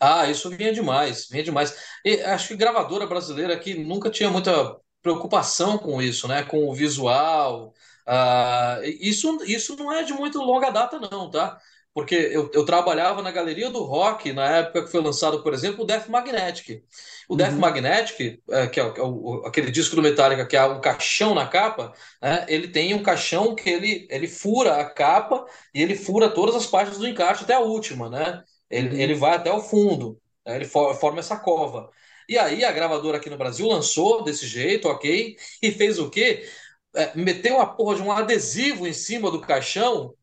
Ah, 0.00 0.28
isso 0.30 0.50
vinha 0.50 0.72
demais, 0.72 1.28
vinha 1.28 1.42
demais. 1.44 1.74
E 2.04 2.20
acho 2.22 2.48
que 2.48 2.56
gravadora 2.56 3.06
brasileira 3.06 3.54
aqui 3.54 3.74
nunca 3.74 4.10
tinha 4.10 4.30
muita 4.30 4.76
preocupação 5.02 5.78
com 5.78 6.00
isso, 6.02 6.28
né? 6.28 6.42
Com 6.44 6.68
o 6.68 6.74
visual. 6.74 7.72
Ah, 8.06 8.80
isso, 8.84 9.38
isso 9.44 9.76
não 9.76 9.92
é 9.92 10.02
de 10.02 10.12
muito 10.12 10.38
longa 10.40 10.70
data, 10.70 10.98
não, 11.10 11.30
tá? 11.30 11.58
Porque 11.94 12.14
eu, 12.14 12.50
eu 12.54 12.64
trabalhava 12.64 13.22
na 13.22 13.30
Galeria 13.30 13.70
do 13.70 13.82
Rock 13.82 14.32
na 14.32 14.44
época 14.58 14.84
que 14.84 14.90
foi 14.90 15.00
lançado, 15.02 15.42
por 15.42 15.52
exemplo, 15.52 15.82
o 15.82 15.86
Death 15.86 16.08
Magnetic. 16.08 16.84
O 17.28 17.36
Death 17.36 17.56
Uhum, 17.56 17.58
Magnetic, 17.58 18.40
é, 18.50 18.66
que 18.66 18.80
é, 18.80 18.84
o- 18.84 18.92
que 18.92 19.00
é 19.00 19.02
o- 19.02 19.42
aquele 19.46 19.70
disco 19.70 19.96
do 19.96 20.02
Metallica 20.02 20.46
que 20.46 20.56
é 20.56 20.64
um 20.64 20.80
caixão 20.80 21.34
na 21.34 21.46
capa, 21.46 21.92
né? 22.22 22.44
Ele 22.48 22.68
tem 22.68 22.94
um 22.94 23.02
caixão 23.02 23.54
que 23.54 23.68
ele, 23.68 24.06
ele 24.10 24.28
fura 24.28 24.76
a 24.80 24.84
capa 24.90 25.44
e 25.74 25.82
ele 25.82 25.94
fura 25.96 26.28
todas 26.30 26.54
as 26.54 26.66
partes 26.66 26.98
do 26.98 27.06
encarte 27.08 27.44
até 27.44 27.54
a 27.54 27.60
última, 27.60 28.08
né? 28.08 28.42
Ele, 28.70 28.94
uhum. 28.94 29.00
ele 29.00 29.14
vai 29.14 29.34
até 29.36 29.52
o 29.52 29.60
fundo, 29.60 30.20
né? 30.46 30.56
Ele 30.56 30.64
for- 30.64 30.94
forma 30.94 31.20
essa 31.20 31.36
cova. 31.38 31.90
E 32.28 32.38
aí 32.38 32.64
a 32.64 32.72
gravadora 32.72 33.16
aqui 33.18 33.30
no 33.30 33.38
Brasil 33.38 33.66
lançou 33.66 34.22
desse 34.22 34.46
jeito, 34.46 34.88
ok, 34.88 35.36
e 35.62 35.70
fez 35.72 35.98
o 35.98 36.10
quê? 36.10 36.48
É, 36.94 37.14
meteu 37.16 37.60
a 37.60 37.66
porra 37.66 37.96
de 37.96 38.02
um 38.02 38.12
adesivo 38.12 38.86
em 38.86 38.92
cima 38.92 39.30
do 39.30 39.40
caixão, 39.40 40.14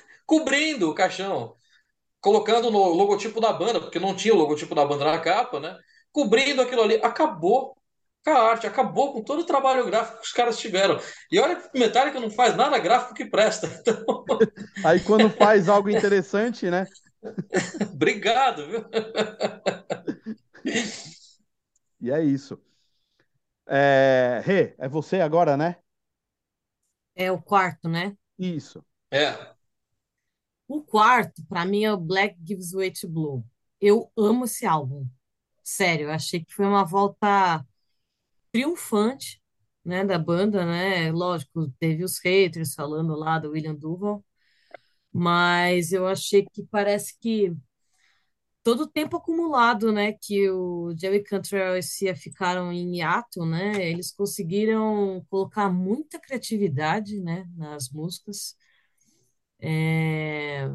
cobrindo 0.26 0.90
o 0.90 0.94
caixão, 0.94 1.56
colocando 2.20 2.70
no 2.70 2.90
logotipo 2.90 3.40
da 3.40 3.52
banda, 3.52 3.80
porque 3.80 3.98
não 4.00 4.14
tinha 4.14 4.34
o 4.34 4.38
logotipo 4.38 4.74
da 4.74 4.84
banda 4.84 5.04
na 5.04 5.18
capa, 5.20 5.60
né? 5.60 5.76
Cobrindo 6.12 6.62
aquilo 6.62 6.82
ali. 6.82 6.96
Acabou 7.02 7.76
com 8.24 8.30
a 8.30 8.38
arte, 8.50 8.66
acabou 8.66 9.12
com 9.12 9.22
todo 9.22 9.40
o 9.42 9.46
trabalho 9.46 9.86
gráfico 9.86 10.18
que 10.20 10.26
os 10.26 10.32
caras 10.32 10.58
tiveram. 10.58 10.98
E 11.30 11.38
olha 11.40 11.56
que 11.56 11.76
o 11.76 11.80
Metallica 11.80 12.20
não 12.20 12.30
faz 12.30 12.56
nada 12.56 12.78
gráfico 12.78 13.14
que 13.14 13.26
presta. 13.26 13.68
Então, 13.80 14.38
Aí 14.82 15.00
quando 15.00 15.30
faz 15.30 15.68
algo 15.68 15.88
interessante, 15.90 16.70
né? 16.70 16.88
obrigado, 17.92 18.66
viu? 18.66 18.84
E 22.00 22.10
é 22.10 22.22
isso. 22.22 22.60
É... 23.66 24.42
Rê, 24.44 24.74
é 24.78 24.88
você 24.88 25.20
agora, 25.20 25.56
né? 25.56 25.76
É 27.14 27.30
o 27.30 27.40
quarto, 27.40 27.88
né? 27.88 28.16
Isso. 28.38 28.84
É. 29.10 29.54
O 30.66 30.82
quarto, 30.82 31.44
pra 31.46 31.64
mim, 31.64 31.84
é 31.84 31.92
o 31.92 31.96
Black 31.96 32.36
Gives 32.44 32.72
Way 32.72 32.90
to 32.92 33.08
Blue. 33.08 33.44
Eu 33.80 34.10
amo 34.16 34.44
esse 34.44 34.66
álbum. 34.66 35.06
Sério, 35.62 36.08
eu 36.08 36.12
achei 36.12 36.44
que 36.44 36.52
foi 36.54 36.66
uma 36.66 36.84
volta 36.84 37.64
triunfante, 38.52 39.42
né, 39.84 40.04
da 40.04 40.18
banda, 40.18 40.64
né? 40.64 41.12
Lógico, 41.12 41.70
teve 41.78 42.04
os 42.04 42.18
haters 42.18 42.74
falando 42.74 43.14
lá 43.14 43.38
do 43.38 43.50
William 43.50 43.74
Duval, 43.74 44.24
mas 45.14 45.92
eu 45.92 46.08
achei 46.08 46.46
que 46.52 46.64
parece 46.64 47.18
que 47.20 47.56
todo 48.62 48.82
o 48.84 48.86
tempo 48.86 49.16
acumulado, 49.16 49.92
né, 49.92 50.12
que 50.14 50.48
o 50.50 50.94
Jerry 50.98 51.22
Cantrell 51.22 51.76
e 51.76 51.82
Sia 51.82 52.16
ficaram 52.16 52.72
em 52.72 52.96
hiato, 52.98 53.44
né, 53.44 53.88
eles 53.90 54.10
conseguiram 54.12 55.24
colocar 55.30 55.70
muita 55.70 56.18
criatividade, 56.20 57.20
né, 57.20 57.46
nas 57.56 57.90
músicas. 57.90 58.56
É, 59.60 60.68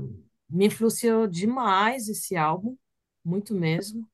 me 0.49 0.65
influenciou 0.67 1.27
demais 1.27 2.07
esse 2.09 2.35
álbum, 2.35 2.77
muito 3.23 3.53
mesmo. 3.53 4.07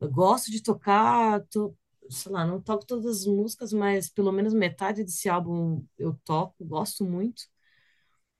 Eu 0.00 0.10
gosto 0.10 0.50
de 0.52 0.62
tocar, 0.62 1.42
to- 1.50 1.76
sei 2.10 2.32
lá, 2.32 2.46
não 2.46 2.60
toco 2.62 2.86
todas 2.86 3.06
as 3.22 3.26
músicas, 3.26 3.72
mas 3.72 4.10
pelo 4.10 4.32
menos 4.32 4.54
metade 4.54 5.04
desse 5.04 5.28
álbum 5.28 5.84
eu 5.98 6.14
toco, 6.24 6.64
gosto 6.64 7.04
muito. 7.04 7.44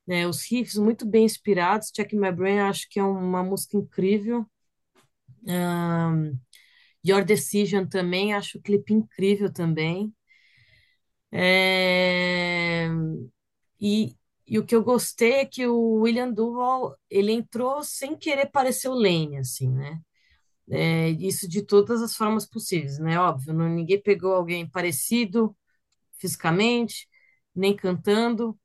Né? 0.07 0.27
os 0.27 0.43
riffs 0.51 0.77
muito 0.77 1.07
bem 1.07 1.25
inspirados, 1.25 1.91
Check 1.93 2.13
My 2.15 2.33
Brain, 2.33 2.61
acho 2.61 2.89
que 2.91 2.99
é 3.01 3.05
uma 3.05 3.43
música 3.43 3.77
incrível. 3.77 4.47
Ahn, 5.49 6.39
Your 7.07 7.25
Decision 7.25 7.87
também, 7.89 8.35
acho 8.35 8.59
o 8.59 8.63
clipe 8.63 8.93
incrível 8.95 9.53
também. 9.53 10.15
É, 11.33 12.89
E, 13.81 14.17
e 14.49 14.59
o 14.59 14.67
que 14.67 14.75
eu 14.77 14.85
gostei 14.85 15.35
é 15.35 15.47
que 15.47 15.67
o 15.67 16.01
William 16.03 16.33
Duval, 16.33 16.97
ele 17.11 17.33
entrou 17.33 17.83
sem 17.85 18.17
querer 18.19 18.47
parecer 18.51 18.89
o 18.89 18.95
Lane, 18.95 19.39
assim, 19.39 19.71
né? 19.71 20.01
É, 20.71 21.11
isso 21.11 21.49
de 21.49 21.63
todas 21.65 22.03
as 22.03 22.17
formas 22.17 22.47
possíveis, 22.47 22.99
né? 22.99 23.19
Óbvio, 23.21 23.55
não, 23.55 23.69
ninguém 23.69 24.03
pegou 24.03 24.35
alguém 24.35 24.69
parecido 24.69 25.57
fisicamente, 26.19 27.09
nem 27.55 27.77
cantando. 27.77 28.59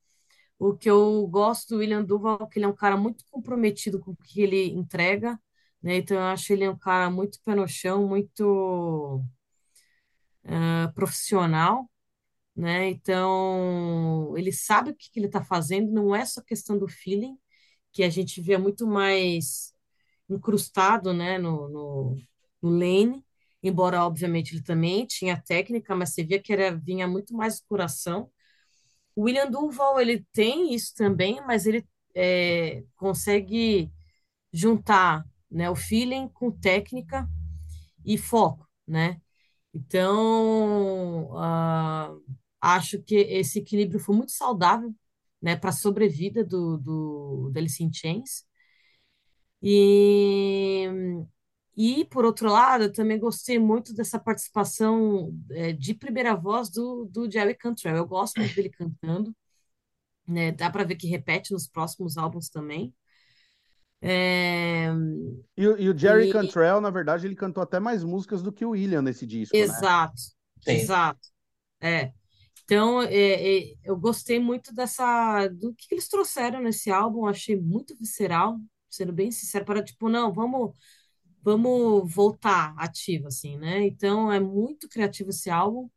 O 0.60 0.76
que 0.76 0.90
eu 0.90 1.26
gosto 1.28 1.70
do 1.70 1.78
William 1.78 2.04
Duval 2.04 2.40
é 2.42 2.46
que 2.48 2.58
ele 2.60 2.66
é 2.66 2.68
um 2.68 2.74
cara 2.76 2.96
muito 2.96 3.24
comprometido 3.30 4.00
com 4.00 4.12
o 4.12 4.16
que 4.16 4.42
ele 4.42 4.66
entrega, 4.72 5.40
né? 5.82 5.96
Então 5.98 6.18
eu 6.18 6.24
acho 6.24 6.52
ele 6.52 6.68
um 6.68 6.78
cara 6.78 7.10
muito 7.10 7.40
pé 7.44 7.54
no 7.56 7.66
chão, 7.68 8.06
muito 8.08 9.24
ah, 10.44 10.92
profissional, 10.94 11.90
né? 12.56 12.88
Então 12.90 14.36
ele 14.36 14.52
sabe 14.52 14.90
o 14.90 14.96
que 14.96 15.10
que 15.12 15.18
ele 15.20 15.26
está 15.26 15.44
fazendo, 15.44 15.92
não 15.92 16.14
é 16.14 16.24
só 16.26 16.42
questão 16.42 16.78
do 16.78 16.88
feeling, 16.88 17.38
que 17.92 18.02
a 18.04 18.10
gente 18.10 18.40
vê 18.42 18.58
muito 18.58 18.86
mais 18.86 19.74
incrustado, 20.30 21.12
né, 21.14 21.38
no, 21.38 21.68
no, 21.70 22.16
no 22.62 22.70
Lane, 22.70 23.24
embora 23.62 24.04
obviamente 24.04 24.54
ele 24.54 24.62
também 24.64 25.06
tinha 25.06 25.40
técnica, 25.40 25.96
mas 25.96 26.10
você 26.14 26.24
via 26.24 26.40
que 26.42 26.52
era, 26.52 26.76
vinha 26.76 27.08
muito 27.08 27.34
mais 27.34 27.60
do 27.60 27.66
coração. 27.66 28.30
O 29.20 29.24
William 29.24 29.50
Duval, 29.50 30.00
ele 30.00 30.24
tem 30.32 30.72
isso 30.74 30.94
também, 30.94 31.42
mas 31.46 31.66
ele 31.66 31.86
é, 32.14 32.82
consegue 32.96 33.92
juntar, 34.52 35.26
né, 35.50 35.70
o 35.70 35.76
feeling 35.76 36.28
com 36.30 36.50
técnica 36.50 37.28
e 38.04 38.18
foco, 38.18 38.68
né? 38.86 39.20
Então, 39.74 41.30
ah, 41.38 42.14
acho 42.60 43.02
que 43.02 43.16
esse 43.16 43.60
equilíbrio 43.60 44.00
foi 44.00 44.16
muito 44.16 44.32
saudável, 44.32 44.94
né, 45.42 45.56
para 45.56 45.70
a 45.70 45.72
sobrevida 45.74 46.44
do, 46.44 46.78
do, 46.78 47.50
do 47.52 47.58
Alice 47.58 47.82
in 47.84 47.92
Chains. 47.92 48.44
E, 49.62 50.88
e, 51.76 52.04
por 52.06 52.24
outro 52.24 52.50
lado, 52.50 52.84
eu 52.84 52.92
também 52.92 53.18
gostei 53.18 53.58
muito 53.58 53.94
dessa 53.94 54.18
participação 54.18 55.32
é, 55.50 55.72
de 55.72 55.94
primeira 55.94 56.34
voz 56.36 56.70
do, 56.70 57.06
do 57.06 57.30
Jerry 57.30 57.54
Cantrell. 57.56 57.96
Eu 57.96 58.06
gosto 58.06 58.38
muito 58.40 58.54
dele 58.54 58.70
cantando, 58.70 59.34
né? 60.28 60.52
Dá 60.52 60.70
para 60.70 60.84
ver 60.84 60.96
que 60.96 61.08
repete 61.08 61.52
nos 61.52 61.68
próximos 61.68 62.16
álbuns 62.18 62.48
também. 62.50 62.94
É, 64.02 64.90
E, 65.56 65.66
o- 65.68 65.78
e 65.78 65.88
o 65.88 65.96
Jerry 65.96 66.26
e 66.26 66.26
Cantrell, 66.26 66.80
na 66.80 66.90
verdade, 66.90 67.26
ele 67.26 67.36
cantou 67.36 67.62
até 67.62 67.78
mais 67.80 68.02
músicas 68.04 68.42
do 68.42 68.52
que 68.52 68.64
o 68.64 68.70
William 68.70 69.02
nesse 69.02 69.26
disco, 69.26 69.64
né? 69.66 69.84
exato, 69.84 70.20
Sim. 70.60 70.90
exato. 70.90 71.20
É. 71.80 72.12
Então, 72.64 73.02
é, 73.02 73.60
é, 73.72 73.74
eu 73.84 73.96
gostei 73.98 74.40
muito 74.40 74.74
dessa 74.74 75.48
do 75.48 75.74
que 75.74 75.94
eles 75.94 76.08
trouxeram 76.08 76.60
nesse 76.62 76.90
álbum. 76.90 77.26
Achei 77.26 77.56
muito 77.60 77.96
visceral, 77.98 78.58
sendo 78.90 79.12
bem 79.12 79.30
sincero, 79.32 79.64
para 79.66 79.84
tipo, 79.84 80.08
não, 80.10 80.32
vamos 80.34 80.72
vamos 81.42 82.12
voltar 82.12 82.74
ativo, 82.78 83.28
assim, 83.28 83.56
né? 83.58 83.86
Então 83.86 84.32
é 84.32 84.40
muito 84.40 84.88
criativo 84.88 85.30
esse 85.30 85.50
álbum. 85.50 85.88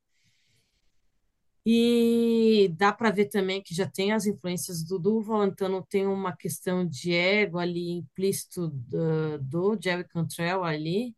E 1.65 2.69
dá 2.77 2.91
para 2.91 3.09
ver 3.09 3.25
também 3.27 3.61
que 3.61 3.73
já 3.73 3.87
tem 3.87 4.11
as 4.11 4.25
influências 4.25 4.83
do 4.83 4.99
Duval, 4.99 5.45
então 5.45 5.81
tem 5.83 6.05
uma 6.05 6.35
questão 6.35 6.85
de 6.85 7.13
ego 7.13 7.57
ali 7.57 7.89
implícito 7.91 8.67
do, 8.67 9.39
do 9.39 9.77
Jerry 9.81 10.03
Cantrell 10.05 10.63
ali, 10.65 11.15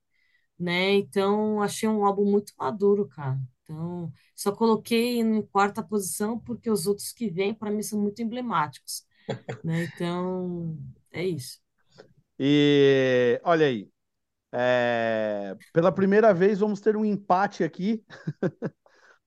né? 0.59 0.93
Então, 0.95 1.61
achei 1.61 1.89
um 1.89 2.05
álbum 2.05 2.25
muito 2.25 2.53
maduro, 2.57 3.07
cara. 3.07 3.39
Então, 3.63 4.11
só 4.35 4.51
coloquei 4.51 5.19
em 5.19 5.41
quarta 5.43 5.83
posição 5.83 6.39
porque 6.39 6.69
os 6.69 6.87
outros 6.87 7.11
que 7.11 7.29
vêm, 7.29 7.53
para 7.53 7.71
mim, 7.71 7.81
são 7.83 7.99
muito 8.01 8.21
emblemáticos, 8.21 9.05
né? 9.63 9.85
Então, 9.95 10.77
é 11.11 11.25
isso. 11.25 11.59
E 12.39 13.39
olha 13.43 13.67
aí, 13.67 13.89
é, 14.57 15.53
pela 15.73 15.91
primeira 15.91 16.33
vez 16.33 16.59
vamos 16.59 16.79
ter 16.79 16.95
um 16.95 17.03
empate 17.03 17.61
aqui. 17.61 18.05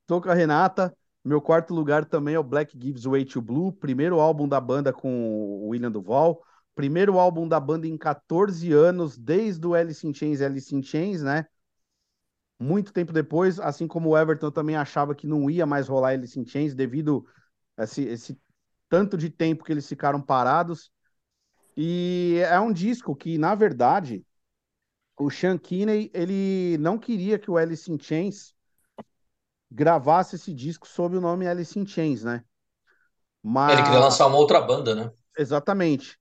Tô 0.07 0.23
com 0.23 0.31
a 0.31 0.35
Renata. 0.35 0.97
Meu 1.23 1.43
quarto 1.43 1.75
lugar 1.75 2.07
também 2.07 2.35
é 2.35 2.39
o 2.39 2.43
Black 2.43 2.79
Gives 2.81 3.05
Way 3.05 3.27
to 3.27 3.43
Blue, 3.43 3.71
primeiro 3.71 4.21
álbum 4.21 4.49
da 4.49 4.59
banda 4.59 4.91
com 4.91 5.29
o 5.29 5.69
William 5.69 5.91
Duval, 5.91 6.43
primeiro 6.75 7.19
álbum 7.19 7.47
da 7.47 7.61
banda 7.61 7.87
em 7.87 7.99
14 7.99 8.73
anos, 8.73 9.19
desde 9.19 9.67
o 9.67 9.75
Alice 9.75 10.07
in 10.07 10.15
Chains, 10.15 10.41
Alice 10.41 10.75
in 10.75 10.83
Chains, 10.83 11.23
né? 11.23 11.45
Muito 12.59 12.91
tempo 12.91 13.13
depois, 13.13 13.61
assim 13.61 13.87
como 13.87 14.09
o 14.09 14.19
Everton 14.19 14.51
também 14.51 14.77
achava 14.77 15.15
que 15.15 15.27
não 15.27 15.51
ia 15.51 15.67
mais 15.67 15.89
rolar 15.89 16.11
Alice 16.11 16.41
in 16.41 16.47
Chains 16.47 16.75
devido 16.75 17.27
a 17.77 17.85
esse, 17.85 18.03
esse 18.05 18.41
tanto 18.89 19.19
de 19.19 19.29
tempo 19.29 19.63
que 19.63 19.73
eles 19.73 19.87
ficaram 19.87 20.23
parados. 20.23 20.91
E 21.77 22.41
é 22.49 22.59
um 22.59 22.73
disco 22.73 23.15
que, 23.15 23.37
na 23.37 23.55
verdade, 23.55 24.25
o 25.19 25.31
Sean 25.31 25.59
Kinney, 25.59 26.11
ele 26.15 26.79
não 26.79 26.99
queria 26.99 27.39
que 27.39 27.51
o 27.51 27.57
Alice 27.57 27.91
in 27.91 27.99
Chains 28.01 28.55
gravasse 29.71 30.37
esse 30.37 30.53
disco 30.55 30.87
sob 30.87 31.17
o 31.17 31.21
nome 31.23 31.47
Alice 31.49 31.79
in 31.79 31.87
Chains, 31.87 32.23
né? 32.23 32.45
Ele 33.69 33.83
queria 33.85 34.01
Mas 34.01 34.01
lançar 34.01 34.27
uma 34.27 34.37
outra 34.37 34.61
banda, 34.61 34.95
né? 34.97 35.13
exatamente. 35.37 36.19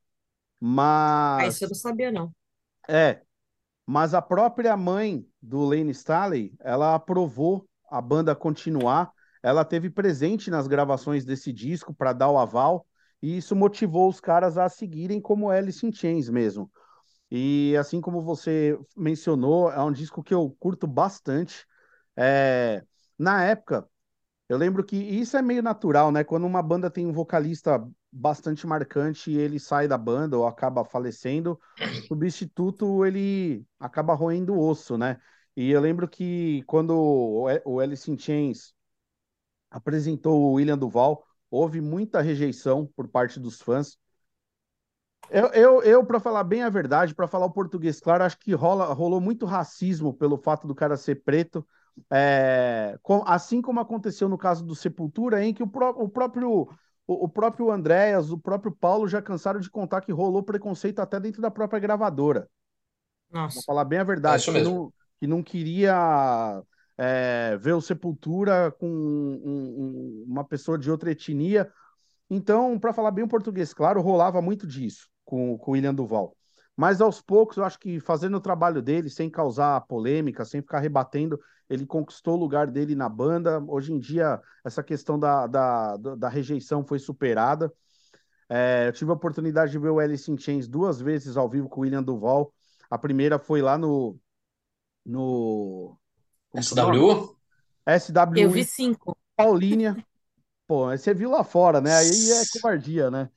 Ah, 1.37 1.47
isso 1.47 1.63
eu 1.63 1.69
Mas 1.69 1.69
não 1.69 1.75
sabia, 1.75 2.11
não. 2.11 2.33
é, 2.89 3.21
mas 3.87 4.13
a 4.13 4.21
própria 4.23 4.77
mãe 4.77 5.27
do 5.41 5.65
Lane 5.65 5.91
Staley, 5.91 6.53
ela 6.61 6.95
aprovou 6.95 7.67
a 7.89 8.01
banda 8.01 8.35
continuar. 8.35 9.11
Ela 9.43 9.65
teve 9.65 9.89
presente 9.89 10.51
nas 10.51 10.67
gravações 10.67 11.25
desse 11.25 11.53
disco 11.53 11.93
para 11.93 12.13
dar 12.13 12.29
o 12.31 12.37
aval, 12.39 12.87
e 13.21 13.37
isso 13.37 13.55
motivou 13.55 14.09
os 14.09 14.19
caras 14.21 14.57
a 14.57 14.69
seguirem 14.69 15.21
como 15.21 15.49
Alice 15.49 15.85
in 15.85 15.93
Chains 15.93 16.29
mesmo. 16.29 16.71
E 17.29 17.75
assim 17.77 17.99
como 18.01 18.21
você 18.21 18.79
mencionou, 18.95 19.71
é 19.71 19.81
um 19.83 19.91
disco 19.91 20.23
que 20.23 20.33
eu 20.33 20.55
curto 20.59 20.87
bastante. 20.87 21.65
É, 22.15 22.83
na 23.17 23.43
época, 23.43 23.87
eu 24.49 24.57
lembro 24.57 24.83
que 24.83 24.95
isso 24.95 25.37
é 25.37 25.41
meio 25.41 25.61
natural, 25.61 26.11
né? 26.11 26.23
Quando 26.23 26.45
uma 26.45 26.63
banda 26.63 26.89
tem 26.89 27.05
um 27.05 27.13
vocalista 27.13 27.85
bastante 28.11 28.65
marcante 28.65 29.31
e 29.31 29.37
ele 29.37 29.59
sai 29.59 29.87
da 29.87 29.97
banda 29.97 30.37
ou 30.37 30.47
acaba 30.47 30.85
falecendo, 30.85 31.59
o 31.79 32.07
substituto 32.07 33.05
ele 33.05 33.65
acaba 33.79 34.13
roendo 34.13 34.53
o 34.53 34.69
osso, 34.69 34.97
né? 34.97 35.19
E 35.55 35.69
eu 35.71 35.81
lembro 35.81 36.07
que 36.07 36.63
quando 36.63 36.91
o 37.65 37.79
Alice 37.79 38.09
in 38.09 38.17
Chains 38.17 38.73
apresentou 39.69 40.41
o 40.41 40.53
William 40.53 40.77
Duval, 40.77 41.25
houve 41.49 41.81
muita 41.81 42.21
rejeição 42.21 42.85
por 42.95 43.07
parte 43.07 43.39
dos 43.39 43.61
fãs. 43.61 43.97
Eu, 45.29 45.47
eu, 45.47 45.83
eu 45.83 46.05
para 46.05 46.19
falar 46.19 46.43
bem 46.43 46.63
a 46.63 46.69
verdade, 46.69 47.13
para 47.13 47.27
falar 47.27 47.45
o 47.47 47.51
português 47.51 47.99
claro, 47.99 48.23
acho 48.23 48.37
que 48.39 48.53
rola, 48.53 48.93
rolou 48.93 49.19
muito 49.19 49.45
racismo 49.45 50.13
pelo 50.13 50.37
fato 50.37 50.65
do 50.67 50.73
cara 50.75 50.95
ser 50.95 51.15
preto, 51.23 51.67
é, 52.11 52.97
com- 53.01 53.23
assim 53.25 53.61
como 53.61 53.79
aconteceu 53.79 54.29
no 54.29 54.37
caso 54.37 54.65
do 54.65 54.75
Sepultura, 54.75 55.43
em 55.43 55.53
que 55.53 55.63
o, 55.63 55.67
pró- 55.67 55.91
o 55.97 56.07
próprio 56.09 56.69
o, 57.05 57.25
o 57.25 57.29
próprio 57.29 57.71
Andréas, 57.71 58.31
o 58.31 58.37
próprio 58.37 58.71
Paulo 58.71 59.07
já 59.07 59.21
cansaram 59.21 59.59
de 59.59 59.69
contar 59.69 60.01
que 60.01 60.11
rolou 60.11 60.43
preconceito 60.43 60.99
até 60.99 61.19
dentro 61.19 61.41
da 61.41 61.51
própria 61.51 61.79
gravadora. 61.79 62.49
Para 63.53 63.61
Nossa, 63.61 63.65
falar 63.65 63.85
bem 63.85 63.99
a 63.99 64.03
É 64.25 64.35
verdade, 64.35 64.35
isso 64.35 64.51
que 64.51 64.59
mesmo. 64.59 64.61
não, 64.61 64.93
que 65.19 65.27
não 65.27 65.41
queria 65.43 66.63
é, 66.97 67.57
ver 67.57 67.73
o 67.73 67.81
Sepultura 67.81 68.71
com 68.71 68.87
um- 68.87 70.23
um- 70.23 70.25
uma 70.27 70.43
pessoa 70.43 70.77
de 70.77 70.89
outra 70.91 71.11
etnia 71.11 71.71
então, 72.29 72.79
para 72.79 72.93
falar 72.93 73.11
bem 73.11 73.25
o 73.25 73.27
português, 73.29 73.73
claro, 73.73 74.01
rolava 74.01 74.41
muito 74.41 74.67
disso 74.67 75.09
com, 75.27 75.57
com 75.57 75.71
o 75.71 75.73
William 75.73 75.93
Duval. 75.93 76.33
Mas 76.75 77.01
aos 77.01 77.21
poucos, 77.21 77.57
eu 77.57 77.65
acho 77.65 77.77
que 77.77 77.99
fazendo 77.99 78.37
o 78.37 78.41
trabalho 78.41 78.81
dele, 78.81 79.09
sem 79.09 79.29
causar 79.29 79.81
polêmica, 79.81 80.45
sem 80.45 80.61
ficar 80.61 80.79
rebatendo, 80.79 81.39
ele 81.69 81.85
conquistou 81.85 82.35
o 82.35 82.39
lugar 82.39 82.67
dele 82.67 82.95
na 82.95 83.09
banda. 83.09 83.61
Hoje 83.67 83.91
em 83.91 83.99
dia, 83.99 84.39
essa 84.63 84.81
questão 84.81 85.19
da, 85.19 85.47
da, 85.47 85.97
da 85.97 86.29
rejeição 86.29 86.85
foi 86.85 86.97
superada. 86.97 87.71
É, 88.47 88.87
eu 88.87 88.93
tive 88.93 89.11
a 89.11 89.15
oportunidade 89.15 89.71
de 89.71 89.79
ver 89.79 89.89
o 89.89 89.99
Alice 89.99 90.31
in 90.31 90.37
Chains 90.37 90.67
duas 90.67 91.01
vezes 91.01 91.35
ao 91.35 91.49
vivo 91.49 91.67
com 91.67 91.81
o 91.81 91.83
William 91.83 92.03
Duval. 92.03 92.53
A 92.89 92.97
primeira 92.97 93.37
foi 93.37 93.61
lá 93.61 93.77
no, 93.77 94.17
no 95.05 95.97
nome? 96.53 96.63
SW? 96.63 97.35
eu 97.85 97.99
SWU 97.99 98.49
vi 98.49 98.63
cinco. 98.63 99.17
Paulínia. 99.35 99.97
Pô, 100.65 100.85
aí 100.85 100.97
você 100.97 101.13
viu 101.13 101.31
lá 101.31 101.43
fora, 101.43 101.81
né? 101.81 101.93
Aí 101.95 102.31
é 102.31 102.43
covardia, 102.53 103.11
né? 103.11 103.29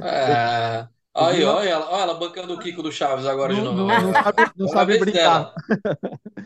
É. 0.00 0.88
lá, 1.14 1.44
olha 1.44 1.68
ela, 1.70 1.90
olha 1.90 2.02
ela 2.02 2.14
bancando 2.14 2.52
o 2.54 2.58
Kiko 2.58 2.82
do 2.82 2.92
Chaves 2.92 3.24
agora 3.26 3.54
de 3.54 3.62
não, 3.62 3.72
não, 3.74 3.86
novo. 3.86 3.86
não 3.86 4.10
É. 4.10 4.22
sabe, 4.22 4.50
não 4.56 4.66
a 4.66 4.68
sabe 4.68 4.98
brincar. 4.98 5.22
dela. 5.22 5.54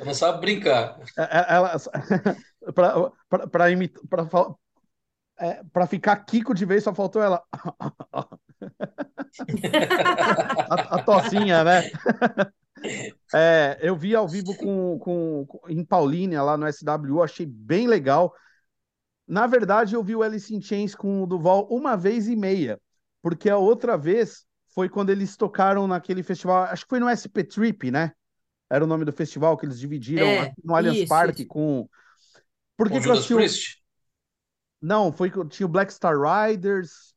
Não 0.04 0.14
sabe 0.14 0.40
brincar. 0.40 0.98
É- 1.18 1.22
é- 1.22 1.46
Ela, 1.56 1.76
para 3.50 3.70
imitar, 3.70 4.02
para 4.08 4.26
é, 5.38 5.62
para 5.72 5.86
ficar 5.86 6.16
Kiko 6.24 6.54
de 6.54 6.64
vez, 6.64 6.84
só 6.84 6.94
faltou 6.94 7.22
ela. 7.22 7.42
A, 10.68 10.96
a 10.96 11.02
tocinha, 11.02 11.64
né? 11.64 11.90
É, 13.34 13.78
eu 13.80 13.96
vi 13.96 14.14
ao 14.14 14.26
vivo 14.28 14.54
com, 14.56 14.98
com, 14.98 15.46
com- 15.46 15.68
em 15.68 15.84
Paulínia, 15.84 16.42
lá 16.42 16.56
no 16.56 16.66
SWU, 16.66 17.22
achei 17.22 17.46
bem 17.46 17.86
legal. 17.86 18.32
Na 19.30 19.46
verdade, 19.46 19.94
eu 19.94 20.02
vi 20.02 20.16
o 20.16 20.22
Alice 20.24 20.54
in 20.54 20.60
Chains 20.60 20.94
com 20.94 21.22
o 21.22 21.26
Duval 21.26 21.68
uma 21.70 21.96
vez 21.96 22.28
e 22.28 22.36
meia, 22.36 22.80
porque 23.22 23.48
a 23.50 23.56
outra 23.56 23.96
vez 23.96 24.44
foi 24.74 24.88
quando 24.88 25.10
eles 25.10 25.36
tocaram 25.36 25.86
naquele 25.86 26.22
festival, 26.24 26.64
acho 26.64 26.84
que 26.84 26.90
foi 26.90 27.00
no 27.00 27.08
SP 27.08 27.44
Trip, 27.44 27.90
né? 27.92 28.12
Era 28.70 28.84
o 28.84 28.86
nome 28.88 29.04
do 29.04 29.12
festival 29.12 29.56
que 29.58 29.66
eles 29.66 29.80
dividiram 29.80 30.36
É, 30.38 30.52
no 30.64 30.74
Allianz 30.76 31.02
Parque 31.04 31.46
com. 31.46 31.88
Por 32.76 32.88
Com 32.88 32.94
que 32.94 33.00
que 33.00 33.08
eu 33.08 33.12
assisti. 33.12 33.34
Priest? 33.34 33.80
Não, 34.80 35.12
foi 35.12 35.30
que 35.30 35.44
tinha 35.48 35.66
o 35.66 35.68
Black 35.70 35.92
Star 35.92 36.16
Riders, 36.18 37.14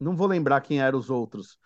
não 0.00 0.16
vou 0.16 0.26
lembrar 0.28 0.60
quem 0.62 0.80
eram 0.80 0.98
os 0.98 1.10
outros. 1.10 1.58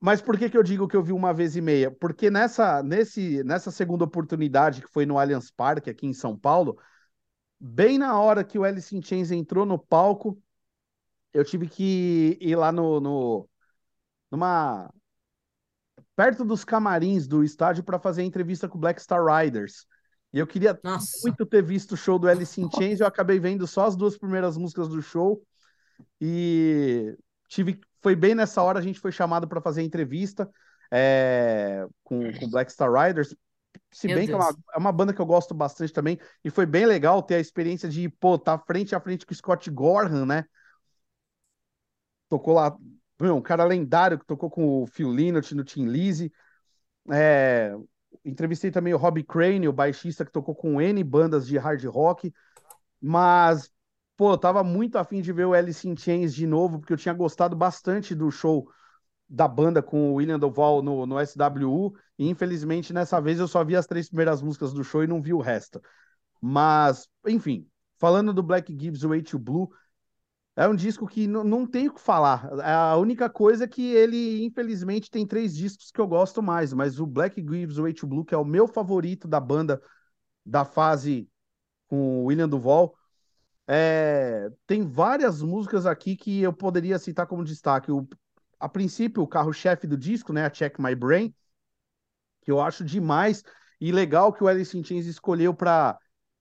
Mas 0.00 0.20
por 0.22 0.38
que 0.38 0.48
que 0.48 0.56
eu 0.56 0.62
digo 0.62 0.86
que 0.86 0.96
eu 0.96 1.02
vi 1.02 1.12
uma 1.12 1.34
vez 1.34 1.56
e 1.56 1.60
meia? 1.60 1.90
Porque 1.90 2.30
nessa, 2.30 2.82
nesse, 2.82 3.42
nessa 3.44 3.70
segunda 3.70 4.04
oportunidade, 4.04 4.80
que 4.82 4.88
foi 4.88 5.04
no 5.04 5.18
Allianz 5.18 5.50
Parque, 5.50 5.90
aqui 5.90 6.06
em 6.06 6.12
São 6.12 6.38
Paulo, 6.38 6.78
bem 7.60 7.98
na 7.98 8.18
hora 8.18 8.44
que 8.44 8.58
o 8.58 8.64
Alice 8.64 8.94
in 8.96 9.02
Chains 9.02 9.30
entrou 9.30 9.66
no 9.66 9.78
palco, 9.78 10.40
eu 11.32 11.44
tive 11.44 11.68
que 11.68 12.38
ir 12.40 12.56
lá 12.56 12.72
no, 12.72 13.00
no 13.00 13.48
numa 14.30 14.92
perto 16.14 16.44
dos 16.44 16.64
camarins 16.64 17.26
do 17.26 17.44
estádio 17.44 17.84
para 17.84 17.98
fazer 17.98 18.22
a 18.22 18.24
entrevista 18.24 18.68
com 18.68 18.76
o 18.76 18.80
Black 18.80 19.00
Star 19.00 19.24
Riders. 19.24 19.86
E 20.32 20.38
eu 20.38 20.46
queria 20.46 20.78
Nossa, 20.82 21.20
muito 21.22 21.46
ter 21.46 21.62
visto 21.62 21.92
o 21.92 21.96
show 21.96 22.18
do 22.18 22.28
Alice 22.28 22.60
in 22.60 22.68
Chains, 22.74 23.00
eu 23.00 23.06
acabei 23.06 23.38
vendo 23.38 23.66
só 23.66 23.86
as 23.86 23.96
duas 23.96 24.18
primeiras 24.18 24.56
músicas 24.56 24.88
do 24.88 25.00
show 25.00 25.42
e 26.20 27.16
tive 27.48 27.80
foi 28.00 28.14
bem 28.14 28.34
nessa 28.34 28.62
hora 28.62 28.78
a 28.78 28.82
gente 28.82 29.00
foi 29.00 29.10
chamado 29.10 29.48
para 29.48 29.60
fazer 29.60 29.80
a 29.80 29.84
entrevista 29.84 30.48
é, 30.90 31.86
com 32.04 32.32
com 32.32 32.50
Black 32.50 32.72
Star 32.72 32.92
Riders. 32.92 33.34
Se 33.90 34.06
meu 34.06 34.16
bem 34.16 34.26
que 34.26 34.32
é 34.32 34.36
uma, 34.36 34.52
Deus. 34.52 34.64
é 34.74 34.78
uma 34.78 34.92
banda 34.92 35.12
que 35.12 35.20
eu 35.20 35.26
gosto 35.26 35.54
bastante 35.54 35.92
também, 35.92 36.18
e 36.44 36.50
foi 36.50 36.66
bem 36.66 36.86
legal 36.86 37.22
ter 37.22 37.36
a 37.36 37.40
experiência 37.40 37.88
de, 37.88 38.08
pô, 38.08 38.38
tá 38.38 38.58
frente 38.58 38.94
a 38.94 39.00
frente 39.00 39.26
com 39.26 39.32
o 39.32 39.36
Scott 39.36 39.70
Gorham, 39.70 40.26
né? 40.26 40.44
Tocou 42.28 42.54
lá, 42.54 42.76
meu, 43.20 43.36
um 43.36 43.42
cara 43.42 43.64
lendário 43.64 44.18
que 44.18 44.26
tocou 44.26 44.50
com 44.50 44.82
o 44.82 44.86
Phil 44.86 45.10
Lynott 45.10 45.54
no 45.54 45.64
Tim 45.64 45.86
Lizzy. 45.86 46.32
É, 47.10 47.74
entrevistei 48.24 48.70
também 48.70 48.92
o 48.92 48.98
Robbie 48.98 49.24
Crane, 49.24 49.68
o 49.68 49.72
baixista 49.72 50.24
que 50.24 50.32
tocou 50.32 50.54
com 50.54 50.80
N 50.80 51.02
bandas 51.02 51.46
de 51.46 51.56
hard 51.56 51.82
rock, 51.86 52.32
mas, 53.00 53.70
pô, 54.16 54.32
eu 54.32 54.38
tava 54.38 54.62
muito 54.62 54.98
afim 54.98 55.22
de 55.22 55.32
ver 55.32 55.46
o 55.46 55.54
Alice 55.54 55.88
in 55.88 55.96
Chains 55.96 56.34
de 56.34 56.46
novo, 56.46 56.78
porque 56.78 56.92
eu 56.92 56.96
tinha 56.96 57.14
gostado 57.14 57.56
bastante 57.56 58.14
do 58.14 58.30
show 58.30 58.68
da 59.28 59.46
banda 59.46 59.82
com 59.82 60.10
o 60.10 60.14
William 60.14 60.38
Duval 60.38 60.82
no, 60.82 61.06
no 61.06 61.16
SWU, 61.20 61.94
e 62.18 62.28
infelizmente 62.28 62.92
nessa 62.92 63.20
vez 63.20 63.38
eu 63.38 63.46
só 63.46 63.62
vi 63.62 63.76
as 63.76 63.86
três 63.86 64.08
primeiras 64.08 64.40
músicas 64.40 64.72
do 64.72 64.82
show 64.82 65.04
e 65.04 65.06
não 65.06 65.20
vi 65.20 65.34
o 65.34 65.40
resto. 65.40 65.80
Mas, 66.40 67.08
enfim, 67.26 67.66
falando 67.98 68.32
do 68.32 68.42
Black 68.42 68.72
Gives 68.78 69.02
Way 69.02 69.22
to 69.22 69.38
Blue, 69.38 69.68
é 70.56 70.66
um 70.66 70.74
disco 70.74 71.06
que 71.06 71.28
não 71.28 71.64
tem 71.64 71.88
o 71.88 71.94
que 71.94 72.00
falar. 72.00 72.48
A 72.64 72.96
única 72.96 73.30
coisa 73.30 73.64
é 73.64 73.68
que 73.68 73.92
ele, 73.92 74.44
infelizmente, 74.44 75.10
tem 75.10 75.24
três 75.24 75.54
discos 75.54 75.92
que 75.92 76.00
eu 76.00 76.06
gosto 76.08 76.42
mais, 76.42 76.72
mas 76.72 76.98
o 76.98 77.06
Black 77.06 77.40
Gives 77.40 77.76
Way 77.76 77.94
to 77.94 78.08
Blue, 78.08 78.24
que 78.24 78.34
é 78.34 78.38
o 78.38 78.44
meu 78.44 78.66
favorito 78.66 79.28
da 79.28 79.38
banda 79.38 79.80
da 80.44 80.64
fase 80.64 81.28
com 81.86 82.22
o 82.22 82.24
William 82.24 82.48
Duval, 82.48 82.96
é, 83.68 84.50
tem 84.66 84.82
várias 84.82 85.42
músicas 85.42 85.86
aqui 85.86 86.16
que 86.16 86.40
eu 86.40 86.52
poderia 86.52 86.98
citar 86.98 87.26
como 87.26 87.44
destaque. 87.44 87.92
O, 87.92 88.08
a 88.58 88.68
princípio, 88.68 89.22
o 89.22 89.28
carro-chefe 89.28 89.86
do 89.86 89.96
disco, 89.96 90.32
né, 90.32 90.44
a 90.44 90.50
Check 90.50 90.78
My 90.78 90.94
Brain, 90.94 91.34
que 92.42 92.50
eu 92.50 92.60
acho 92.60 92.84
demais 92.84 93.42
e 93.80 93.92
legal 93.92 94.32
que 94.32 94.42
o 94.42 94.48
Alice 94.48 94.76
in 94.76 94.82
Chains 94.82 95.06
escolheu 95.06 95.54
para 95.54 95.98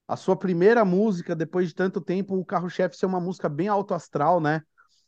a 0.08 0.16
sua 0.16 0.36
primeira 0.36 0.86
música, 0.86 1.36
depois 1.36 1.68
de 1.68 1.76
tanto 1.76 2.00
tempo, 2.00 2.36
o 2.36 2.46
carro-chefe 2.46 2.96
ser 2.96 3.06
uma 3.06 3.20
música 3.20 3.50
bem 3.50 3.68
alto 3.68 3.94
astral, 3.94 4.40
né? 4.40 4.62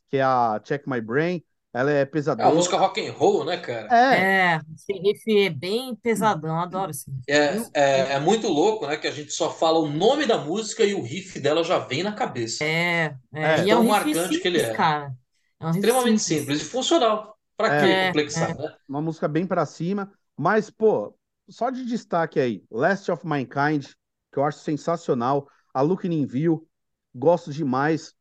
Que 0.08 0.18
é 0.18 0.22
a 0.22 0.60
Check 0.62 0.86
My 0.86 1.00
Brain. 1.00 1.42
Ela 1.72 1.92
é 1.92 2.02
É 2.02 2.42
a 2.42 2.50
música 2.50 2.76
rock 2.76 3.06
and 3.06 3.12
roll, 3.12 3.44
né, 3.44 3.56
cara? 3.56 3.88
É, 3.94 4.56
É, 4.56 4.60
esse 4.74 4.92
riff 4.92 5.46
é 5.46 5.50
bem 5.50 5.94
pesadão, 5.94 6.58
adoro 6.58 6.90
esse 6.90 7.08
riff. 7.10 7.22
É, 7.28 7.56
é, 7.74 8.00
é 8.14 8.20
muito 8.20 8.48
louco, 8.48 8.86
né? 8.86 8.96
Que 8.96 9.06
a 9.06 9.10
gente 9.10 9.32
só 9.32 9.50
fala 9.50 9.78
o 9.78 9.88
nome 9.88 10.26
da 10.26 10.36
música 10.36 10.84
e 10.84 10.94
o 10.94 11.02
riff 11.02 11.38
dela 11.40 11.62
já 11.62 11.78
vem 11.78 12.02
na 12.02 12.12
cabeça. 12.12 12.64
É, 12.64 13.14
é, 13.32 13.42
É, 13.42 13.64
e 13.64 13.70
é 13.70 13.76
um 13.76 13.84
tão 13.84 13.94
riff 13.94 14.14
marcante 14.14 14.40
que 14.40 14.48
ele 14.48 14.58
simples, 14.58 14.62
é. 14.74 14.74
cara. 14.76 15.14
É 15.60 15.70
Extremamente 15.70 16.22
simples. 16.22 16.22
simples 16.22 16.60
e 16.62 16.64
funcional. 16.64 17.38
Pra 17.56 17.70
É. 17.70 17.74
que 17.76 17.96
É, 17.96 18.06
complexar, 18.06 18.56
né? 18.58 18.74
uma 18.88 19.00
música 19.02 19.28
bem 19.28 19.46
pra 19.46 19.66
cima, 19.66 20.12
mas 20.36 20.70
pô, 20.70 21.14
só 21.48 21.70
de 21.70 21.84
destaque 21.84 22.38
aí, 22.40 22.64
Last 22.70 23.10
of 23.10 23.26
Mankind, 23.26 23.86
que 24.32 24.38
eu 24.38 24.44
acho 24.44 24.58
sensacional, 24.60 25.48
a 25.74 25.80
Looking 25.82 26.12
in 26.12 26.26
View, 26.26 26.66
gosto 27.14 27.52
demais, 27.52 28.14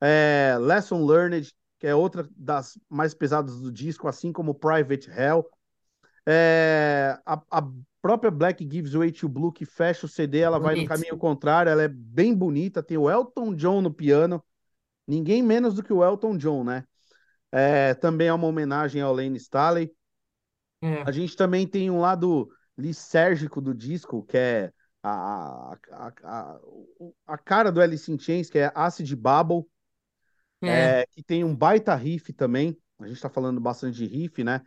é, 0.00 0.56
Lesson 0.60 1.04
Learned, 1.04 1.52
que 1.78 1.86
é 1.86 1.94
outra 1.94 2.28
das 2.36 2.78
mais 2.88 3.14
pesadas 3.14 3.60
do 3.60 3.72
disco, 3.72 4.08
assim 4.08 4.32
como 4.32 4.54
Private 4.54 5.10
Hell, 5.10 5.46
é, 6.26 7.18
a, 7.26 7.42
a 7.50 7.62
própria 8.00 8.30
Black 8.30 8.66
Gives 8.70 8.92
Way 8.94 9.12
to 9.12 9.28
Blue, 9.28 9.52
que 9.52 9.64
fecha 9.66 10.06
o 10.06 10.08
CD, 10.08 10.40
ela 10.40 10.58
vai 10.58 10.74
no 10.76 10.80
Bonito. 10.80 10.88
caminho 10.88 11.18
contrário, 11.18 11.70
ela 11.70 11.82
é 11.82 11.88
bem 11.88 12.34
bonita, 12.34 12.82
tem 12.82 12.96
o 12.98 13.10
Elton 13.10 13.54
John 13.54 13.80
no 13.82 13.92
piano, 13.92 14.42
ninguém 15.06 15.42
menos 15.42 15.74
do 15.74 15.82
que 15.82 15.92
o 15.92 16.04
Elton 16.04 16.36
John, 16.36 16.64
né? 16.64 16.84
É, 17.52 17.94
também 17.94 18.28
é 18.28 18.34
uma 18.34 18.46
homenagem 18.46 19.00
ao 19.00 19.14
Lane 19.14 19.36
Staley. 19.36 19.92
É. 20.82 21.02
A 21.02 21.12
gente 21.12 21.36
também 21.36 21.66
tem 21.66 21.90
um 21.90 22.00
lado 22.00 22.48
lisérgico 22.76 23.60
do 23.60 23.74
disco, 23.74 24.24
que 24.24 24.36
é 24.36 24.72
a, 25.02 25.76
a, 25.92 26.12
a, 26.24 26.58
a 27.26 27.38
cara 27.38 27.70
do 27.70 27.80
Alice 27.80 28.10
in 28.10 28.18
Chains, 28.18 28.50
que 28.50 28.58
é 28.58 28.72
Acid 28.74 29.14
Bubble, 29.14 29.64
É. 30.62 31.00
é, 31.02 31.06
que 31.06 31.22
tem 31.22 31.44
um 31.44 31.54
baita 31.54 31.94
riff 31.94 32.32
também. 32.32 32.76
A 33.00 33.06
gente 33.06 33.20
tá 33.20 33.28
falando 33.28 33.60
bastante 33.60 33.96
de 33.96 34.06
riff, 34.06 34.42
né? 34.42 34.60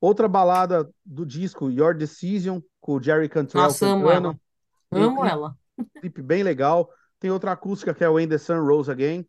Outra 0.00 0.28
balada 0.28 0.88
do 1.04 1.24
disco, 1.24 1.70
Your 1.70 1.94
Decision, 1.94 2.60
com 2.80 2.94
o 2.96 3.02
Jerry 3.02 3.28
Cantrell 3.28 3.64
Nossa, 3.64 3.86
amo 3.86 4.10
ela. 4.10 4.38
Um 4.92 5.02
Amo 5.02 5.20
clipe, 5.20 5.28
ela. 5.32 5.56
clipe 6.00 6.22
bem 6.22 6.42
legal. 6.42 6.90
Tem 7.18 7.30
outra 7.30 7.52
acústica 7.52 7.94
que 7.94 8.04
é 8.04 8.08
When 8.08 8.28
the 8.28 8.38
Sun 8.38 8.60
Rose 8.60 8.90
Again. 8.90 9.26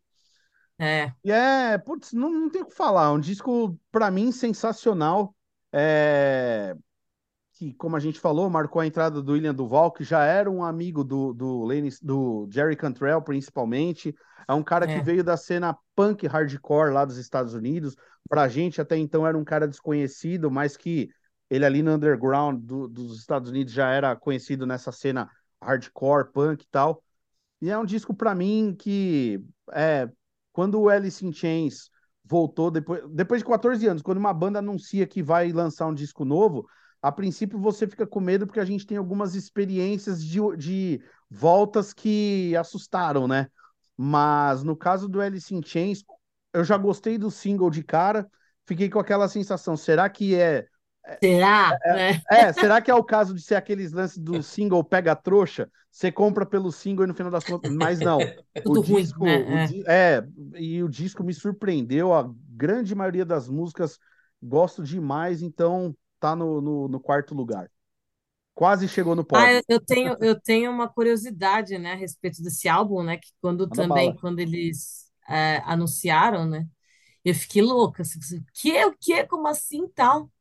É. 0.77 1.13
E 1.23 1.31
é, 1.31 1.77
putz, 1.77 2.13
não, 2.13 2.29
não 2.29 2.49
tem 2.49 2.61
o 2.61 2.67
que 2.67 2.75
falar. 2.75 3.11
Um 3.11 3.19
disco, 3.19 3.79
pra 3.91 4.11
mim, 4.11 4.31
sensacional. 4.31 5.35
É, 5.73 6.75
que, 7.53 7.73
como 7.75 7.95
a 7.95 7.99
gente 7.99 8.19
falou, 8.19 8.49
marcou 8.49 8.81
a 8.81 8.87
entrada 8.87 9.21
do 9.21 9.33
William 9.33 9.53
Duval, 9.53 9.91
que 9.91 10.03
já 10.03 10.23
era 10.25 10.49
um 10.51 10.63
amigo 10.63 11.03
do, 11.03 11.33
do, 11.33 11.63
Lane, 11.63 11.89
do 12.01 12.47
Jerry 12.51 12.75
Cantrell, 12.75 13.21
principalmente. 13.21 14.15
É 14.47 14.53
um 14.53 14.63
cara 14.63 14.87
que 14.87 14.93
É. 14.93 15.01
veio 15.01 15.23
da 15.23 15.37
cena 15.37 15.77
punk 15.95 16.27
hardcore 16.27 16.93
lá 16.93 17.05
dos 17.05 17.17
Estados 17.17 17.53
Unidos. 17.53 17.95
Pra 18.29 18.47
gente, 18.47 18.81
até 18.81 18.97
então, 18.97 19.25
era 19.25 19.37
um 19.37 19.43
cara 19.45 19.67
desconhecido, 19.67 20.51
mas 20.51 20.77
que 20.77 21.09
ele 21.49 21.65
ali 21.65 21.81
no 21.83 21.93
underground 21.93 22.61
do- 22.63 22.87
dos 22.87 23.19
Estados 23.19 23.49
Unidos 23.49 23.73
já 23.73 23.89
era 23.91 24.15
conhecido 24.15 24.65
nessa 24.65 24.91
cena 24.91 25.29
hardcore, 25.61 26.31
punk 26.31 26.63
e 26.63 26.67
tal. 26.69 27.03
E 27.61 27.69
é 27.69 27.77
um 27.77 27.85
disco 27.85 28.13
pra 28.13 28.35
mim 28.35 28.75
que 28.77 29.41
é 29.71 30.09
quando 30.55 30.79
o 30.79 30.87
Alice 30.87 31.25
in 31.25 31.33
Chains 31.33 31.89
voltou 32.23 32.71
depois, 32.71 33.03
depois 33.09 33.41
de 33.41 33.45
14 33.45 33.85
anos, 33.87 34.01
quando 34.01 34.19
uma 34.19 34.33
banda 34.33 34.59
anuncia 34.59 35.05
que 35.05 35.21
vai 35.21 35.51
lançar 35.51 35.85
um 35.85 35.93
disco 35.93 36.23
novo, 36.23 36.65
a 37.01 37.11
princípio 37.11 37.59
você 37.59 37.85
fica 37.85 38.07
com 38.07 38.21
medo 38.21 38.47
porque 38.47 38.61
a 38.61 38.65
gente 38.65 38.87
tem 38.87 38.97
algumas 38.97 39.35
experiências 39.35 40.23
de, 40.23 40.39
de 40.55 41.01
voltas 41.29 41.91
que 41.91 42.55
assustaram, 42.55 43.27
né? 43.27 43.47
Mas 43.97 44.63
no 44.63 44.77
caso 44.77 45.09
do 45.09 45.19
Alice 45.19 45.53
in 45.53 45.61
Chains, 45.61 46.05
eu 46.53 46.63
já 46.63 46.77
gostei 46.77 47.17
do 47.17 47.29
single 47.29 47.69
de 47.69 47.83
cara, 47.83 48.25
fiquei 48.65 48.89
com 48.89 48.97
aquela 48.97 49.27
sensação, 49.27 49.75
será 49.75 50.09
que 50.09 50.35
é 50.35 50.65
Será? 51.23 51.77
É. 51.83 52.21
é, 52.29 52.53
será 52.53 52.81
que 52.81 52.89
é 52.89 52.95
o 52.95 53.03
caso 53.03 53.33
de 53.33 53.41
ser 53.41 53.55
aqueles 53.55 53.91
lances 53.91 54.17
do 54.17 54.41
single 54.41 54.83
pega 54.83 55.15
trouxa? 55.15 55.69
Você 55.91 56.11
compra 56.11 56.45
pelo 56.45 56.71
single 56.71 57.05
e 57.05 57.07
no 57.07 57.13
final 57.13 57.31
das 57.31 57.45
contas. 57.45 57.71
Mas 57.71 58.01
não. 58.01 58.19
Tudo 58.63 58.79
o 58.79 58.83
ruim, 58.83 59.03
disco, 59.03 59.23
né? 59.23 59.35
o 59.35 59.59
É. 59.65 59.69
é, 59.87 60.27
e 60.55 60.83
o 60.83 60.89
disco 60.89 61.23
me 61.23 61.33
surpreendeu. 61.33 62.13
A 62.13 62.29
grande 62.49 62.93
maioria 62.95 63.25
das 63.25 63.47
músicas 63.47 63.99
gosto 64.41 64.83
demais, 64.83 65.41
então 65.41 65.95
tá 66.19 66.35
no, 66.35 66.61
no, 66.61 66.87
no 66.87 66.99
quarto 66.99 67.33
lugar. 67.33 67.69
Quase 68.53 68.87
chegou 68.87 69.15
no 69.15 69.23
Ah, 69.33 69.51
pódio. 69.51 69.53
eu 69.53 69.63
eu 69.67 69.79
tenho, 69.81 70.17
eu 70.21 70.39
tenho 70.39 70.71
uma 70.71 70.87
curiosidade, 70.87 71.77
né, 71.77 71.93
a 71.93 71.95
respeito 71.95 72.41
desse 72.41 72.67
álbum, 72.69 73.03
né, 73.03 73.17
que 73.17 73.29
quando 73.41 73.69
Manda 73.69 73.83
também, 73.83 74.09
bala. 74.09 74.21
quando 74.21 74.39
eles 74.39 75.11
é, 75.27 75.57
anunciaram, 75.65 76.45
né, 76.47 76.65
eu 77.25 77.35
fiquei 77.35 77.61
louca, 77.61 78.03
assim, 78.03 78.19
o 78.39 78.45
que, 78.53 78.85
o 78.85 78.97
que, 78.99 79.25
como 79.27 79.47
assim, 79.47 79.87
tal? 79.89 80.31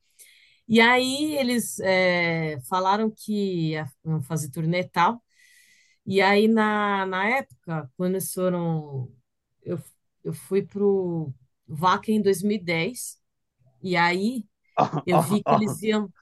E 0.69 0.81
aí 0.81 1.37
eles 1.37 1.79
é, 1.81 2.59
falaram 2.69 3.11
que 3.11 3.71
ia- 3.73 3.87
iam 4.05 4.23
fazer 4.23 4.51
turnê 4.51 4.81
e 4.81 4.89
tal, 4.89 5.23
e 6.07 6.21
aí 6.23 6.49
na, 6.49 7.07
na 7.07 7.29
época, 7.29 7.91
quando 7.97 8.15
eles 8.17 8.33
foram, 8.33 9.13
eu, 9.63 9.79
eu 10.25 10.33
fui 10.35 10.63
pro 10.67 11.33
Wacken 11.69 12.17
em 12.19 12.23
2010, 12.23 13.19
e 13.83 13.97
aí 13.97 14.45
eu 15.07 15.21
vi 15.21 15.45
que 15.45 15.55
eles 15.55 15.81
iam, 15.83 16.13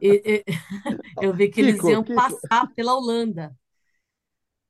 e- 0.00 0.22
e- 0.26 0.44
eu 1.20 1.34
vi 1.34 1.50
que 1.50 1.60
eles 1.60 1.86
Kiko, 1.86 1.88
iam 1.88 2.04
Kiko. 2.04 2.36
passar 2.44 2.72
pela 2.74 2.94
Holanda, 2.96 3.56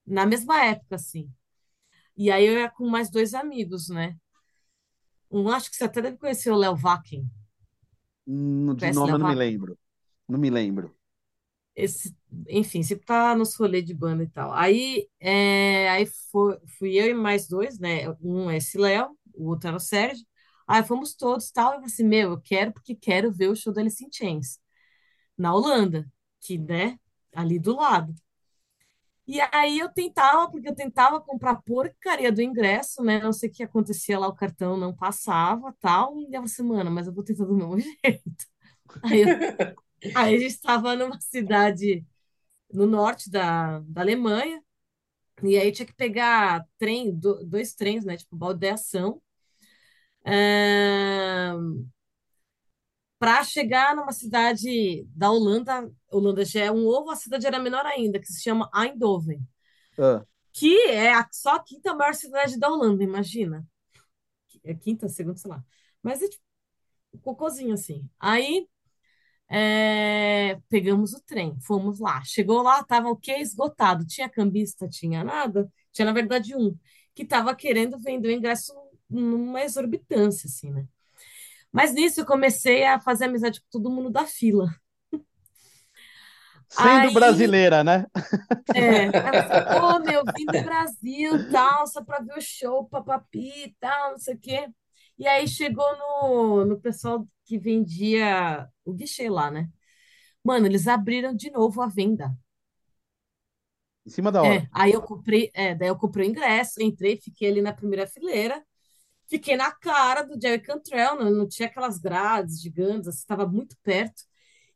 na 0.07 0.27
mesma 0.27 0.65
época, 0.65 0.97
assim. 0.97 1.31
E 2.16 2.31
aí 2.32 2.47
eu 2.47 2.55
ia 2.61 2.70
com 2.70 2.89
mais 2.89 3.11
dois 3.11 3.35
amigos, 3.35 3.89
né? 3.89 4.16
Um, 5.31 5.49
acho 5.51 5.69
que 5.70 5.77
você 5.77 5.82
até 5.85 6.01
deve 6.01 6.16
conhecer 6.19 6.51
o 6.53 6.57
Léo 6.57 6.77
Wacken. 6.77 7.28
Hum, 8.27 8.74
De 8.77 8.90
nome 8.90 9.15
eu 9.15 9.19
não 9.19 9.27
me 9.27 9.35
lembro. 9.35 9.78
Não 10.28 10.39
me 10.39 10.51
lembro. 10.51 10.97
Esse, 11.74 12.15
enfim, 12.49 12.82
sempre 12.82 13.07
tá 13.07 13.35
nos 13.35 13.55
rolês 13.57 13.85
de 13.85 13.94
banda 13.94 14.23
e 14.23 14.28
tal. 14.28 14.53
Aí, 14.53 15.09
é, 15.19 15.89
aí 15.90 16.05
foi, 16.31 16.59
fui 16.78 16.94
eu 17.01 17.07
e 17.09 17.15
mais 17.15 17.49
dois, 17.49 17.78
né? 17.78 18.11
Um 18.20 18.51
é 18.51 18.59
esse 18.59 18.77
Léo, 18.78 19.16
o 19.35 19.49
outro 19.49 19.69
era 19.69 19.77
o 19.77 19.81
Sérgio. 19.81 20.27
Aí 20.66 20.82
fomos 20.85 21.15
todos 21.15 21.49
e 21.49 21.53
tal. 21.53 21.69
Eu 21.73 21.74
falei 21.77 21.86
assim, 21.86 22.05
meu, 22.05 22.32
eu 22.32 22.40
quero 22.40 22.73
porque 22.73 22.94
quero 22.94 23.32
ver 23.32 23.49
o 23.49 23.57
show 23.57 23.73
da 23.73 23.81
Alice 23.81 24.05
in 24.05 24.11
Chains 24.12 24.61
na 25.39 25.55
Holanda, 25.55 26.07
que, 26.40 26.59
né, 26.59 26.99
ali 27.35 27.59
do 27.59 27.77
lado. 27.77 28.15
E 29.32 29.40
aí 29.52 29.78
eu 29.78 29.88
tentava, 29.90 30.50
porque 30.50 30.68
eu 30.68 30.74
tentava 30.74 31.18
comprar 31.20 31.56
porcaria 31.62 32.30
do 32.30 32.42
ingresso, 32.42 33.02
né? 33.02 33.18
Não 33.20 33.32
sei 33.32 33.48
o 33.48 33.52
que 33.52 33.62
acontecia 33.62 34.18
lá, 34.18 34.28
o 34.28 34.34
cartão 34.36 34.76
não 34.76 34.94
passava, 34.94 35.74
tal. 35.80 36.18
E 36.20 36.24
eu 36.24 36.30
falei 36.32 36.44
assim, 36.44 36.62
mano, 36.64 36.90
mas 36.90 37.06
eu 37.06 37.14
vou 37.14 37.24
tentar 37.24 37.46
do 37.46 37.54
mesmo 37.56 37.78
jeito. 37.80 38.46
Aí, 39.02 39.22
eu- 39.22 39.34
aí 40.14 40.36
a 40.36 40.38
gente 40.38 40.52
estava 40.52 40.96
numa 40.96 41.20
cidade 41.20 42.06
no 42.72 42.86
norte 42.86 43.30
da, 43.30 43.80
da 43.80 44.02
Alemanha, 44.02 44.62
e 45.44 45.59
aí 45.59 45.72
tinha 45.72 45.86
que 45.86 45.94
pegar 45.94 46.66
trem, 46.78 47.14
do- 47.14 47.44
dois 47.46 47.74
trens, 47.74 48.04
né? 48.04 48.16
Tipo, 48.18 48.36
baldeação, 48.36 49.22
para 53.23 53.44
chegar 53.44 53.94
numa 53.94 54.11
cidade 54.11 55.07
da 55.15 55.31
Holanda. 55.31 55.89
Holanda 56.11 56.44
já 56.44 56.65
é 56.65 56.73
um 56.73 56.85
ovo, 56.89 57.09
a 57.09 57.15
cidade 57.15 57.47
era 57.47 57.61
menor 57.61 57.86
ainda, 57.86 58.19
que 58.19 58.27
se 58.27 58.43
chama 58.43 58.69
Eindhoven, 58.74 59.47
Ah, 59.97 60.27
que 60.53 60.77
é 60.89 61.12
a, 61.15 61.28
só 61.31 61.55
a 61.55 61.62
quinta 61.62 61.94
maior 61.94 62.15
cidade 62.15 62.59
da 62.59 62.69
Holanda, 62.69 63.05
imagina. 63.05 63.65
É 64.65 64.74
quinta, 64.74 65.09
segunda, 65.09 65.36
sei 65.39 65.51
lá. 65.51 65.65
Mas 66.03 66.23
é 66.23 66.28
tipo 66.28 66.43
um 67.15 67.19
cocôzinho 67.19 67.74
assim. 67.74 68.09
Aí 68.20 68.69
é, 69.49 70.61
pegamos 70.69 71.15
o 71.15 71.23
trem, 71.23 71.59
fomos 71.61 72.01
lá. 72.01 72.23
Chegou 72.24 72.62
lá, 72.62 72.85
tava 72.85 73.09
o 73.11 73.16
quê? 73.16 73.35
Esgotado. 73.39 74.07
Tinha 74.07 74.28
cambista, 74.28 74.89
tinha 74.89 75.24
nada. 75.24 75.70
Tinha, 75.93 76.07
na 76.07 76.12
verdade, 76.12 76.57
um 76.57 76.77
que 77.15 77.24
tava 77.24 77.55
querendo 77.55 77.99
vender 78.01 78.28
o 78.28 78.32
ingresso 78.32 78.74
numa 79.09 79.62
exorbitância, 79.62 80.49
assim, 80.49 80.73
né? 80.73 80.86
Mas 81.73 81.93
nisso 81.94 82.20
eu 82.20 82.27
comecei 82.27 82.85
a 82.85 83.01
fazer 83.01 83.24
amizade 83.27 83.61
com 83.61 83.66
todo 83.70 83.90
mundo 83.90 84.11
da 84.11 84.27
fila. 84.27 84.69
Sendo 86.69 87.11
Aí, 87.11 87.12
brasileira, 87.12 87.85
né? 87.85 88.07
é, 88.74 89.12
você, 89.35 89.61
pô, 89.61 89.99
meu, 90.01 90.27
vim 90.27 90.49
do 90.49 90.61
Brasil, 90.62 91.44
tal, 91.49 91.86
só 91.86 92.03
pra 92.05 92.20
ver 92.20 92.39
o 92.39 92.40
show, 92.40 92.86
papapi, 92.89 93.77
tal, 93.81 94.12
não 94.12 94.19
sei 94.19 94.35
o 94.35 94.39
quê. 94.40 94.69
E 95.19 95.27
aí 95.28 95.47
chegou 95.47 95.85
no, 95.99 96.65
no 96.65 96.81
pessoal 96.81 97.27
que 97.44 97.59
vendia 97.59 98.69
o 98.85 98.93
guichê 98.94 99.28
lá, 99.28 99.51
né? 99.51 99.69
Mano, 100.44 100.66
eles 100.66 100.89
abriram 100.89 101.35
de 101.35 101.51
novo 101.51 101.82
a 101.82 101.89
venda. 101.89 102.36
Em 104.07 104.11
cima 104.11 104.31
da 104.32 104.43
hora. 104.44 104.62
É, 104.62 104.66
aí 104.73 104.93
eu 104.93 105.03
comprei, 105.03 105.51
é, 105.55 105.74
daí 105.74 105.89
eu 105.89 105.97
comprei 105.97 106.27
o 106.27 106.31
ingresso, 106.31 106.82
entrei, 106.82 107.16
fiquei 107.20 107.49
ali 107.49 107.62
na 107.62 107.73
primeira 107.73 108.07
fileira, 108.09 108.65
fiquei 109.32 109.56
na 109.56 109.72
cara 109.72 110.22
do 110.22 110.38
Jerry 110.40 110.60
Cantrell, 110.62 111.16
não, 111.16 111.30
não 111.30 111.48
tinha 111.48 111.68
aquelas 111.68 111.98
grades 111.98 112.60
gigantes, 112.60 113.09
assim, 113.09 113.18
estava 113.20 113.46
muito 113.46 113.76
perto. 113.82 114.22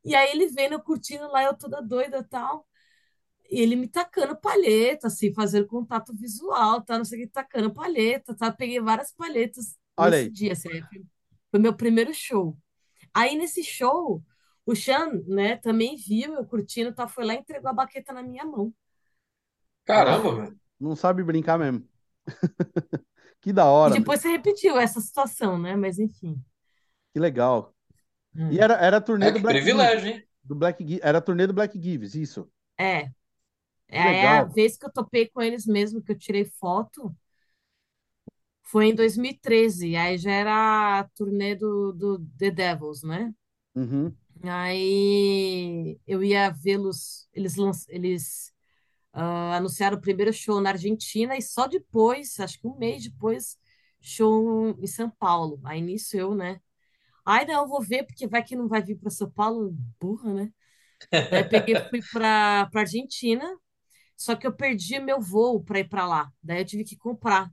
E 0.05 0.15
aí 0.15 0.31
ele 0.33 0.49
vendo, 0.49 0.81
curtindo 0.83 1.29
lá, 1.31 1.43
eu 1.45 1.55
toda 1.57 1.83
doida 1.83 2.19
e 2.19 2.25
tal. 2.25 2.67
E 3.51 3.61
ele 3.61 3.77
me 3.77 3.89
tacando 3.89 4.37
palheta, 4.37 5.09
assim, 5.09 5.33
fazendo 5.35 5.67
contato 5.67 6.15
visual, 6.17 6.83
tá? 6.83 6.99
Não 6.99 7.05
sei 7.05 7.21
o 7.21 7.27
que, 7.27 7.33
tacando 7.33 7.73
palheta, 7.73 8.35
tá? 8.37 8.53
Peguei 8.53 8.81
várias 8.81 9.13
palhetas 9.13 9.77
Olha 9.97 10.17
nesse 10.19 10.29
aí. 10.29 10.31
dia, 10.31 10.53
assim, 10.53 10.71
foi 10.71 11.05
foi 11.51 11.61
meu 11.61 11.75
primeiro 11.77 12.13
show. 12.15 12.57
Aí 13.15 13.37
nesse 13.37 13.65
show, 13.65 14.23
o 14.67 14.75
Sean, 14.77 15.23
né, 15.29 15.57
também 15.59 15.97
viu 15.97 16.35
eu 16.35 16.47
curtindo, 16.47 16.95
tá? 16.95 17.09
Foi 17.09 17.25
lá 17.25 17.35
e 17.35 17.39
entregou 17.39 17.71
a 17.71 17.75
baqueta 17.75 18.13
na 18.13 18.23
minha 18.23 18.45
mão. 18.45 18.75
Caramba, 19.85 20.35
velho. 20.37 20.61
Não 20.81 20.95
sabe 20.97 21.23
brincar 21.25 21.59
mesmo. 21.59 21.89
Que 23.41 23.53
da 23.53 23.65
E 23.85 23.91
hora, 23.91 23.97
meu. 23.97 24.07
depois 24.07 24.21
você 24.21 24.29
repetiu 24.29 24.79
essa 24.79 25.01
situação, 25.01 25.59
né? 25.59 25.77
Mas 25.77 25.99
enfim. 25.99 26.43
Que 27.13 27.21
legal. 27.21 27.75
E 28.51 28.59
Hum. 28.59 28.61
era, 28.61 28.75
era 28.77 28.99
a 28.99 29.03
turnê 29.03 29.31
É 29.31 29.33
do 29.33 29.41
Black 29.41 29.65
Gives. 29.67 29.97
privilégio, 29.97 30.09
hein? 30.11 30.29
Do 30.45 30.55
Black 30.57 31.01
Era 31.03 31.19
a 31.19 31.23
turnê 31.23 31.47
do 31.47 31.55
Black 31.55 31.81
Gives, 31.81 32.15
isso. 32.17 32.51
É, 32.79 33.11
Que 33.95 34.03
é 34.03 34.29
a 34.41 34.45
legal. 34.45 34.45
vez 34.45 34.77
que 34.79 34.87
eu 34.87 34.93
topei 34.93 35.29
com 35.29 35.43
eles 35.43 35.67
mesmo, 35.67 36.03
que 36.03 36.13
eu 36.13 36.19
tirei 36.19 36.45
foto, 36.47 37.15
foi 38.63 38.87
em 38.89 38.95
2013. 38.95 39.97
Aí 39.97 40.19
já 40.19 40.31
era 40.33 40.99
a 41.01 41.05
turnê 41.15 41.55
do, 41.55 41.93
do 41.93 42.19
The 42.39 42.51
Devils, 42.51 43.03
né? 43.03 43.33
Uhum. 43.75 44.17
Aí 44.43 45.99
eu 46.07 46.23
ia 46.23 46.51
vê-los, 46.51 47.29
eles, 47.33 47.57
eles 47.89 48.53
ah, 49.17 49.57
anunciaram 49.59 49.99
o 49.99 50.03
primeiro 50.03 50.33
show 50.35 50.61
na 50.63 50.71
Argentina 50.73 51.37
e 51.39 51.43
só 51.43 51.69
depois, 51.69 52.41
acho 52.41 52.61
que 52.61 52.69
um 52.69 52.79
mês 52.79 53.05
depois, 53.05 53.59
show 54.03 54.71
em 54.81 54.89
São 54.89 55.11
Paulo. 55.11 55.61
Aí 55.65 55.83
nisso 55.83 56.17
eu, 56.19 56.35
né? 56.37 56.61
Ai, 57.25 57.45
não, 57.47 57.63
eu 57.65 57.69
vou 57.69 57.83
ver, 57.83 58.05
porque 58.07 58.27
vai 58.29 58.43
que 58.45 58.57
não 58.57 58.69
vai 58.69 58.83
vir 58.83 58.97
para 58.99 59.11
São 59.11 59.31
Paulo, 59.31 59.77
burra, 60.01 60.35
né? 60.35 60.53
Daí 61.31 61.43
eu 61.43 61.49
peguei, 61.49 61.77
fui 61.91 62.03
para 62.13 62.67
para 62.71 62.83
Argentina, 62.83 63.45
só 64.17 64.37
que 64.37 64.47
eu 64.47 64.55
perdi 64.57 65.01
meu 65.01 65.21
voo 65.21 65.63
para 65.65 65.81
ir 65.81 65.89
para 65.89 66.07
lá. 66.07 66.33
Daí 66.43 66.61
eu 66.61 66.67
tive 66.67 66.85
que 66.85 66.97
comprar. 66.99 67.51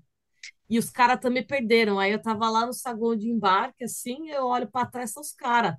E 0.69 0.80
os 0.80 0.90
caras 0.91 1.19
também 1.22 1.45
perderam. 1.45 1.99
Aí 1.99 2.11
eu 2.11 2.22
tava 2.22 2.49
lá 2.49 2.65
no 2.65 2.73
saguão 2.73 3.15
de 3.15 3.30
embarque, 3.30 3.84
assim, 3.85 4.30
eu 4.31 4.45
olho 4.48 4.69
para 4.72 4.88
trás, 4.88 5.11
são 5.11 5.22
os 5.22 5.34
caras. 5.34 5.76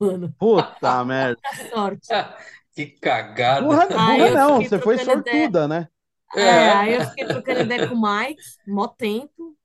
Mano, 0.00 0.34
Puta 0.38 1.04
merda. 1.04 1.42
sorte. 1.70 2.16
Que 2.76 2.84
cagada. 3.00 3.80
Burra, 3.82 3.98
burra 3.98 4.28
eu 4.28 4.30
não, 4.30 4.62
você 4.62 4.78
foi 4.80 4.98
trocando 4.98 5.12
ideia. 5.14 5.50
sortuda, 5.50 5.66
né? 5.66 5.88
É, 6.34 6.42
É. 6.42 6.72
aí 6.72 6.94
eu 6.94 7.02
fiquei 7.02 7.26
trocando 7.26 7.62
ideia 7.62 7.84
com 7.84 7.94
o 7.94 8.02
Mike, 8.02 8.42
mó 8.66 8.88
tempo. 8.88 9.56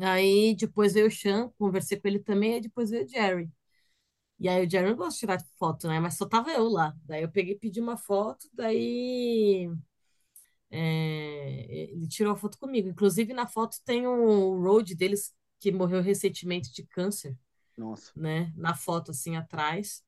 Aí 0.00 0.54
depois 0.56 0.94
veio 0.94 1.08
o 1.08 1.10
Sean, 1.10 1.50
conversei 1.58 1.98
com 2.00 2.06
ele 2.08 2.20
também, 2.20 2.54
aí 2.54 2.60
depois 2.60 2.90
veio 2.90 3.04
o 3.04 3.08
Jerry. 3.08 3.50
E 4.40 4.48
aí 4.48 4.66
o 4.66 4.70
Jerry 4.70 4.90
não 4.90 4.96
gosta 4.96 5.14
de 5.14 5.20
tirar 5.20 5.38
foto, 5.58 5.88
né? 5.88 6.00
Mas 6.00 6.16
só 6.18 6.26
tava 6.28 6.50
eu 6.52 6.68
lá. 6.68 6.94
Daí 7.04 7.22
eu 7.24 7.30
peguei 7.32 7.54
e 7.54 7.58
pedi 7.58 7.80
uma 7.80 7.96
foto, 7.96 8.48
daí 8.54 9.70
é, 10.70 11.66
ele 11.92 12.06
tirou 12.08 12.32
a 12.32 12.36
foto 12.36 12.58
comigo. 12.58 12.88
Inclusive 12.88 13.32
na 13.32 13.46
foto 13.46 13.78
tem 13.84 14.06
o 14.06 14.60
road 14.60 14.94
deles 14.94 15.34
que 15.60 15.72
morreu 15.72 16.02
recentemente 16.02 16.72
de 16.72 16.84
câncer, 16.86 17.36
Nossa. 17.76 18.12
né? 18.14 18.52
Na 18.56 18.74
foto 18.74 19.10
assim 19.12 19.36
atrás. 19.36 20.04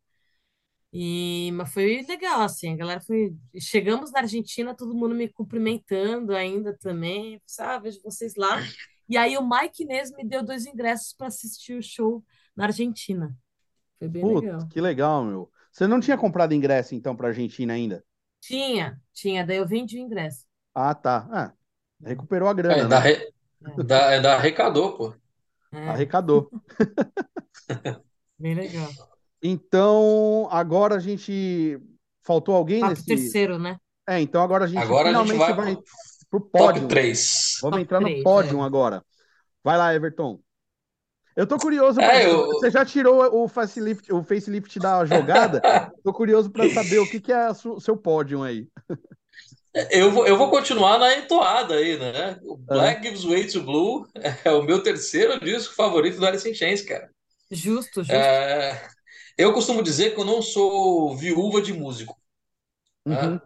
E, 0.92 1.52
mas 1.52 1.72
foi 1.72 2.02
legal, 2.08 2.42
assim, 2.42 2.72
a 2.74 2.76
galera 2.76 3.00
foi. 3.00 3.36
Chegamos 3.60 4.10
na 4.12 4.20
Argentina, 4.20 4.74
todo 4.76 4.94
mundo 4.94 5.14
me 5.14 5.28
cumprimentando 5.28 6.34
ainda 6.34 6.76
também. 6.78 7.40
Ah, 7.60 7.78
vejo 7.78 8.00
vocês 8.02 8.34
lá. 8.36 8.66
E 9.08 9.16
aí 9.16 9.36
o 9.38 9.48
Mike 9.48 9.82
Inês 9.84 10.10
me 10.12 10.24
deu 10.26 10.42
dois 10.44 10.66
ingressos 10.66 11.12
para 11.14 11.28
assistir 11.28 11.74
o 11.78 11.82
show 11.82 12.24
na 12.56 12.66
Argentina. 12.66 13.36
Foi 13.98 14.08
bem 14.08 14.24
Putz, 14.24 14.24
legal. 14.26 14.70
que 14.70 14.80
legal, 14.80 15.24
meu. 15.24 15.50
Você 15.72 15.86
não 15.86 16.00
tinha 16.00 16.16
comprado 16.18 16.54
ingresso, 16.54 16.94
então, 16.94 17.14
pra 17.16 17.28
Argentina 17.28 17.72
ainda? 17.74 18.04
Tinha, 18.40 19.00
tinha, 19.14 19.46
daí 19.46 19.56
eu 19.58 19.66
vendi 19.66 19.96
o 19.98 20.00
ingresso. 20.00 20.44
Ah, 20.74 20.94
tá. 20.94 21.28
Ah, 21.32 21.54
recuperou 22.04 22.48
a 22.48 22.54
É, 22.68 22.84
grana, 22.84 22.88
da, 22.88 22.98
né? 22.98 23.00
re- 23.00 23.32
da, 23.76 24.12
é 24.12 24.20
da 24.20 24.36
arrecadou, 24.36 24.96
pô. 24.96 25.14
É, 25.72 26.04
Arrecadou. 26.04 26.52
bem 28.38 28.54
legal. 28.56 28.96
Então, 29.42 30.48
agora 30.50 30.96
a 30.96 31.00
gente. 31.00 31.78
Faltou 32.22 32.54
alguém 32.54 32.80
pro 32.80 32.90
nesse. 32.90 33.06
terceiro, 33.06 33.58
né? 33.58 33.76
É, 34.06 34.20
então 34.20 34.42
agora 34.42 34.64
a 34.64 34.68
gente 34.68 34.78
Agora 34.82 35.08
a 35.08 35.12
gente 35.12 35.30
finalmente 35.32 35.56
vai 35.56 35.74
vai 35.74 35.74
pro 35.76 35.84
pro 36.30 36.40
top 36.40 36.52
pódio. 36.80 36.88
3. 36.88 37.58
Vamos 37.62 37.70
Top 37.76 37.82
entrar 37.82 38.00
no 38.00 38.06
três, 38.06 38.22
pódio 38.22 38.60
é. 38.60 38.64
agora. 38.64 39.02
Vai 39.64 39.78
lá, 39.78 39.94
Everton. 39.94 40.38
Eu 41.34 41.46
tô 41.46 41.56
curioso 41.58 41.96
pra 41.96 42.20
É, 42.20 42.26
eu- 42.30 42.46
Você 42.48 42.70
já 42.70 42.84
tirou 42.84 43.42
o 43.42 43.48
facelift, 43.48 44.12
o 44.12 44.22
facelift 44.22 44.78
da 44.78 45.04
jogada? 45.06 45.60
Tô 46.04 46.12
curioso 46.12 46.50
pra 46.50 46.68
saber 46.70 46.98
o 46.98 47.08
que 47.08 47.20
que 47.20 47.32
é 47.32 47.48
o 47.50 47.80
seu 47.80 47.96
pódio 47.96 48.42
aí. 48.42 48.66
Eu 49.90 50.10
vou, 50.10 50.26
eu 50.26 50.36
vou 50.36 50.50
continuar 50.50 50.98
na 50.98 51.16
entoada 51.16 51.74
aí, 51.74 51.96
né? 51.98 52.38
O 52.42 52.54
Ah. 52.68 52.74
Black 52.74 53.02
Gives 53.06 53.24
Way 53.24 53.46
to 53.46 53.62
Blue 53.62 54.06
é 54.44 54.50
o 54.52 54.62
meu 54.62 54.82
terceiro 54.82 55.40
disco 55.40 55.74
favorito 55.74 56.18
do 56.18 56.26
Alice 56.26 56.48
in 56.48 56.54
Chains, 56.54 56.82
cara. 56.82 57.08
Justo, 57.50 58.00
justo. 58.02 58.12
É, 58.12 58.88
eu 59.42 59.52
costumo 59.52 59.82
dizer 59.82 60.14
que 60.14 60.20
eu 60.20 60.24
não 60.24 60.42
sou 60.42 61.16
viúva 61.16 61.62
de 61.62 61.72
músico. 61.72 62.16
né? 63.08 63.32
Uhum. 63.32 63.40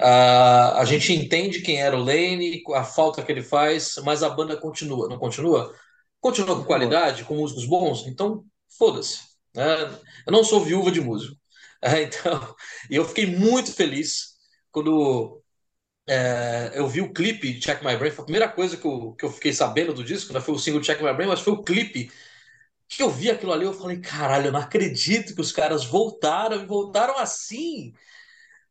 Ah, 0.00 0.80
a 0.80 0.84
gente 0.84 1.12
entende 1.12 1.62
quem 1.62 1.80
era 1.82 1.96
o 1.96 2.00
Lane, 2.04 2.62
a 2.74 2.84
falta 2.84 3.22
que 3.24 3.32
ele 3.32 3.42
faz, 3.42 3.96
mas 4.04 4.22
a 4.22 4.30
banda 4.30 4.56
continua, 4.56 5.08
não 5.08 5.18
continua? 5.18 5.74
Continua 6.20 6.56
com 6.58 6.64
qualidade, 6.64 7.24
com 7.24 7.36
músicos 7.36 7.66
bons? 7.66 8.06
Então, 8.06 8.44
foda-se. 8.78 9.20
né? 9.54 9.64
Eu 10.26 10.32
não 10.32 10.44
sou 10.44 10.60
viúva 10.64 10.90
de 10.92 11.00
músico. 11.00 11.36
É, 11.80 12.02
então, 12.02 12.56
e 12.90 12.96
eu 12.96 13.04
fiquei 13.04 13.24
muito 13.26 13.72
feliz 13.72 14.36
quando 14.72 15.42
é, 16.08 16.72
eu 16.74 16.88
vi 16.88 17.00
o 17.00 17.12
clipe 17.12 17.60
Check 17.60 17.82
My 17.84 17.96
Brain. 17.96 18.10
Foi 18.10 18.22
a 18.22 18.24
primeira 18.24 18.48
coisa 18.48 18.76
que 18.76 18.86
eu, 18.86 19.12
que 19.14 19.24
eu 19.24 19.30
fiquei 19.30 19.52
sabendo 19.52 19.92
do 19.94 20.04
disco, 20.04 20.32
né? 20.32 20.40
Foi 20.40 20.54
o 20.54 20.58
single 20.58 20.80
Check 20.82 21.00
My 21.02 21.12
Brain, 21.14 21.28
mas 21.28 21.40
foi 21.40 21.52
o 21.52 21.62
clipe 21.62 22.10
que 22.88 23.02
eu 23.02 23.10
vi 23.10 23.30
aquilo 23.30 23.52
ali. 23.52 23.64
Eu 23.64 23.72
falei, 23.74 24.00
caralho, 24.00 24.46
eu 24.48 24.52
não 24.52 24.60
acredito 24.60 25.34
que 25.34 25.40
os 25.40 25.52
caras 25.52 25.84
voltaram 25.84 26.62
e 26.62 26.66
voltaram 26.66 27.18
assim. 27.18 27.92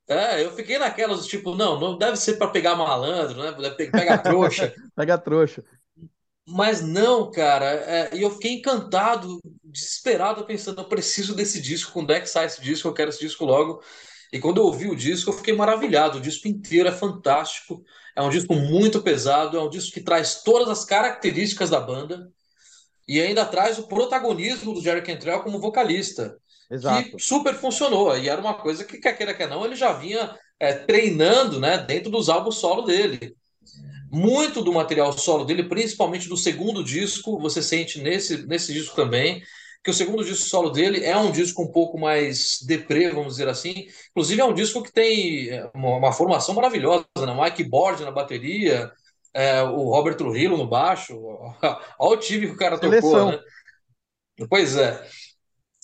É, 0.07 0.43
eu 0.43 0.55
fiquei 0.55 0.77
naquelas, 0.79 1.27
tipo, 1.27 1.55
não, 1.55 1.79
não 1.79 1.97
deve 1.97 2.17
ser 2.17 2.37
para 2.37 2.49
pegar 2.51 2.75
malandro, 2.75 3.41
né? 3.43 3.51
Deve 3.53 3.75
pe- 3.75 3.93
pegar 3.93 4.19
trouxa. 4.19 4.73
Pega 4.95 5.15
a 5.15 5.17
trouxa. 5.17 5.63
Mas 6.49 6.81
não, 6.81 7.29
cara. 7.29 7.65
é, 7.65 8.15
e 8.15 8.21
eu 8.21 8.31
fiquei 8.31 8.53
encantado, 8.53 9.39
desesperado, 9.63 10.45
pensando, 10.45 10.79
eu 10.81 10.87
preciso 10.87 11.35
desse 11.35 11.61
disco. 11.61 11.91
Quando 11.91 12.11
é 12.13 12.21
que 12.21 12.27
sai 12.27 12.45
esse 12.45 12.61
disco? 12.61 12.87
Eu 12.87 12.93
quero 12.93 13.09
esse 13.09 13.19
disco 13.19 13.43
logo. 13.45 13.81
E 14.31 14.39
quando 14.39 14.57
eu 14.57 14.65
ouvi 14.65 14.89
o 14.89 14.95
disco, 14.95 15.29
eu 15.29 15.33
fiquei 15.33 15.53
maravilhado. 15.53 16.17
O 16.17 16.21
disco 16.21 16.47
inteiro 16.47 16.87
é 16.89 16.91
fantástico. 16.91 17.83
É 18.15 18.21
um 18.21 18.29
disco 18.29 18.53
muito 18.55 19.01
pesado. 19.03 19.57
É 19.57 19.61
um 19.61 19.69
disco 19.69 19.93
que 19.93 20.01
traz 20.01 20.41
todas 20.43 20.69
as 20.69 20.85
características 20.85 21.69
da 21.69 21.81
banda. 21.81 22.31
E 23.07 23.21
ainda 23.21 23.45
traz 23.45 23.79
o 23.79 23.87
protagonismo 23.87 24.73
do 24.73 24.81
Jerry 24.81 25.01
Cantrell 25.01 25.41
como 25.41 25.59
vocalista 25.59 26.37
Exato. 26.69 27.11
que 27.11 27.19
super 27.19 27.55
funcionou. 27.55 28.17
E 28.17 28.27
era 28.27 28.41
uma 28.41 28.53
coisa 28.53 28.83
que, 28.83 28.97
quer 28.97 29.17
queira, 29.17 29.33
quer 29.33 29.49
não, 29.49 29.63
ele 29.65 29.75
já 29.75 29.93
vinha 29.93 30.35
é, 30.59 30.73
treinando 30.73 31.59
né, 31.59 31.77
dentro 31.77 32.11
dos 32.11 32.29
álbuns 32.29 32.55
solo 32.55 32.81
dele. 32.81 33.35
Muito 34.11 34.61
do 34.61 34.73
material 34.73 35.11
solo 35.13 35.45
dele, 35.45 35.63
principalmente 35.63 36.29
do 36.29 36.37
segundo 36.37 36.83
disco, 36.83 37.39
você 37.39 37.61
sente 37.61 38.01
nesse, 38.01 38.45
nesse 38.47 38.73
disco 38.73 38.95
também, 38.95 39.41
que 39.83 39.91
o 39.91 39.93
segundo 39.93 40.23
disco 40.23 40.47
solo 40.47 40.69
dele 40.69 41.03
é 41.03 41.15
um 41.17 41.31
disco 41.31 41.61
um 41.61 41.71
pouco 41.71 41.97
mais 41.99 42.59
deprê, 42.65 43.09
vamos 43.09 43.33
dizer 43.33 43.47
assim. 43.47 43.87
Inclusive 44.11 44.41
é 44.41 44.45
um 44.45 44.53
disco 44.53 44.81
que 44.83 44.91
tem 44.91 45.49
é, 45.49 45.69
uma, 45.73 45.97
uma 45.97 46.11
formação 46.11 46.55
maravilhosa, 46.55 47.05
né? 47.17 47.37
Mike 47.41 47.63
Bord 47.63 48.01
na 48.03 48.11
bateria, 48.11 48.91
é, 49.33 49.61
o 49.63 49.89
Robert 49.89 50.15
Trujillo 50.15 50.57
no 50.57 50.67
baixo. 50.67 51.13
Olha 51.99 52.17
o 52.17 52.17
time 52.17 52.47
que 52.47 52.53
o 52.53 52.57
cara 52.57 52.77
tocou, 52.77 52.89
Seleção. 52.89 53.31
né? 53.31 53.39
Pois 54.49 54.75
é. 54.77 55.07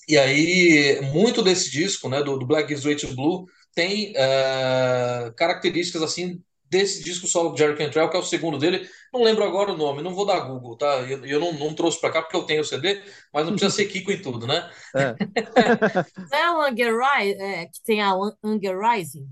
E 0.08 0.18
aí, 0.18 1.02
muito 1.14 1.42
desse 1.42 1.72
disco, 1.72 2.10
né, 2.10 2.22
do, 2.24 2.38
do 2.38 2.46
Black 2.46 2.68
Gives 2.70 2.84
Way 2.84 2.96
to 2.98 3.16
Blue, 3.16 3.46
tem 3.74 4.14
é, 4.16 5.32
características 5.38 6.02
assim 6.04 6.42
desse 6.70 7.04
disco 7.04 7.28
solo 7.28 7.52
do 7.52 7.58
Jerry 7.58 7.78
Cantrell, 7.78 8.10
que 8.10 8.18
é 8.18 8.20
o 8.20 8.24
segundo 8.24 8.58
dele. 8.58 8.88
Não 9.14 9.24
lembro 9.24 9.44
agora 9.44 9.72
o 9.72 9.78
nome, 9.78 10.02
não 10.02 10.14
vou 10.14 10.26
dar 10.26 10.42
Google, 10.42 10.78
tá? 10.78 11.02
Eu, 11.04 11.26
eu 11.26 11.40
não, 11.40 11.54
não 11.54 11.74
trouxe 11.76 12.02
para 12.02 12.12
cá 12.12 12.22
porque 12.22 12.36
eu 12.36 12.44
tenho 12.44 12.62
o 12.62 12.66
CD, 12.66 13.02
mas 13.34 13.46
não 13.46 13.54
precisa 13.54 13.72
ser 13.76 13.86
Kiko 13.86 14.12
em 14.12 14.22
tudo, 14.22 14.48
né? 14.48 14.70
É. 14.96 15.16
Não 16.32 16.38
é 16.38 16.52
o 16.52 16.62
Anger 16.62 16.98
Ri- 16.98 17.34
é, 17.40 17.66
que 17.68 17.82
tem 17.84 18.02
a 18.02 18.12
An- 18.12 18.36
Anger 18.44 18.78
Rising? 18.80 19.28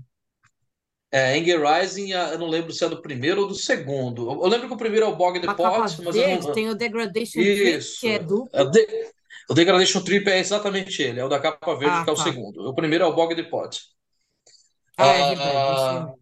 É, 1.14 1.38
Anger 1.38 1.60
Rising, 1.62 2.12
eu 2.12 2.38
não 2.38 2.48
lembro 2.48 2.72
se 2.72 2.82
é 2.82 2.88
do 2.88 3.02
primeiro 3.02 3.42
ou 3.42 3.46
do 3.48 3.54
segundo. 3.54 4.30
Eu, 4.30 4.48
lembro 4.48 4.66
que 4.66 4.72
o 4.74 4.78
primeiro 4.78 5.04
é 5.04 5.08
o 5.10 5.14
Bog 5.14 5.38
the 5.38 5.46
Pot, 5.52 6.02
mas 6.02 6.16
eu 6.16 6.40
não. 6.40 6.52
tem 6.54 6.70
o 6.70 6.74
Degradation 6.74 7.32
Trip, 7.38 7.76
Isso. 7.76 8.00
que 8.00 8.08
é 8.08 8.18
duplo. 8.18 8.48
É 8.50 8.62
o 8.62 8.70
De- 8.70 9.12
O 9.50 9.54
Degradation 9.54 10.00
Trip 10.00 10.26
é 10.30 10.38
exatamente 10.38 11.02
ele, 11.02 11.20
é 11.20 11.24
o 11.24 11.28
da 11.28 11.38
capa 11.38 11.74
verde, 11.74 11.96
Ah, 11.98 12.04
que 12.04 12.08
é 12.08 12.12
o 12.14 12.16
tá. 12.16 12.22
segundo. 12.22 12.66
O 12.66 12.74
primeiro 12.74 13.04
é 13.04 13.06
o 13.06 13.14
Bog 13.14 13.34
the 13.36 13.42
Pot. 13.42 13.78
Ah, 14.96 15.06
é 15.08 15.34
Ah. 15.34 16.12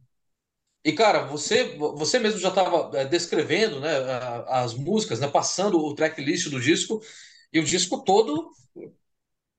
E, 0.85 0.93
cara, 0.93 1.25
você, 1.27 1.77
você 1.77 2.19
mesmo 2.19 2.41
já 2.41 2.49
estava 2.49 3.05
descrevendo, 3.05 3.79
né, 3.81 3.91
as 4.49 4.75
músicas, 4.75 5.21
né, 5.21 5.29
passando 5.29 5.79
o 5.79 5.95
tracklist 5.95 6.49
do 6.49 6.59
disco, 6.59 7.01
e 7.53 7.61
o 7.61 7.65
disco 7.65 8.03
todo 8.03 8.51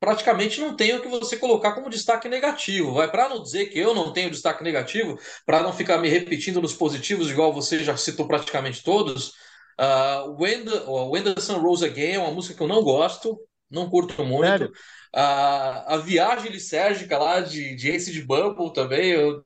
praticamente 0.02 0.60
não 0.60 0.76
tem 0.76 0.96
o 0.96 1.02
que 1.02 1.08
você 1.08 1.38
colocar 1.38 1.74
como 1.74 1.88
destaque 1.88 2.28
negativo. 2.28 2.92
Vai 2.92 3.10
para 3.10 3.30
não 3.30 3.44
dizer 3.44 3.68
que 3.68 3.78
eu 3.78 3.94
não 3.94 4.12
tenho 4.12 4.32
destaque 4.32 4.64
negativo, 4.64 5.18
para 5.46 5.62
não 5.62 5.72
ficar 5.72 6.00
me 6.00 6.10
repetindo 6.10 6.60
nos 6.60 6.74
positivos, 6.74 7.30
igual 7.30 7.54
você 7.54 7.84
já 7.84 7.96
citou 7.96 8.28
praticamente 8.28 8.84
todos. 8.84 9.34
Uh, 9.80 10.36
When, 10.40 10.66
the, 10.66 10.84
When 10.88 11.24
the 11.24 11.40
Sun 11.40 11.60
Rose 11.60 11.86
Again 11.86 12.14
é 12.14 12.20
uma 12.20 12.32
música 12.32 12.56
que 12.56 12.64
eu 12.64 12.68
não 12.68 12.82
gosto, 12.82 13.40
não 13.70 13.92
curto 13.92 14.26
muito. 14.26 14.66
Uh, 14.66 15.86
a 15.86 16.02
viagem 16.04 16.52
lisérgica 16.52 17.20
lá 17.20 17.40
de, 17.40 17.76
de 17.76 17.92
Ace 17.92 18.12
de 18.12 18.24
Bumble 18.24 18.74
também, 18.74 19.12
eu 19.12 19.44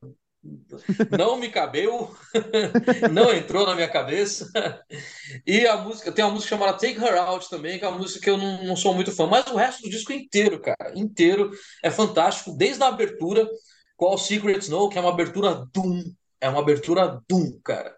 não 1.18 1.38
me 1.38 1.50
cabeu, 1.50 2.16
não 3.12 3.34
entrou 3.34 3.66
na 3.66 3.76
minha 3.76 3.90
cabeça. 3.90 4.52
E 5.46 5.66
a 5.66 5.78
música, 5.78 6.12
tem 6.12 6.24
uma 6.24 6.34
música 6.34 6.56
chamada 6.56 6.78
Take 6.78 7.04
Her 7.04 7.18
Out 7.18 7.50
também, 7.50 7.80
que 7.80 7.86
é 7.86 7.88
uma 7.88 7.98
música 7.98 8.20
que 8.20 8.30
eu 8.30 8.38
não, 8.38 8.64
não 8.64 8.76
sou 8.76 8.94
muito 8.94 9.12
fã, 9.12 9.26
mas 9.28 9.48
o 9.48 9.56
resto 9.56 9.84
do 9.84 9.90
disco 9.90 10.14
inteiro, 10.14 10.60
cara, 10.60 10.94
inteiro 10.96 11.52
é 11.84 11.90
fantástico, 11.90 12.56
desde 12.56 12.84
a 12.84 12.88
abertura, 12.88 13.48
qual 13.98 14.18
Secret 14.18 14.60
Snow, 14.60 14.90
que 14.90 14.98
é 14.98 15.02
uma 15.02 15.12
abertura 15.12 15.66
Doom, 15.74 16.04
é 16.40 16.50
uma 16.50 16.60
abertura 16.60 17.20
Doom, 17.28 17.60
cara. 17.64 17.96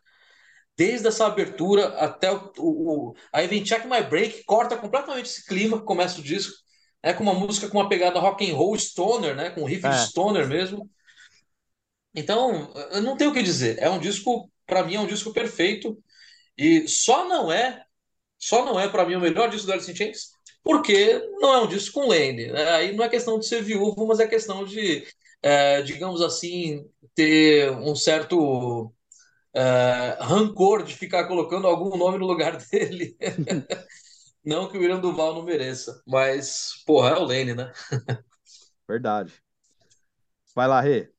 Desde 0.78 1.08
essa 1.08 1.26
abertura 1.26 1.88
até 2.00 2.32
o, 2.32 2.52
o, 2.60 3.10
o 3.10 3.16
aí 3.34 3.48
vem 3.48 3.64
Check 3.64 3.86
My 3.86 4.04
Break, 4.04 4.44
corta 4.46 4.78
completamente 4.78 5.26
esse 5.26 5.46
clima, 5.46 5.82
começa 5.82 6.20
o 6.20 6.24
disco, 6.24 6.54
é 7.02 7.14
com 7.14 7.24
uma 7.24 7.34
música 7.34 7.68
com 7.68 7.80
uma 7.80 7.90
pegada 7.90 8.20
rock 8.20 8.50
and 8.50 8.56
roll 8.56 8.78
stoner, 8.78 9.36
né, 9.36 9.50
com 9.50 9.66
riff 9.66 9.86
é. 9.86 9.94
stoner 9.94 10.48
mesmo. 10.48 10.90
Então, 12.18 12.74
eu 12.94 13.02
não 13.04 13.16
tenho 13.16 13.30
o 13.30 13.34
que 13.34 13.44
dizer. 13.44 13.78
É 13.80 13.88
um 13.88 14.00
disco, 14.00 14.52
para 14.66 14.84
mim, 14.84 14.96
é 14.96 15.00
um 15.00 15.06
disco 15.06 15.32
perfeito. 15.32 15.96
E 16.58 16.88
só 16.88 17.30
não 17.30 17.52
é, 17.52 17.86
só 18.40 18.66
não 18.66 18.80
é 18.80 18.90
para 18.90 19.06
mim 19.06 19.14
o 19.16 19.20
melhor 19.20 19.52
disco 19.52 19.68
do 19.68 19.74
Alice 19.74 19.92
in 19.92 19.96
Chains, 19.96 20.32
porque 20.64 21.20
não 21.40 21.54
é 21.54 21.62
um 21.62 21.68
disco 21.68 22.02
com 22.02 22.08
Lane. 22.08 22.48
Né? 22.48 22.70
Aí 22.72 22.96
não 22.96 23.06
é 23.06 23.10
questão 23.10 23.38
de 23.38 23.46
ser 23.46 23.62
viúvo, 23.62 24.08
mas 24.08 24.20
é 24.20 24.26
questão 24.26 24.66
de, 24.66 25.06
é, 25.44 25.84
digamos 25.84 26.24
assim, 26.24 26.90
ter 27.14 27.70
um 27.72 27.96
certo 27.96 28.92
é, 29.54 30.18
rancor 30.20 30.82
de 30.82 30.96
ficar 30.96 31.28
colocando 31.28 31.68
algum 31.68 31.96
nome 31.96 32.18
no 32.18 32.26
lugar 32.26 32.58
dele. 32.72 33.16
não 34.44 34.68
que 34.68 34.76
o 34.76 34.82
William 34.82 35.00
Duval 35.00 35.36
não 35.36 35.44
mereça, 35.44 36.02
mas, 36.08 36.84
porra, 36.84 37.12
é 37.12 37.20
o 37.20 37.26
Lane, 37.26 37.54
né? 37.54 37.72
Verdade. 38.90 39.34
Vai 40.56 40.68
lá, 40.68 40.82
Rê. 40.82 41.12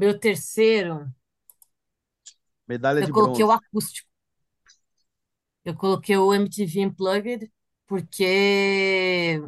Meu 0.00 0.18
terceiro. 0.18 1.14
Medalha 2.66 3.00
eu 3.00 3.04
de 3.04 3.12
coloquei 3.12 3.44
bronze. 3.44 3.52
o 3.52 3.52
acústico. 3.52 4.08
Eu 5.62 5.76
coloquei 5.76 6.16
o 6.16 6.32
MTV 6.32 6.86
Unplugged 6.86 7.52
porque 7.86 9.42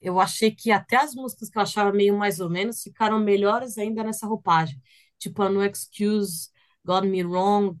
eu 0.00 0.18
achei 0.18 0.50
que 0.50 0.70
até 0.70 0.96
as 0.96 1.14
músicas 1.14 1.50
que 1.50 1.58
eu 1.58 1.62
achava 1.62 1.92
meio 1.92 2.16
mais 2.16 2.40
ou 2.40 2.48
menos 2.48 2.82
ficaram 2.82 3.18
melhores 3.18 3.76
ainda 3.76 4.02
nessa 4.02 4.26
roupagem. 4.26 4.80
Tipo 5.18 5.42
a 5.42 5.50
No 5.50 5.62
Excuse, 5.62 6.48
Got 6.82 7.02
Me 7.02 7.22
Wrong. 7.22 7.78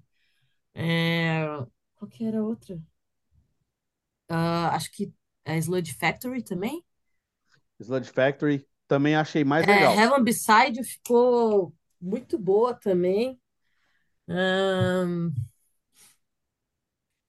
É... 0.74 1.46
Qual 1.94 2.10
que 2.10 2.22
era 2.22 2.40
a 2.40 2.44
outra? 2.44 2.76
Uh, 4.30 4.68
acho 4.72 4.92
que 4.92 5.10
é 5.42 5.56
Sludge 5.56 5.94
Factory 5.94 6.42
também. 6.42 6.84
Sludge 7.80 8.10
Factory 8.10 8.68
também 8.86 9.16
achei 9.16 9.42
mais 9.42 9.66
é, 9.66 9.74
legal. 9.74 9.98
Heaven 9.98 10.22
Beside 10.22 10.84
ficou 10.84 11.74
muito 12.04 12.38
boa 12.38 12.74
também. 12.74 13.40
Um... 14.28 15.32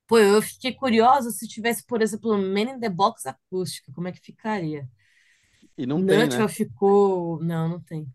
Pô, 0.07 0.19
eu 0.19 0.41
fiquei 0.41 0.73
curiosa 0.73 1.31
se 1.31 1.47
tivesse, 1.47 1.84
por 1.85 2.02
exemplo, 2.02 2.38
Man 2.38 2.76
in 2.76 2.80
the 2.80 2.89
Box 2.89 3.26
acústica, 3.26 3.91
como 3.93 4.07
é 4.07 4.11
que 4.11 4.19
ficaria? 4.19 4.88
E 5.77 5.85
não 5.85 6.06
tem, 6.06 6.27
né? 6.27 6.47
ficou. 6.47 7.41
Não, 7.43 7.68
não 7.68 7.80
tem. 7.80 8.07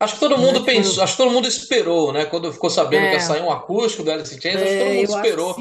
Acho 0.00 0.14
que 0.14 0.20
todo 0.20 0.36
mundo 0.38 0.64
pensou, 0.64 1.02
acho 1.02 1.16
que 1.16 1.22
todo 1.22 1.32
mundo 1.32 1.48
esperou, 1.48 2.12
né? 2.12 2.26
Quando 2.26 2.52
ficou 2.52 2.68
sabendo 2.68 3.04
é. 3.04 3.08
que 3.10 3.14
ia 3.14 3.20
sair 3.20 3.42
um 3.42 3.50
acústico 3.50 4.02
do 4.02 4.10
Alice 4.10 4.34
in 4.34 4.40
Chains, 4.40 4.56
acho 4.62 4.72
que 4.72 4.78
todo 4.78 4.88
É, 4.88 4.94
mundo 4.94 5.10
esperou. 5.10 5.56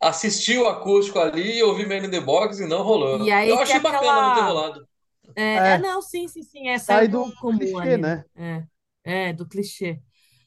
Assistiu 0.00 0.62
o 0.64 0.68
acústico 0.68 1.18
ali 1.18 1.58
e 1.58 1.62
ouvi 1.62 1.86
Man 1.86 2.06
in 2.06 2.10
the 2.10 2.20
Box 2.20 2.58
e 2.60 2.66
não 2.66 2.82
rolou. 2.82 3.18
E 3.18 3.30
aí 3.30 3.48
Eu 3.48 3.58
achei 3.58 3.80
bacana 3.80 4.22
não 4.22 4.32
ter 4.32 4.40
aquela. 4.40 4.52
rolado. 4.52 4.88
É, 5.36 5.42
É, 5.42 5.74
é, 5.74 5.78
não, 5.78 6.02
sim, 6.02 6.28
sim, 6.28 6.42
sim. 6.42 6.68
É, 6.68 6.78
sai 6.78 7.08
do 7.08 7.24
do 7.24 7.32
comum 7.36 7.58
clichê, 7.58 7.78
ali, 7.78 7.96
né? 7.98 7.98
né? 8.02 8.24
É, 8.36 8.66
é, 9.04 9.32
do 9.32 9.46
clichê. 9.48 10.00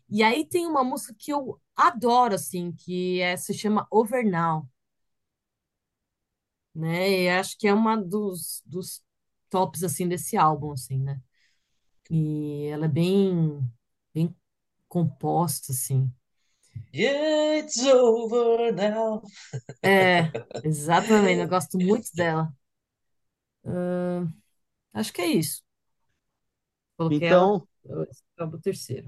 E 0.09 0.23
aí 0.23 0.45
tem 0.47 0.67
uma 0.67 0.83
música 0.83 1.15
que 1.17 1.31
eu 1.33 1.61
adoro, 1.75 2.35
assim, 2.35 2.71
que 2.73 3.21
é, 3.21 3.37
se 3.37 3.53
chama 3.53 3.87
Over 3.91 4.25
Now, 4.29 4.69
né? 6.75 7.09
E 7.23 7.29
acho 7.29 7.57
que 7.57 7.67
é 7.67 7.73
uma 7.73 7.95
dos, 7.97 8.61
dos 8.65 9.03
tops, 9.49 9.83
assim, 9.83 10.07
desse 10.07 10.37
álbum, 10.37 10.71
assim, 10.73 10.97
né? 10.99 11.21
E 12.11 12.67
ela 12.67 12.85
é 12.87 12.89
bem, 12.89 13.61
bem 14.13 14.35
composta, 14.89 15.71
assim. 15.73 16.11
Yeah, 16.93 17.57
it's 17.59 17.83
over 17.85 18.71
now. 18.71 19.23
É, 19.83 20.33
exatamente, 20.63 21.41
eu 21.41 21.47
gosto 21.47 21.77
muito 21.79 22.09
dela. 22.15 22.53
Ahn, 23.65 24.33
acho 24.93 25.13
que 25.13 25.21
é 25.23 25.27
isso. 25.27 25.63
Coloquei 26.97 27.27
ela, 27.27 27.43
Então, 27.43 27.67
acaba 28.43 28.57
o 28.57 28.59
terceiro. 28.61 29.07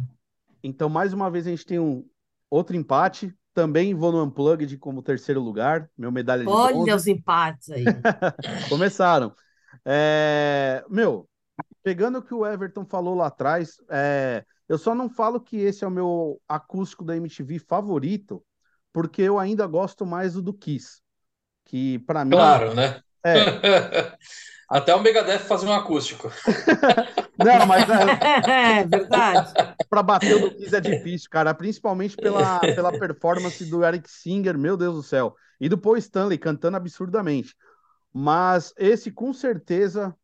então, 0.63 0.89
mais 0.89 1.13
uma 1.13 1.29
vez 1.29 1.45
a 1.45 1.49
gente 1.49 1.65
tem 1.65 1.79
um 1.79 2.07
outro 2.49 2.75
empate. 2.75 3.33
Também 3.53 3.93
vou 3.93 4.11
no 4.11 4.21
Unplugged 4.23 4.77
como 4.77 5.01
terceiro 5.01 5.39
lugar, 5.41 5.89
meu 5.97 6.11
medalha 6.11 6.43
de 6.43 6.49
Olha 6.49 6.73
bronze. 6.73 6.91
os 6.93 7.07
empates 7.07 7.69
aí. 7.69 7.85
Começaram. 8.67 9.33
É, 9.85 10.83
meu, 10.89 11.29
pegando 11.81 12.17
o 12.19 12.21
que 12.21 12.33
o 12.33 12.45
Everton 12.45 12.85
falou 12.85 13.15
lá 13.15 13.27
atrás, 13.27 13.77
é, 13.89 14.43
eu 14.67 14.77
só 14.77 14.93
não 14.93 15.09
falo 15.09 15.39
que 15.39 15.55
esse 15.57 15.85
é 15.85 15.87
o 15.87 15.91
meu 15.91 16.41
acústico 16.49 17.05
da 17.05 17.15
MTV 17.15 17.59
favorito, 17.59 18.43
porque 18.91 19.21
eu 19.21 19.39
ainda 19.39 19.65
gosto 19.67 20.05
mais 20.05 20.33
do 20.33 20.41
do 20.41 20.53
Kiss, 20.53 21.01
que 21.63 21.99
pra 21.99 22.25
mim 22.25 22.31
Claro, 22.31 22.73
né? 22.73 22.99
é. 23.25 23.35
Até 24.69 24.95
o 24.95 25.01
Megadeth 25.01 25.39
fazer 25.39 25.67
um 25.67 25.73
acústico. 25.73 26.31
Não, 27.37 27.65
mas 27.65 27.85
é, 27.89 28.81
É 28.81 28.83
verdade. 28.87 29.53
para 29.89 30.03
bater 30.03 30.35
o 30.35 30.39
do 30.39 30.51
Kiss 30.51 30.75
é 30.75 30.81
difícil, 30.81 31.29
cara, 31.29 31.53
principalmente 31.53 32.17
pela, 32.17 32.67
pela 32.73 32.93
performance 32.93 33.65
do 33.65 33.83
Eric 33.83 34.09
Singer, 34.09 34.57
meu 34.57 34.77
Deus 34.77 34.95
do 34.95 35.03
céu, 35.03 35.35
e 35.59 35.69
do 35.69 35.77
Paul 35.77 35.97
Stanley 35.97 36.37
cantando 36.37 36.77
absurdamente. 36.77 37.55
Mas 38.13 38.73
esse 38.77 39.11
com 39.11 39.33
certeza, 39.33 40.15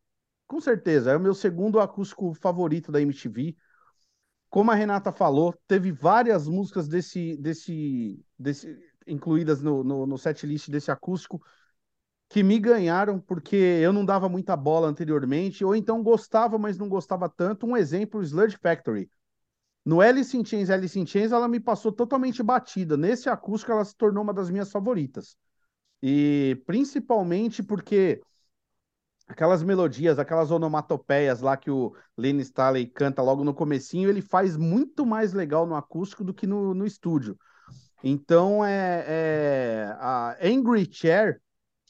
com 0.46 0.60
certeza, 0.60 1.12
é 1.12 1.16
o 1.16 1.20
meu 1.20 1.34
segundo 1.34 1.80
acústico 1.80 2.34
favorito 2.34 2.92
da 2.92 3.00
MTV. 3.00 3.56
Como 4.50 4.70
a 4.70 4.74
Renata 4.74 5.12
falou, 5.12 5.54
teve 5.66 5.92
várias 5.92 6.46
músicas 6.48 6.88
desse, 6.88 7.36
desse, 7.38 8.24
desse 8.38 8.78
incluídas 9.06 9.62
no, 9.62 9.82
no, 9.82 10.06
no 10.06 10.18
setlist 10.18 10.68
desse 10.70 10.90
acústico 10.90 11.42
que 12.32 12.42
me 12.42 12.58
ganharam 12.58 13.20
porque 13.20 13.54
eu 13.56 13.92
não 13.92 14.06
dava 14.06 14.26
muita 14.26 14.56
bola 14.56 14.88
anteriormente, 14.88 15.62
ou 15.62 15.76
então 15.76 16.02
gostava, 16.02 16.56
mas 16.58 16.78
não 16.78 16.88
gostava 16.88 17.28
tanto. 17.28 17.66
Um 17.66 17.76
exemplo, 17.76 18.22
Sludge 18.22 18.56
Factory. 18.56 19.10
No 19.84 20.00
Alice 20.00 20.34
in 20.34 20.42
Chains, 20.42 20.70
Alice 20.70 20.98
in 20.98 21.04
Chains, 21.04 21.30
ela 21.30 21.46
me 21.46 21.60
passou 21.60 21.92
totalmente 21.92 22.42
batida. 22.42 22.96
Nesse 22.96 23.28
acústico, 23.28 23.72
ela 23.72 23.84
se 23.84 23.94
tornou 23.94 24.24
uma 24.24 24.32
das 24.32 24.48
minhas 24.48 24.72
favoritas. 24.72 25.36
E 26.02 26.58
principalmente 26.64 27.62
porque 27.62 28.22
aquelas 29.28 29.62
melodias, 29.62 30.18
aquelas 30.18 30.50
onomatopeias 30.50 31.42
lá 31.42 31.54
que 31.54 31.70
o 31.70 31.94
Lenny 32.16 32.40
Staley 32.40 32.86
canta 32.86 33.20
logo 33.20 33.44
no 33.44 33.52
comecinho, 33.52 34.08
ele 34.08 34.22
faz 34.22 34.56
muito 34.56 35.04
mais 35.04 35.34
legal 35.34 35.66
no 35.66 35.74
acústico 35.74 36.24
do 36.24 36.32
que 36.32 36.46
no, 36.46 36.72
no 36.72 36.86
estúdio. 36.86 37.38
Então, 38.02 38.64
é, 38.64 39.04
é 39.06 39.96
a 39.98 40.34
Angry 40.42 40.88
Chair, 40.90 41.42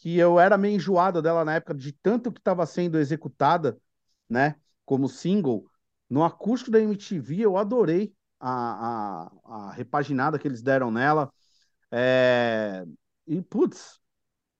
que 0.02 0.18
eu 0.18 0.40
era 0.40 0.58
meio 0.58 0.76
enjoado 0.76 1.22
dela 1.22 1.44
na 1.44 1.54
época, 1.54 1.74
de 1.74 1.92
tanto 1.92 2.32
que 2.32 2.40
estava 2.40 2.66
sendo 2.66 2.98
executada, 2.98 3.78
né, 4.28 4.56
como 4.84 5.08
single, 5.08 5.64
no 6.10 6.24
acústico 6.24 6.72
da 6.72 6.80
MTV, 6.80 7.40
eu 7.42 7.56
adorei 7.56 8.12
a, 8.40 9.28
a, 9.46 9.68
a 9.68 9.72
repaginada 9.72 10.38
que 10.40 10.48
eles 10.48 10.60
deram 10.62 10.90
nela. 10.90 11.32
É, 11.92 12.84
E, 13.26 13.40
putz, 13.42 14.00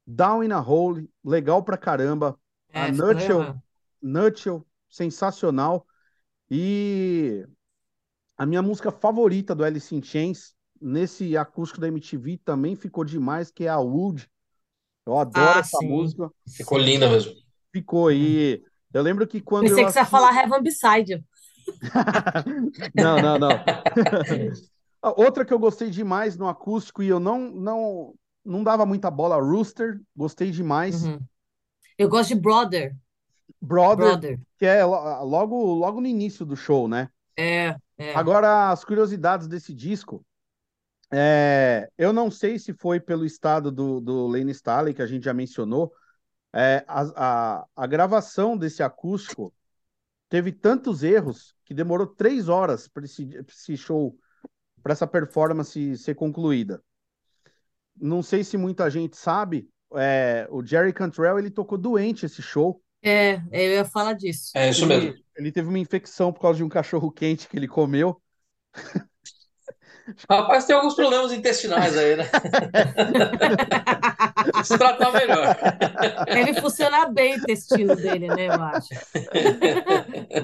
Down 0.06 0.44
in 0.44 0.52
a 0.52 0.60
Hole, 0.60 1.10
legal 1.24 1.64
pra 1.64 1.78
caramba. 1.78 2.38
A 2.72 2.88
É, 2.88 2.92
ficou 2.92 3.14
Nutshell. 3.14 3.56
Nutshell, 4.02 4.66
sensacional. 4.88 5.86
E 6.50 7.46
a 8.38 8.46
minha 8.46 8.62
música 8.62 8.90
favorita 8.90 9.54
do 9.54 9.64
Alice 9.64 9.94
in 9.94 10.02
Chains, 10.02 10.54
nesse 10.80 11.36
acústico 11.36 11.80
da 11.80 11.88
MTV, 11.88 12.38
também 12.38 12.76
ficou 12.76 13.04
demais, 13.04 13.50
que 13.50 13.64
é 13.64 13.68
a 13.68 13.78
Wood. 13.78 14.30
Eu 15.06 15.18
adoro 15.18 15.50
Ah, 15.56 15.58
essa 15.60 15.78
sim, 15.78 15.88
música. 15.88 16.30
Ficou 16.48 16.78
sim. 16.78 16.84
linda 16.84 17.08
mesmo. 17.08 17.32
Ficou 17.72 18.08
aí. 18.08 18.62
Eu 18.92 19.02
lembro 19.02 19.26
que 19.26 19.40
quando 19.40 19.64
Pensei 19.68 19.82
eu 19.82 19.86
que 19.86 19.92
você 19.92 19.98
ia 20.00 20.04
falar 20.04 20.36
Heaven 20.36 20.62
Beside. 20.62 21.24
Não, 22.94 23.20
não, 23.22 23.38
não. 23.38 23.50
Outra 25.16 25.44
que 25.44 25.52
eu 25.52 25.58
gostei 25.58 25.90
demais 25.90 26.36
no 26.36 26.48
acústico 26.48 27.02
e 27.02 27.08
eu 27.08 27.18
não 27.20 27.38
não 27.50 28.14
não 28.44 28.62
dava 28.64 28.84
muita 28.84 29.10
bola, 29.10 29.36
Rooster, 29.40 30.00
gostei 30.16 30.50
demais. 30.50 31.04
Uhum. 31.04 31.20
Eu 31.96 32.08
gosto 32.08 32.34
de 32.34 32.40
Brother. 32.40 32.96
Brother, 33.60 34.06
Brother. 34.06 34.40
que 34.58 34.66
é 34.66 34.84
lo- 34.84 35.24
logo, 35.24 35.56
logo 35.74 36.00
no 36.00 36.06
início 36.06 36.44
do 36.44 36.56
show, 36.56 36.88
né? 36.88 37.08
É, 37.36 37.76
é. 37.96 38.14
Agora, 38.14 38.70
as 38.70 38.84
curiosidades 38.84 39.46
desse 39.46 39.72
disco. 39.72 40.24
É, 41.14 41.90
eu 41.98 42.12
não 42.12 42.30
sei 42.30 42.58
se 42.58 42.72
foi 42.72 42.98
pelo 43.00 43.24
estado 43.24 43.70
do, 43.70 44.00
do 44.00 44.26
Lane 44.26 44.50
Staley, 44.52 44.94
que 44.94 45.02
a 45.02 45.06
gente 45.06 45.24
já 45.24 45.34
mencionou. 45.34 45.92
É, 46.54 46.84
a, 46.88 47.60
a, 47.62 47.66
a 47.76 47.86
gravação 47.86 48.56
desse 48.56 48.82
acústico 48.82 49.54
teve 50.28 50.52
tantos 50.52 51.02
erros 51.02 51.54
que 51.64 51.74
demorou 51.74 52.06
três 52.06 52.48
horas 52.48 52.88
para 52.88 53.04
esse, 53.06 53.30
esse 53.48 53.76
show, 53.76 54.18
para 54.82 54.92
essa 54.92 55.06
performance 55.06 55.98
ser 55.98 56.14
concluída. 56.16 56.82
Não 57.96 58.22
sei 58.22 58.42
se 58.44 58.56
muita 58.58 58.90
gente 58.90 59.16
sabe, 59.16 59.68
é, 59.94 60.46
o 60.50 60.64
Jerry 60.64 60.92
Cantrell 60.92 61.38
ele 61.38 61.50
tocou 61.50 61.78
doente 61.78 62.26
esse 62.26 62.42
show. 62.42 62.82
É, 63.02 63.36
eu 63.52 63.72
ia 63.74 63.84
falar 63.84 64.14
disso. 64.14 64.52
É 64.54 64.68
isso 64.70 64.86
Ele, 64.86 64.86
mesmo. 64.86 65.22
ele 65.36 65.52
teve 65.52 65.68
uma 65.68 65.78
infecção 65.78 66.32
por 66.32 66.40
causa 66.40 66.58
de 66.58 66.64
um 66.64 66.68
cachorro 66.68 67.10
quente 67.10 67.48
que 67.48 67.56
ele 67.56 67.68
comeu. 67.68 68.20
Rapaz, 70.28 70.64
tem 70.64 70.74
alguns 70.74 70.94
problemas 70.94 71.32
intestinais 71.32 71.96
aí, 71.96 72.16
né? 72.16 72.24
Se 74.64 74.76
tratar 74.76 75.12
melhor. 75.12 75.56
Deve 76.26 76.60
funcionar 76.60 77.12
bem 77.12 77.34
o 77.34 77.38
intestino 77.38 77.94
dele, 77.96 78.28
né, 78.28 78.48
eu 78.48 78.60
acho. 78.60 78.88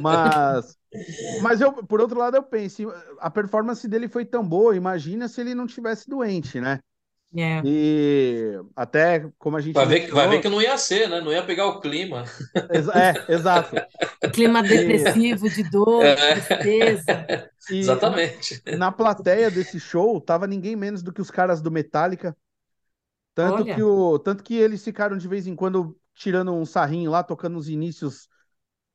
Mas, 0.00 0.76
mas 1.42 1.60
eu, 1.60 1.72
por 1.72 2.00
outro 2.00 2.18
lado, 2.18 2.36
eu 2.36 2.42
penso, 2.42 2.92
a 3.20 3.30
performance 3.30 3.86
dele 3.88 4.08
foi 4.08 4.24
tão 4.24 4.46
boa, 4.46 4.76
imagina 4.76 5.28
se 5.28 5.40
ele 5.40 5.54
não 5.54 5.66
tivesse 5.66 6.08
doente, 6.08 6.60
né? 6.60 6.78
É. 7.36 7.60
E 7.62 8.52
até 8.74 9.30
como 9.38 9.56
a 9.56 9.60
gente 9.60 9.74
Vai 9.74 9.84
ver, 9.86 10.06
que- 10.06 10.12
vai 10.12 10.28
ver 10.28 10.40
que 10.40 10.48
não 10.48 10.62
ia 10.62 10.78
ser, 10.78 11.08
né? 11.10 11.20
Não 11.20 11.30
ia 11.32 11.44
pegar 11.44 11.66
o 11.66 11.80
clima. 11.80 12.24
É, 12.94 13.32
exato. 13.32 13.76
Clima 14.34 14.62
depressivo, 14.62 15.48
de 15.48 15.62
dor, 15.70 16.04
É. 16.04 16.16
tristeza. 16.34 17.50
E 17.70 17.78
Exatamente. 17.78 18.62
na 18.78 18.90
plateia 18.90 19.50
desse 19.50 19.78
show 19.78 20.20
tava 20.20 20.46
ninguém 20.46 20.74
menos 20.74 21.02
do 21.02 21.12
que 21.12 21.20
os 21.20 21.30
caras 21.30 21.60
do 21.60 21.70
Metallica. 21.70 22.36
Tanto 23.34 23.62
Olha. 23.62 23.74
que, 23.74 23.82
o, 23.82 24.18
tanto 24.18 24.42
que 24.42 24.54
eles 24.56 24.82
ficaram 24.82 25.16
de 25.16 25.28
vez 25.28 25.46
em 25.46 25.54
quando 25.54 25.96
tirando 26.14 26.52
um 26.52 26.66
sarrinho 26.66 27.10
lá, 27.10 27.22
tocando 27.22 27.56
os 27.58 27.68
inícios 27.68 28.28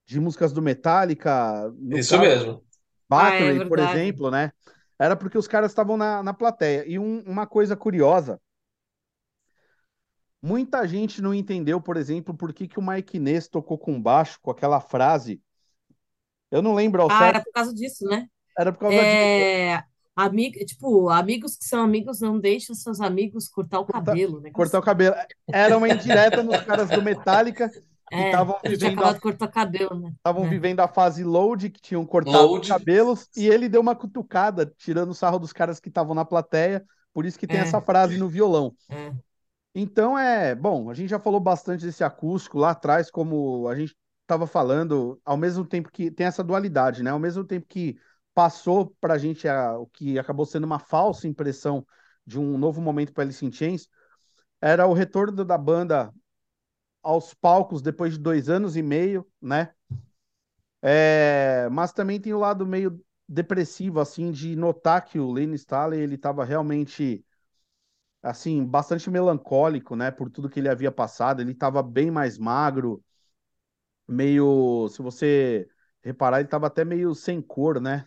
de 0.06 0.20
músicas 0.20 0.54
do 0.54 0.62
Metallica. 0.62 1.72
no 1.80 1.98
Isso 1.98 2.12
caso, 2.18 2.22
mesmo. 2.22 2.64
Battery, 3.10 3.60
Ah, 3.60 3.64
é 3.64 3.66
por 3.66 3.80
exemplo, 3.80 4.32
né? 4.32 4.52
Era 5.00 5.16
porque 5.16 5.38
os 5.38 5.48
caras 5.48 5.72
estavam 5.72 5.98
na, 5.98 6.22
na 6.24 6.34
plateia. 6.34 6.86
E 6.88 6.98
um- 7.00 7.22
uma 7.26 7.48
coisa 7.48 7.76
curiosa, 7.76 8.40
muita 10.42 10.88
gente 10.88 11.22
não 11.22 11.34
entendeu, 11.34 11.82
por 11.82 11.98
exemplo, 11.98 12.36
por 12.36 12.54
que, 12.54 12.68
que 12.68 12.80
o 12.80 12.86
Mike 12.86 13.20
Ness 13.20 13.48
tocou 13.48 13.78
com 13.78 14.02
baixo, 14.02 14.40
com 14.42 14.52
aquela 14.52 14.80
frase. 14.80 15.42
Eu 16.52 16.62
não 16.62 16.74
lembro 16.76 17.02
ao 17.02 17.10
Ah, 17.10 17.18
certo, 17.18 17.36
era 17.36 17.44
por 17.44 17.52
causa 17.54 17.74
disso, 17.74 18.06
né? 18.06 18.28
era 18.58 18.72
por 18.72 18.80
causa 18.80 18.96
disso. 18.96 19.10
É, 19.10 19.84
amigo, 20.16 20.60
tipo, 20.66 21.10
amigos 21.10 21.58
que 21.58 21.66
são 21.66 21.82
amigos 21.82 22.20
não 22.20 22.40
deixam 22.40 22.76
seus 22.76 23.02
amigos 23.02 23.48
cortar 23.48 23.80
o 23.80 23.86
cabelo, 23.86 24.40
né? 24.40 24.52
Cortar 24.52 24.80
o 24.80 24.84
cabelo. 24.84 25.16
Era 25.52 25.76
uma 25.78 25.90
indireta 25.90 26.44
nos 26.44 26.62
caras 26.62 26.90
do 26.90 27.02
Metallica 27.02 27.72
É, 28.14 28.26
estavam 28.28 28.58
vivendo, 28.64 29.04
a- 29.04 29.20
cortar 29.20 29.48
cabelo, 29.48 30.00
né? 30.00 30.14
estavam 30.16 30.46
É. 30.46 30.50
vivendo 30.50 30.80
a 30.80 30.88
fase 30.88 31.24
load, 31.24 31.70
que 31.70 31.82
tinham 31.82 32.06
cortado 32.06 32.38
os 32.46 32.52
Load. 32.52 32.68
cabelos, 32.70 33.28
e 33.36 33.48
ele 33.48 33.68
deu 33.68 33.82
uma 33.82 33.96
cutucada, 33.96 34.72
tirando 34.78 35.10
o 35.12 35.16
sarro 35.16 35.40
dos 35.40 35.52
caras 35.54 35.80
que 35.80 35.90
estavam 35.90 36.14
na 36.16 36.24
plateia, 36.26 36.86
por 37.14 37.26
isso 37.26 37.38
que 37.38 37.48
tem 37.48 37.58
É. 37.58 37.62
essa 37.62 37.82
frase 37.82 38.18
no 38.18 38.28
violão. 38.30 38.74
É. 38.90 39.12
Então 39.76 40.18
é, 40.18 40.54
bom, 40.54 40.90
a 40.90 40.94
gente 40.94 41.10
já 41.10 41.20
falou 41.20 41.40
bastante 41.40 41.84
desse 41.86 42.04
acústico 42.04 42.60
lá 42.60 42.72
atrás, 42.72 43.10
como 43.10 43.68
a 43.68 43.76
gente 43.76 43.96
estava 44.22 44.46
falando, 44.46 45.20
ao 45.26 45.36
mesmo 45.36 45.66
tempo 45.66 45.92
que 45.92 46.12
tem 46.12 46.28
essa 46.28 46.44
dualidade, 46.44 47.02
né? 47.04 47.10
Ao 47.10 47.20
mesmo 47.20 47.44
tempo 47.44 47.66
que 47.68 47.98
passou 48.34 48.96
para 49.02 49.16
a 49.16 49.18
gente 49.18 49.48
a- 49.48 49.78
o 49.78 49.88
que 49.88 50.18
acabou 50.18 50.46
sendo 50.46 50.64
uma 50.66 50.80
falsa 50.80 51.28
impressão 51.28 51.86
de 52.26 52.40
um 52.40 52.58
novo 52.58 52.82
momento 52.82 53.12
para 53.14 53.24
Alice 53.24 53.46
in 53.46 53.52
Chains, 53.52 53.88
era 54.62 54.88
o 54.88 54.94
retorno 54.94 55.44
da 55.44 55.58
banda 55.58 56.12
aos 57.04 57.34
palcos 57.34 57.82
depois 57.82 58.14
de 58.14 58.20
dois 58.20 58.50
anos 58.50 58.76
e 58.78 58.82
meio, 58.84 59.28
né? 59.42 59.74
É, 60.82 61.70
mas 61.72 61.94
também 61.94 62.20
tem 62.20 62.34
o 62.34 62.40
lado 62.40 62.66
meio 62.66 63.04
depressivo, 63.28 64.00
assim, 64.00 64.32
de 64.32 64.56
notar 64.56 65.06
que 65.06 65.18
o 65.20 65.32
Lane 65.32 65.56
Staley, 65.56 66.00
ele 66.02 66.16
estava 66.16 66.44
realmente 66.46 67.26
assim, 68.22 68.66
bastante 68.66 69.10
melancólico, 69.10 69.96
né, 69.96 70.12
por 70.12 70.30
tudo 70.30 70.50
que 70.50 70.60
ele 70.60 70.70
havia 70.70 70.92
passado. 70.92 71.42
Ele 71.42 71.52
estava 71.52 71.82
bem 71.84 72.10
mais 72.12 72.38
magro, 72.38 73.04
meio, 74.08 74.88
se 74.90 75.02
você 75.02 75.68
reparar, 76.04 76.38
ele 76.40 76.48
estava 76.48 76.68
até 76.68 76.84
meio 76.86 77.14
sem 77.16 77.42
cor, 77.42 77.80
né, 77.82 78.06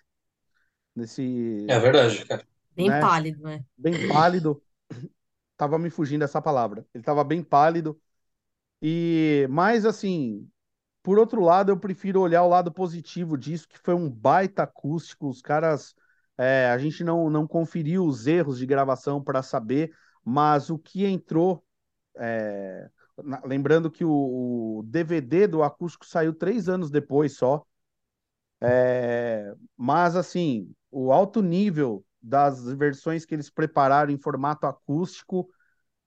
nesse, 0.97 1.23
É 1.69 1.79
verdade, 1.79 2.25
cara. 2.27 2.47
Bem 2.71 2.93
né, 2.93 2.97
pálido, 2.97 3.43
né? 3.43 3.65
bem 3.79 3.99
pálido. 3.99 4.63
Tava 5.57 5.79
me 5.79 5.91
fugindo 5.91 6.25
essa 6.25 6.43
palavra. 6.43 6.87
Ele 6.95 7.03
estava 7.03 7.25
bem 7.25 7.43
pálido 7.43 8.01
e, 8.87 9.47
mas 9.51 9.85
assim, 9.85 10.49
por 11.03 11.19
outro 11.19 11.41
lado, 11.43 11.71
eu 11.73 11.79
prefiro 11.79 12.21
olhar 12.21 12.45
o 12.45 12.49
lado 12.49 12.73
positivo 12.73 13.37
disso, 13.39 13.69
que 13.69 13.79
foi 13.79 13.95
um 13.95 14.11
baita 14.11 14.65
acústico. 14.65 15.29
Os 15.29 15.43
caras, 15.43 15.95
é, 16.39 16.69
a 16.71 16.79
gente 16.79 17.05
não, 17.05 17.31
não 17.31 17.47
conferiu 17.47 18.07
os 18.07 18.27
erros 18.27 18.59
de 18.59 18.67
gravação 18.67 19.23
para 19.23 19.43
saber, 19.43 19.93
mas 20.25 20.71
o 20.71 20.79
que 20.79 21.07
entrou, 21.07 21.65
é, 22.17 22.91
na- 23.25 23.43
lembrando 23.45 23.91
que 23.91 24.05
o, 24.05 24.81
o 24.81 24.83
DVD 24.85 25.47
do 25.49 25.63
acústico 25.63 26.07
saiu 26.07 26.35
três 26.35 26.69
anos 26.69 26.91
depois 26.91 27.37
só, 27.37 27.65
é, 28.61 29.55
mas 29.77 30.17
assim, 30.17 30.71
o 30.91 31.13
alto 31.13 31.43
nível 31.43 32.05
das 32.23 32.65
versões 32.73 33.25
que 33.25 33.35
eles 33.35 33.51
prepararam 33.51 34.13
em 34.13 34.19
formato 34.19 34.67
acústico, 34.67 35.49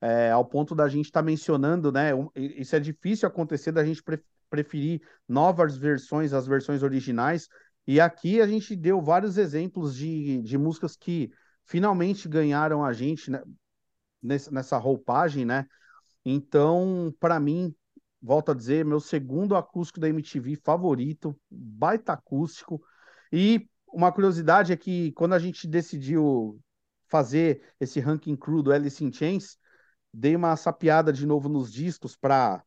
é, 0.02 0.32
ao 0.32 0.46
ponto 0.46 0.74
da 0.76 0.88
gente 0.88 1.06
estar 1.06 1.22
mencionando, 1.22 1.92
né? 1.92 2.14
um- 2.16 2.30
Isso 2.36 2.76
é 2.76 2.80
difícil 2.80 3.28
acontecer 3.28 3.72
da 3.72 3.84
gente 3.84 4.02
pre- 4.04 4.24
preferir 4.50 5.02
novas 5.28 5.78
versões 5.78 6.34
às 6.34 6.48
versões 6.48 6.84
originais. 6.84 7.48
E 7.86 8.00
aqui 8.00 8.42
a 8.42 8.48
gente 8.48 8.76
deu 8.76 9.02
vários 9.02 9.38
exemplos 9.38 9.96
de, 9.96 10.42
de 10.42 10.58
músicas 10.58 10.96
que 10.96 11.32
finalmente 11.66 12.28
ganharam 12.28 12.84
a 12.84 12.94
gente, 12.94 13.30
né, 13.30 13.42
nessa, 14.22 14.52
nessa 14.52 14.78
roupagem, 14.78 15.46
né? 15.46 15.66
Então, 16.26 17.14
para 17.20 17.40
mim, 17.40 17.74
volto 18.22 18.52
a 18.52 18.56
dizer, 18.56 18.86
meu 18.86 19.00
segundo 19.00 19.56
acústico 19.56 20.00
da 20.00 20.10
MTV 20.10 20.56
favorito, 20.58 21.38
baita 21.50 22.14
acústico. 22.14 22.82
E 23.32 23.68
uma 23.88 24.12
curiosidade 24.12 24.74
é 24.74 24.78
que 24.78 25.12
quando 25.14 25.34
a 25.34 25.40
gente 25.40 25.68
decidiu 25.68 26.60
fazer 27.08 27.62
esse 27.80 28.00
ranking 28.00 28.36
crew 28.36 28.62
do 28.62 28.72
Alice 28.72 29.04
in 29.04 29.12
Chains, 29.12 29.58
dei 30.14 30.36
uma 30.36 30.56
sapiada 30.56 31.14
de 31.14 31.26
novo 31.26 31.48
nos 31.50 31.72
discos 31.72 32.16
para 32.16 32.64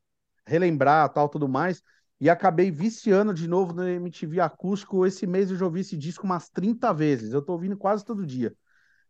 relembrar 0.46 1.08
tal 1.12 1.28
tudo 1.28 1.48
mais 1.48 1.82
e 2.20 2.30
acabei 2.30 2.70
viciando 2.70 3.34
de 3.34 3.48
novo 3.48 3.72
no 3.72 3.86
MTV 3.86 4.40
acústico. 4.40 5.04
Esse 5.04 5.26
mês 5.26 5.50
eu 5.50 5.56
já 5.56 5.64
ouvi 5.64 5.80
esse 5.80 5.96
disco 5.96 6.24
umas 6.24 6.48
30 6.48 6.92
vezes. 6.92 7.32
Eu 7.32 7.42
tô 7.42 7.52
ouvindo 7.52 7.76
quase 7.76 8.04
todo 8.04 8.24
dia. 8.24 8.54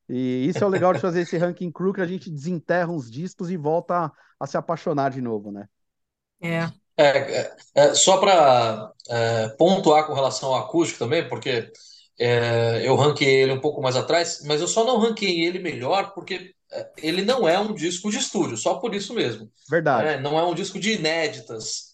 E 0.08 0.46
isso 0.48 0.64
é 0.64 0.66
o 0.66 0.70
legal 0.70 0.92
de 0.92 0.98
fazer 0.98 1.20
esse 1.20 1.36
ranking 1.36 1.70
crew 1.70 1.92
que 1.92 2.00
a 2.00 2.06
gente 2.06 2.30
desenterra 2.30 2.90
uns 2.90 3.10
discos 3.10 3.50
e 3.50 3.56
volta 3.56 4.06
a, 4.06 4.12
a 4.40 4.46
se 4.46 4.56
apaixonar 4.56 5.10
de 5.10 5.20
novo, 5.20 5.52
né? 5.52 5.68
É. 6.40 6.70
É, 6.96 7.06
é, 7.06 7.56
é, 7.74 7.94
só 7.94 8.18
para 8.18 8.92
pontuar 9.58 10.06
com 10.06 10.14
relação 10.14 10.50
ao 10.50 10.64
acústico 10.64 10.98
também, 10.98 11.28
porque 11.28 11.70
é, 12.18 12.86
eu 12.86 12.94
ranqueei 12.96 13.42
ele 13.42 13.52
um 13.52 13.60
pouco 13.60 13.80
mais 13.82 13.96
atrás, 13.96 14.42
mas 14.46 14.60
eu 14.60 14.68
só 14.68 14.84
não 14.84 14.98
ranqueei 14.98 15.44
ele 15.44 15.58
melhor 15.58 16.12
porque 16.14 16.34
é, 16.34 16.50
ele 16.96 17.22
não 17.22 17.48
é 17.48 17.58
um 17.58 17.74
disco 17.74 18.10
de 18.10 18.18
estúdio, 18.18 18.56
só 18.56 18.74
por 18.74 18.94
isso 18.94 19.14
mesmo. 19.14 19.50
Verdade. 19.68 20.04
né? 20.04 20.20
Não 20.20 20.38
é 20.38 20.44
um 20.44 20.54
disco 20.54 20.78
de 20.78 20.92
inéditas, 20.92 21.92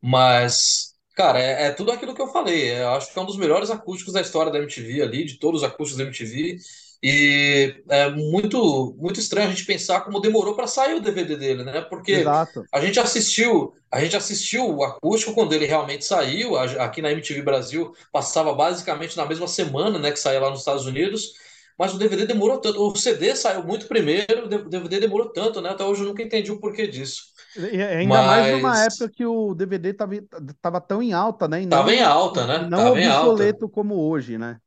mas, 0.00 0.94
cara, 1.14 1.40
é, 1.40 1.66
é 1.66 1.70
tudo 1.70 1.92
aquilo 1.92 2.14
que 2.14 2.22
eu 2.22 2.28
falei. 2.28 2.72
Eu 2.80 2.90
acho 2.90 3.12
que 3.12 3.18
é 3.18 3.22
um 3.22 3.26
dos 3.26 3.38
melhores 3.38 3.70
acústicos 3.70 4.14
da 4.14 4.20
história 4.20 4.50
da 4.50 4.58
MTV 4.58 5.02
ali, 5.02 5.24
de 5.24 5.38
todos 5.38 5.62
os 5.62 5.68
acústicos 5.68 5.98
da 5.98 6.04
MTV. 6.04 6.58
E 7.02 7.82
é 7.88 8.10
muito, 8.10 8.96
muito 8.98 9.20
estranho 9.20 9.48
a 9.48 9.50
gente 9.50 9.66
pensar 9.66 10.00
como 10.00 10.20
demorou 10.20 10.56
para 10.56 10.66
sair 10.66 10.94
o 10.94 11.00
DVD 11.00 11.36
dele, 11.36 11.62
né? 11.62 11.82
Porque 11.82 12.12
Exato. 12.12 12.64
a 12.72 12.80
gente 12.80 12.98
assistiu, 12.98 13.74
a 13.92 14.00
gente 14.00 14.16
assistiu 14.16 14.74
o 14.74 14.82
acústico 14.82 15.34
quando 15.34 15.52
ele 15.52 15.66
realmente 15.66 16.04
saiu. 16.04 16.56
Aqui 16.56 17.02
na 17.02 17.12
MTV 17.12 17.42
Brasil 17.42 17.94
passava 18.10 18.52
basicamente 18.54 19.16
na 19.16 19.26
mesma 19.26 19.46
semana, 19.46 19.98
né, 19.98 20.10
que 20.10 20.18
saía 20.18 20.40
lá 20.40 20.50
nos 20.50 20.60
Estados 20.60 20.86
Unidos. 20.86 21.34
Mas 21.78 21.94
o 21.94 21.98
DVD 21.98 22.26
demorou 22.26 22.58
tanto. 22.60 22.80
O 22.80 22.96
CD 22.96 23.34
saiu 23.36 23.62
muito 23.64 23.86
primeiro, 23.86 24.46
o 24.46 24.68
DVD 24.68 25.00
demorou 25.00 25.32
tanto, 25.32 25.60
né? 25.60 25.70
Até 25.70 25.84
hoje 25.84 26.02
eu 26.02 26.08
nunca 26.08 26.22
entendi 26.22 26.50
o 26.50 26.60
porquê 26.60 26.86
disso. 26.86 27.22
E 27.54 27.82
ainda 27.82 28.22
mais 28.22 28.50
numa 28.50 28.70
Mas 28.70 28.86
época 28.86 29.08
que 29.10 29.24
o 29.24 29.54
DVD 29.54 29.94
tava, 29.94 30.12
tava 30.60 30.80
tão 30.80 31.02
em 31.02 31.12
alta, 31.12 31.48
né? 31.48 31.62
E 31.62 31.66
tava 31.66 31.94
em 31.94 32.02
alta, 32.02 32.46
né? 32.46 32.68
não 32.68 32.78
Tava 32.84 33.00
em 33.00 33.06
alta. 33.06 33.28
obsoleto 33.30 33.68
como 33.68 33.94
hoje, 33.96 34.38
né? 34.38 34.60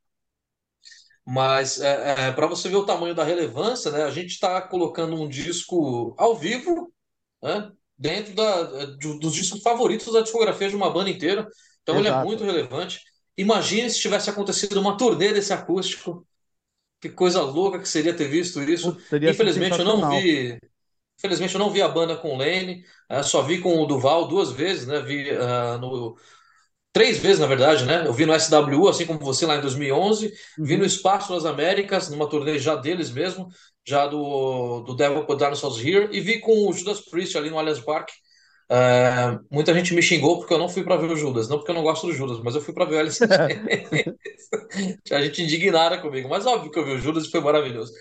Mas 1.24 1.80
é, 1.80 2.32
para 2.32 2.46
você 2.46 2.68
ver 2.68 2.76
o 2.76 2.86
tamanho 2.86 3.14
da 3.14 3.22
relevância, 3.24 3.90
né? 3.90 4.02
A 4.04 4.10
gente 4.10 4.30
está 4.30 4.60
colocando 4.62 5.14
um 5.14 5.28
disco 5.28 6.14
ao 6.18 6.34
vivo, 6.36 6.92
né? 7.42 7.70
dentro 7.98 8.34
da, 8.34 8.62
dos 8.96 9.34
discos 9.34 9.62
favoritos 9.62 10.12
da 10.12 10.22
discografia 10.22 10.68
de 10.70 10.76
uma 10.76 10.90
banda 10.90 11.10
inteira. 11.10 11.46
Então 11.82 11.98
ele 11.98 12.08
é 12.08 12.10
Exato. 12.10 12.26
muito 12.26 12.44
relevante. 12.44 13.00
Imagine 13.36 13.90
se 13.90 14.00
tivesse 14.00 14.30
acontecido 14.30 14.80
uma 14.80 14.96
turnê 14.96 15.32
desse 15.32 15.52
acústico. 15.52 16.26
Que 17.00 17.08
coisa 17.08 17.42
louca 17.42 17.78
que 17.78 17.88
seria 17.88 18.14
ter 18.16 18.28
visto 18.28 18.62
isso. 18.62 18.96
Infelizmente 19.24 19.78
eu 19.78 19.84
não 19.84 20.04
vi. 20.06 20.58
Infelizmente 21.18 21.54
eu 21.54 21.60
não 21.60 21.70
vi 21.70 21.82
a 21.82 21.88
banda 21.88 22.16
com 22.16 22.34
o 22.34 22.38
Lane, 22.38 22.84
eh, 23.08 23.22
só 23.22 23.42
vi 23.42 23.60
com 23.60 23.78
o 23.82 23.86
Duval 23.86 24.28
duas 24.28 24.52
vezes, 24.52 24.86
né? 24.86 25.00
Vi 25.00 25.30
ah, 25.30 25.78
no 25.78 26.16
três 26.92 27.18
vezes, 27.18 27.38
na 27.40 27.46
verdade, 27.46 27.84
né? 27.84 28.06
Eu 28.06 28.12
vi 28.12 28.26
no 28.26 28.34
SWU, 28.34 28.88
assim 28.88 29.06
como 29.06 29.20
você 29.20 29.46
lá 29.46 29.56
em 29.56 29.60
2011, 29.60 30.32
vi 30.62 30.76
no 30.76 30.84
Uhum. 30.84 30.86
Espaço 30.86 31.32
das 31.34 31.44
Américas, 31.44 32.08
numa 32.10 32.28
turnê 32.28 32.58
já 32.58 32.76
deles 32.76 33.10
mesmo, 33.10 33.48
já 33.86 34.06
do, 34.06 34.80
do 34.82 34.94
Devil 34.96 35.24
Put 35.26 35.38
Dinosaurs 35.38 35.78
Here, 35.78 36.08
e 36.12 36.20
vi 36.20 36.40
com 36.40 36.68
o 36.68 36.72
Judas 36.72 37.00
Priest 37.02 37.36
ali 37.38 37.50
no 37.50 37.58
Allianz 37.58 37.80
Parque. 37.80 38.12
É, 38.72 39.36
muita 39.50 39.74
gente 39.74 39.92
me 39.92 40.00
xingou 40.00 40.38
porque 40.38 40.54
eu 40.54 40.58
não 40.58 40.68
fui 40.68 40.84
para 40.84 40.96
ver 40.96 41.10
o 41.10 41.16
Judas, 41.16 41.48
não 41.48 41.58
porque 41.58 41.72
eu 41.72 41.74
não 41.74 41.82
gosto 41.82 42.06
do 42.06 42.12
Judas, 42.12 42.38
mas 42.40 42.54
eu 42.54 42.60
fui 42.60 42.72
para 42.72 42.84
ver 42.84 42.96
o 42.96 42.98
Alice. 43.00 43.18
A 45.10 45.20
gente 45.20 45.42
indignada 45.42 46.00
comigo, 46.00 46.28
mas 46.28 46.46
óbvio 46.46 46.70
que 46.70 46.78
eu 46.78 46.84
vi 46.84 46.92
o 46.92 46.98
Judas 46.98 47.24
e 47.24 47.30
foi 47.30 47.40
maravilhoso. 47.40 47.92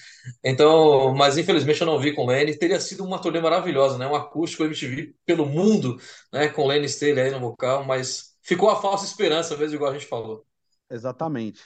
Então, 0.43 1.13
mas 1.15 1.37
infelizmente 1.37 1.81
eu 1.81 1.87
não 1.87 1.99
vi 1.99 2.13
com 2.13 2.23
o 2.23 2.27
Lenny. 2.27 2.55
Teria 2.57 2.79
sido 2.79 3.03
uma 3.03 3.19
turnê 3.19 3.39
maravilhosa, 3.39 3.97
né? 3.97 4.05
Um 4.07 4.15
acústico 4.15 4.63
MTV 4.63 5.13
pelo 5.25 5.45
mundo, 5.45 5.97
né? 6.31 6.49
Com 6.49 6.63
o 6.63 6.67
Lenny 6.67 6.85
Staley 6.85 7.19
aí 7.19 7.31
no 7.31 7.39
vocal, 7.39 7.83
mas 7.83 8.35
ficou 8.43 8.69
a 8.69 8.79
falsa 8.79 9.05
esperança 9.05 9.57
mesmo, 9.57 9.75
igual 9.75 9.91
a 9.91 9.93
gente 9.93 10.05
falou. 10.07 10.45
Exatamente. 10.89 11.61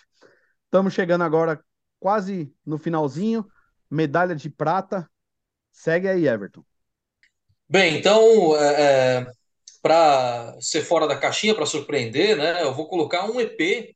Estamos 0.65 0.93
chegando 0.93 1.23
agora 1.23 1.63
quase 1.99 2.53
no 2.65 2.77
finalzinho. 2.77 3.45
Medalha 3.89 4.35
de 4.35 4.49
prata. 4.49 5.09
Segue 5.71 6.07
aí, 6.07 6.27
Everton. 6.27 6.63
Bem, 7.74 7.98
então, 7.98 8.56
é, 8.56 9.26
para 9.82 10.56
ser 10.62 10.84
fora 10.84 11.08
da 11.08 11.18
caixinha, 11.18 11.56
para 11.56 11.66
surpreender, 11.66 12.38
né? 12.38 12.62
Eu 12.62 12.72
vou 12.72 12.88
colocar 12.88 13.26
um 13.26 13.41
EP 13.41 13.95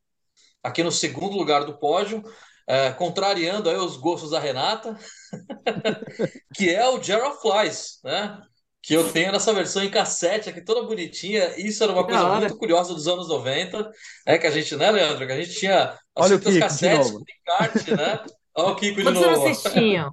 aqui 0.63 0.81
no 0.81 0.91
segundo 0.91 1.37
lugar 1.37 1.63
do 1.63 1.77
pódio, 1.77 2.23
é, 2.67 2.89
contrariando 2.89 3.69
aí 3.69 3.75
os 3.75 3.95
gostos 3.95 4.31
da 4.31 4.39
Renata, 4.39 4.97
que 6.55 6.73
é 6.73 6.89
o 6.89 7.03
Jar 7.03 7.21
of 7.29 7.39
Flies, 7.39 7.99
né? 8.03 8.41
Que 8.81 8.95
eu 8.95 9.11
tenho 9.13 9.31
nessa 9.31 9.53
versão 9.53 9.83
em 9.83 9.91
cassete 9.91 10.49
aqui, 10.49 10.61
toda 10.61 10.81
bonitinha. 10.81 11.53
Isso 11.55 11.83
era 11.83 11.93
uma 11.93 12.03
coisa 12.03 12.29
muito 12.29 12.57
curiosa 12.57 12.95
dos 12.95 13.07
anos 13.07 13.27
90, 13.27 13.91
é 14.25 14.39
que 14.39 14.47
a 14.47 14.51
gente, 14.51 14.75
né, 14.75 14.89
Leandro? 14.89 15.27
Que 15.27 15.33
a 15.33 15.39
gente 15.39 15.53
tinha 15.53 15.91
as 16.15 16.25
Olha 16.25 16.35
o 16.35 16.39
fitas 16.39 16.53
Kiko 16.53 16.53
de 16.53 16.59
cassetes 16.61 17.11
com 17.11 17.19
encarte, 17.19 17.95
né? 17.95 18.25
Olha 18.55 18.69
o 18.69 18.75
Kiko 18.75 18.95
de 18.95 19.03
Quantos 19.03 19.21
anos 19.21 19.37
novo. 19.37 19.53
vocês 19.53 19.71
tinham 19.71 20.11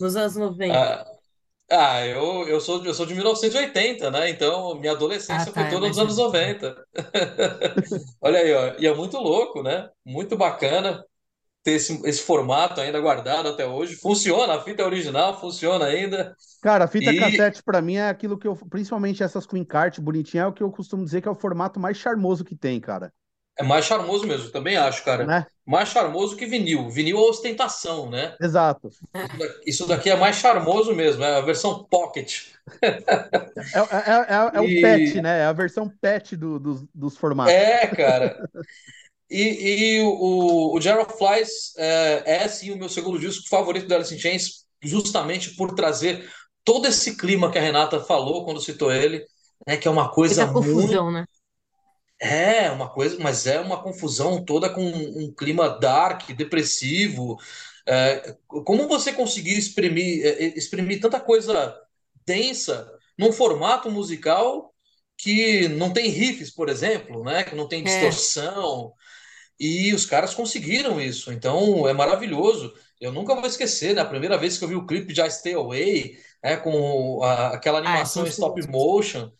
nos 0.00 0.16
anos 0.16 0.34
90? 0.34 0.76
Ah, 0.76 1.19
ah, 1.70 2.04
eu, 2.06 2.48
eu 2.48 2.60
sou, 2.60 2.84
eu 2.84 2.92
sou 2.94 3.06
de 3.06 3.14
1980, 3.14 4.10
né? 4.10 4.28
Então, 4.30 4.74
minha 4.76 4.92
Ah, 5.28 5.46
adolescência 5.46 5.52
foi 5.52 5.64
tá, 5.64 5.68
é 5.70 5.76
toda 5.76 5.86
nos 5.88 5.98
anos 5.98 6.16
velho. 6.16 6.30
tá. 6.30 6.34
90. 6.34 6.74
Olha 8.20 8.38
aí, 8.40 8.52
ó. 8.54 8.74
E 8.78 8.86
é 8.86 8.94
muito 8.94 9.16
louco, 9.18 9.62
né? 9.62 9.88
Muito 10.04 10.36
bacana 10.36 11.04
ter 11.64 11.72
esse, 11.72 12.00
esse 12.08 12.22
formato 12.22 12.80
ainda 12.80 13.00
guardado 13.00 13.48
até 13.50 13.66
hoje. 13.66 13.96
Funciona, 13.96 14.54
a 14.56 14.62
fita 14.64 14.82
é 14.82 14.86
original, 14.86 15.40
funciona 15.40 15.86
ainda. 15.86 16.36
Cara, 16.62 16.84
a 16.84 16.88
fita 16.88 17.14
E 17.14 17.14
cassete 17.14 17.62
pra 17.62 17.80
mim 17.82 17.94
é 17.96 18.08
aquilo 18.08 18.38
que 18.38 18.46
eu, 18.46 18.54
principalmente 18.56 19.22
essas 19.22 19.46
com 19.46 19.56
encarte 19.56 20.00
bonitinha, 20.00 20.42
é 20.44 20.46
o 20.46 20.52
que 20.52 20.62
eu 20.62 20.70
costumo 20.70 21.04
dizer 21.04 21.22
que 21.22 21.28
é 21.28 21.30
o 21.30 21.34
formato 21.34 21.80
mais 21.80 21.96
charmoso 21.96 22.44
que 22.44 22.54
tem, 22.56 22.78
cara. 22.80 23.12
É 23.58 23.62
mais 23.62 23.84
charmoso 23.84 24.26
mesmo, 24.26 24.50
também 24.50 24.76
acho, 24.76 25.04
cara. 25.04 25.26
Né? 25.26 25.46
Mais 25.66 25.88
charmoso 25.88 26.36
que 26.36 26.46
vinil. 26.46 26.90
Vinil 26.90 27.18
é 27.18 27.20
ostentação, 27.22 28.10
né? 28.10 28.36
Exato. 28.40 28.90
Isso 29.14 29.36
da- 29.36 29.54
Isso 29.66 29.86
daqui 29.86 30.10
é 30.10 30.16
mais 30.16 30.36
charmoso 30.36 30.94
mesmo, 30.94 31.22
é 31.24 31.36
a 31.36 31.40
versão 31.40 31.84
pocket. 31.84 32.48
É, 33.72 33.78
é, 33.78 34.34
é, 34.34 34.58
é 34.58 34.60
o 34.60 34.68
pet, 34.68 35.20
E 35.20 35.22
né? 35.22 35.40
É 35.40 35.44
a 35.46 35.52
versão 35.52 35.88
pet 35.88 36.36
do- 36.36 36.58
dos, 36.58 36.84
dos 36.94 37.16
formatos. 37.16 37.62
é, 37.62 37.86
cara. 37.86 38.44
E, 39.30 39.96
e 39.98 40.00
o, 40.02 40.74
o 40.74 40.78
of 40.78 41.18
Flies 41.18 41.74
é, 41.78 42.44
é 42.44 42.48
sim 42.48 42.72
o 42.72 42.78
meu 42.78 42.88
segundo 42.88 43.18
disco 43.18 43.48
favorito 43.48 43.86
do 43.88 43.94
Alice 43.94 44.14
in 44.14 44.18
Chains, 44.18 44.66
justamente 44.82 45.54
por 45.56 45.74
trazer 45.74 46.30
todo 46.64 46.86
esse 46.88 47.16
clima 47.16 47.50
que 47.50 47.58
a 47.58 47.62
Renata 47.62 48.00
falou 48.00 48.44
quando 48.44 48.60
citou 48.60 48.92
ele, 48.92 49.24
né, 49.66 49.76
que 49.76 49.88
é 49.88 49.90
uma 49.90 50.10
coisa 50.12 50.46
Muita 50.46 50.52
muito. 50.52 51.02
confusão, 51.02 51.10
né? 51.10 51.26
É, 52.22 52.70
uma 52.70 52.88
coisa, 52.90 53.18
mas 53.18 53.46
é 53.46 53.58
uma 53.60 53.82
confusão 53.82 54.44
toda 54.44 54.68
com 54.68 54.82
um 54.84 55.32
clima 55.34 55.68
dark, 55.80 56.30
depressivo. 56.32 57.38
É, 57.86 58.36
como 58.46 58.86
você 58.88 59.12
conseguir 59.12 59.56
exprimir, 59.56 60.24
é, 60.26 60.28
é, 60.44 60.58
exprimir 60.58 61.00
tanta 61.00 61.18
coisa 61.18 61.74
densa 62.26 62.92
num 63.18 63.32
formato 63.32 63.90
musical 63.90 64.74
que 65.16 65.66
não 65.68 65.92
tem 65.92 66.08
riffs, 66.10 66.50
por 66.50 66.68
exemplo, 66.68 67.22
né, 67.24 67.42
que 67.44 67.54
não 67.54 67.66
tem 67.68 67.82
É. 67.84 68.22
distorção. 68.22 68.92
E 69.58 69.92
os 69.94 70.06
caras 70.06 70.34
conseguiram 70.34 71.00
isso, 71.00 71.32
então 71.32 71.86
é 71.88 71.92
maravilhoso. 71.92 72.74
Eu 73.00 73.12
nunca 73.12 73.34
vou 73.34 73.46
esquecer, 73.46 73.94
né? 73.94 74.00
A 74.02 74.04
primeira 74.06 74.38
vez 74.38 74.58
que 74.58 74.64
eu 74.64 74.68
vi 74.68 74.74
o 74.76 74.86
clipe 74.86 75.12
de 75.12 75.20
I 75.22 75.30
Stay 75.30 75.54
Away, 75.54 76.18
né? 76.42 76.56
Com 76.56 77.22
a- 77.22 77.48
aquela 77.54 77.78
Ah, 77.84 78.00
é, 78.00 78.04
animação 78.04 78.26
em 78.26 78.30
os 78.30 78.30
stop 78.30 78.60
motion. 78.68 79.30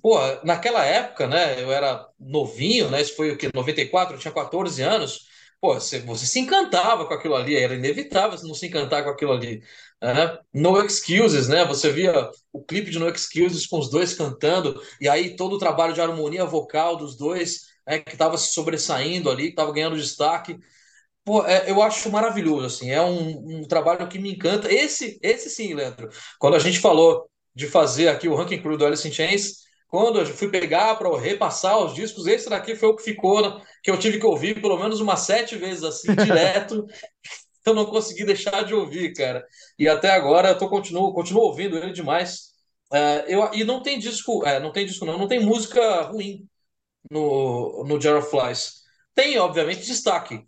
Pô, 0.00 0.18
naquela 0.44 0.84
época, 0.84 1.26
né? 1.26 1.60
Eu 1.62 1.72
era 1.72 2.06
novinho, 2.18 2.90
né? 2.90 3.02
Isso 3.02 3.14
foi 3.16 3.32
o 3.32 3.36
quê? 3.36 3.50
94, 3.54 4.14
eu 4.14 4.18
tinha 4.20 4.32
14 4.32 4.82
anos. 4.82 5.26
Pô, 5.60 5.74
você, 5.74 6.00
você 6.00 6.26
se 6.26 6.38
encantava 6.38 7.06
com 7.06 7.14
aquilo 7.14 7.34
ali, 7.34 7.56
era 7.56 7.74
inevitável 7.74 8.36
você 8.38 8.46
não 8.46 8.54
se 8.54 8.66
encantar 8.66 9.02
com 9.04 9.10
aquilo 9.10 9.32
ali. 9.32 9.62
né? 10.02 10.38
No 10.52 10.80
Excuses, 10.84 11.48
né? 11.48 11.64
Você 11.66 11.90
via 11.90 12.30
o 12.52 12.62
clipe 12.62 12.90
de 12.90 12.98
No 12.98 13.08
Excuses 13.08 13.66
com 13.66 13.78
os 13.78 13.90
dois 13.90 14.14
cantando, 14.14 14.80
e 15.00 15.08
aí 15.08 15.34
todo 15.36 15.54
o 15.56 15.58
trabalho 15.58 15.94
de 15.94 16.00
harmonia 16.00 16.44
vocal 16.44 16.96
dos 16.96 17.16
dois 17.16 17.62
né, 17.86 17.98
que 18.00 18.12
estava 18.12 18.36
se 18.38 18.52
sobressaindo 18.52 19.30
ali, 19.30 19.44
que 19.44 19.48
estava 19.50 19.72
ganhando 19.72 19.96
destaque. 19.96 20.58
Pô, 21.24 21.44
é, 21.44 21.68
eu 21.70 21.82
acho 21.82 22.10
maravilhoso, 22.10 22.66
assim, 22.66 22.90
é 22.90 23.02
um, 23.02 23.60
um 23.60 23.68
trabalho 23.68 24.08
que 24.08 24.18
me 24.18 24.32
encanta. 24.34 24.72
Esse, 24.72 25.18
esse 25.22 25.50
sim, 25.50 25.74
Leandro. 25.74 26.08
Quando 26.38 26.54
a 26.54 26.58
gente 26.60 26.78
falou 26.78 27.28
de 27.56 27.66
fazer 27.66 28.08
aqui 28.08 28.28
o 28.28 28.34
ranking 28.34 28.60
crew 28.60 28.76
do 28.76 28.84
Alice 28.84 29.08
in 29.08 29.10
Chains, 29.10 29.64
quando 29.88 30.20
eu 30.20 30.26
fui 30.26 30.50
pegar 30.50 30.94
para 30.96 31.18
repassar 31.18 31.78
os 31.82 31.94
discos, 31.94 32.26
esse 32.26 32.50
daqui 32.50 32.76
foi 32.76 32.90
o 32.90 32.94
que 32.94 33.02
ficou, 33.02 33.40
né, 33.40 33.64
que 33.82 33.90
eu 33.90 33.98
tive 33.98 34.20
que 34.20 34.26
ouvir 34.26 34.60
pelo 34.60 34.78
menos 34.78 35.00
umas 35.00 35.20
sete 35.20 35.56
vezes 35.56 35.82
assim, 35.82 36.14
direto. 36.22 36.86
Eu 37.64 37.74
não 37.74 37.86
consegui 37.86 38.24
deixar 38.24 38.62
de 38.62 38.74
ouvir, 38.74 39.12
cara. 39.14 39.44
E 39.78 39.88
até 39.88 40.10
agora 40.10 40.50
eu 40.50 40.58
tô, 40.58 40.68
continuo, 40.68 41.14
continuo 41.14 41.44
ouvindo 41.44 41.78
ele 41.78 41.92
demais. 41.92 42.52
É, 42.92 43.24
eu, 43.26 43.50
e 43.54 43.64
não 43.64 43.82
tem 43.82 43.98
disco, 43.98 44.46
é, 44.46 44.60
não 44.60 44.70
tem 44.70 44.86
disco 44.86 45.04
não, 45.04 45.18
não 45.18 45.26
tem 45.26 45.40
música 45.40 46.02
ruim 46.02 46.46
no, 47.10 47.84
no 47.84 48.00
Jar 48.00 48.18
of 48.18 48.30
Flies. 48.30 48.82
Tem, 49.14 49.38
obviamente, 49.38 49.86
destaque. 49.86 50.46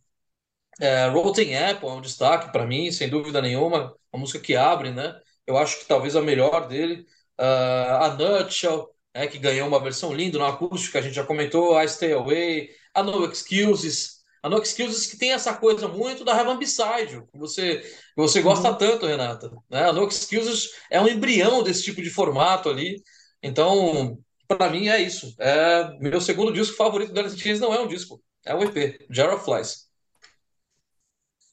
É, 0.80 1.08
Rotten 1.08 1.56
Apple 1.56 1.88
é 1.88 1.92
um 1.92 2.00
destaque 2.00 2.52
para 2.52 2.66
mim, 2.66 2.92
sem 2.92 3.08
dúvida 3.08 3.40
nenhuma. 3.42 3.96
Uma 4.12 4.20
música 4.20 4.38
que 4.38 4.54
abre, 4.54 4.92
né? 4.92 5.18
Eu 5.48 5.56
acho 5.56 5.78
que 5.80 5.86
talvez 5.86 6.14
a 6.14 6.20
melhor 6.20 6.68
dele. 6.68 7.06
Uh, 7.40 8.02
a 8.02 8.14
Nutshell, 8.18 8.94
é, 9.14 9.26
que 9.26 9.38
ganhou 9.38 9.66
uma 9.66 9.80
versão 9.82 10.12
linda 10.14 10.38
no 10.38 10.44
acústico, 10.44 10.98
a 10.98 11.00
gente 11.00 11.14
já 11.14 11.24
comentou. 11.24 11.80
I 11.82 11.88
Stay 11.88 12.12
Away. 12.12 12.68
A 12.94 13.02
No 13.02 13.24
Excuses. 13.24 14.18
A 14.42 14.48
No 14.50 14.58
Excuses 14.62 15.06
que 15.06 15.16
tem 15.18 15.32
essa 15.32 15.54
coisa 15.54 15.88
muito 15.88 16.22
da 16.22 16.36
Heaven 16.38 16.58
Beside, 16.58 17.22
que 17.32 17.38
você, 17.38 17.78
que 17.78 18.16
você 18.16 18.42
gosta 18.42 18.70
Uhum. 18.70 18.76
tanto, 18.76 19.06
Renata. 19.06 19.50
Né? 19.70 19.84
A 19.88 19.92
No 19.92 20.06
Excuses 20.06 20.70
é 20.90 21.00
um 21.00 21.08
embrião 21.08 21.62
desse 21.62 21.82
tipo 21.82 22.02
de 22.02 22.10
formato 22.10 22.68
ali. 22.68 23.02
Então, 23.42 24.18
para 24.46 24.68
mim 24.70 24.88
é 24.88 25.00
isso. 25.00 25.34
É 25.38 25.90
meu 25.98 26.20
segundo 26.20 26.52
disco 26.52 26.76
favorito 26.76 27.12
do 27.12 27.20
Alice 27.20 27.58
não 27.58 27.72
é 27.72 27.80
um 27.80 27.88
disco, 27.88 28.22
é 28.44 28.54
um 28.54 28.62
EP, 28.62 28.98
of 29.34 29.44
Flies. 29.44 29.88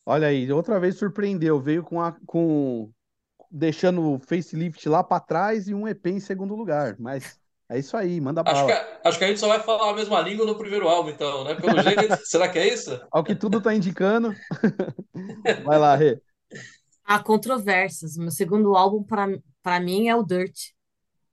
Olha 0.06 0.28
aí, 0.28 0.52
outra 0.52 0.80
vez 0.80 0.98
surpreendeu. 0.98 1.60
Veio 1.60 1.84
com, 1.84 2.00
a, 2.02 2.12
com 2.26 2.92
deixando 3.52 4.14
o 4.14 4.20
facelift 4.20 4.88
lá 4.90 5.04
pra 5.04 5.20
trás 5.20 5.68
e 5.68 5.74
um 5.74 5.88
EP 5.88 6.08
em 6.12 6.20
segundo 6.20 6.56
lugar. 6.56 6.96
Mas 7.00 7.40
é 7.70 7.80
isso 7.80 7.96
aí, 7.98 8.20
manda 8.22 8.42
Acho 8.46 8.66
que, 8.66 8.72
bala. 8.74 8.88
a- 9.04 9.10
acho 9.10 9.18
que 9.18 9.24
a 9.24 9.28
gente 9.28 9.40
só 9.40 9.48
vai 9.48 9.60
falar 9.60 9.92
a 9.92 9.94
mesma 9.96 10.22
língua 10.22 10.46
no 10.46 10.58
primeiro 10.58 10.88
álbum, 10.88 11.10
então, 11.10 11.44
né? 11.44 11.56
Pelo 11.56 11.82
jeito, 11.82 12.02
será 12.26 12.48
que 12.50 12.60
é 12.60 12.74
isso? 12.74 13.00
Ao 13.12 13.24
que 13.24 13.36
tudo 13.36 13.62
tá 13.62 13.74
indicando. 13.74 14.34
Vai 15.64 15.78
lá, 15.80 15.96
Rê. 15.96 16.20
Há 17.06 17.20
controvérsias. 17.20 18.18
Meu 18.18 18.32
segundo 18.32 18.76
álbum, 18.76 19.04
para 19.04 19.28
para 19.62 19.80
mim, 19.80 20.08
é 20.08 20.16
o 20.16 20.24
Dirt. 20.24 20.76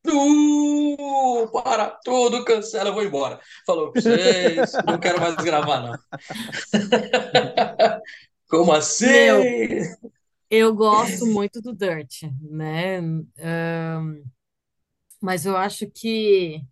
Uh, 0.06 1.46
para 1.52 1.90
tudo, 2.02 2.44
cancela, 2.44 2.88
eu 2.90 2.94
vou 2.94 3.04
embora. 3.04 3.38
Falou 3.66 3.92
pra 3.92 4.00
vocês, 4.02 4.72
não 4.86 4.98
quero 4.98 5.20
mais 5.20 5.34
gravar, 5.36 5.80
não. 5.80 5.98
Como 8.48 8.72
assim? 8.72 9.06
Meu, 9.06 9.42
eu 10.52 10.74
gosto 10.74 11.26
muito 11.26 11.60
do 11.62 11.74
Dirt, 11.74 12.22
né? 12.40 12.98
Ahn, 13.38 14.22
mas 15.20 15.46
eu 15.46 15.56
acho 15.56 15.88
que, 15.90 16.62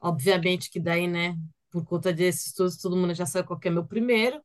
obviamente, 0.00 0.70
que 0.70 0.80
daí, 0.80 1.08
né? 1.08 1.36
Por 1.70 1.84
conta 1.86 2.12
desses 2.12 2.48
estudos, 2.48 2.78
todo 2.78 2.96
mundo 2.96 3.14
já 3.14 3.26
sabe 3.26 3.48
qual 3.48 3.60
que 3.60 3.68
é 3.68 3.72
meu 3.72 3.86
primeiro. 3.86 4.42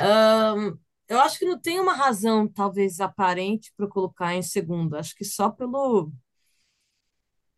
Ahn, 0.00 0.76
eu 1.08 1.20
acho 1.20 1.38
que 1.38 1.46
não 1.46 1.60
tem 1.60 1.80
uma 1.80 1.94
razão, 1.94 2.48
talvez, 2.48 3.00
aparente 3.00 3.72
para 3.76 3.88
colocar 3.88 4.34
em 4.34 4.42
segundo. 4.42 4.96
Acho 4.96 5.14
que 5.16 5.24
só 5.24 5.50
pelo 5.50 6.12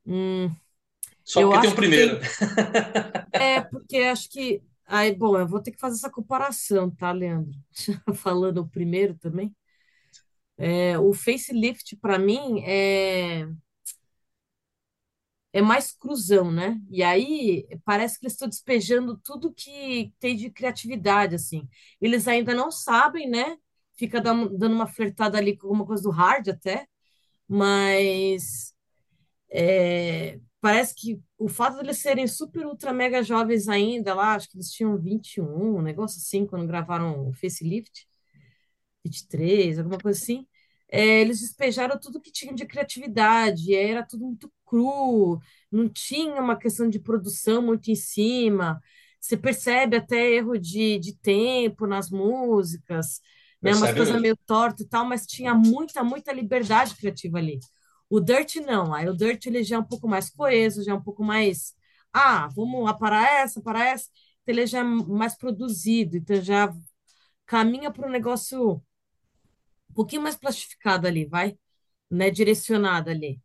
Hum, 0.06 0.54
Só 1.24 1.42
eu 1.42 1.44
porque 1.44 1.58
tem 1.58 1.68
acho 1.68 1.72
um 1.72 1.74
que 1.76 1.84
primeiro. 1.84 2.18
tem. 2.18 2.20
É, 3.32 3.60
porque 3.60 3.98
acho 3.98 4.30
que. 4.30 4.62
Aí, 4.86 5.14
bom, 5.14 5.38
eu 5.38 5.46
vou 5.46 5.62
ter 5.62 5.72
que 5.72 5.78
fazer 5.80 5.96
essa 5.96 6.10
comparação, 6.10 6.90
tá, 6.90 7.10
Leandro? 7.12 7.58
Falando 8.16 8.58
o 8.58 8.68
primeiro 8.68 9.14
também. 9.16 9.54
É, 10.56 10.98
o 10.98 11.12
facelift, 11.12 11.96
para 11.96 12.18
mim, 12.18 12.62
é, 12.64 13.46
é 15.52 15.62
mais 15.62 15.92
cruzão, 15.92 16.50
né? 16.50 16.80
E 16.90 17.02
aí 17.02 17.66
parece 17.84 18.18
que 18.18 18.26
eles 18.26 18.32
estão 18.34 18.48
despejando 18.48 19.16
tudo 19.18 19.52
que 19.54 20.12
tem 20.18 20.36
de 20.36 20.50
criatividade, 20.50 21.34
assim. 21.36 21.68
Eles 22.00 22.26
ainda 22.26 22.54
não 22.54 22.70
sabem, 22.72 23.28
né? 23.30 23.56
Fica 23.96 24.20
dando 24.20 24.72
uma 24.74 24.86
flertada 24.88 25.38
ali 25.38 25.56
com 25.56 25.68
alguma 25.68 25.86
coisa 25.86 26.02
do 26.02 26.10
hard 26.10 26.48
até, 26.48 26.86
mas 27.48 28.74
é, 29.50 30.40
parece 30.60 30.94
que 30.94 31.20
o 31.38 31.48
fato 31.48 31.76
de 31.76 31.84
eles 31.84 31.98
serem 31.98 32.26
super, 32.28 32.66
ultra, 32.66 32.92
mega 32.92 33.22
jovens 33.22 33.68
ainda 33.68 34.14
lá, 34.14 34.34
acho 34.34 34.50
que 34.50 34.56
eles 34.58 34.70
tinham 34.72 34.98
21, 34.98 35.78
um 35.78 35.82
negócio 35.82 36.18
assim, 36.18 36.46
quando 36.46 36.66
gravaram 36.66 37.28
o 37.28 37.32
Facelift, 37.34 38.06
23, 39.04 39.78
alguma 39.78 39.98
coisa 40.00 40.18
assim, 40.20 40.46
é, 40.90 41.20
eles 41.20 41.40
despejaram 41.40 41.98
tudo 41.98 42.20
que 42.20 42.30
tinham 42.32 42.54
de 42.54 42.66
criatividade, 42.66 43.74
era 43.74 44.04
tudo 44.06 44.24
muito 44.26 44.52
cru, 44.64 45.38
não 45.70 45.88
tinha 45.88 46.40
uma 46.40 46.56
questão 46.58 46.88
de 46.88 46.98
produção 47.00 47.62
muito 47.62 47.90
em 47.90 47.94
cima, 47.96 48.80
você 49.20 49.36
percebe 49.36 49.96
até 49.96 50.32
erro 50.34 50.58
de, 50.58 50.98
de 50.98 51.16
tempo 51.18 51.86
nas 51.86 52.10
músicas, 52.10 53.20
né, 53.62 53.74
umas 53.74 53.92
Percebe 53.92 53.92
coisas 53.92 54.14
mesmo. 54.14 54.20
meio 54.20 54.36
tortas 54.46 54.86
e 54.86 54.88
tal, 54.88 55.04
mas 55.04 55.26
tinha 55.26 55.54
muita, 55.54 56.04
muita 56.04 56.32
liberdade 56.32 56.94
criativa 56.96 57.38
ali. 57.38 57.58
O 58.10 58.20
Dirt 58.20 58.56
não, 58.56 58.92
aí 58.94 59.08
o 59.08 59.14
Dirt 59.16 59.46
ele 59.46 59.62
já 59.64 59.76
é 59.76 59.78
um 59.78 59.84
pouco 59.84 60.06
mais 60.08 60.30
coeso, 60.30 60.84
já 60.84 60.92
é 60.92 60.94
um 60.94 61.02
pouco 61.02 61.24
mais, 61.24 61.74
ah, 62.12 62.48
vamos 62.54 62.84
lá 62.84 62.94
para 62.94 63.26
essa, 63.40 63.60
para 63.62 63.84
essa, 63.86 64.08
então 64.42 64.54
ele 64.54 64.66
já 64.66 64.80
é 64.80 64.82
mais 64.84 65.36
produzido, 65.36 66.16
então 66.16 66.40
já 66.42 66.72
caminha 67.46 67.90
para 67.92 68.06
um 68.08 68.10
negócio 68.10 68.82
um 69.94 69.96
pouquinho 69.96 70.22
mais 70.22 70.36
plastificado 70.36 71.06
ali, 71.06 71.24
vai, 71.24 71.56
né, 72.10 72.30
direcionado 72.30 73.10
ali, 73.10 73.40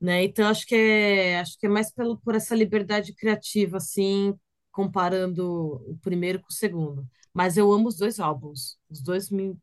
né? 0.00 0.24
Então 0.24 0.48
acho 0.48 0.66
que 0.66 0.74
é, 0.74 1.40
acho 1.40 1.58
que 1.58 1.66
é 1.66 1.68
mais 1.70 1.90
pelo, 1.92 2.18
por 2.18 2.34
essa 2.34 2.54
liberdade 2.54 3.14
criativa 3.14 3.78
assim, 3.78 4.34
comparando 4.70 5.82
o 5.90 5.98
primeiro 6.02 6.40
com 6.40 6.48
o 6.48 6.52
segundo. 6.52 7.06
Mas 7.32 7.56
eu 7.56 7.72
amo 7.72 7.88
os 7.88 7.96
dois 7.96 8.20
álbuns. 8.20 8.78
Os 8.90 9.00
dois 9.02 9.30
me, 9.30 9.56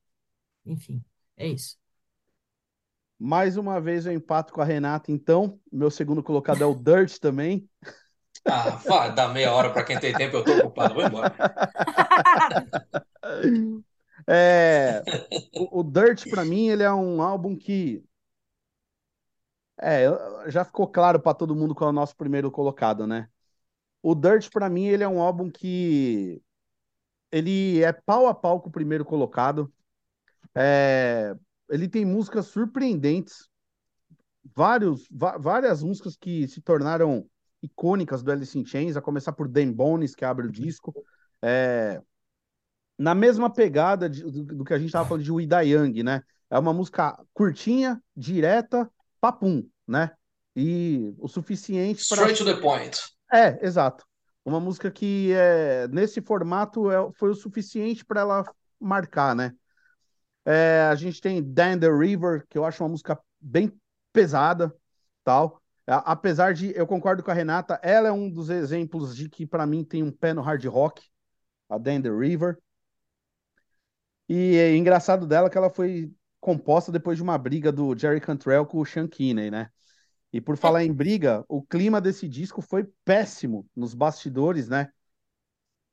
enfim, 0.65 1.03
é 1.37 1.47
isso. 1.47 1.77
Mais 3.19 3.57
uma 3.57 3.81
vez 3.81 4.05
eu 4.05 4.13
empato 4.13 4.53
com 4.53 4.61
a 4.61 4.65
Renata, 4.65 5.11
então. 5.11 5.59
Meu 5.71 5.89
segundo 5.89 6.23
colocado 6.23 6.61
é 6.61 6.65
o 6.65 6.75
Dirt 6.75 7.17
também. 7.19 7.69
Ah, 8.49 9.09
dar 9.09 9.33
meia 9.33 9.51
hora 9.51 9.73
para 9.73 9.83
quem 9.83 9.99
tem 9.99 10.13
tempo, 10.13 10.37
eu 10.37 10.43
tô 10.43 10.55
ocupado, 10.55 10.93
vou 10.93 11.03
embora. 11.03 11.35
É, 14.29 15.01
o, 15.55 15.79
o 15.79 15.83
Dirt, 15.83 16.29
para 16.29 16.43
mim, 16.43 16.67
ele 16.67 16.83
é 16.83 16.91
um 16.91 17.21
álbum 17.21 17.55
que. 17.55 18.03
É, 19.79 20.05
já 20.49 20.65
ficou 20.65 20.87
claro 20.87 21.19
para 21.19 21.35
todo 21.35 21.55
mundo 21.55 21.75
qual 21.75 21.89
é 21.89 21.91
o 21.91 21.95
nosso 21.95 22.15
primeiro 22.15 22.51
colocado, 22.51 23.05
né? 23.05 23.29
O 24.01 24.15
Dirt, 24.15 24.49
para 24.51 24.69
mim, 24.69 24.87
ele 24.87 25.03
é 25.03 25.07
um 25.07 25.21
álbum 25.21 25.49
que. 25.49 26.41
Ele 27.31 27.83
é 27.83 27.91
pau 27.91 28.27
a 28.27 28.33
pau 28.33 28.61
com 28.61 28.69
o 28.69 28.71
primeiro 28.71 29.05
colocado. 29.05 29.71
É, 30.55 31.35
ele 31.69 31.87
tem 31.87 32.05
músicas 32.05 32.47
surpreendentes, 32.47 33.49
vários, 34.55 35.07
várias 35.11 35.83
músicas 35.83 36.15
que 36.15 36.47
se 36.47 36.61
tornaram 36.61 37.29
icônicas 37.61 38.23
do 38.23 38.31
Alice 38.31 38.57
in 38.57 38.65
Chains, 38.65 38.95
a 38.95 39.01
começar 39.01 39.33
por 39.33 39.47
Dan 39.47 39.71
Bones, 39.71 40.15
que 40.15 40.25
abre 40.25 40.47
o 40.47 40.51
disco. 40.51 40.93
É, 41.41 42.01
na 42.97 43.13
mesma 43.13 43.49
pegada 43.49 44.09
de, 44.09 44.23
do, 44.23 44.43
do, 44.43 44.63
que 44.65 44.73
a 44.73 44.77
gente 44.77 44.87
estava 44.87 45.07
falando 45.07 45.23
de 45.23 45.31
We 45.31 45.45
Die 45.45 45.73
Young, 45.73 46.03
né? 46.03 46.23
É 46.49 46.57
uma 46.57 46.73
música 46.73 47.17
curtinha, 47.33 48.01
direta, 48.15 48.89
papum, 49.21 49.67
né? 49.87 50.11
E 50.55 51.13
o 51.19 51.27
suficiente 51.27 52.07
para. 52.07 52.31
Straight 52.31 52.43
to 52.43 52.45
the 52.45 52.59
point. 52.59 52.99
É, 53.31 53.63
exato. 53.65 54.05
Uma 54.43 54.59
música 54.59 54.89
que 54.89 55.31
é, 55.33 55.87
nesse 55.89 56.21
formato 56.21 56.89
é, 56.89 57.11
foi 57.13 57.29
o 57.29 57.35
suficiente 57.35 58.05
para 58.05 58.21
ela 58.21 58.45
marcar, 58.79 59.35
né? 59.35 59.53
É, 60.45 60.87
a 60.89 60.95
gente 60.95 61.19
tem 61.19 61.43
Dan 61.43 61.77
the 61.77 61.91
River, 61.91 62.45
que 62.49 62.57
eu 62.57 62.63
acho 62.63 62.81
uma 62.81 62.89
música 62.89 63.19
bem 63.39 63.71
pesada, 64.13 64.73
tal. 65.23 65.61
Apesar 65.85 66.53
de, 66.53 66.75
eu 66.75 66.87
concordo 66.87 67.21
com 67.21 67.31
a 67.31 67.33
Renata, 67.33 67.79
ela 67.83 68.07
é 68.07 68.11
um 68.11 68.29
dos 68.29 68.49
exemplos 68.49 69.15
de 69.15 69.29
que 69.29 69.45
para 69.45 69.65
mim 69.65 69.83
tem 69.83 70.03
um 70.03 70.11
pé 70.11 70.33
no 70.33 70.41
hard 70.41 70.63
rock, 70.65 71.03
a 71.69 71.77
Dan 71.77 72.01
the 72.01 72.09
River. 72.09 72.57
E 74.29 74.55
é 74.57 74.75
engraçado 74.75 75.25
dela 75.25 75.49
que 75.49 75.57
ela 75.57 75.69
foi 75.69 76.11
composta 76.39 76.91
depois 76.91 77.17
de 77.17 77.23
uma 77.23 77.37
briga 77.37 77.71
do 77.71 77.97
Jerry 77.97 78.21
Cantrell 78.21 78.65
com 78.65 78.79
o 78.79 78.85
Sean 78.85 79.07
Kinney, 79.07 79.49
né? 79.49 79.69
E 80.31 80.41
por 80.41 80.57
falar 80.57 80.83
em 80.83 80.93
briga, 80.93 81.45
o 81.47 81.61
clima 81.61 82.01
desse 82.01 82.27
disco 82.27 82.61
foi 82.61 82.85
péssimo 83.05 83.67
nos 83.75 83.93
bastidores, 83.93 84.67
né? 84.67 84.91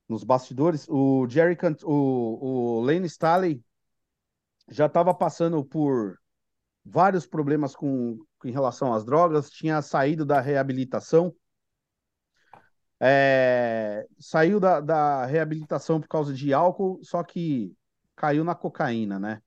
Nos 0.08 0.24
bastidores, 0.24 0.86
o 0.88 1.26
Jerry 1.28 1.56
Cant 1.56 1.82
o, 1.84 2.78
o 2.78 2.80
Lane 2.80 3.06
Staley 3.06 3.62
já 4.68 4.86
estava 4.86 5.14
passando 5.14 5.64
por 5.64 6.18
vários 6.84 7.26
problemas 7.26 7.74
com, 7.74 8.18
em 8.44 8.50
relação 8.50 8.92
às 8.92 9.04
drogas, 9.04 9.50
tinha 9.50 9.80
saído 9.80 10.26
da 10.26 10.40
reabilitação, 10.40 11.34
é, 13.00 14.06
saiu 14.18 14.60
da, 14.60 14.80
da 14.80 15.24
reabilitação 15.24 16.00
por 16.00 16.08
causa 16.08 16.34
de 16.34 16.52
álcool, 16.52 17.00
só 17.02 17.22
que 17.22 17.74
caiu 18.16 18.44
na 18.44 18.54
cocaína, 18.54 19.18
né? 19.18 19.42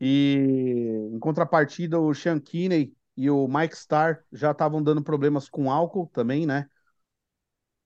E 0.00 1.08
em 1.12 1.18
contrapartida, 1.18 1.98
o 1.98 2.14
Sean 2.14 2.38
Kinney 2.38 2.94
e 3.16 3.28
o 3.30 3.48
Mike 3.48 3.74
Starr 3.74 4.22
já 4.32 4.52
estavam 4.52 4.82
dando 4.82 5.02
problemas 5.02 5.48
com 5.48 5.70
álcool 5.70 6.08
também, 6.12 6.46
né? 6.46 6.68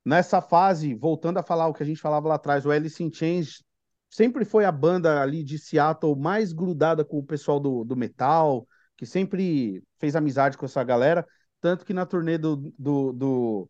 Nessa 0.04 0.42
fase, 0.42 0.94
voltando 0.94 1.38
a 1.38 1.42
falar 1.42 1.68
o 1.68 1.74
que 1.74 1.82
a 1.82 1.86
gente 1.86 2.00
falava 2.00 2.28
lá 2.28 2.34
atrás, 2.34 2.66
o 2.66 2.70
Alice 2.70 3.02
in 3.02 3.12
Chains 3.12 3.62
sempre 4.10 4.44
foi 4.44 4.64
a 4.64 4.72
banda 4.72 5.22
ali 5.22 5.42
de 5.42 5.58
Seattle 5.58 6.14
mais 6.16 6.52
grudada 6.52 7.04
com 7.04 7.18
o 7.18 7.24
pessoal 7.24 7.58
do, 7.58 7.82
do 7.82 7.96
metal, 7.96 8.66
que 8.96 9.06
sempre 9.06 9.82
fez 9.98 10.14
amizade 10.14 10.58
com 10.58 10.66
essa 10.66 10.84
galera, 10.84 11.26
tanto 11.60 11.86
que 11.86 11.94
na 11.94 12.04
turnê 12.04 12.36
do, 12.36 12.56
do, 12.78 13.12
do, 13.12 13.68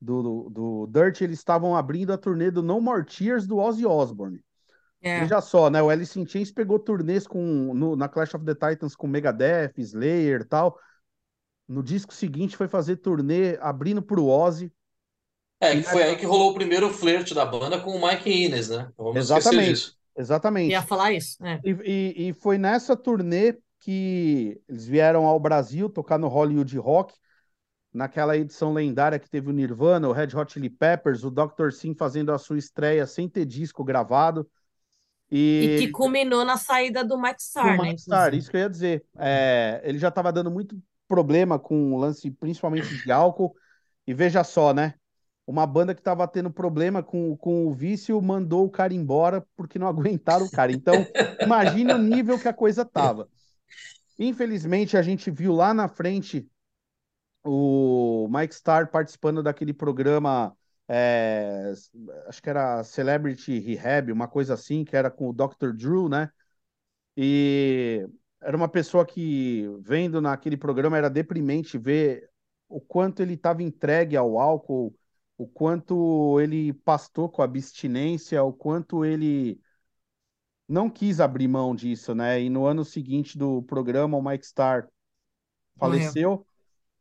do, 0.00 0.50
do 0.50 0.86
Dirt 0.86 1.20
eles 1.20 1.38
estavam 1.38 1.76
abrindo 1.76 2.12
a 2.12 2.18
turnê 2.18 2.50
do 2.50 2.62
No 2.62 2.80
More 2.80 3.04
Tears 3.04 3.46
do 3.46 3.58
Ozzy 3.58 3.84
Osbourne. 3.84 4.42
É. 5.04 5.20
Veja 5.20 5.38
só, 5.42 5.68
né? 5.68 5.82
O 5.82 5.90
Alice 5.90 6.18
in 6.18 6.26
Chains 6.26 6.50
pegou 6.50 6.78
turnês 6.78 7.26
com, 7.26 7.74
no, 7.74 7.94
na 7.94 8.08
Clash 8.08 8.34
of 8.34 8.42
the 8.42 8.54
Titans 8.54 8.96
com 8.96 9.06
Megadeth, 9.06 9.74
Slayer 9.76 10.40
e 10.40 10.44
tal. 10.46 10.78
No 11.68 11.82
disco 11.82 12.14
seguinte 12.14 12.56
foi 12.56 12.68
fazer 12.68 12.96
turnê 12.96 13.58
abrindo 13.60 14.00
pro 14.00 14.26
Ozzy. 14.26 14.72
É, 15.60 15.76
que 15.76 15.82
foi 15.82 16.02
aí 16.02 16.16
que 16.16 16.24
rolou 16.24 16.52
o 16.52 16.54
primeiro 16.54 16.88
flerte 16.88 17.34
da 17.34 17.44
banda 17.44 17.78
com 17.80 17.90
o 17.90 18.06
Mike 18.06 18.30
Innes, 18.30 18.70
né? 18.70 18.90
Vamos 18.96 19.16
exatamente, 19.16 19.94
exatamente. 20.16 20.70
Ia 20.70 20.82
falar 20.82 21.12
isso. 21.12 21.36
É. 21.44 21.60
E, 21.62 21.70
e, 21.70 22.28
e, 22.28 22.32
foi 22.32 22.56
nessa 22.56 22.96
turnê 22.96 23.58
que 23.80 24.58
eles 24.66 24.86
vieram 24.86 25.26
ao 25.26 25.38
Brasil 25.38 25.90
tocar 25.90 26.18
no 26.18 26.28
Hollywood 26.28 26.78
Rock, 26.78 27.14
naquela 27.92 28.38
edição 28.38 28.72
lendária 28.72 29.18
que 29.18 29.28
teve 29.28 29.50
o 29.50 29.52
Nirvana, 29.52 30.08
o 30.08 30.12
Red 30.12 30.34
Hot 30.34 30.50
Chili 30.50 30.70
Peppers, 30.70 31.24
o 31.24 31.30
Dr. 31.30 31.72
Sim 31.72 31.94
fazendo 31.94 32.32
a 32.32 32.38
sua 32.38 32.56
estreia 32.56 33.06
sem 33.06 33.28
ter 33.28 33.44
disco 33.44 33.84
gravado. 33.84 34.48
E, 35.36 35.64
e 35.64 35.78
que 35.80 35.88
culminou 35.90 36.44
na 36.44 36.56
saída 36.56 37.04
do 37.04 37.20
Mike 37.20 37.42
Starr, 37.42 37.76
né? 37.76 37.88
Mike 37.88 38.00
Starr, 38.02 38.34
isso 38.36 38.48
que 38.48 38.56
eu 38.56 38.60
ia 38.60 38.70
dizer. 38.70 39.04
É, 39.18 39.80
ele 39.82 39.98
já 39.98 40.06
estava 40.06 40.32
dando 40.32 40.48
muito 40.48 40.80
problema 41.08 41.58
com 41.58 41.92
o 41.92 41.98
lance, 41.98 42.30
principalmente 42.30 43.02
de 43.02 43.10
álcool. 43.10 43.52
E 44.06 44.14
veja 44.14 44.44
só, 44.44 44.72
né? 44.72 44.94
Uma 45.44 45.66
banda 45.66 45.92
que 45.92 46.00
estava 46.00 46.28
tendo 46.28 46.52
problema 46.52 47.02
com, 47.02 47.36
com 47.36 47.66
o 47.66 47.72
vício 47.72 48.22
mandou 48.22 48.64
o 48.64 48.70
cara 48.70 48.94
embora 48.94 49.44
porque 49.56 49.76
não 49.76 49.88
aguentaram 49.90 50.46
o 50.46 50.50
cara. 50.50 50.70
Então, 50.70 50.94
imagine 51.40 51.92
o 51.92 51.98
nível 51.98 52.38
que 52.38 52.46
a 52.46 52.52
coisa 52.52 52.84
tava. 52.84 53.28
Infelizmente, 54.16 54.96
a 54.96 55.02
gente 55.02 55.32
viu 55.32 55.52
lá 55.52 55.74
na 55.74 55.88
frente 55.88 56.48
o 57.44 58.28
Mike 58.30 58.54
Starr 58.54 58.88
participando 58.88 59.42
daquele 59.42 59.72
programa 59.72 60.56
é, 60.88 61.72
acho 62.26 62.42
que 62.42 62.50
era 62.50 62.84
Celebrity 62.84 63.58
Rehab, 63.58 64.12
uma 64.12 64.28
coisa 64.28 64.54
assim, 64.54 64.84
que 64.84 64.96
era 64.96 65.10
com 65.10 65.28
o 65.28 65.32
Dr. 65.32 65.72
Drew, 65.72 66.08
né? 66.08 66.30
E 67.16 68.06
era 68.40 68.56
uma 68.56 68.68
pessoa 68.68 69.06
que, 69.06 69.66
vendo 69.80 70.20
naquele 70.20 70.56
programa, 70.56 70.98
era 70.98 71.08
deprimente 71.08 71.78
ver 71.78 72.28
o 72.68 72.80
quanto 72.80 73.20
ele 73.20 73.34
estava 73.34 73.62
entregue 73.62 74.16
ao 74.16 74.38
álcool, 74.38 74.94
o 75.36 75.46
quanto 75.46 76.40
ele 76.40 76.72
pastou 76.72 77.28
com 77.28 77.42
a 77.42 77.44
abstinência, 77.44 78.42
o 78.42 78.52
quanto 78.52 79.04
ele 79.04 79.60
não 80.68 80.90
quis 80.90 81.20
abrir 81.20 81.48
mão 81.48 81.74
disso, 81.74 82.14
né? 82.14 82.40
E 82.40 82.48
no 82.48 82.66
ano 82.66 82.84
seguinte 82.84 83.36
do 83.36 83.62
programa, 83.62 84.16
o 84.16 84.22
Mike 84.22 84.44
Starr 84.44 84.88
faleceu. 85.78 86.46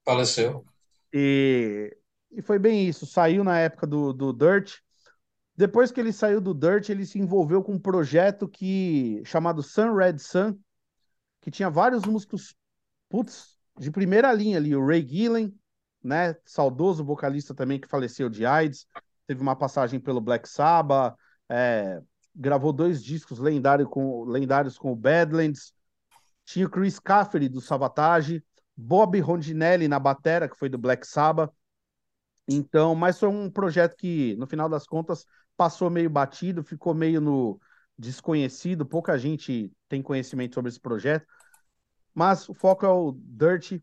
Faleceu. 0.05 0.65
E, 1.13 1.95
e 2.35 2.41
foi 2.41 2.59
bem 2.59 2.87
isso. 2.87 3.05
Saiu 3.05 3.43
na 3.43 3.59
época 3.59 3.87
do, 3.87 4.13
do 4.13 4.33
Dirt. 4.33 4.77
Depois 5.55 5.91
que 5.91 5.99
ele 5.99 6.11
saiu 6.11 6.41
do 6.41 6.53
Dirt, 6.53 6.89
ele 6.89 7.05
se 7.05 7.19
envolveu 7.19 7.63
com 7.63 7.73
um 7.73 7.79
projeto 7.79 8.47
que 8.47 9.21
chamado 9.25 9.61
Sun 9.61 9.93
Red 9.93 10.17
Sun, 10.17 10.57
que 11.41 11.51
tinha 11.51 11.69
vários 11.69 12.05
músicos 12.05 12.55
putz, 13.13 13.59
de 13.77 13.91
primeira 13.91 14.33
linha 14.33 14.57
ali, 14.57 14.75
o 14.75 14.83
Ray 14.83 15.07
Gillen, 15.07 15.53
né, 16.03 16.35
saudoso 16.43 17.03
vocalista 17.03 17.53
também 17.53 17.79
que 17.79 17.87
faleceu 17.87 18.27
de 18.27 18.43
AIDS, 18.43 18.87
teve 19.27 19.39
uma 19.39 19.55
passagem 19.55 19.99
pelo 19.99 20.19
Black 20.19 20.49
Sabbath, 20.49 21.15
é, 21.47 22.01
gravou 22.35 22.73
dois 22.73 23.03
discos 23.03 23.37
lendários 23.37 23.87
com, 23.87 24.23
lendários 24.23 24.79
com 24.79 24.91
o 24.91 24.95
Badlands, 24.95 25.73
tinha 26.43 26.65
o 26.65 26.69
Chris 26.69 26.99
Caffery 26.99 27.47
do 27.47 27.61
Savatage, 27.61 28.43
Bob 28.75 29.19
Rondinelli 29.19 29.87
na 29.87 29.99
batera, 29.99 30.49
que 30.49 30.57
foi 30.57 30.67
do 30.67 30.77
Black 30.79 31.05
Sabbath. 31.05 31.53
Então, 32.47 32.93
mas 32.93 33.19
foi 33.19 33.29
um 33.29 33.49
projeto 33.49 33.95
que, 33.95 34.35
no 34.35 34.45
final 34.45 34.67
das 34.67 34.85
contas, 34.85 35.25
passou 35.55 35.89
meio 35.89 36.09
batido, 36.09 36.63
ficou 36.63 36.93
meio 36.93 37.21
no 37.21 37.59
desconhecido, 37.97 38.85
pouca 38.85 39.17
gente 39.17 39.71
tem 39.87 40.01
conhecimento 40.01 40.55
sobre 40.55 40.69
esse 40.69 40.79
projeto. 40.79 41.25
Mas 42.13 42.47
o 42.49 42.53
foco 42.53 42.85
é 42.85 42.89
o 42.89 43.13
Dirt. 43.17 43.81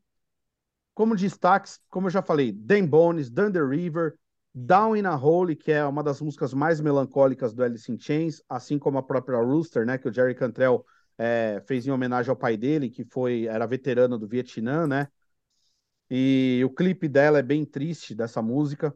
Como 0.94 1.16
destaques, 1.16 1.80
como 1.88 2.08
eu 2.08 2.10
já 2.10 2.20
falei, 2.20 2.52
Dan 2.52 2.86
Bones, 2.86 3.30
Thunder 3.30 3.66
River, 3.66 4.14
Down 4.54 4.96
in 4.96 5.06
a 5.06 5.16
Hole, 5.16 5.56
que 5.56 5.72
é 5.72 5.84
uma 5.84 6.02
das 6.02 6.20
músicas 6.20 6.52
mais 6.52 6.80
melancólicas 6.80 7.54
do 7.54 7.62
Alice 7.62 7.90
in 7.90 7.98
Chains, 7.98 8.42
assim 8.48 8.78
como 8.78 8.98
a 8.98 9.02
própria 9.02 9.38
Rooster, 9.38 9.86
né, 9.86 9.96
que 9.96 10.08
o 10.08 10.12
Jerry 10.12 10.34
Cantrell 10.34 10.84
é, 11.16 11.62
fez 11.66 11.86
em 11.86 11.90
homenagem 11.90 12.30
ao 12.30 12.36
pai 12.36 12.56
dele, 12.56 12.90
que 12.90 13.04
foi 13.04 13.46
era 13.46 13.66
veterano 13.66 14.18
do 14.18 14.26
Vietnã, 14.26 14.86
né? 14.86 15.08
E 16.10 16.60
o 16.64 16.70
clipe 16.70 17.08
dela 17.08 17.38
é 17.38 17.42
bem 17.42 17.64
triste 17.64 18.14
dessa 18.14 18.42
música. 18.42 18.92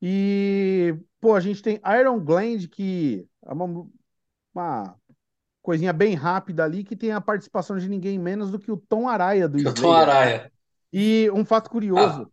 E 0.00 0.94
pô, 1.20 1.34
a 1.34 1.40
gente 1.40 1.62
tem 1.62 1.80
Iron 1.98 2.20
Gland, 2.20 2.68
que 2.68 3.26
é 3.46 3.52
uma, 3.52 3.86
uma 4.54 4.96
coisinha 5.62 5.92
bem 5.92 6.14
rápida 6.14 6.64
ali, 6.64 6.84
que 6.84 6.96
tem 6.96 7.12
a 7.12 7.20
participação 7.20 7.78
de 7.78 7.88
ninguém 7.88 8.18
menos 8.18 8.50
do 8.50 8.58
que 8.58 8.70
o 8.70 8.76
Tom 8.76 9.08
Araya 9.08 9.48
do 9.48 9.56
Slayer. 9.56 9.80
Tom 9.80 9.92
Araya. 9.92 10.52
E 10.92 11.30
um 11.32 11.44
fato 11.44 11.70
curioso. 11.70 12.22
Ah, 12.22 12.28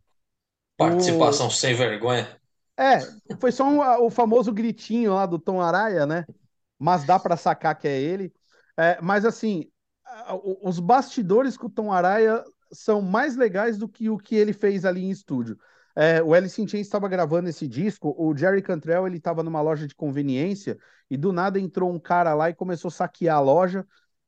participação 0.76 1.48
o... 1.48 1.52
sem 1.52 1.74
vergonha. 1.74 2.38
É, 2.78 3.00
foi 3.40 3.52
só 3.52 3.66
um, 3.66 4.06
o 4.06 4.10
famoso 4.10 4.52
gritinho 4.52 5.14
lá 5.14 5.26
do 5.26 5.38
Tom 5.38 5.62
Araya, 5.62 6.06
né? 6.06 6.26
Mas 6.78 7.06
dá 7.06 7.20
para 7.20 7.38
sacar 7.38 7.78
que 7.78 7.88
é 7.88 8.02
ele. 8.02 8.34
É, 8.78 9.00
mas 9.02 9.26
assim, 9.26 9.70
os 10.62 10.80
bastidores 10.80 11.58
com 11.58 11.68
o 11.68 11.70
Tom 11.70 11.92
Araya 11.92 12.44
são 12.72 13.02
mais 13.02 13.36
legais 13.36 13.78
do 13.78 13.88
que 13.88 14.10
o 14.10 14.18
que 14.18 14.36
ele 14.36 14.54
fez 14.54 14.86
ali 14.86 15.04
em 15.04 15.10
estúdio. 15.10 15.58
É, 15.96 16.22
o 16.24 16.34
Alice 16.34 16.62
in 16.62 16.68
Chains 16.68 16.88
estava 16.88 17.10
gravando 17.10 17.50
esse 17.50 17.68
disco, 17.68 18.16
o 18.18 18.36
Jerry 18.36 18.62
Cantrell 18.62 19.06
ele 19.06 19.18
estava 19.18 19.44
numa 19.44 19.62
loja 19.62 19.88
de 19.88 19.96
conveniência 19.96 20.78
e 21.10 21.18
do 21.18 21.34
nada 21.34 21.60
entrou 21.60 21.92
um 21.92 22.00
cara 22.00 22.34
lá 22.34 22.50
e 22.50 22.54
começou 22.54 22.90
a 22.90 22.92
saquear 22.92 23.38
a 23.38 23.42
loja. 23.42 23.86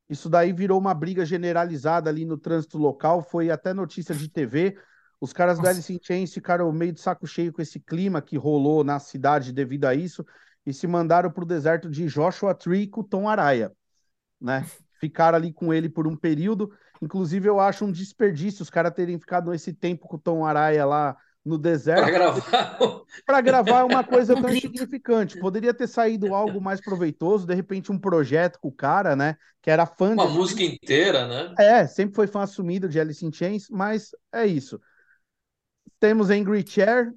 Isso 0.10 0.30
daí 0.30 0.52
virou 0.52 0.78
uma 0.78 0.94
briga 0.94 1.24
generalizada 1.26 2.10
ali 2.10 2.26
no 2.26 2.38
trânsito 2.38 2.78
local, 2.78 3.22
foi 3.22 3.50
até 3.50 3.74
notícia 3.74 4.14
de 4.14 4.28
TV. 4.28 4.78
Os 5.22 5.32
caras 5.32 5.60
Nossa. 5.60 5.70
do 5.70 5.74
Alice 5.76 5.94
in 5.94 6.00
Chains 6.02 6.34
ficaram 6.34 6.72
meio 6.72 6.92
de 6.92 7.00
saco 7.00 7.28
cheio 7.28 7.54
com 7.54 7.62
esse 7.62 7.80
clima 7.80 8.22
que 8.22 8.36
rolou 8.36 8.84
na 8.84 9.00
cidade 9.00 9.54
devido 9.54 9.86
a 9.86 9.96
isso 9.96 10.26
e 10.66 10.74
se 10.74 10.88
mandaram 10.88 11.32
para 11.32 11.44
o 11.44 11.48
deserto 11.48 11.90
de 11.90 12.08
Joshua 12.08 12.54
Tree 12.54 12.88
com 12.88 13.04
Tom 13.04 13.30
Araya, 13.30 13.72
né? 14.40 14.66
Ficaram 15.00 15.38
ali 15.38 15.54
com 15.54 15.74
ele 15.74 15.90
por 15.90 16.06
um 16.06 16.16
período. 16.16 16.72
Inclusive, 17.02 17.50
eu 17.50 17.60
acho 17.60 17.86
um 17.86 17.92
desperdício 17.92 18.62
os 18.62 18.70
caras 18.70 18.94
terem 18.94 19.20
ficado 19.20 19.54
esse 19.54 19.74
tempo 19.74 20.08
com 20.08 20.18
o 20.18 20.20
Tom 20.20 20.46
Araya 20.46 20.86
lá 20.86 21.18
no 21.44 21.58
deserto. 21.58 22.02
Para 22.04 22.12
gravar. 22.12 22.78
Para 23.26 23.42
gravar 23.42 23.84
uma 23.86 24.04
coisa 24.04 24.36
tão 24.40 24.50
insignificante. 24.50 25.40
Poderia 25.40 25.74
ter 25.74 25.88
saído 25.88 26.36
algo 26.36 26.62
mais 26.62 26.80
proveitoso, 26.80 27.48
de 27.48 27.56
repente 27.56 27.92
um 27.92 27.98
projeto 27.98 28.60
com 28.60 28.68
o 28.68 28.72
cara, 28.72 29.16
né? 29.16 29.36
Que 29.62 29.72
era 29.72 29.86
fã 29.86 30.12
Uma 30.12 30.28
de... 30.28 30.34
música 30.34 30.62
inteira, 30.62 31.28
né? 31.28 31.56
É, 31.58 31.88
sempre 31.88 32.16
foi 32.16 32.28
fã 32.28 32.44
assumido 32.44 32.88
de 32.88 33.00
Alice 33.00 33.26
in 33.26 33.32
Chains, 33.32 33.68
mas 33.70 34.12
é 34.32 34.46
isso. 34.46 34.80
Temos 36.00 36.30
Angry 36.30 36.64
Chair, 36.68 37.12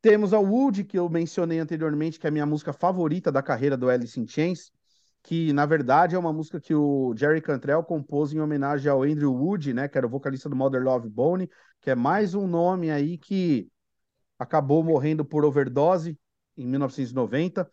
temos 0.00 0.32
a 0.32 0.38
Wood, 0.38 0.84
que 0.84 0.98
eu 0.98 1.08
mencionei 1.08 1.58
anteriormente, 1.58 2.18
que 2.18 2.26
é 2.26 2.28
a 2.28 2.32
minha 2.32 2.46
música 2.46 2.72
favorita 2.72 3.30
da 3.30 3.42
carreira 3.42 3.76
do 3.76 3.88
Alice 3.88 4.18
in 4.18 4.26
Chains, 4.26 4.72
que 5.22 5.52
na 5.52 5.66
verdade 5.66 6.14
é 6.14 6.18
uma 6.18 6.32
música 6.32 6.60
que 6.60 6.74
o 6.74 7.14
Jerry 7.16 7.40
Cantrell 7.40 7.82
compôs 7.82 8.32
em 8.32 8.40
homenagem 8.40 8.90
ao 8.90 9.02
Andrew 9.02 9.34
Wood, 9.34 9.74
né, 9.74 9.88
que 9.88 9.98
era 9.98 10.06
o 10.06 10.10
vocalista 10.10 10.48
do 10.48 10.56
Mother 10.56 10.82
Love 10.82 11.08
Bone, 11.08 11.48
que 11.80 11.90
é 11.90 11.94
mais 11.94 12.34
um 12.34 12.46
nome 12.46 12.90
aí 12.90 13.18
que 13.18 13.68
acabou 14.38 14.82
morrendo 14.82 15.24
por 15.24 15.44
overdose 15.44 16.18
em 16.56 16.66
1990. 16.66 17.70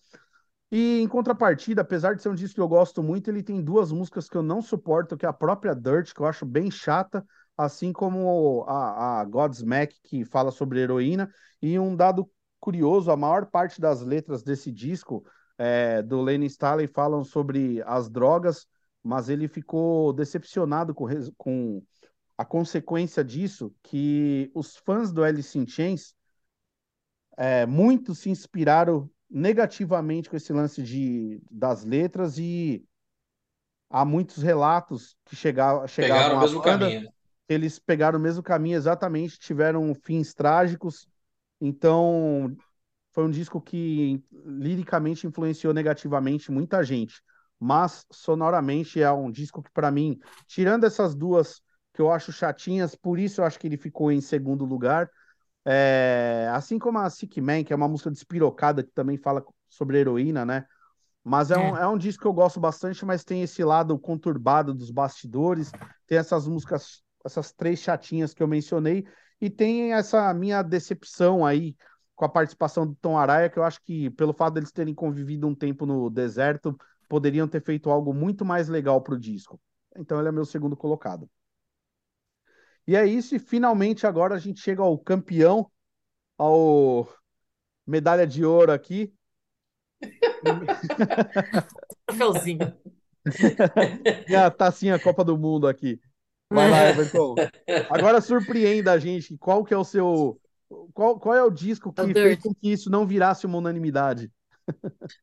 E 0.70 1.00
em 1.02 1.08
contrapartida, 1.08 1.82
apesar 1.82 2.14
de 2.14 2.22
ser 2.22 2.28
um 2.28 2.36
disco 2.36 2.56
que 2.56 2.62
eu 2.62 2.68
gosto 2.68 3.02
muito, 3.02 3.30
ele 3.30 3.42
tem 3.42 3.62
duas 3.62 3.92
músicas 3.92 4.28
que 4.28 4.36
eu 4.36 4.44
não 4.44 4.62
suporto, 4.62 5.16
que 5.16 5.26
é 5.26 5.30
a 5.30 5.34
própria 5.34 5.74
Dirt, 5.74 6.14
que 6.14 6.20
eu 6.20 6.26
acho 6.26 6.46
bem 6.46 6.70
chata, 6.70 7.26
assim 7.58 7.94
como 7.94 8.66
a, 8.68 9.22
a 9.22 9.26
Godsmack, 9.26 9.98
que 10.04 10.26
fala 10.26 10.52
sobre 10.52 10.82
heroína. 10.82 11.30
E 11.62 11.80
um 11.80 11.96
dado 11.96 12.30
curioso, 12.60 13.10
a 13.12 13.16
maior 13.16 13.46
parte 13.46 13.80
das 13.80 14.02
letras 14.02 14.44
desse 14.44 14.70
disco 14.70 15.24
é, 15.58 16.02
do 16.02 16.22
Lenny 16.22 16.46
Staley 16.46 16.88
falam 16.88 17.24
sobre 17.24 17.82
as 17.86 18.10
drogas, 18.10 18.68
mas 19.04 19.30
ele 19.30 19.48
ficou 19.48 20.14
decepcionado 20.14 20.94
com, 20.94 21.08
com 21.38 21.82
a 22.38 22.46
consequência 22.46 23.24
disso, 23.24 23.74
que 23.82 24.52
os 24.54 24.78
fãs 24.78 25.12
do 25.12 25.24
Alice 25.24 25.58
in 25.58 25.68
Chains, 25.68 26.14
é, 27.38 27.66
muitos 27.66 28.20
se 28.20 28.30
inspiraram 28.30 29.10
negativamente 29.30 30.30
com 30.30 30.36
esse 30.36 30.54
lance 30.54 30.82
de, 30.82 31.42
das 31.50 31.84
letras 31.84 32.38
e 32.38 32.84
há 33.90 34.06
muitos 34.06 34.42
relatos 34.44 35.16
que 35.26 35.36
chegavam, 35.36 35.88
chegavam 35.88 36.18
pegaram 36.18 36.38
o 36.38 36.42
mesmo 36.42 36.62
banda, 36.62 36.86
caminho. 36.86 37.10
eles 37.48 37.80
pegaram 37.80 38.20
o 38.20 38.22
mesmo 38.22 38.44
caminho 38.44 38.78
exatamente, 38.78 39.40
tiveram 39.40 39.94
fins 39.94 40.34
trágicos, 40.34 41.08
então 41.60 42.56
foi 43.18 43.24
um 43.24 43.32
disco 43.32 43.60
que 43.60 44.24
liricamente 44.46 45.26
influenciou 45.26 45.74
negativamente 45.74 46.52
muita 46.52 46.84
gente, 46.84 47.20
mas 47.60 48.06
sonoramente 48.12 49.02
é 49.02 49.12
um 49.12 49.32
disco 49.32 49.64
que 49.64 49.72
para 49.72 49.90
mim, 49.90 50.20
tirando 50.46 50.84
essas 50.84 51.16
duas 51.16 51.60
que 51.96 52.00
eu 52.00 52.12
acho 52.12 52.32
chatinhas, 52.32 52.94
por 52.94 53.18
isso 53.18 53.42
eu 53.42 53.46
acho 53.46 53.58
que 53.58 53.66
ele 53.66 53.76
ficou 53.76 54.12
em 54.12 54.22
segundo 54.22 54.66
lugar. 54.66 55.10
É, 55.66 56.48
assim 56.54 56.78
como 56.78 57.00
a 57.00 57.10
Sick 57.10 57.42
Man, 57.42 57.64
que 57.64 57.74
é 57.74 57.76
uma 57.76 57.88
música 57.88 58.12
despirocada 58.12 58.84
que 58.84 58.92
também 58.92 59.18
fala 59.18 59.44
sobre 59.68 59.98
heroína, 59.98 60.46
né? 60.46 60.68
Mas 61.24 61.50
é, 61.50 61.56
é. 61.56 61.58
Um, 61.58 61.76
é 61.76 61.88
um 61.88 61.98
disco 61.98 62.22
que 62.22 62.28
eu 62.28 62.34
gosto 62.34 62.60
bastante, 62.60 63.04
mas 63.04 63.24
tem 63.24 63.42
esse 63.42 63.64
lado 63.64 63.98
conturbado 63.98 64.76
dos 64.76 64.92
bastidores, 64.92 65.72
tem 66.06 66.20
essas 66.20 66.48
músicas, 66.48 67.02
essas 67.26 67.52
três 67.52 67.80
chatinhas 67.80 68.32
que 68.32 68.44
eu 68.44 68.48
mencionei, 68.48 69.08
e 69.42 69.50
tem 69.50 69.94
essa 69.94 70.32
minha 70.36 70.62
decepção 70.62 71.44
aí 71.44 71.76
com 72.18 72.26
a 72.26 72.30
participação 72.30 72.88
do 72.88 72.96
Tom 72.96 73.16
Araya, 73.16 73.48
que 73.48 73.60
eu 73.60 73.64
acho 73.64 73.80
que, 73.84 74.10
pelo 74.10 74.34
fato 74.34 74.56
deles 74.56 74.72
terem 74.72 74.94
convivido 74.94 75.48
um 75.48 75.54
tempo 75.54 75.86
no 75.86 76.10
deserto, 76.10 76.76
poderiam 77.08 77.48
ter 77.48 77.62
feito 77.62 77.92
algo 77.92 78.12
muito 78.12 78.44
mais 78.44 78.68
legal 78.68 79.00
para 79.02 79.14
o 79.14 79.20
disco. 79.20 79.62
Então 79.96 80.20
ele 80.20 80.28
é 80.28 80.32
meu 80.32 80.44
segundo 80.44 80.76
colocado. 80.76 81.30
E 82.88 82.96
é 82.96 83.06
isso, 83.06 83.36
e 83.36 83.40
finalmente 83.40 84.08
agora 84.08 84.34
a 84.34 84.40
gente 84.40 84.60
chega 84.60 84.82
ao 84.82 84.98
campeão, 84.98 85.70
ao 86.40 87.08
medalha 87.86 88.26
de 88.26 88.44
ouro 88.44 88.72
aqui. 88.72 89.14
Troféuzinho. 92.08 92.76
a 94.44 94.50
tacinha 94.50 94.98
Copa 94.98 95.24
do 95.24 95.38
Mundo 95.38 95.68
aqui. 95.68 96.02
Vai 96.50 96.72
lá, 96.72 96.90
Everton. 96.90 97.36
Agora 97.92 98.22
surpreenda 98.22 98.94
a 98.94 98.98
gente. 98.98 99.38
Qual 99.38 99.64
que 99.64 99.74
é 99.74 99.78
o 99.78 99.84
seu 99.84 100.40
qual, 100.94 101.20
qual 101.20 101.36
é 101.36 101.44
o 101.44 101.50
disco 101.50 101.94
que 101.94 102.14
fez 102.14 102.40
com 102.40 102.54
que 102.54 102.72
isso 102.72 102.90
não 102.90 103.06
virasse 103.06 103.46
uma 103.46 103.58
unanimidade? 103.58 104.32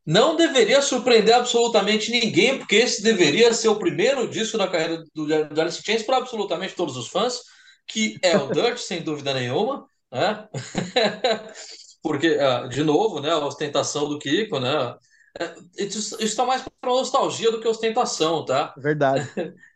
Não 0.06 0.36
deveria 0.36 0.80
surpreender 0.80 1.34
absolutamente 1.34 2.10
ninguém, 2.10 2.58
porque 2.58 2.76
esse 2.76 3.02
deveria 3.02 3.52
ser 3.52 3.68
o 3.68 3.78
primeiro 3.78 4.28
disco 4.28 4.56
da 4.56 4.68
carreira 4.68 5.04
do, 5.14 5.26
do 5.26 5.60
Alice 5.60 5.82
Chains 5.82 6.02
para 6.02 6.16
absolutamente 6.16 6.74
todos 6.74 6.96
os 6.96 7.08
fãs, 7.08 7.40
que 7.86 8.18
é 8.22 8.36
o 8.36 8.50
Dirt, 8.50 8.78
sem 8.78 9.02
dúvida 9.02 9.34
nenhuma, 9.34 9.86
né? 10.10 10.48
porque, 12.02 12.38
ah, 12.40 12.66
de 12.66 12.82
novo, 12.82 13.20
né, 13.20 13.30
a 13.30 13.44
ostentação 13.44 14.08
do 14.08 14.18
Kiko, 14.18 14.58
né? 14.58 14.94
É, 15.38 15.54
isso 15.76 16.22
está 16.22 16.46
mais 16.46 16.62
para 16.80 16.90
nostalgia 16.90 17.50
do 17.50 17.60
que 17.60 17.68
ostentação, 17.68 18.44
tá? 18.44 18.74
Verdade. 18.76 19.28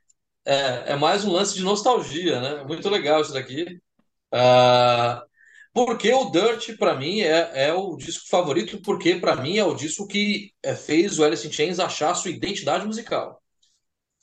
É, 0.50 0.92
é 0.92 0.96
mais 0.96 1.26
um 1.26 1.32
lance 1.32 1.54
de 1.54 1.62
nostalgia, 1.62 2.40
né? 2.40 2.64
Muito 2.64 2.88
legal 2.88 3.20
isso 3.20 3.34
daqui. 3.34 3.78
Uh, 4.32 5.27
porque 5.84 6.12
o 6.12 6.30
Dirt, 6.30 6.76
para 6.76 6.96
mim, 6.96 7.20
é, 7.20 7.68
é 7.68 7.72
o 7.72 7.96
disco 7.96 8.28
favorito, 8.28 8.80
porque 8.82 9.16
para 9.16 9.36
mim 9.36 9.58
é 9.58 9.64
o 9.64 9.74
disco 9.74 10.06
que 10.06 10.52
é, 10.62 10.74
fez 10.74 11.18
o 11.18 11.24
Alice 11.24 11.46
in 11.46 11.52
Chains 11.52 11.78
achar 11.78 12.10
a 12.10 12.14
sua 12.14 12.30
identidade 12.30 12.86
musical. 12.86 13.40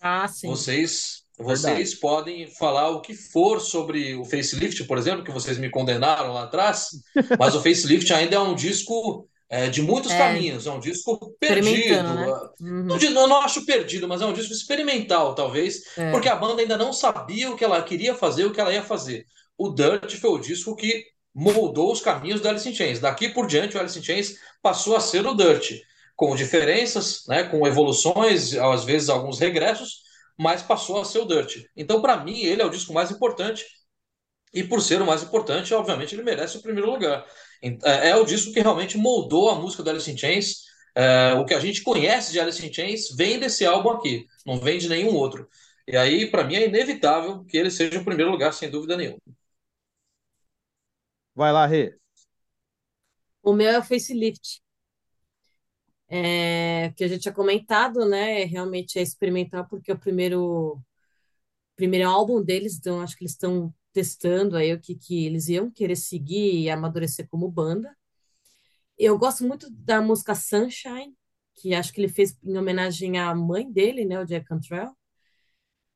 Ah, 0.01 0.27
sim. 0.27 0.47
Vocês, 0.47 1.23
Vocês 1.37 1.63
Verdade. 1.63 1.99
podem 1.99 2.47
falar 2.47 2.89
o 2.89 3.01
que 3.01 3.13
for 3.13 3.59
sobre 3.59 4.15
o 4.15 4.25
facelift, 4.25 4.83
por 4.85 4.97
exemplo, 4.97 5.23
que 5.23 5.31
vocês 5.31 5.57
me 5.57 5.69
condenaram 5.69 6.33
lá 6.33 6.43
atrás, 6.43 6.89
mas 7.39 7.55
o 7.55 7.61
facelift 7.61 8.11
ainda 8.13 8.35
é 8.35 8.39
um 8.39 8.55
disco 8.55 9.27
é, 9.49 9.69
de 9.69 9.81
muitos 9.81 10.11
é. 10.11 10.17
caminhos, 10.17 10.67
é 10.67 10.71
um 10.71 10.79
disco 10.79 11.35
perdido. 11.39 12.03
Né? 12.03 12.27
Uhum. 12.59 12.83
Não, 12.83 12.97
eu 12.97 13.27
não 13.27 13.41
acho 13.41 13.65
perdido, 13.65 14.07
mas 14.07 14.21
é 14.21 14.25
um 14.25 14.33
disco 14.33 14.53
experimental, 14.53 15.33
talvez, 15.35 15.81
é. 15.97 16.11
porque 16.11 16.29
a 16.29 16.35
banda 16.35 16.61
ainda 16.61 16.77
não 16.77 16.91
sabia 16.91 17.49
o 17.49 17.55
que 17.55 17.63
ela 17.63 17.81
queria 17.81 18.13
fazer, 18.13 18.45
o 18.45 18.51
que 18.51 18.59
ela 18.59 18.73
ia 18.73 18.83
fazer. 18.83 19.25
O 19.57 19.69
Dirt 19.69 20.17
foi 20.17 20.29
o 20.31 20.39
disco 20.39 20.75
que 20.75 21.14
moldou 21.35 21.91
os 21.91 21.99
caminhos 21.99 22.39
do 22.39 22.47
Alice 22.47 22.67
in 22.67 22.73
Chains. 22.73 22.99
Daqui 22.99 23.27
por 23.27 23.45
diante, 23.45 23.75
o 23.75 23.79
Alice 23.79 23.99
in 23.99 24.03
Chains 24.03 24.37
passou 24.61 24.95
a 24.95 25.01
ser 25.01 25.27
o 25.27 25.35
Dirt, 25.35 25.81
com 26.15 26.33
diferenças, 26.33 27.23
né, 27.27 27.43
com 27.43 27.67
evoluções, 27.67 28.55
às 28.55 28.85
vezes 28.85 29.09
alguns 29.09 29.37
regressos, 29.37 30.03
mas 30.37 30.61
passou 30.61 31.01
a 31.01 31.05
ser 31.05 31.19
o 31.19 31.25
Dirt. 31.25 31.65
Então, 31.75 32.01
para 32.01 32.23
mim, 32.23 32.39
ele 32.39 32.61
é 32.61 32.65
o 32.65 32.69
disco 32.69 32.93
mais 32.93 33.11
importante. 33.11 33.65
E 34.53 34.63
por 34.63 34.81
ser 34.81 35.01
o 35.01 35.05
mais 35.05 35.21
importante, 35.21 35.73
obviamente, 35.73 36.15
ele 36.15 36.23
merece 36.23 36.55
o 36.57 36.61
primeiro 36.61 36.89
lugar. 36.89 37.25
É, 37.61 38.09
é 38.11 38.15
o 38.15 38.23
disco 38.23 38.53
que 38.53 38.61
realmente 38.61 38.97
moldou 38.97 39.49
a 39.49 39.55
música 39.55 39.83
do 39.83 39.89
Alice 39.89 40.09
in 40.09 40.17
Chains. 40.17 40.63
É, 40.95 41.33
o 41.33 41.43
que 41.43 41.53
a 41.53 41.59
gente 41.59 41.83
conhece 41.83 42.31
de 42.31 42.39
Alice 42.39 42.65
in 42.65 42.71
Chains 42.71 43.09
vem 43.17 43.37
desse 43.37 43.65
álbum 43.65 43.89
aqui, 43.89 44.25
não 44.45 44.57
vem 44.57 44.77
de 44.77 44.87
nenhum 44.87 45.13
outro. 45.13 45.49
E 45.85 45.97
aí, 45.97 46.25
para 46.31 46.45
mim, 46.45 46.55
é 46.55 46.65
inevitável 46.65 47.43
que 47.43 47.57
ele 47.57 47.69
seja 47.69 47.99
o 47.99 48.05
primeiro 48.05 48.31
lugar, 48.31 48.53
sem 48.53 48.69
dúvida 48.69 48.95
nenhuma. 48.95 49.19
Vai 51.35 51.51
lá, 51.53 51.65
Rê. 51.67 51.97
O 53.41 53.53
meu 53.53 53.69
é 53.69 53.79
o 53.79 53.83
facelift. 53.83 54.61
É, 56.07 56.91
que 56.95 57.03
a 57.03 57.07
gente 57.07 57.21
tinha 57.21 57.33
comentado, 57.33 58.05
né? 58.07 58.43
Realmente 58.45 58.99
é 58.99 59.01
experimental, 59.01 59.67
porque 59.67 59.91
é 59.91 59.93
o 59.95 59.99
primeiro, 59.99 60.79
primeiro 61.75 62.09
álbum 62.09 62.43
deles, 62.43 62.77
então 62.77 63.01
acho 63.01 63.17
que 63.17 63.23
eles 63.23 63.33
estão 63.33 63.73
testando 63.93 64.57
aí 64.57 64.73
o 64.73 64.79
que, 64.79 64.95
que 64.95 65.25
eles 65.25 65.47
iam 65.49 65.71
querer 65.71 65.95
seguir 65.95 66.61
e 66.61 66.69
amadurecer 66.69 67.27
como 67.29 67.49
banda. 67.51 67.95
Eu 68.97 69.17
gosto 69.17 69.45
muito 69.45 69.69
da 69.71 70.01
música 70.01 70.35
Sunshine, 70.35 71.15
que 71.55 71.73
acho 71.73 71.93
que 71.93 72.01
ele 72.01 72.09
fez 72.09 72.37
em 72.43 72.57
homenagem 72.57 73.17
à 73.19 73.33
mãe 73.35 73.71
dele, 73.71 74.05
né, 74.05 74.19
o 74.19 74.25
Jack 74.25 74.45
Cantrell. 74.45 74.91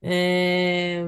É... 0.02 1.04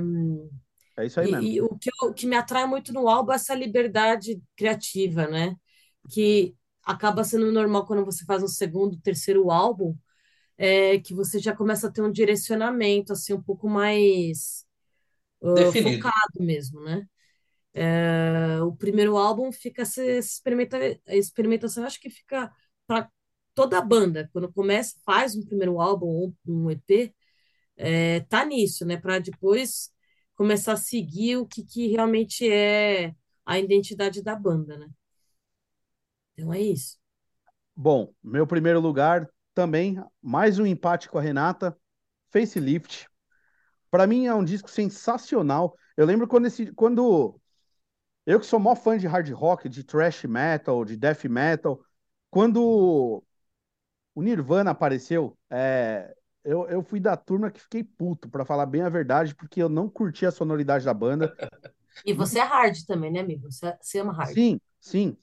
é 1.02 1.06
isso 1.06 1.20
aí 1.20 1.28
e, 1.28 1.32
mesmo. 1.32 1.48
E 1.48 1.62
o 1.62 1.78
que, 1.78 1.90
o 2.04 2.14
que 2.14 2.28
me 2.28 2.36
atrai 2.36 2.66
muito 2.66 2.94
no 2.94 3.08
álbum 3.08 3.32
é 3.32 3.36
essa 3.36 3.56
liberdade 3.56 4.42
criativa, 4.56 5.28
né? 5.28 5.56
Que 6.10 6.56
acaba 6.84 7.24
sendo 7.24 7.52
normal 7.52 7.86
quando 7.86 8.06
você 8.06 8.26
faz 8.26 8.44
um 8.44 8.48
segundo, 8.48 9.00
terceiro 9.02 9.52
álbum, 9.52 9.96
é, 10.58 11.00
que 11.00 11.14
você 11.14 11.40
já 11.40 11.56
começa 11.56 11.88
a 11.88 11.92
ter 11.92 12.02
um 12.02 12.12
direcionamento 12.12 13.14
assim 13.14 13.34
um 13.34 13.42
pouco 13.42 13.70
mais 13.70 14.66
uh, 15.42 15.72
focado 15.84 16.40
mesmo, 16.40 16.82
né? 16.82 17.06
É, 17.74 18.62
o 18.64 18.76
primeiro 18.76 19.18
álbum 19.18 19.52
fica 19.52 19.84
essa 19.84 20.04
experimenta, 20.04 20.78
experimentação, 21.08 21.86
acho 21.86 22.00
que 22.02 22.10
fica 22.10 22.52
para 22.86 23.10
toda 23.54 23.78
a 23.78 23.82
banda, 23.82 24.30
quando 24.34 24.52
começa, 24.52 24.96
faz 25.06 25.36
um 25.36 25.46
primeiro 25.46 25.80
álbum, 25.80 26.34
um 26.46 26.70
EP, 26.70 27.14
é, 27.78 28.22
tá 28.22 28.46
nisso, 28.46 28.86
né? 28.86 28.98
Para 28.98 29.20
depois 29.20 29.91
começar 30.42 30.74
a 30.74 30.78
seguir 30.78 31.38
o 31.38 31.46
que, 31.46 31.64
que 31.64 31.86
realmente 31.90 32.52
é 32.52 33.14
a 33.46 33.60
identidade 33.60 34.24
da 34.24 34.36
banda, 34.36 34.76
né? 34.76 34.90
Então 36.34 36.52
é 36.52 36.60
isso. 36.60 36.98
Bom, 37.76 38.12
meu 38.24 38.48
primeiro 38.48 38.80
lugar 38.80 39.30
também, 39.54 40.04
mais 40.20 40.58
um 40.58 40.66
empate 40.66 41.08
com 41.08 41.20
a 41.20 41.22
Renata, 41.22 41.78
Facelift. 42.32 43.08
Para 43.92 44.08
mim 44.08 44.26
é 44.26 44.34
um 44.34 44.44
disco 44.44 44.68
sensacional. 44.68 45.78
Eu 45.96 46.08
lembro 46.08 46.28
quando 46.28 46.48
esse, 46.48 46.72
quando 46.72 47.40
eu 48.26 48.40
que 48.40 48.46
sou 48.48 48.60
maior 48.60 48.78
fã 48.78 48.98
de 48.98 49.06
hard 49.06 49.30
rock, 49.34 49.70
de 49.70 49.84
thrash 49.84 50.24
metal, 50.24 50.84
de 50.84 50.98
death 50.98 51.26
metal, 51.26 51.80
quando 52.32 53.24
o 54.16 54.22
Nirvana 54.24 54.72
apareceu, 54.72 55.38
é, 55.52 56.12
eu, 56.44 56.68
eu 56.68 56.84
fui 56.84 57.00
da 57.00 57.16
turma 57.16 57.52
que 57.52 57.62
fiquei 57.62 57.84
puto, 57.84 58.30
para 58.30 58.46
falar 58.46 58.66
bem 58.66 58.82
a 58.82 58.90
verdade, 58.90 59.36
porque 59.36 59.62
eu 59.62 59.70
não 59.70 59.90
curti 59.90 60.26
a 60.26 60.32
sonoridade 60.32 60.86
da 60.86 60.94
banda. 60.94 61.34
E 62.06 62.14
você 62.14 62.40
é 62.40 62.44
hard 62.44 62.76
também, 62.88 63.12
né, 63.12 63.20
amigo? 63.20 63.52
Você, 63.52 63.76
você 63.80 64.00
ama 64.00 64.14
hard. 64.14 64.34
Sim, 64.34 64.60
sim. 64.80 65.18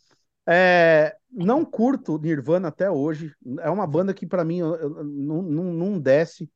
É, 0.47 1.17
não 1.31 1.65
curto 1.65 2.19
Nirvana 2.19 2.69
até 2.69 2.91
hoje. 2.91 3.35
É 3.61 3.71
uma 3.71 3.87
banda 3.87 4.15
que 4.15 4.27
para 4.27 4.45
mim 4.45 4.59
eu, 4.59 4.75
eu, 4.77 5.05
não, 5.05 5.43
não, 5.43 5.65
não 5.73 5.99
desce. 5.99 6.49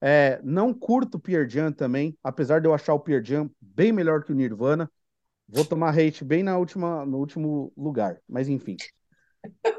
É, 0.00 0.40
não 0.42 0.74
curto 0.74 1.18
Pearl 1.18 1.48
Jam 1.48 1.72
também, 1.72 2.16
apesar 2.22 2.60
de 2.60 2.68
eu 2.68 2.74
achar 2.74 2.94
o 2.94 3.00
Pearl 3.00 3.24
Jam 3.24 3.50
bem 3.60 3.92
melhor 3.92 4.22
que 4.22 4.32
o 4.32 4.34
Nirvana. 4.34 4.90
Vou 5.48 5.64
tomar 5.64 5.98
hate 5.98 6.24
bem 6.24 6.42
na 6.42 6.58
última, 6.58 7.04
no 7.06 7.18
último 7.18 7.72
lugar, 7.76 8.20
mas 8.28 8.48
enfim. 8.48 8.76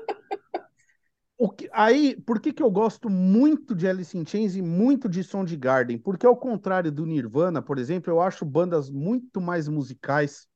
O 1.38 1.51
que, 1.51 1.69
aí, 1.72 2.19
por 2.22 2.41
que, 2.41 2.51
que 2.51 2.64
eu 2.64 2.72
gosto 2.72 3.11
muito 3.11 3.76
de 3.76 3.88
Alice 3.88 4.18
in 4.18 4.26
Chains 4.26 4.55
e 4.55 4.61
muito 4.61 5.07
de 5.07 5.23
Soundgarden? 5.23 5.99
Porque 5.99 6.26
ao 6.26 6.35
contrário 6.35 6.91
do 6.91 7.05
Nirvana, 7.05 7.61
por 7.61 7.77
exemplo, 7.77 8.11
eu 8.11 8.19
acho 8.19 8.43
bandas 8.43 8.89
muito 8.89 9.39
mais 9.39 9.68
musicais, 9.68 10.47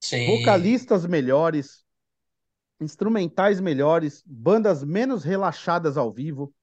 Sim. 0.00 0.38
vocalistas 0.38 1.04
melhores, 1.04 1.84
instrumentais 2.80 3.60
melhores, 3.60 4.22
bandas 4.24 4.84
menos 4.84 5.24
relaxadas 5.24 5.96
ao 5.96 6.12
vivo. 6.12 6.54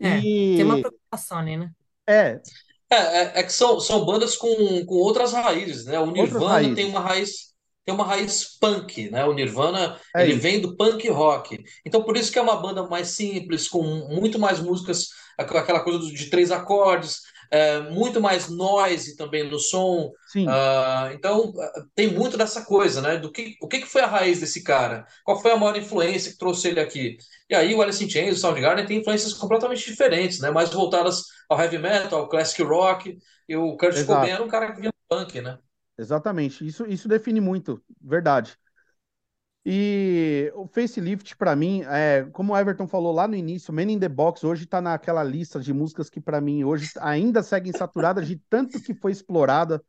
É, 0.00 0.18
e... 0.18 0.56
tem 0.56 0.64
uma 0.64 0.80
preocupação 0.80 1.38
ali, 1.38 1.56
né? 1.56 1.70
É. 2.08 2.40
É, 2.90 2.96
é, 2.96 3.40
é, 3.40 3.42
que 3.44 3.52
são, 3.52 3.78
são 3.78 4.04
bandas 4.04 4.36
com, 4.36 4.84
com 4.84 4.94
outras 4.96 5.32
raízes, 5.32 5.86
né? 5.86 5.98
O 6.00 6.10
Nirvana 6.10 6.74
tem 6.74 6.86
uma 6.86 7.00
raiz 7.00 7.54
tem 7.86 7.94
uma 7.94 8.04
raiz 8.04 8.58
punk, 8.60 9.08
né? 9.10 9.24
O 9.24 9.32
Nirvana 9.32 9.98
é 10.14 10.24
ele 10.24 10.32
isso. 10.32 10.42
vem 10.42 10.60
do 10.60 10.76
punk 10.76 11.08
rock. 11.08 11.64
Então 11.84 12.02
por 12.02 12.16
isso 12.16 12.32
que 12.32 12.38
é 12.38 12.42
uma 12.42 12.56
banda 12.56 12.86
mais 12.88 13.10
simples, 13.10 13.68
com 13.68 13.82
muito 13.82 14.40
mais 14.40 14.58
músicas, 14.58 15.06
aquela 15.38 15.80
coisa 15.80 16.00
de 16.00 16.28
três 16.28 16.50
acordes, 16.50 17.20
é, 17.50 17.78
muito 17.80 18.20
mais 18.20 18.48
noise 18.48 19.16
também 19.16 19.48
no 19.48 19.58
som. 19.58 20.12
Uh, 20.34 21.12
então, 21.14 21.52
tem 21.94 22.08
muito 22.08 22.36
dessa 22.36 22.64
coisa, 22.64 23.00
né? 23.00 23.18
Do 23.18 23.30
que, 23.30 23.56
o 23.62 23.68
que, 23.68 23.86
foi 23.86 24.02
a 24.02 24.06
raiz 24.06 24.40
desse 24.40 24.64
cara? 24.64 25.06
Qual 25.24 25.40
foi 25.40 25.52
a 25.52 25.56
maior 25.56 25.76
influência 25.76 26.32
que 26.32 26.38
trouxe 26.38 26.68
ele 26.68 26.80
aqui? 26.80 27.16
E 27.48 27.54
aí, 27.54 27.72
o 27.72 27.80
Alice 27.80 28.04
in 28.04 28.10
Chains, 28.10 28.36
o 28.36 28.40
Soundgarden, 28.40 28.86
tem 28.86 28.98
influências 28.98 29.32
completamente 29.32 29.86
diferentes, 29.86 30.40
né? 30.40 30.50
Mais 30.50 30.70
voltadas 30.70 31.22
ao 31.48 31.60
heavy 31.60 31.78
metal, 31.78 32.20
ao 32.20 32.28
classic 32.28 32.60
rock. 32.62 33.16
E 33.48 33.56
o 33.56 33.76
Kurt 33.76 33.94
Exato. 33.94 34.06
Cobain 34.06 34.32
era 34.32 34.42
um 34.42 34.48
cara 34.48 34.72
que 34.72 34.80
vinha 34.80 34.90
do 34.90 35.16
punk, 35.16 35.40
né? 35.40 35.56
Exatamente. 35.98 36.66
Isso, 36.66 36.86
isso 36.86 37.08
define 37.08 37.40
muito, 37.40 37.82
verdade. 38.00 38.58
E 39.68 40.52
o 40.54 40.68
facelift, 40.68 41.36
para 41.36 41.56
mim, 41.56 41.82
é, 41.86 42.24
como 42.32 42.52
o 42.52 42.56
Everton 42.56 42.86
falou 42.86 43.12
lá 43.12 43.26
no 43.26 43.34
início, 43.34 43.74
Man 43.74 43.90
in 43.90 43.98
the 43.98 44.08
Box 44.08 44.44
hoje 44.44 44.62
está 44.64 44.80
naquela 44.80 45.24
lista 45.24 45.58
de 45.58 45.72
músicas 45.72 46.08
que, 46.08 46.20
para 46.20 46.40
mim, 46.40 46.62
hoje 46.62 46.92
ainda 47.00 47.42
seguem 47.42 47.72
saturadas 47.72 48.28
de 48.28 48.36
tanto 48.48 48.80
que 48.80 48.94
foi 48.94 49.10
explorada. 49.10 49.82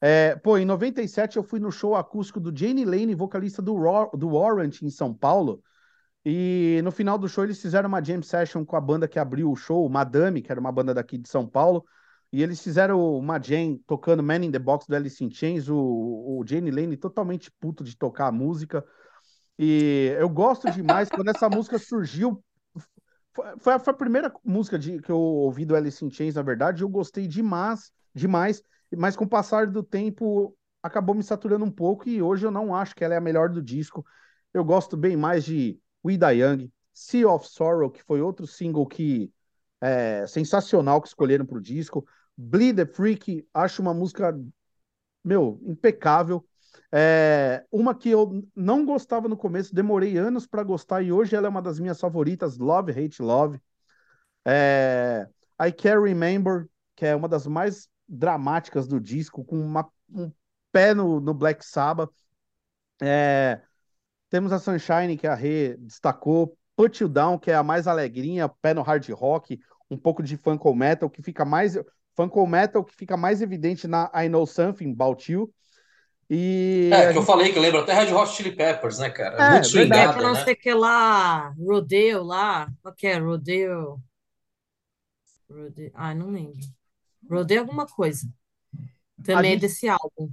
É, 0.00 0.36
pô, 0.36 0.58
em 0.58 0.66
97 0.66 1.36
eu 1.36 1.42
fui 1.42 1.58
no 1.60 1.72
show 1.72 1.96
acústico 1.96 2.40
do 2.40 2.56
Jane 2.56 2.84
Lane, 2.84 3.14
vocalista 3.14 3.62
do, 3.62 3.74
do 4.14 4.28
Warrant 4.28 4.82
em 4.82 4.90
São 4.90 5.14
Paulo. 5.14 5.62
E 6.24 6.80
no 6.84 6.90
final 6.92 7.18
do 7.18 7.28
show 7.28 7.44
eles 7.44 7.60
fizeram 7.62 7.88
uma 7.88 8.02
jam 8.02 8.22
session 8.22 8.64
com 8.64 8.76
a 8.76 8.80
banda 8.80 9.08
que 9.08 9.18
abriu 9.18 9.50
o 9.50 9.56
show, 9.56 9.88
Madame, 9.88 10.42
que 10.42 10.52
era 10.52 10.60
uma 10.60 10.72
banda 10.72 10.92
daqui 10.92 11.16
de 11.16 11.28
São 11.28 11.46
Paulo. 11.46 11.86
E 12.36 12.42
eles 12.42 12.60
fizeram 12.60 13.16
uma 13.16 13.40
jam 13.40 13.80
tocando 13.86 14.22
Man 14.22 14.44
in 14.44 14.50
the 14.50 14.58
Box 14.58 14.86
do 14.86 14.94
Alice 14.94 15.24
in 15.24 15.30
Chains, 15.30 15.70
o, 15.70 15.78
o 15.78 16.44
Jane 16.46 16.70
Lane 16.70 16.94
totalmente 16.94 17.50
puto 17.50 17.82
de 17.82 17.96
tocar 17.96 18.26
a 18.26 18.30
música. 18.30 18.84
E 19.58 20.14
eu 20.18 20.28
gosto 20.28 20.70
demais 20.70 21.08
quando 21.08 21.30
essa 21.30 21.48
música 21.48 21.78
surgiu. 21.78 22.44
Foi 23.32 23.72
a, 23.72 23.78
foi 23.78 23.90
a 23.90 23.96
primeira 23.96 24.30
música 24.44 24.78
de, 24.78 25.00
que 25.00 25.10
eu 25.10 25.18
ouvi 25.18 25.64
do 25.64 25.74
Alice 25.74 26.04
in 26.04 26.10
Chains, 26.10 26.34
na 26.34 26.42
verdade. 26.42 26.82
Eu 26.82 26.90
gostei 26.90 27.26
demais, 27.26 27.90
demais. 28.14 28.62
Mas 28.94 29.16
com 29.16 29.24
o 29.24 29.28
passar 29.28 29.66
do 29.66 29.82
tempo, 29.82 30.54
acabou 30.82 31.14
me 31.14 31.22
saturando 31.22 31.64
um 31.64 31.70
pouco. 31.70 32.06
E 32.06 32.20
hoje 32.20 32.46
eu 32.46 32.50
não 32.50 32.74
acho 32.74 32.94
que 32.94 33.02
ela 33.02 33.14
é 33.14 33.16
a 33.16 33.20
melhor 33.20 33.48
do 33.48 33.62
disco. 33.62 34.04
Eu 34.52 34.62
gosto 34.62 34.94
bem 34.94 35.16
mais 35.16 35.42
de 35.42 35.80
We 36.04 36.18
Die 36.18 36.42
Young, 36.42 36.70
Sea 36.92 37.30
of 37.30 37.48
Sorrow, 37.48 37.90
que 37.90 38.02
foi 38.02 38.20
outro 38.20 38.46
single 38.46 38.86
que 38.86 39.32
é 39.80 40.26
sensacional 40.26 41.00
que 41.00 41.08
escolheram 41.08 41.46
para 41.46 41.56
o 41.56 41.62
disco. 41.62 42.06
Bleed 42.36 42.76
the 42.76 42.86
Freak, 42.86 43.46
acho 43.54 43.80
uma 43.80 43.94
música, 43.94 44.38
meu, 45.24 45.60
impecável. 45.64 46.44
É, 46.92 47.64
uma 47.70 47.94
que 47.94 48.10
eu 48.10 48.46
não 48.54 48.84
gostava 48.84 49.28
no 49.28 49.36
começo, 49.36 49.74
demorei 49.74 50.16
anos 50.16 50.46
para 50.46 50.62
gostar 50.62 51.02
e 51.02 51.12
hoje 51.12 51.34
ela 51.34 51.46
é 51.46 51.50
uma 51.50 51.62
das 51.62 51.80
minhas 51.80 52.00
favoritas, 52.00 52.58
Love, 52.58 52.92
Hate, 52.92 53.22
Love. 53.22 53.60
É, 54.44 55.26
I 55.60 55.72
Can't 55.72 56.00
Remember, 56.00 56.68
que 56.94 57.06
é 57.06 57.16
uma 57.16 57.28
das 57.28 57.46
mais 57.46 57.88
dramáticas 58.08 58.86
do 58.86 59.00
disco, 59.00 59.44
com 59.44 59.58
uma, 59.58 59.90
um 60.08 60.30
pé 60.70 60.94
no, 60.94 61.20
no 61.20 61.34
Black 61.34 61.64
Sabbath. 61.64 62.12
É, 63.02 63.60
temos 64.30 64.52
a 64.52 64.58
Sunshine, 64.58 65.16
que 65.16 65.26
a 65.26 65.34
Rê 65.34 65.76
destacou. 65.76 66.56
Put 66.76 67.02
You 67.02 67.08
Down, 67.08 67.38
que 67.38 67.50
é 67.50 67.54
a 67.54 67.62
mais 67.62 67.86
alegrinha, 67.86 68.48
pé 68.48 68.74
no 68.74 68.82
hard 68.82 69.08
rock. 69.10 69.58
um 69.90 69.96
pouco 69.96 70.22
de 70.22 70.36
funk 70.36 70.62
metal, 70.74 71.08
que 71.08 71.22
fica 71.22 71.44
mais 71.44 71.76
funk 72.16 72.34
metal 72.48 72.84
que 72.84 72.94
fica 72.94 73.16
mais 73.16 73.42
evidente 73.42 73.86
na 73.86 74.10
I 74.14 74.28
Know 74.28 74.46
Something 74.46 74.92
About 74.92 75.30
You. 75.30 75.52
E 76.28 76.90
É, 76.92 77.12
que 77.12 77.18
eu 77.18 77.22
falei 77.22 77.52
que 77.52 77.58
lembra 77.58 77.82
até 77.82 77.94
Red 77.94 78.12
Hot 78.12 78.32
Chili 78.32 78.50
Peppers, 78.56 78.98
né, 78.98 79.10
cara? 79.10 79.36
É, 79.36 79.50
Muito 79.52 79.70
verdade. 79.72 80.18
É, 80.18 80.22
swingada, 80.22 80.22
não 80.22 80.32
né? 80.34 80.44
sei 80.44 80.54
o 80.54 80.56
que 80.56 80.74
lá, 80.74 81.50
Rodeo 81.50 82.22
lá, 82.24 82.68
qual 82.82 82.94
que 82.94 83.06
é? 83.06 83.18
Rodeo, 83.18 84.00
Rodeo, 85.50 85.90
ah, 85.94 86.14
não 86.14 86.30
lembro. 86.30 86.58
Rodeo 87.30 87.60
alguma 87.60 87.86
coisa. 87.86 88.28
Também 89.24 89.52
é 89.52 89.54
gente- 89.54 89.62
desse 89.62 89.88
álbum. 89.88 90.32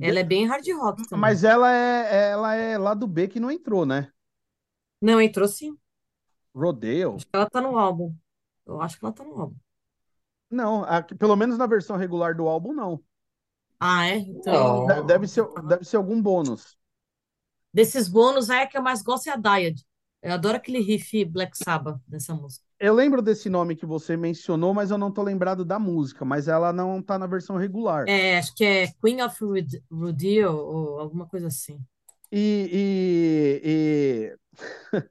Ela 0.00 0.20
é 0.20 0.24
bem 0.24 0.46
hard 0.46 0.64
rock 0.76 1.08
também. 1.08 1.20
mas 1.20 1.44
ela 1.44 1.72
é 1.72 2.30
ela 2.30 2.54
é 2.54 2.78
lá 2.78 2.94
do 2.94 3.06
B 3.06 3.28
que 3.28 3.40
não 3.40 3.50
entrou, 3.50 3.84
né? 3.86 4.10
Não, 5.00 5.20
entrou 5.20 5.46
sim. 5.48 5.78
Rodeo. 6.54 7.16
Acho 7.16 7.26
que 7.26 7.30
ela 7.36 7.50
tá 7.50 7.60
no 7.60 7.76
álbum. 7.78 8.14
Eu 8.66 8.80
acho 8.80 8.98
que 8.98 9.04
ela 9.04 9.12
tá 9.14 9.24
no 9.24 9.40
álbum. 9.40 9.56
Não, 10.50 10.84
aqui- 10.84 11.14
pelo 11.14 11.36
menos 11.36 11.58
na 11.58 11.66
versão 11.66 11.96
regular 11.96 12.34
do 12.36 12.48
álbum, 12.48 12.72
não. 12.72 13.02
Ah, 13.80 14.06
é? 14.08 14.16
Então, 14.18 14.86
Não. 14.86 15.06
Deve 15.06 15.26
ser, 15.26 15.44
deve 15.66 15.84
ser 15.84 15.96
algum 15.96 16.20
bônus. 16.20 16.76
desses 17.72 18.08
bônus, 18.08 18.50
aí 18.50 18.62
a 18.62 18.66
que 18.66 18.76
eu 18.78 18.82
mais 18.82 19.02
gosto 19.02 19.28
é 19.28 19.32
a 19.32 19.36
Dyad. 19.36 19.80
Eu 20.22 20.32
adoro 20.32 20.56
aquele 20.56 20.80
riff 20.80 21.24
Black 21.26 21.56
Sabbath 21.56 22.00
dessa 22.06 22.34
música. 22.34 22.64
Eu 22.78 22.94
lembro 22.94 23.20
desse 23.22 23.48
nome 23.48 23.76
que 23.76 23.86
você 23.86 24.16
mencionou, 24.16 24.72
mas 24.74 24.90
eu 24.90 24.98
não 24.98 25.10
tô 25.10 25.22
lembrado 25.22 25.64
da 25.64 25.78
música, 25.78 26.24
mas 26.24 26.48
ela 26.48 26.72
não 26.72 27.02
tá 27.02 27.18
na 27.18 27.26
versão 27.26 27.56
regular. 27.56 28.06
É, 28.06 28.38
acho 28.38 28.54
que 28.54 28.64
é 28.64 28.86
Queen 29.00 29.22
of 29.22 29.42
Rod- 29.44 29.82
Rodeo 29.90 30.50
ou 30.56 31.00
alguma 31.00 31.26
coisa 31.26 31.48
assim. 31.48 31.78
E, 32.32 33.60
e- 33.62 34.32
e 34.34 34.38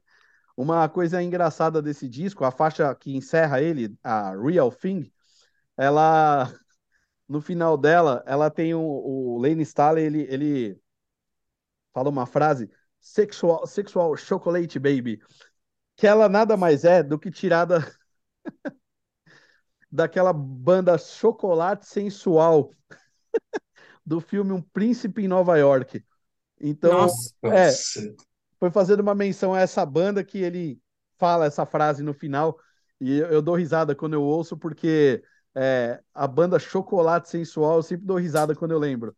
uma 0.56 0.88
coisa 0.88 1.22
engraçada 1.22 1.82
desse 1.82 2.08
disco, 2.08 2.44
a 2.44 2.52
faixa 2.52 2.94
que 2.96 3.16
encerra 3.16 3.62
ele, 3.62 3.96
a 4.04 4.32
Real 4.36 4.72
Thing, 4.72 5.10
ela 5.76 6.52
no 7.28 7.40
final 7.40 7.76
dela, 7.76 8.22
ela 8.26 8.50
tem 8.50 8.74
o, 8.74 8.80
o 8.80 9.38
Lane 9.38 9.62
Staley, 9.62 10.04
ele, 10.04 10.22
ele 10.28 10.80
fala 11.92 12.10
uma 12.10 12.26
frase, 12.26 12.70
sexual, 13.00 13.66
sexual 13.66 14.16
chocolate 14.16 14.78
baby, 14.78 15.20
que 15.96 16.06
ela 16.06 16.28
nada 16.28 16.56
mais 16.56 16.84
é 16.84 17.02
do 17.02 17.18
que 17.18 17.30
tirada 17.30 17.78
daquela 19.90 20.32
banda 20.32 20.98
Chocolate 20.98 21.86
Sensual 21.86 22.70
do 24.04 24.20
filme 24.20 24.52
Um 24.52 24.60
Príncipe 24.60 25.22
em 25.22 25.28
Nova 25.28 25.56
York. 25.56 26.04
Então, 26.60 26.92
Nossa, 26.92 27.34
É. 27.44 27.70
Foi 28.58 28.70
fazendo 28.70 29.00
uma 29.00 29.14
menção 29.14 29.54
a 29.54 29.60
essa 29.60 29.84
banda 29.84 30.24
que 30.24 30.38
ele 30.38 30.80
fala 31.18 31.46
essa 31.46 31.66
frase 31.66 32.02
no 32.02 32.14
final 32.14 32.58
e 33.00 33.18
eu, 33.18 33.26
eu 33.28 33.42
dou 33.42 33.54
risada 33.54 33.94
quando 33.94 34.14
eu 34.14 34.22
ouço 34.22 34.56
porque 34.56 35.22
é, 35.54 36.00
a 36.12 36.26
banda 36.26 36.58
Chocolate 36.58 37.28
Sensual 37.28 37.76
eu 37.76 37.82
sempre 37.82 38.06
dou 38.06 38.16
risada 38.16 38.54
quando 38.54 38.72
eu 38.72 38.78
lembro. 38.78 39.14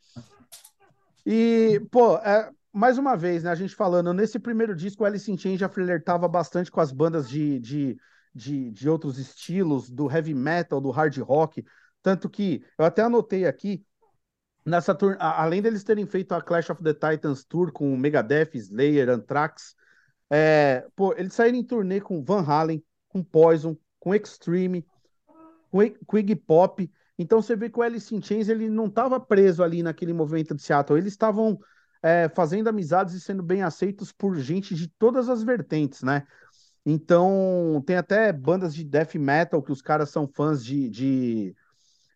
E, 1.24 1.80
pô, 1.90 2.16
é, 2.18 2.50
mais 2.72 2.98
uma 2.98 3.16
vez, 3.16 3.42
né, 3.42 3.50
a 3.50 3.54
gente 3.54 3.74
falando, 3.74 4.12
nesse 4.12 4.38
primeiro 4.38 4.76
disco 4.76 5.02
o 5.02 5.06
Alice 5.06 5.30
in 5.30 5.38
Chains 5.38 5.58
já 5.58 5.68
flertava 5.68 6.28
bastante 6.28 6.70
com 6.70 6.80
as 6.80 6.92
bandas 6.92 7.28
de, 7.28 7.58
de, 7.58 7.96
de, 8.34 8.70
de 8.70 8.88
outros 8.88 9.18
estilos, 9.18 9.90
do 9.90 10.10
heavy 10.10 10.34
metal, 10.34 10.80
do 10.80 10.90
hard 10.90 11.16
rock, 11.18 11.64
tanto 12.02 12.28
que 12.28 12.62
eu 12.78 12.84
até 12.84 13.02
anotei 13.02 13.46
aqui, 13.46 13.84
nessa 14.64 14.94
tour, 14.94 15.16
além 15.18 15.62
deles 15.62 15.82
terem 15.82 16.06
feito 16.06 16.32
a 16.32 16.42
Clash 16.42 16.70
of 16.70 16.82
the 16.82 16.92
Titans 16.92 17.44
Tour 17.44 17.72
com 17.72 17.92
o 17.92 17.96
Megadeth, 17.96 18.50
Slayer, 18.54 19.08
Anthrax, 19.08 19.74
é, 20.30 20.86
pô, 20.94 21.14
eles 21.16 21.34
saíram 21.34 21.58
em 21.58 21.64
turnê 21.64 22.00
com 22.00 22.22
Van 22.22 22.42
Halen, 22.42 22.84
com 23.08 23.22
Poison, 23.22 23.76
com 23.98 24.14
Extreme, 24.14 24.84
com, 25.76 26.04
com 26.06 26.18
Iggy 26.18 26.36
Pop. 26.36 26.90
Então 27.18 27.40
você 27.40 27.56
vê 27.56 27.70
que 27.70 27.78
o 27.78 27.82
Alice 27.82 28.14
in 28.14 28.20
Chains 28.22 28.48
ele 28.48 28.68
não 28.68 28.86
estava 28.86 29.18
preso 29.18 29.62
ali 29.62 29.82
naquele 29.82 30.12
movimento 30.12 30.54
de 30.54 30.62
Seattle. 30.62 30.98
Eles 30.98 31.12
estavam 31.12 31.58
é, 32.02 32.28
fazendo 32.28 32.68
amizades 32.68 33.14
e 33.14 33.20
sendo 33.20 33.42
bem 33.42 33.62
aceitos 33.62 34.12
por 34.12 34.36
gente 34.36 34.74
de 34.74 34.88
todas 34.88 35.28
as 35.28 35.42
vertentes, 35.42 36.02
né? 36.02 36.26
Então 36.84 37.82
tem 37.86 37.96
até 37.96 38.32
bandas 38.32 38.74
de 38.74 38.84
death 38.84 39.14
metal 39.16 39.62
que 39.62 39.72
os 39.72 39.82
caras 39.82 40.10
são 40.10 40.28
fãs 40.28 40.64
de, 40.64 40.88
de, 40.88 41.56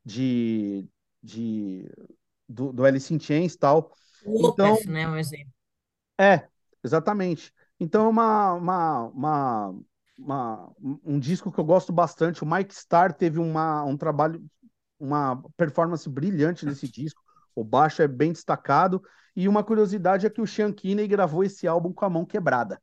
de, 0.05 0.89
de- 1.23 1.91
do, 2.49 2.73
do 2.73 2.85
Alice 2.85 3.13
in 3.13 3.19
Chains 3.19 3.55
e 3.55 3.59
tal. 3.59 3.93
o 4.25 4.49
Então- 4.49 4.79
né, 4.87 5.09
um 5.09 5.17
exemplo. 5.17 5.53
É, 6.21 6.47
exatamente. 6.85 7.53
Então, 7.81 8.05
é 8.05 8.09
uma, 8.09 8.53
uma, 8.53 9.03
uma, 9.09 9.81
uma- 10.25 10.71
um 11.05 11.19
disco 11.19 11.51
que 11.53 11.59
eu 11.59 11.65
gosto 11.65 11.93
bastante. 11.93 12.43
O 12.43 12.47
Mike 12.47 12.73
Starr 12.75 13.13
teve 13.15 13.39
uma, 13.39 13.85
um 13.85 13.97
trabalho, 13.97 14.43
uma 14.99 15.43
performance 15.57 16.09
brilhante 16.09 16.67
nesse 16.67 16.87
disco. 16.93 17.23
O 17.55 17.65
baixo 17.65 18.03
é 18.03 18.09
bem 18.09 18.33
destacado. 18.33 19.03
E 19.35 19.49
uma 19.49 19.63
curiosidade 19.65 20.27
é 20.27 20.31
que 20.31 20.41
o 20.41 20.47
Sean 20.47 20.73
Kinney 20.73 21.07
gravou 21.07 21.45
esse 21.45 21.67
álbum 21.67 21.93
com 21.93 22.05
a 22.05 22.11
mão 22.11 22.25
quebrada. 22.27 22.81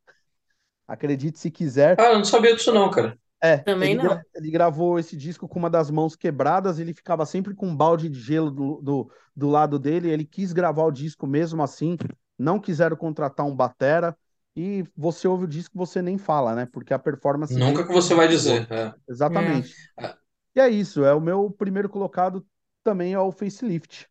Acredite 0.87 1.37
se 1.39 1.51
quiser. 1.51 1.99
Ah, 1.99 2.11
eu 2.11 2.17
não 2.17 2.25
sabia 2.25 2.55
disso 2.55 2.73
não, 2.73 2.89
cara. 2.89 3.17
É, 3.43 3.57
Também 3.57 3.93
ele, 3.93 4.03
não. 4.03 4.19
ele 4.33 4.49
gravou 4.49 4.97
esse 4.97 5.15
disco 5.15 5.47
com 5.47 5.59
uma 5.59 5.69
das 5.69 5.91
mãos 5.91 6.15
quebradas, 6.15 6.79
ele 6.79 6.93
ficava 6.93 7.25
sempre 7.25 7.53
com 7.53 7.67
um 7.67 7.75
balde 7.75 8.09
de 8.09 8.19
gelo 8.19 8.49
do, 8.49 8.81
do, 8.81 9.11
do 9.35 9.47
lado 9.49 9.77
dele, 9.77 10.09
ele 10.09 10.25
quis 10.25 10.51
gravar 10.53 10.85
o 10.85 10.91
disco 10.91 11.27
mesmo 11.27 11.61
assim, 11.61 11.97
não 12.37 12.59
quiseram 12.59 12.97
contratar 12.97 13.45
um 13.45 13.55
batera, 13.55 14.17
e 14.57 14.83
você 14.97 15.27
ouve 15.27 15.43
o 15.43 15.47
disco 15.47 15.77
você 15.77 16.01
nem 16.01 16.17
fala, 16.17 16.55
né? 16.55 16.65
Porque 16.65 16.91
a 16.93 16.97
performance 16.99 17.53
Nunca 17.53 17.85
que 17.85 17.93
você 17.93 18.15
vai 18.15 18.27
dizer. 18.27 18.67
é. 18.71 18.91
Exatamente. 19.07 19.73
É. 19.99 20.15
E 20.55 20.59
é 20.59 20.67
isso, 20.69 21.05
é 21.05 21.13
o 21.13 21.21
meu 21.21 21.51
primeiro 21.51 21.87
colocado 21.87 22.43
também 22.83 23.13
é 23.13 23.19
o 23.19 23.31
Facelift. 23.31 24.07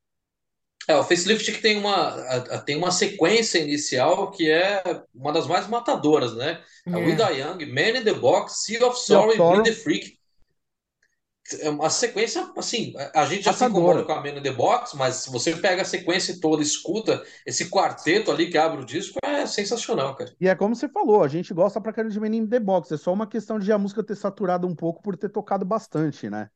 É, 0.88 0.94
o 0.96 1.02
Facelift 1.02 1.50
que 1.50 1.60
tem 1.60 1.76
uma, 1.78 1.94
a- 1.96 2.36
a- 2.36 2.58
tem 2.58 2.76
uma 2.76 2.92
sequência 2.92 3.58
inicial 3.58 4.30
que 4.30 4.48
é 4.48 4.80
uma 5.12 5.32
das 5.32 5.48
mais 5.48 5.66
matadoras, 5.66 6.36
né? 6.36 6.62
É 6.86 6.90
É. 6.90 7.14
Die 7.16 7.40
Young, 7.40 7.66
Man 7.74 7.98
in 7.98 8.04
the 8.04 8.14
Box, 8.14 8.62
Sea 8.64 8.78
of 8.86 8.90
of 8.90 8.98
Sorrow 9.00 9.32
e. 9.34 9.36
Bleed 9.36 9.64
the 9.64 9.72
Freak. 9.72 10.15
É 11.60 11.70
uma 11.70 11.90
sequência, 11.90 12.50
assim, 12.56 12.92
a 13.14 13.24
gente 13.26 13.42
já 13.44 13.52
se 13.52 13.64
incomoda 13.64 14.04
com 14.04 14.12
a 14.12 14.20
Man 14.20 14.38
in 14.38 14.42
the 14.42 14.52
Box, 14.52 14.96
mas 14.96 15.16
se 15.16 15.30
você 15.30 15.54
pega 15.54 15.82
a 15.82 15.84
sequência 15.84 16.38
toda, 16.40 16.62
escuta 16.62 17.22
esse 17.46 17.70
quarteto 17.70 18.30
ali 18.30 18.50
que 18.50 18.58
abre 18.58 18.80
o 18.82 18.84
disco, 18.84 19.18
é 19.22 19.46
sensacional, 19.46 20.16
cara. 20.16 20.34
E 20.40 20.48
é 20.48 20.54
como 20.54 20.74
você 20.74 20.88
falou, 20.88 21.22
a 21.22 21.28
gente 21.28 21.54
gosta 21.54 21.80
pra 21.80 21.92
caramba 21.92 22.28
de 22.28 22.36
in 22.36 22.46
the 22.46 22.58
Box, 22.60 22.92
é 22.92 22.96
só 22.96 23.12
uma 23.12 23.26
questão 23.26 23.58
de 23.58 23.72
a 23.72 23.78
música 23.78 24.02
ter 24.02 24.16
saturado 24.16 24.66
um 24.66 24.74
pouco 24.74 25.02
por 25.02 25.16
ter 25.16 25.28
tocado 25.28 25.64
bastante, 25.64 26.28
né? 26.28 26.50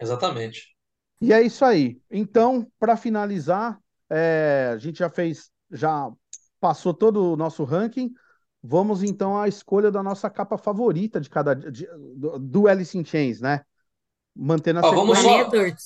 Exatamente. 0.00 0.76
E 1.20 1.32
é 1.32 1.42
isso 1.42 1.64
aí. 1.64 2.00
Então, 2.10 2.66
para 2.78 2.96
finalizar, 2.96 3.78
é, 4.10 4.70
a 4.74 4.78
gente 4.78 4.98
já 4.98 5.08
fez, 5.08 5.50
já 5.70 6.10
passou 6.60 6.92
todo 6.94 7.32
o 7.32 7.36
nosso 7.36 7.64
ranking. 7.64 8.12
Vamos 8.62 9.02
então 9.02 9.38
à 9.38 9.48
escolha 9.48 9.90
da 9.90 10.02
nossa 10.02 10.28
capa 10.28 10.58
favorita 10.58 11.20
de 11.20 11.30
cada 11.30 11.54
de- 11.54 11.86
do, 12.16 12.38
do 12.38 12.68
Alice 12.68 12.96
in 12.96 13.04
Chains, 13.04 13.40
né? 13.40 13.62
Mantendo 14.36 14.80
a 14.80 14.88
Ó, 14.88 14.92
vamos 14.92 15.18
Dirt. 15.50 15.78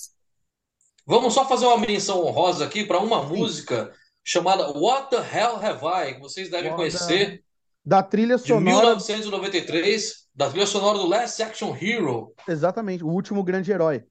Vamos 1.07 1.33
só 1.35 1.47
fazer 1.47 1.67
uma 1.67 1.79
menção 1.79 2.25
honrosa 2.25 2.65
aqui 2.65 2.85
para 2.85 2.99
uma 2.99 3.23
música 3.23 3.93
chamada 4.25 4.71
What 4.79 5.11
the 5.11 5.17
Hell 5.17 5.57
Have 5.57 6.11
I, 6.11 6.15
que 6.15 6.21
vocês 6.21 6.51
devem 6.51 6.71
What 6.71 6.77
conhecer, 6.77 7.43
da 7.85 8.03
trilha 8.03 8.37
de 8.37 8.43
sonora, 8.43 8.97
1993, 8.97 10.29
da 10.35 10.51
trilha 10.51 10.67
sonora 10.67 10.99
do 10.99 11.07
Last 11.07 11.43
Action 11.43 11.77
Hero. 11.81 12.35
exatamente, 12.47 13.03
o 13.03 13.09
último 13.09 13.43
grande 13.43 13.73
herói. 13.73 14.05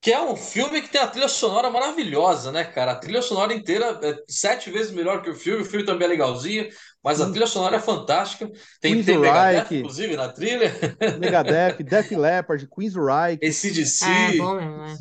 Que 0.00 0.12
é 0.12 0.20
um 0.20 0.36
filme 0.36 0.82
que 0.82 0.88
tem 0.90 1.00
a 1.00 1.08
trilha 1.08 1.28
sonora 1.28 1.70
maravilhosa, 1.70 2.52
né, 2.52 2.64
cara? 2.64 2.92
A 2.92 2.96
trilha 2.96 3.22
sonora 3.22 3.54
inteira 3.54 3.98
é 4.02 4.16
sete 4.28 4.70
vezes 4.70 4.92
melhor 4.92 5.22
que 5.22 5.30
o 5.30 5.34
filme. 5.34 5.62
O 5.62 5.64
filme 5.64 5.86
também 5.86 6.06
é 6.06 6.08
legalzinho, 6.10 6.68
mas 7.06 7.20
a 7.20 7.26
Sim. 7.26 7.30
trilha 7.30 7.46
sonora 7.46 7.76
é 7.76 7.80
fantástica. 7.80 8.50
Tem, 8.80 8.94
Queen's 8.94 9.06
tem 9.06 9.16
Megadeth, 9.16 9.68
Reich. 9.68 9.74
inclusive, 9.76 10.16
na 10.16 10.28
trilha. 10.28 10.72
Megadeth, 11.20 11.84
Def 11.84 12.10
Leppard, 12.10 12.66
Queen's 12.68 12.96
Reich, 12.96 13.38
AC/DC. 13.46 14.04
É, 14.04 14.36
bom 14.36 14.54
mesmo, 14.56 14.76
né? 14.78 14.96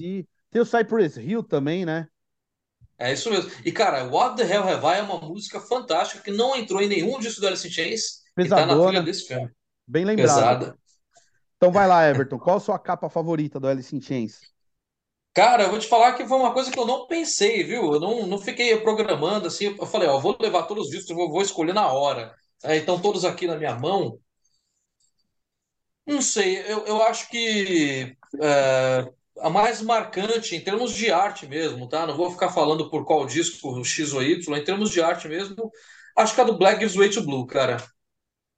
tem 0.52 0.62
o 0.62 0.66
Cypress 0.66 1.18
Hill 1.18 1.42
também, 1.42 1.84
né? 1.84 2.08
É 3.00 3.12
isso 3.12 3.32
mesmo. 3.32 3.50
E, 3.66 3.72
cara, 3.72 4.04
What 4.04 4.38
the 4.38 4.44
Hell 4.44 4.62
Have 4.70 4.86
I 4.86 5.00
é 5.00 5.02
uma 5.02 5.20
música 5.20 5.60
fantástica 5.60 6.22
que 6.22 6.30
não 6.30 6.56
entrou 6.56 6.80
em 6.80 6.88
nenhum 6.88 7.18
disco 7.18 7.42
do 7.42 7.48
Alice 7.48 7.68
in 7.68 7.72
Chains 7.72 8.22
e 8.38 8.48
tá 8.48 8.58
na 8.58 8.62
Pesadona. 8.68 8.88
trilha 8.90 9.02
desse 9.04 9.26
filme. 9.26 9.50
Bem 9.88 10.06
lembrado. 10.06 10.60
Pesada. 10.60 10.78
Então 11.58 11.72
vai 11.72 11.88
lá, 11.88 12.08
Everton. 12.08 12.38
Qual 12.38 12.58
a 12.58 12.60
sua 12.60 12.78
capa 12.78 13.10
favorita 13.10 13.60
do 13.60 13.68
Alice 13.68 13.96
in 13.96 14.00
Chains? 14.00 14.42
Cara, 15.36 15.64
eu 15.64 15.70
vou 15.70 15.78
te 15.80 15.88
falar 15.88 16.14
que 16.14 16.26
foi 16.28 16.38
uma 16.38 16.54
coisa 16.54 16.72
que 16.72 16.80
eu 16.80 16.86
não 16.88 17.06
pensei, 17.08 17.64
viu? 17.64 17.94
Eu 17.94 18.00
não, 18.00 18.26
não 18.26 18.38
fiquei 18.40 18.76
programando 18.80 19.48
assim. 19.48 19.76
Eu 19.78 19.86
falei, 19.86 20.08
ó, 20.08 20.18
vou 20.20 20.36
levar 20.40 20.64
todos 20.64 20.86
os 20.86 20.92
discos, 20.92 21.16
vou, 21.16 21.30
vou 21.30 21.42
escolher 21.42 21.74
na 21.74 21.92
hora. 21.92 22.34
É, 22.64 22.78
então, 22.78 23.00
todos 23.02 23.26
aqui 23.26 23.46
na 23.48 23.58
minha 23.58 23.76
mão. 23.76 24.18
Não 26.06 26.22
sei, 26.22 26.60
eu, 26.72 26.86
eu 26.86 27.02
acho 27.04 27.28
que 27.30 28.16
é, 28.42 29.12
a 29.40 29.50
mais 29.50 29.82
marcante 29.82 30.56
em 30.56 30.64
termos 30.64 30.94
de 30.94 31.12
arte 31.12 31.48
mesmo, 31.48 31.88
tá? 31.90 32.06
Não 32.06 32.16
vou 32.16 32.30
ficar 32.32 32.50
falando 32.52 32.90
por 32.92 33.04
qual 33.06 33.26
disco, 33.26 33.84
X 33.84 34.14
ou 34.14 34.22
Y, 34.22 34.56
em 34.58 34.64
termos 34.64 34.92
de 34.92 35.02
arte 35.02 35.28
mesmo, 35.28 35.72
acho 36.16 36.36
que 36.36 36.42
a 36.42 36.44
do 36.44 36.58
Black 36.58 36.80
Gives 36.80 36.96
Way 36.96 37.10
to 37.10 37.24
Blue, 37.24 37.46
cara. 37.48 37.78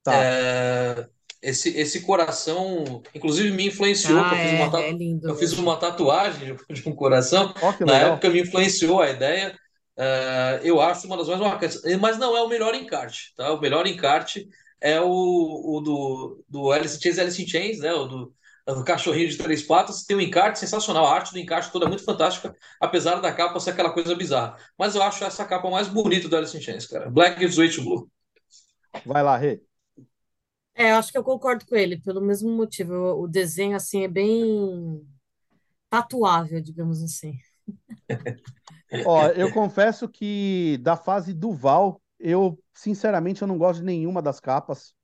Tá. 0.02 0.12
É, 0.14 1.08
esse, 1.42 1.70
esse 1.76 2.02
coração, 2.02 3.02
inclusive 3.14 3.50
me 3.52 3.66
influenciou, 3.68 4.26
Ah, 4.26 4.32
eu 4.32 4.38
fiz 4.40 4.52
uma, 4.52 4.70
é, 4.76 4.88
é 4.88 4.92
ta- 4.92 4.92
lindo 4.92 5.26
eu 5.26 5.34
fiz 5.36 5.52
uma 5.58 5.78
tatuagem 5.78 6.56
de 6.70 6.88
um 6.88 6.94
coração, 6.94 7.52
que 7.76 7.84
na 7.84 7.94
legal. 7.94 8.16
época 8.16 8.30
me 8.30 8.40
influenciou 8.42 9.00
a 9.00 9.10
ideia. 9.10 9.56
eh, 9.98 10.60
eu 10.64 10.80
acho 10.80 11.06
uma 11.06 11.16
das 11.16 11.28
mais 11.28 11.40
marcantes, 11.40 11.80
mas 12.00 12.18
não 12.18 12.36
é 12.36 12.42
o 12.42 12.48
melhor 12.48 12.74
encarte, 12.74 13.32
tá? 13.36 13.52
O 13.52 13.60
melhor 13.60 13.86
encarte 13.86 14.48
é 14.80 15.00
o, 15.00 15.06
o 15.08 15.80
do, 15.80 16.44
do 16.48 16.70
Alice 16.72 16.96
in 16.96 17.00
Chains, 17.00 17.18
Alice 17.18 17.42
in 17.42 17.46
Chains, 17.48 17.78
né? 17.80 17.92
O 17.92 18.06
do, 18.06 18.34
do 18.66 18.84
cachorrinho 18.84 19.28
de 19.28 19.36
três 19.38 19.62
patas. 19.62 20.04
Tem 20.04 20.16
um 20.16 20.20
encarte 20.20 20.58
sensacional, 20.58 21.06
a 21.06 21.14
arte 21.14 21.32
do 21.32 21.38
encarte 21.38 21.70
toda 21.72 21.86
é 21.86 21.88
muito 21.88 22.04
fantástica, 22.04 22.54
apesar 22.80 23.16
da 23.20 23.32
capa 23.32 23.58
ser 23.60 23.70
aquela 23.70 23.90
coisa 23.92 24.14
bizarra. 24.14 24.56
Mas 24.78 24.94
eu 24.94 25.02
acho 25.02 25.24
essa 25.24 25.44
capa 25.44 25.68
mais 25.70 25.88
bonita 25.88 26.28
do 26.28 26.36
Alice 26.36 26.56
in 26.56 26.60
Chains, 26.60 26.86
cara. 26.86 27.10
Black 27.10 27.38
gives 27.40 27.56
way 27.56 27.68
to 27.70 27.82
blue. 27.82 28.08
Vai 29.04 29.22
lá, 29.22 29.36
Rê. 29.36 29.60
É, 30.78 30.92
eu 30.92 30.96
acho 30.96 31.10
que 31.10 31.18
eu 31.18 31.24
concordo 31.24 31.66
com 31.66 31.74
ele, 31.74 32.00
pelo 32.00 32.20
mesmo 32.20 32.48
motivo. 32.50 32.94
O, 32.94 33.26
desenho, 33.26 33.74
assim, 33.74 34.04
é 34.04 34.08
bem 34.08 35.04
tatuável, 35.90 36.60
digamos 36.60 37.02
assim. 37.02 37.36
Ó, 39.04 39.26
eu 39.30 39.50
confesso 39.52 40.08
que 40.08 40.78
da 40.80 40.96
fase 40.96 41.34
Duval, 41.34 42.00
eu, 42.16 42.56
sinceramente, 42.72 43.42
eu 43.42 43.48
não 43.48 43.58
gosto 43.58 43.80
de 43.80 43.86
nenhuma 43.86 44.22
das 44.22 44.38
capas. 44.38 44.94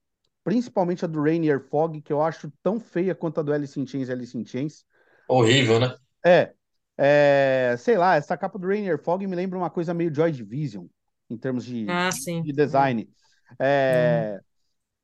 Principalmente 0.45 1.05
a 1.05 1.09
do 1.09 1.21
Rainier 1.21 1.59
Fog, 1.59 2.01
que 2.01 2.13
eu 2.13 2.23
acho 2.23 2.53
tão 2.63 2.79
feia 2.79 3.13
quanto 3.13 3.41
a 3.41 3.43
do 3.43 3.53
Alice 3.53 3.79
in 3.81 3.85
Chains 3.85 4.09
e 4.09 4.13
Alice 4.13 4.39
in 4.39 4.45
Chains. 4.45 4.85
Horrível, 5.27 5.81
né? 5.81 5.97
É, 6.25 6.53
é, 6.97 7.75
sei 7.79 7.97
lá, 7.97 8.15
essa 8.15 8.37
capa 8.37 8.61
do 8.61 8.69
Rainier 8.69 9.03
Fog 9.03 9.27
me 9.27 9.35
lembra 9.35 9.59
uma 9.59 9.71
coisa 9.71 9.93
meio 9.93 10.15
Joy 10.15 10.31
Division, 10.31 10.87
em 11.29 11.37
termos 11.37 11.65
de, 11.65 11.87
Ah, 11.89 12.13
sim. 12.13 12.43
de 12.43 12.53
design. 12.53 13.11
É, 13.59 14.41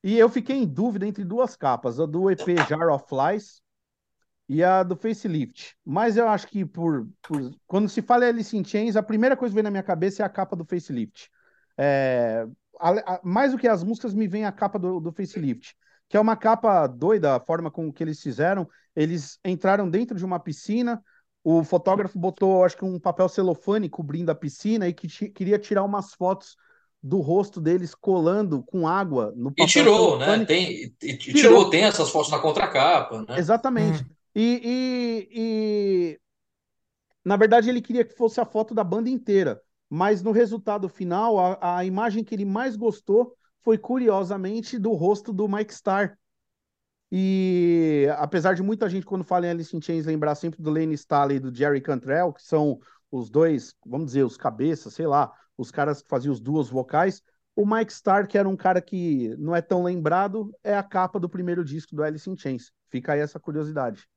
e 0.03 0.19
eu 0.19 0.29
fiquei 0.29 0.57
em 0.57 0.67
dúvida 0.67 1.07
entre 1.07 1.25
duas 1.25 1.57
capas, 1.57 2.01
a 2.01 2.07
do 2.07 2.31
EP 2.31 2.63
Jar 2.63 2.89
of 2.91 3.07
Flies 3.09 3.63
e 4.49 4.63
a 4.65 4.83
do 4.83 4.97
Facelift. 4.97 5.77
Mas 5.85 6.17
eu 6.17 6.29
acho 6.29 6.47
que 6.49 6.65
por, 6.65 7.09
por- 7.27 7.55
quando 7.67 7.89
se 7.89 8.03
fala 8.03 8.27
Alice 8.27 8.57
in 8.57 8.65
Chains, 8.65 8.97
a 8.97 9.03
primeira 9.03 9.37
coisa 9.37 9.53
que 9.53 9.57
vem 9.57 9.63
na 9.65 9.71
minha 9.71 9.83
cabeça 9.83 10.23
é 10.23 10.27
a 10.27 10.29
capa 10.29 10.57
do 10.57 10.65
Facelift. 10.65 11.31
É, 11.79 12.47
a- 12.79 13.15
a- 13.17 13.21
mais 13.25 13.53
do 13.53 13.59
que 13.59 13.69
as 13.69 13.85
músicas, 13.85 14.15
me 14.15 14.27
vem 14.27 14.45
a 14.45 14.53
capa 14.53 14.79
do, 14.79 15.01
do 15.01 15.13
Facelift, 15.13 15.75
que 16.09 16.17
é 16.17 16.21
uma 16.21 16.37
capa 16.37 16.87
doida, 16.87 17.37
a 17.37 17.41
forma 17.41 17.71
com 17.71 17.93
que 17.93 18.03
eles 18.03 18.21
fizeram. 18.21 18.69
Eles 18.95 19.39
entraram 19.45 19.89
dentro 19.89 20.17
de 20.17 20.25
uma 20.25 20.41
piscina, 20.41 21.03
o 21.45 21.63
fotógrafo 21.65 22.19
botou, 22.19 22.65
acho 22.65 22.77
que 22.77 22.85
um 22.85 22.99
papel 22.99 23.29
celofane 23.29 23.89
cobrindo 23.89 24.31
a 24.31 24.35
piscina 24.35 24.89
e 24.89 24.93
que 24.93 25.09
queria 25.31 25.59
tirar 25.59 25.85
umas 25.85 26.13
fotos 26.15 26.57
do 27.03 27.21
rosto 27.21 27.61
deles 27.61 27.95
colando 27.95 28.63
com 28.63 28.87
água 28.87 29.33
no 29.35 29.51
E 29.51 29.53
papel 29.53 29.67
tirou, 29.67 30.19
né? 30.19 30.45
Tem, 30.45 30.71
e, 30.73 30.95
e 31.03 31.17
Tirou. 31.17 31.41
tirou, 31.41 31.71
tem 31.71 31.85
essas 31.85 32.11
fotos 32.11 32.31
na 32.31 32.39
contracapa, 32.39 33.25
né? 33.29 33.39
Exatamente. 33.39 34.05
E, 34.35 34.61
e, 34.63 35.29
e, 35.33 36.21
na 37.25 37.37
verdade, 37.37 37.69
ele 37.69 37.81
queria 37.81 38.05
que 38.05 38.15
fosse 38.15 38.41
a 38.41 38.45
foto 38.45 38.75
da 38.75 38.85
banda 38.85 39.09
inteira, 39.09 39.61
mas 39.89 40.23
no 40.23 40.31
resultado 40.31 40.89
final, 40.89 41.39
a, 41.39 41.79
a 41.79 41.85
imagem 41.85 42.23
que 42.23 42.35
ele 42.35 42.45
mais 42.45 42.77
gostou 42.77 43.35
foi, 43.63 43.77
curiosamente, 43.77 44.79
do 44.79 44.93
rosto 44.93 45.33
do 45.33 45.49
Mike 45.49 45.73
Starr. 45.73 46.17
E 47.13 48.07
apesar 48.19 48.55
de 48.55 48.63
muita 48.63 48.89
gente, 48.89 49.05
quando 49.05 49.25
fala 49.25 49.47
em 49.47 49.51
Alice 49.51 49.77
in 49.77 49.83
Chains, 49.83 50.07
lembrar 50.07 50.35
sempre 50.35 50.63
do 50.63 50.71
Lane 50.71 50.95
Staley 50.95 51.37
e 51.37 51.41
do 51.41 51.55
Jerry 51.55 51.81
Cantrell, 51.81 52.33
que 52.33 52.43
são 52.43 52.79
os 53.11 53.29
dois, 53.29 53.75
vamos 53.85 54.07
dizer, 54.07 54.23
os 54.23 54.37
cabeças, 54.37 54.95
sei 54.95 55.07
lá, 55.07 55.33
os 55.61 55.71
caras 55.71 56.03
que 56.03 56.09
faziam 56.09 56.33
os 56.33 56.41
duos 56.41 56.69
vocais, 56.71 57.23
o 57.57 57.67
Mike 57.67 57.93
Starr, 57.93 58.27
que 58.29 58.39
era 58.39 58.49
um 58.49 58.57
cara 58.57 58.81
que 58.81 59.35
não 59.39 59.55
é 59.55 59.63
tão 59.63 59.83
lembrado, 59.83 60.53
é 60.65 60.75
a 60.77 60.83
capa 60.83 61.19
do 61.21 61.29
primeiro 61.29 61.65
disco 61.65 61.95
do 61.95 62.03
Alice 62.03 62.29
in 62.31 62.37
Chains. 62.37 62.73
Fica 62.91 63.13
aí 63.13 63.21
essa 63.21 63.41
curiosidade. 63.41 64.09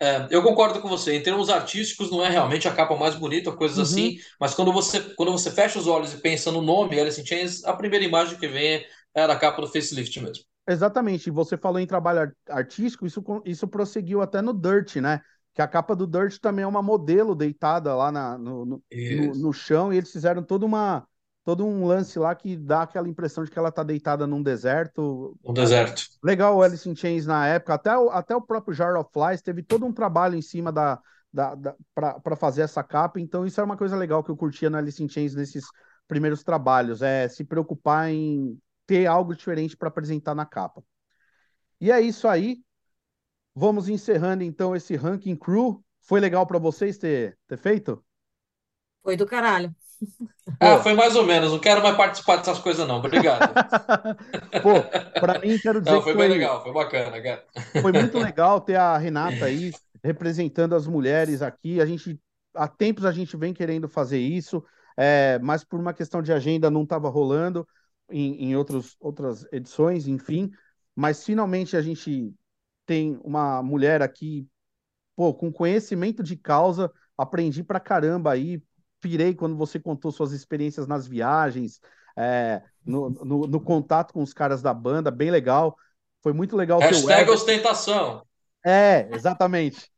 É, 0.00 0.26
eu 0.30 0.42
concordo 0.42 0.80
com 0.80 0.88
você. 0.88 1.14
Em 1.14 1.22
termos 1.22 1.48
artísticos, 1.48 2.10
não 2.10 2.24
é 2.24 2.28
realmente 2.28 2.68
a 2.68 2.74
capa 2.74 2.96
mais 2.96 3.14
bonita, 3.14 3.52
coisas 3.52 3.78
Uhum. 3.78 3.78
assim, 3.78 4.18
mas 4.40 4.54
quando 4.54 4.72
você, 4.72 5.00
quando 5.14 5.32
você 5.32 5.50
fecha 5.50 5.78
os 5.78 5.86
olhos 5.86 6.12
e 6.12 6.18
pensa 6.20 6.50
no 6.52 6.60
nome 6.60 6.98
Alice 7.00 7.20
in 7.20 7.24
Chains, 7.26 7.64
a 7.64 7.72
primeira 7.74 8.04
imagem 8.04 8.38
que 8.38 8.48
vem 8.48 8.84
é 9.14 9.22
a 9.22 9.36
capa 9.36 9.62
do 9.62 9.68
facelift 9.68 10.20
mesmo. 10.20 10.44
Exatamente, 10.66 11.30
você 11.30 11.58
falou 11.58 11.78
em 11.78 11.86
trabalho 11.86 12.20
ar- 12.20 12.36
artístico, 12.48 13.06
isso, 13.06 13.22
isso 13.44 13.68
prosseguiu 13.68 14.22
até 14.22 14.40
no 14.40 14.54
Dirt, 14.54 14.96
né? 14.96 15.20
Que 15.54 15.62
a 15.62 15.68
capa 15.68 15.94
do 15.94 16.06
Dirt 16.06 16.38
também 16.40 16.64
é 16.64 16.66
uma 16.66 16.82
modelo 16.82 17.34
deitada 17.34 17.94
lá 17.94 18.10
na- 18.10 18.36
no, 18.38 18.64
no, 18.64 18.82
no, 19.08 19.34
no 19.34 19.52
chão, 19.52 19.92
e 19.92 19.96
eles 19.96 20.10
fizeram 20.10 20.42
toda 20.42 20.66
uma, 20.66 21.06
todo 21.44 21.64
um 21.64 21.86
lance 21.86 22.18
lá 22.18 22.34
que 22.34 22.56
dá 22.56 22.82
aquela 22.82 23.08
impressão 23.08 23.44
de 23.44 23.50
que 23.50 23.58
ela 23.58 23.70
tá 23.70 23.82
deitada 23.82 24.26
num 24.26 24.42
deserto. 24.42 25.38
No 25.46 25.54
deserto. 25.54 26.02
Legal 26.22 26.56
o 26.56 26.62
Alice 26.62 26.88
in 26.88 26.96
Chains 26.96 27.26
na 27.26 27.46
época, 27.46 27.74
até 27.74 27.96
o, 27.96 28.10
até 28.10 28.34
o 28.34 28.40
próprio 28.42 28.74
Jar 28.74 28.96
of 28.96 29.10
Flies 29.12 29.42
teve 29.42 29.62
todo 29.62 29.84
um 29.86 29.92
trabalho 29.92 30.34
em 30.34 30.42
cima 30.42 30.72
da, 30.72 30.98
da, 31.32 31.54
da 31.54 31.74
para 31.94 32.34
fazer 32.36 32.62
essa 32.62 32.82
capa, 32.82 33.20
então 33.20 33.46
isso 33.46 33.60
era 33.60 33.66
uma 33.66 33.76
coisa 33.76 33.94
legal 33.96 34.24
que 34.24 34.30
eu 34.30 34.36
curtia 34.36 34.70
no 34.70 34.76
Alice 34.78 35.02
in 35.02 35.08
Chains 35.08 35.34
nesses 35.34 35.64
primeiros 36.08 36.42
trabalhos, 36.42 37.02
é 37.02 37.28
se 37.28 37.44
preocupar 37.44 38.10
em 38.10 38.58
ter 38.86 39.06
algo 39.06 39.34
diferente 39.34 39.76
para 39.76 39.88
apresentar 39.88 40.34
na 40.34 40.44
capa. 40.46 40.82
E 41.80 41.90
é 41.90 42.00
isso 42.00 42.26
aí. 42.28 42.63
Vamos 43.54 43.88
encerrando 43.88 44.42
então 44.42 44.74
esse 44.74 44.96
ranking 44.96 45.36
crew. 45.36 45.82
Foi 46.00 46.20
legal 46.20 46.46
para 46.46 46.58
vocês 46.58 46.98
ter, 46.98 47.38
ter 47.46 47.56
feito? 47.56 48.04
Foi 49.02 49.16
do 49.16 49.26
caralho. 49.26 49.74
Ah, 50.60 50.78
foi 50.78 50.94
mais 50.94 51.14
ou 51.16 51.24
menos. 51.24 51.52
Não 51.52 51.58
quero 51.58 51.82
mais 51.82 51.96
participar 51.96 52.36
dessas 52.36 52.58
coisas, 52.58 52.86
não. 52.86 52.96
Obrigado. 52.96 53.52
Pô, 54.62 54.82
para 55.20 55.38
mim 55.38 55.58
quero 55.58 55.80
dizer 55.80 55.92
Não, 55.92 55.98
que 55.98 56.04
foi 56.04 56.12
foi, 56.12 56.28
bem 56.28 56.38
legal, 56.38 56.62
foi 56.62 56.72
bacana, 56.72 57.22
cara. 57.22 57.44
foi 57.80 57.92
muito 57.92 58.18
legal 58.18 58.60
ter 58.60 58.76
a 58.76 58.96
Renata 58.96 59.44
aí 59.46 59.70
representando 60.02 60.74
as 60.74 60.86
mulheres 60.86 61.42
aqui. 61.42 61.80
A 61.80 61.86
gente 61.86 62.18
há 62.54 62.68
tempos 62.68 63.04
a 63.04 63.12
gente 63.12 63.36
vem 63.36 63.52
querendo 63.52 63.88
fazer 63.88 64.18
isso, 64.18 64.64
é, 64.96 65.38
mas 65.40 65.64
por 65.64 65.80
uma 65.80 65.92
questão 65.94 66.22
de 66.22 66.32
agenda 66.32 66.70
não 66.70 66.82
estava 66.84 67.08
rolando 67.08 67.66
em, 68.10 68.44
em 68.50 68.56
outros, 68.56 68.96
outras 69.00 69.46
edições, 69.52 70.06
enfim. 70.06 70.50
Mas 70.94 71.24
finalmente 71.24 71.76
a 71.76 71.82
gente 71.82 72.32
tem 72.86 73.18
uma 73.24 73.62
mulher 73.62 74.02
aqui, 74.02 74.48
pô, 75.16 75.34
com 75.34 75.52
conhecimento 75.52 76.22
de 76.22 76.36
causa. 76.36 76.92
Aprendi 77.18 77.62
pra 77.64 77.80
caramba 77.80 78.32
aí. 78.32 78.62
Pirei 79.00 79.34
quando 79.34 79.56
você 79.56 79.78
contou 79.80 80.12
suas 80.12 80.32
experiências 80.32 80.86
nas 80.86 81.06
viagens, 81.06 81.80
é, 82.16 82.62
no, 82.84 83.10
no, 83.10 83.46
no 83.46 83.60
contato 83.60 84.12
com 84.14 84.22
os 84.22 84.34
caras 84.34 84.62
da 84.62 84.74
banda, 84.74 85.10
bem 85.10 85.30
legal. 85.30 85.76
Foi 86.22 86.32
muito 86.32 86.56
legal 86.56 86.82
ter 86.84 86.96
o 86.96 87.08
Hashtag 87.08 87.10
Everton. 87.10 87.32
ostentação. 87.32 88.24
É, 88.64 89.08
exatamente. 89.12 89.90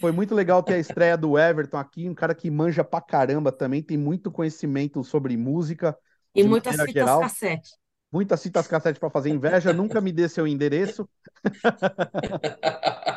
Foi 0.00 0.12
muito 0.12 0.34
legal 0.34 0.62
ter 0.62 0.74
a 0.74 0.78
estreia 0.78 1.16
do 1.18 1.38
Everton 1.38 1.78
aqui, 1.78 2.08
um 2.08 2.14
cara 2.14 2.34
que 2.34 2.50
manja 2.50 2.84
pra 2.84 3.00
caramba 3.00 3.52
também, 3.52 3.82
tem 3.82 3.98
muito 3.98 4.30
conhecimento 4.32 5.04
sobre 5.04 5.36
música, 5.36 5.96
E 6.34 6.42
muitas 6.44 6.82
fitas 6.82 6.92
geral. 6.92 7.16
cassete. 7.16 7.70
Muitas 8.10 8.42
fitas 8.42 8.66
cassete 8.66 8.98
para 8.98 9.10
fazer 9.10 9.30
inveja, 9.30 9.72
nunca 9.72 10.00
me 10.00 10.12
dê 10.12 10.28
seu 10.28 10.46
endereço. 10.46 11.08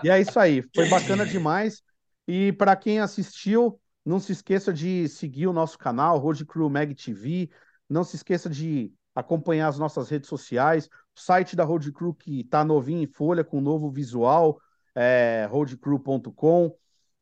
E 0.04 0.10
é 0.10 0.20
isso 0.20 0.40
aí, 0.40 0.64
foi 0.76 0.90
bacana 0.90 1.26
demais. 1.26 1.82
E 2.28 2.52
para 2.54 2.76
quem 2.76 3.00
assistiu, 3.00 3.80
não 4.06 4.20
se 4.20 4.32
esqueça 4.32 4.74
de 4.74 5.08
seguir 5.08 5.48
o 5.48 5.54
nosso 5.54 5.78
canal, 5.78 6.18
Road 6.18 6.46
Crew 6.46 6.70
Mag 6.70 6.94
TV. 6.96 7.50
Não 7.88 8.04
se 8.04 8.16
esqueça 8.16 8.50
de 8.50 8.92
acompanhar 9.14 9.68
as 9.68 9.78
nossas 9.78 10.10
redes 10.10 10.30
sociais, 10.30 10.88
o 11.16 11.20
site 11.20 11.56
da 11.56 11.64
Road 11.64 11.92
Crew 11.92 12.14
que 12.14 12.42
está 12.42 12.64
novinho 12.64 13.04
em 13.04 13.08
folha, 13.08 13.44
com 13.44 13.62
novo 13.62 13.92
visual, 13.92 14.60
é, 14.96 15.48
roadcrew.com. 15.50 16.76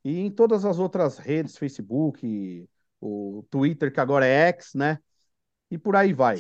E 0.04 0.20
em 0.20 0.32
todas 0.32 0.64
as 0.64 0.80
outras 0.80 1.18
redes, 1.18 1.58
Facebook, 1.58 2.68
o 3.02 3.44
Twitter, 3.50 3.92
que 3.92 4.00
agora 4.00 4.26
é 4.26 4.48
X, 4.50 4.74
né? 4.74 5.00
E 5.70 5.78
por 5.78 5.96
aí 5.96 6.14
vai. 6.14 6.38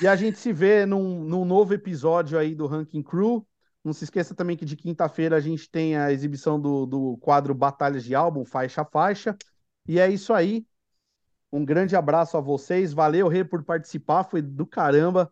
E 0.00 0.06
a 0.06 0.16
gente 0.16 0.38
se 0.38 0.52
vê 0.52 0.84
num, 0.84 1.24
num 1.24 1.44
novo 1.44 1.72
episódio 1.72 2.38
aí 2.38 2.54
do 2.54 2.66
Ranking 2.66 3.02
Crew. 3.02 3.46
Não 3.82 3.92
se 3.92 4.04
esqueça 4.04 4.34
também 4.34 4.56
que 4.56 4.64
de 4.64 4.76
quinta-feira 4.76 5.36
a 5.36 5.40
gente 5.40 5.70
tem 5.70 5.96
a 5.96 6.10
exibição 6.10 6.60
do, 6.60 6.86
do 6.86 7.16
quadro 7.18 7.54
Batalhas 7.54 8.02
de 8.02 8.14
Álbum, 8.14 8.44
faixa 8.44 8.82
a 8.82 8.84
faixa. 8.84 9.36
E 9.86 10.00
é 10.00 10.08
isso 10.08 10.32
aí. 10.32 10.66
Um 11.52 11.64
grande 11.64 11.94
abraço 11.94 12.36
a 12.36 12.40
vocês. 12.40 12.92
Valeu, 12.92 13.28
Rê, 13.28 13.44
por 13.44 13.62
participar. 13.62 14.24
Foi 14.24 14.42
do 14.42 14.66
caramba. 14.66 15.30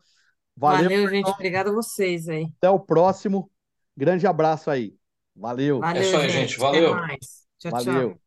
Valeu, 0.56 0.84
Valeu, 0.84 1.08
gente. 1.08 1.10
Fernão. 1.10 1.32
Obrigada 1.32 1.70
a 1.70 1.72
vocês 1.72 2.28
aí. 2.28 2.52
Até 2.58 2.70
o 2.70 2.78
próximo. 2.78 3.50
Grande 3.96 4.26
abraço 4.26 4.70
aí. 4.70 4.94
Valeu. 5.34 5.80
Valeu, 5.80 6.02
isso 6.02 6.16
aí, 6.16 6.28
gente. 6.28 6.50
gente. 6.50 6.58
Valeu. 6.58 6.92
Até 6.94 7.06
mais. 7.06 7.46
Tchau, 7.58 7.72
tchau. 7.72 7.84
Valeu. 7.84 8.21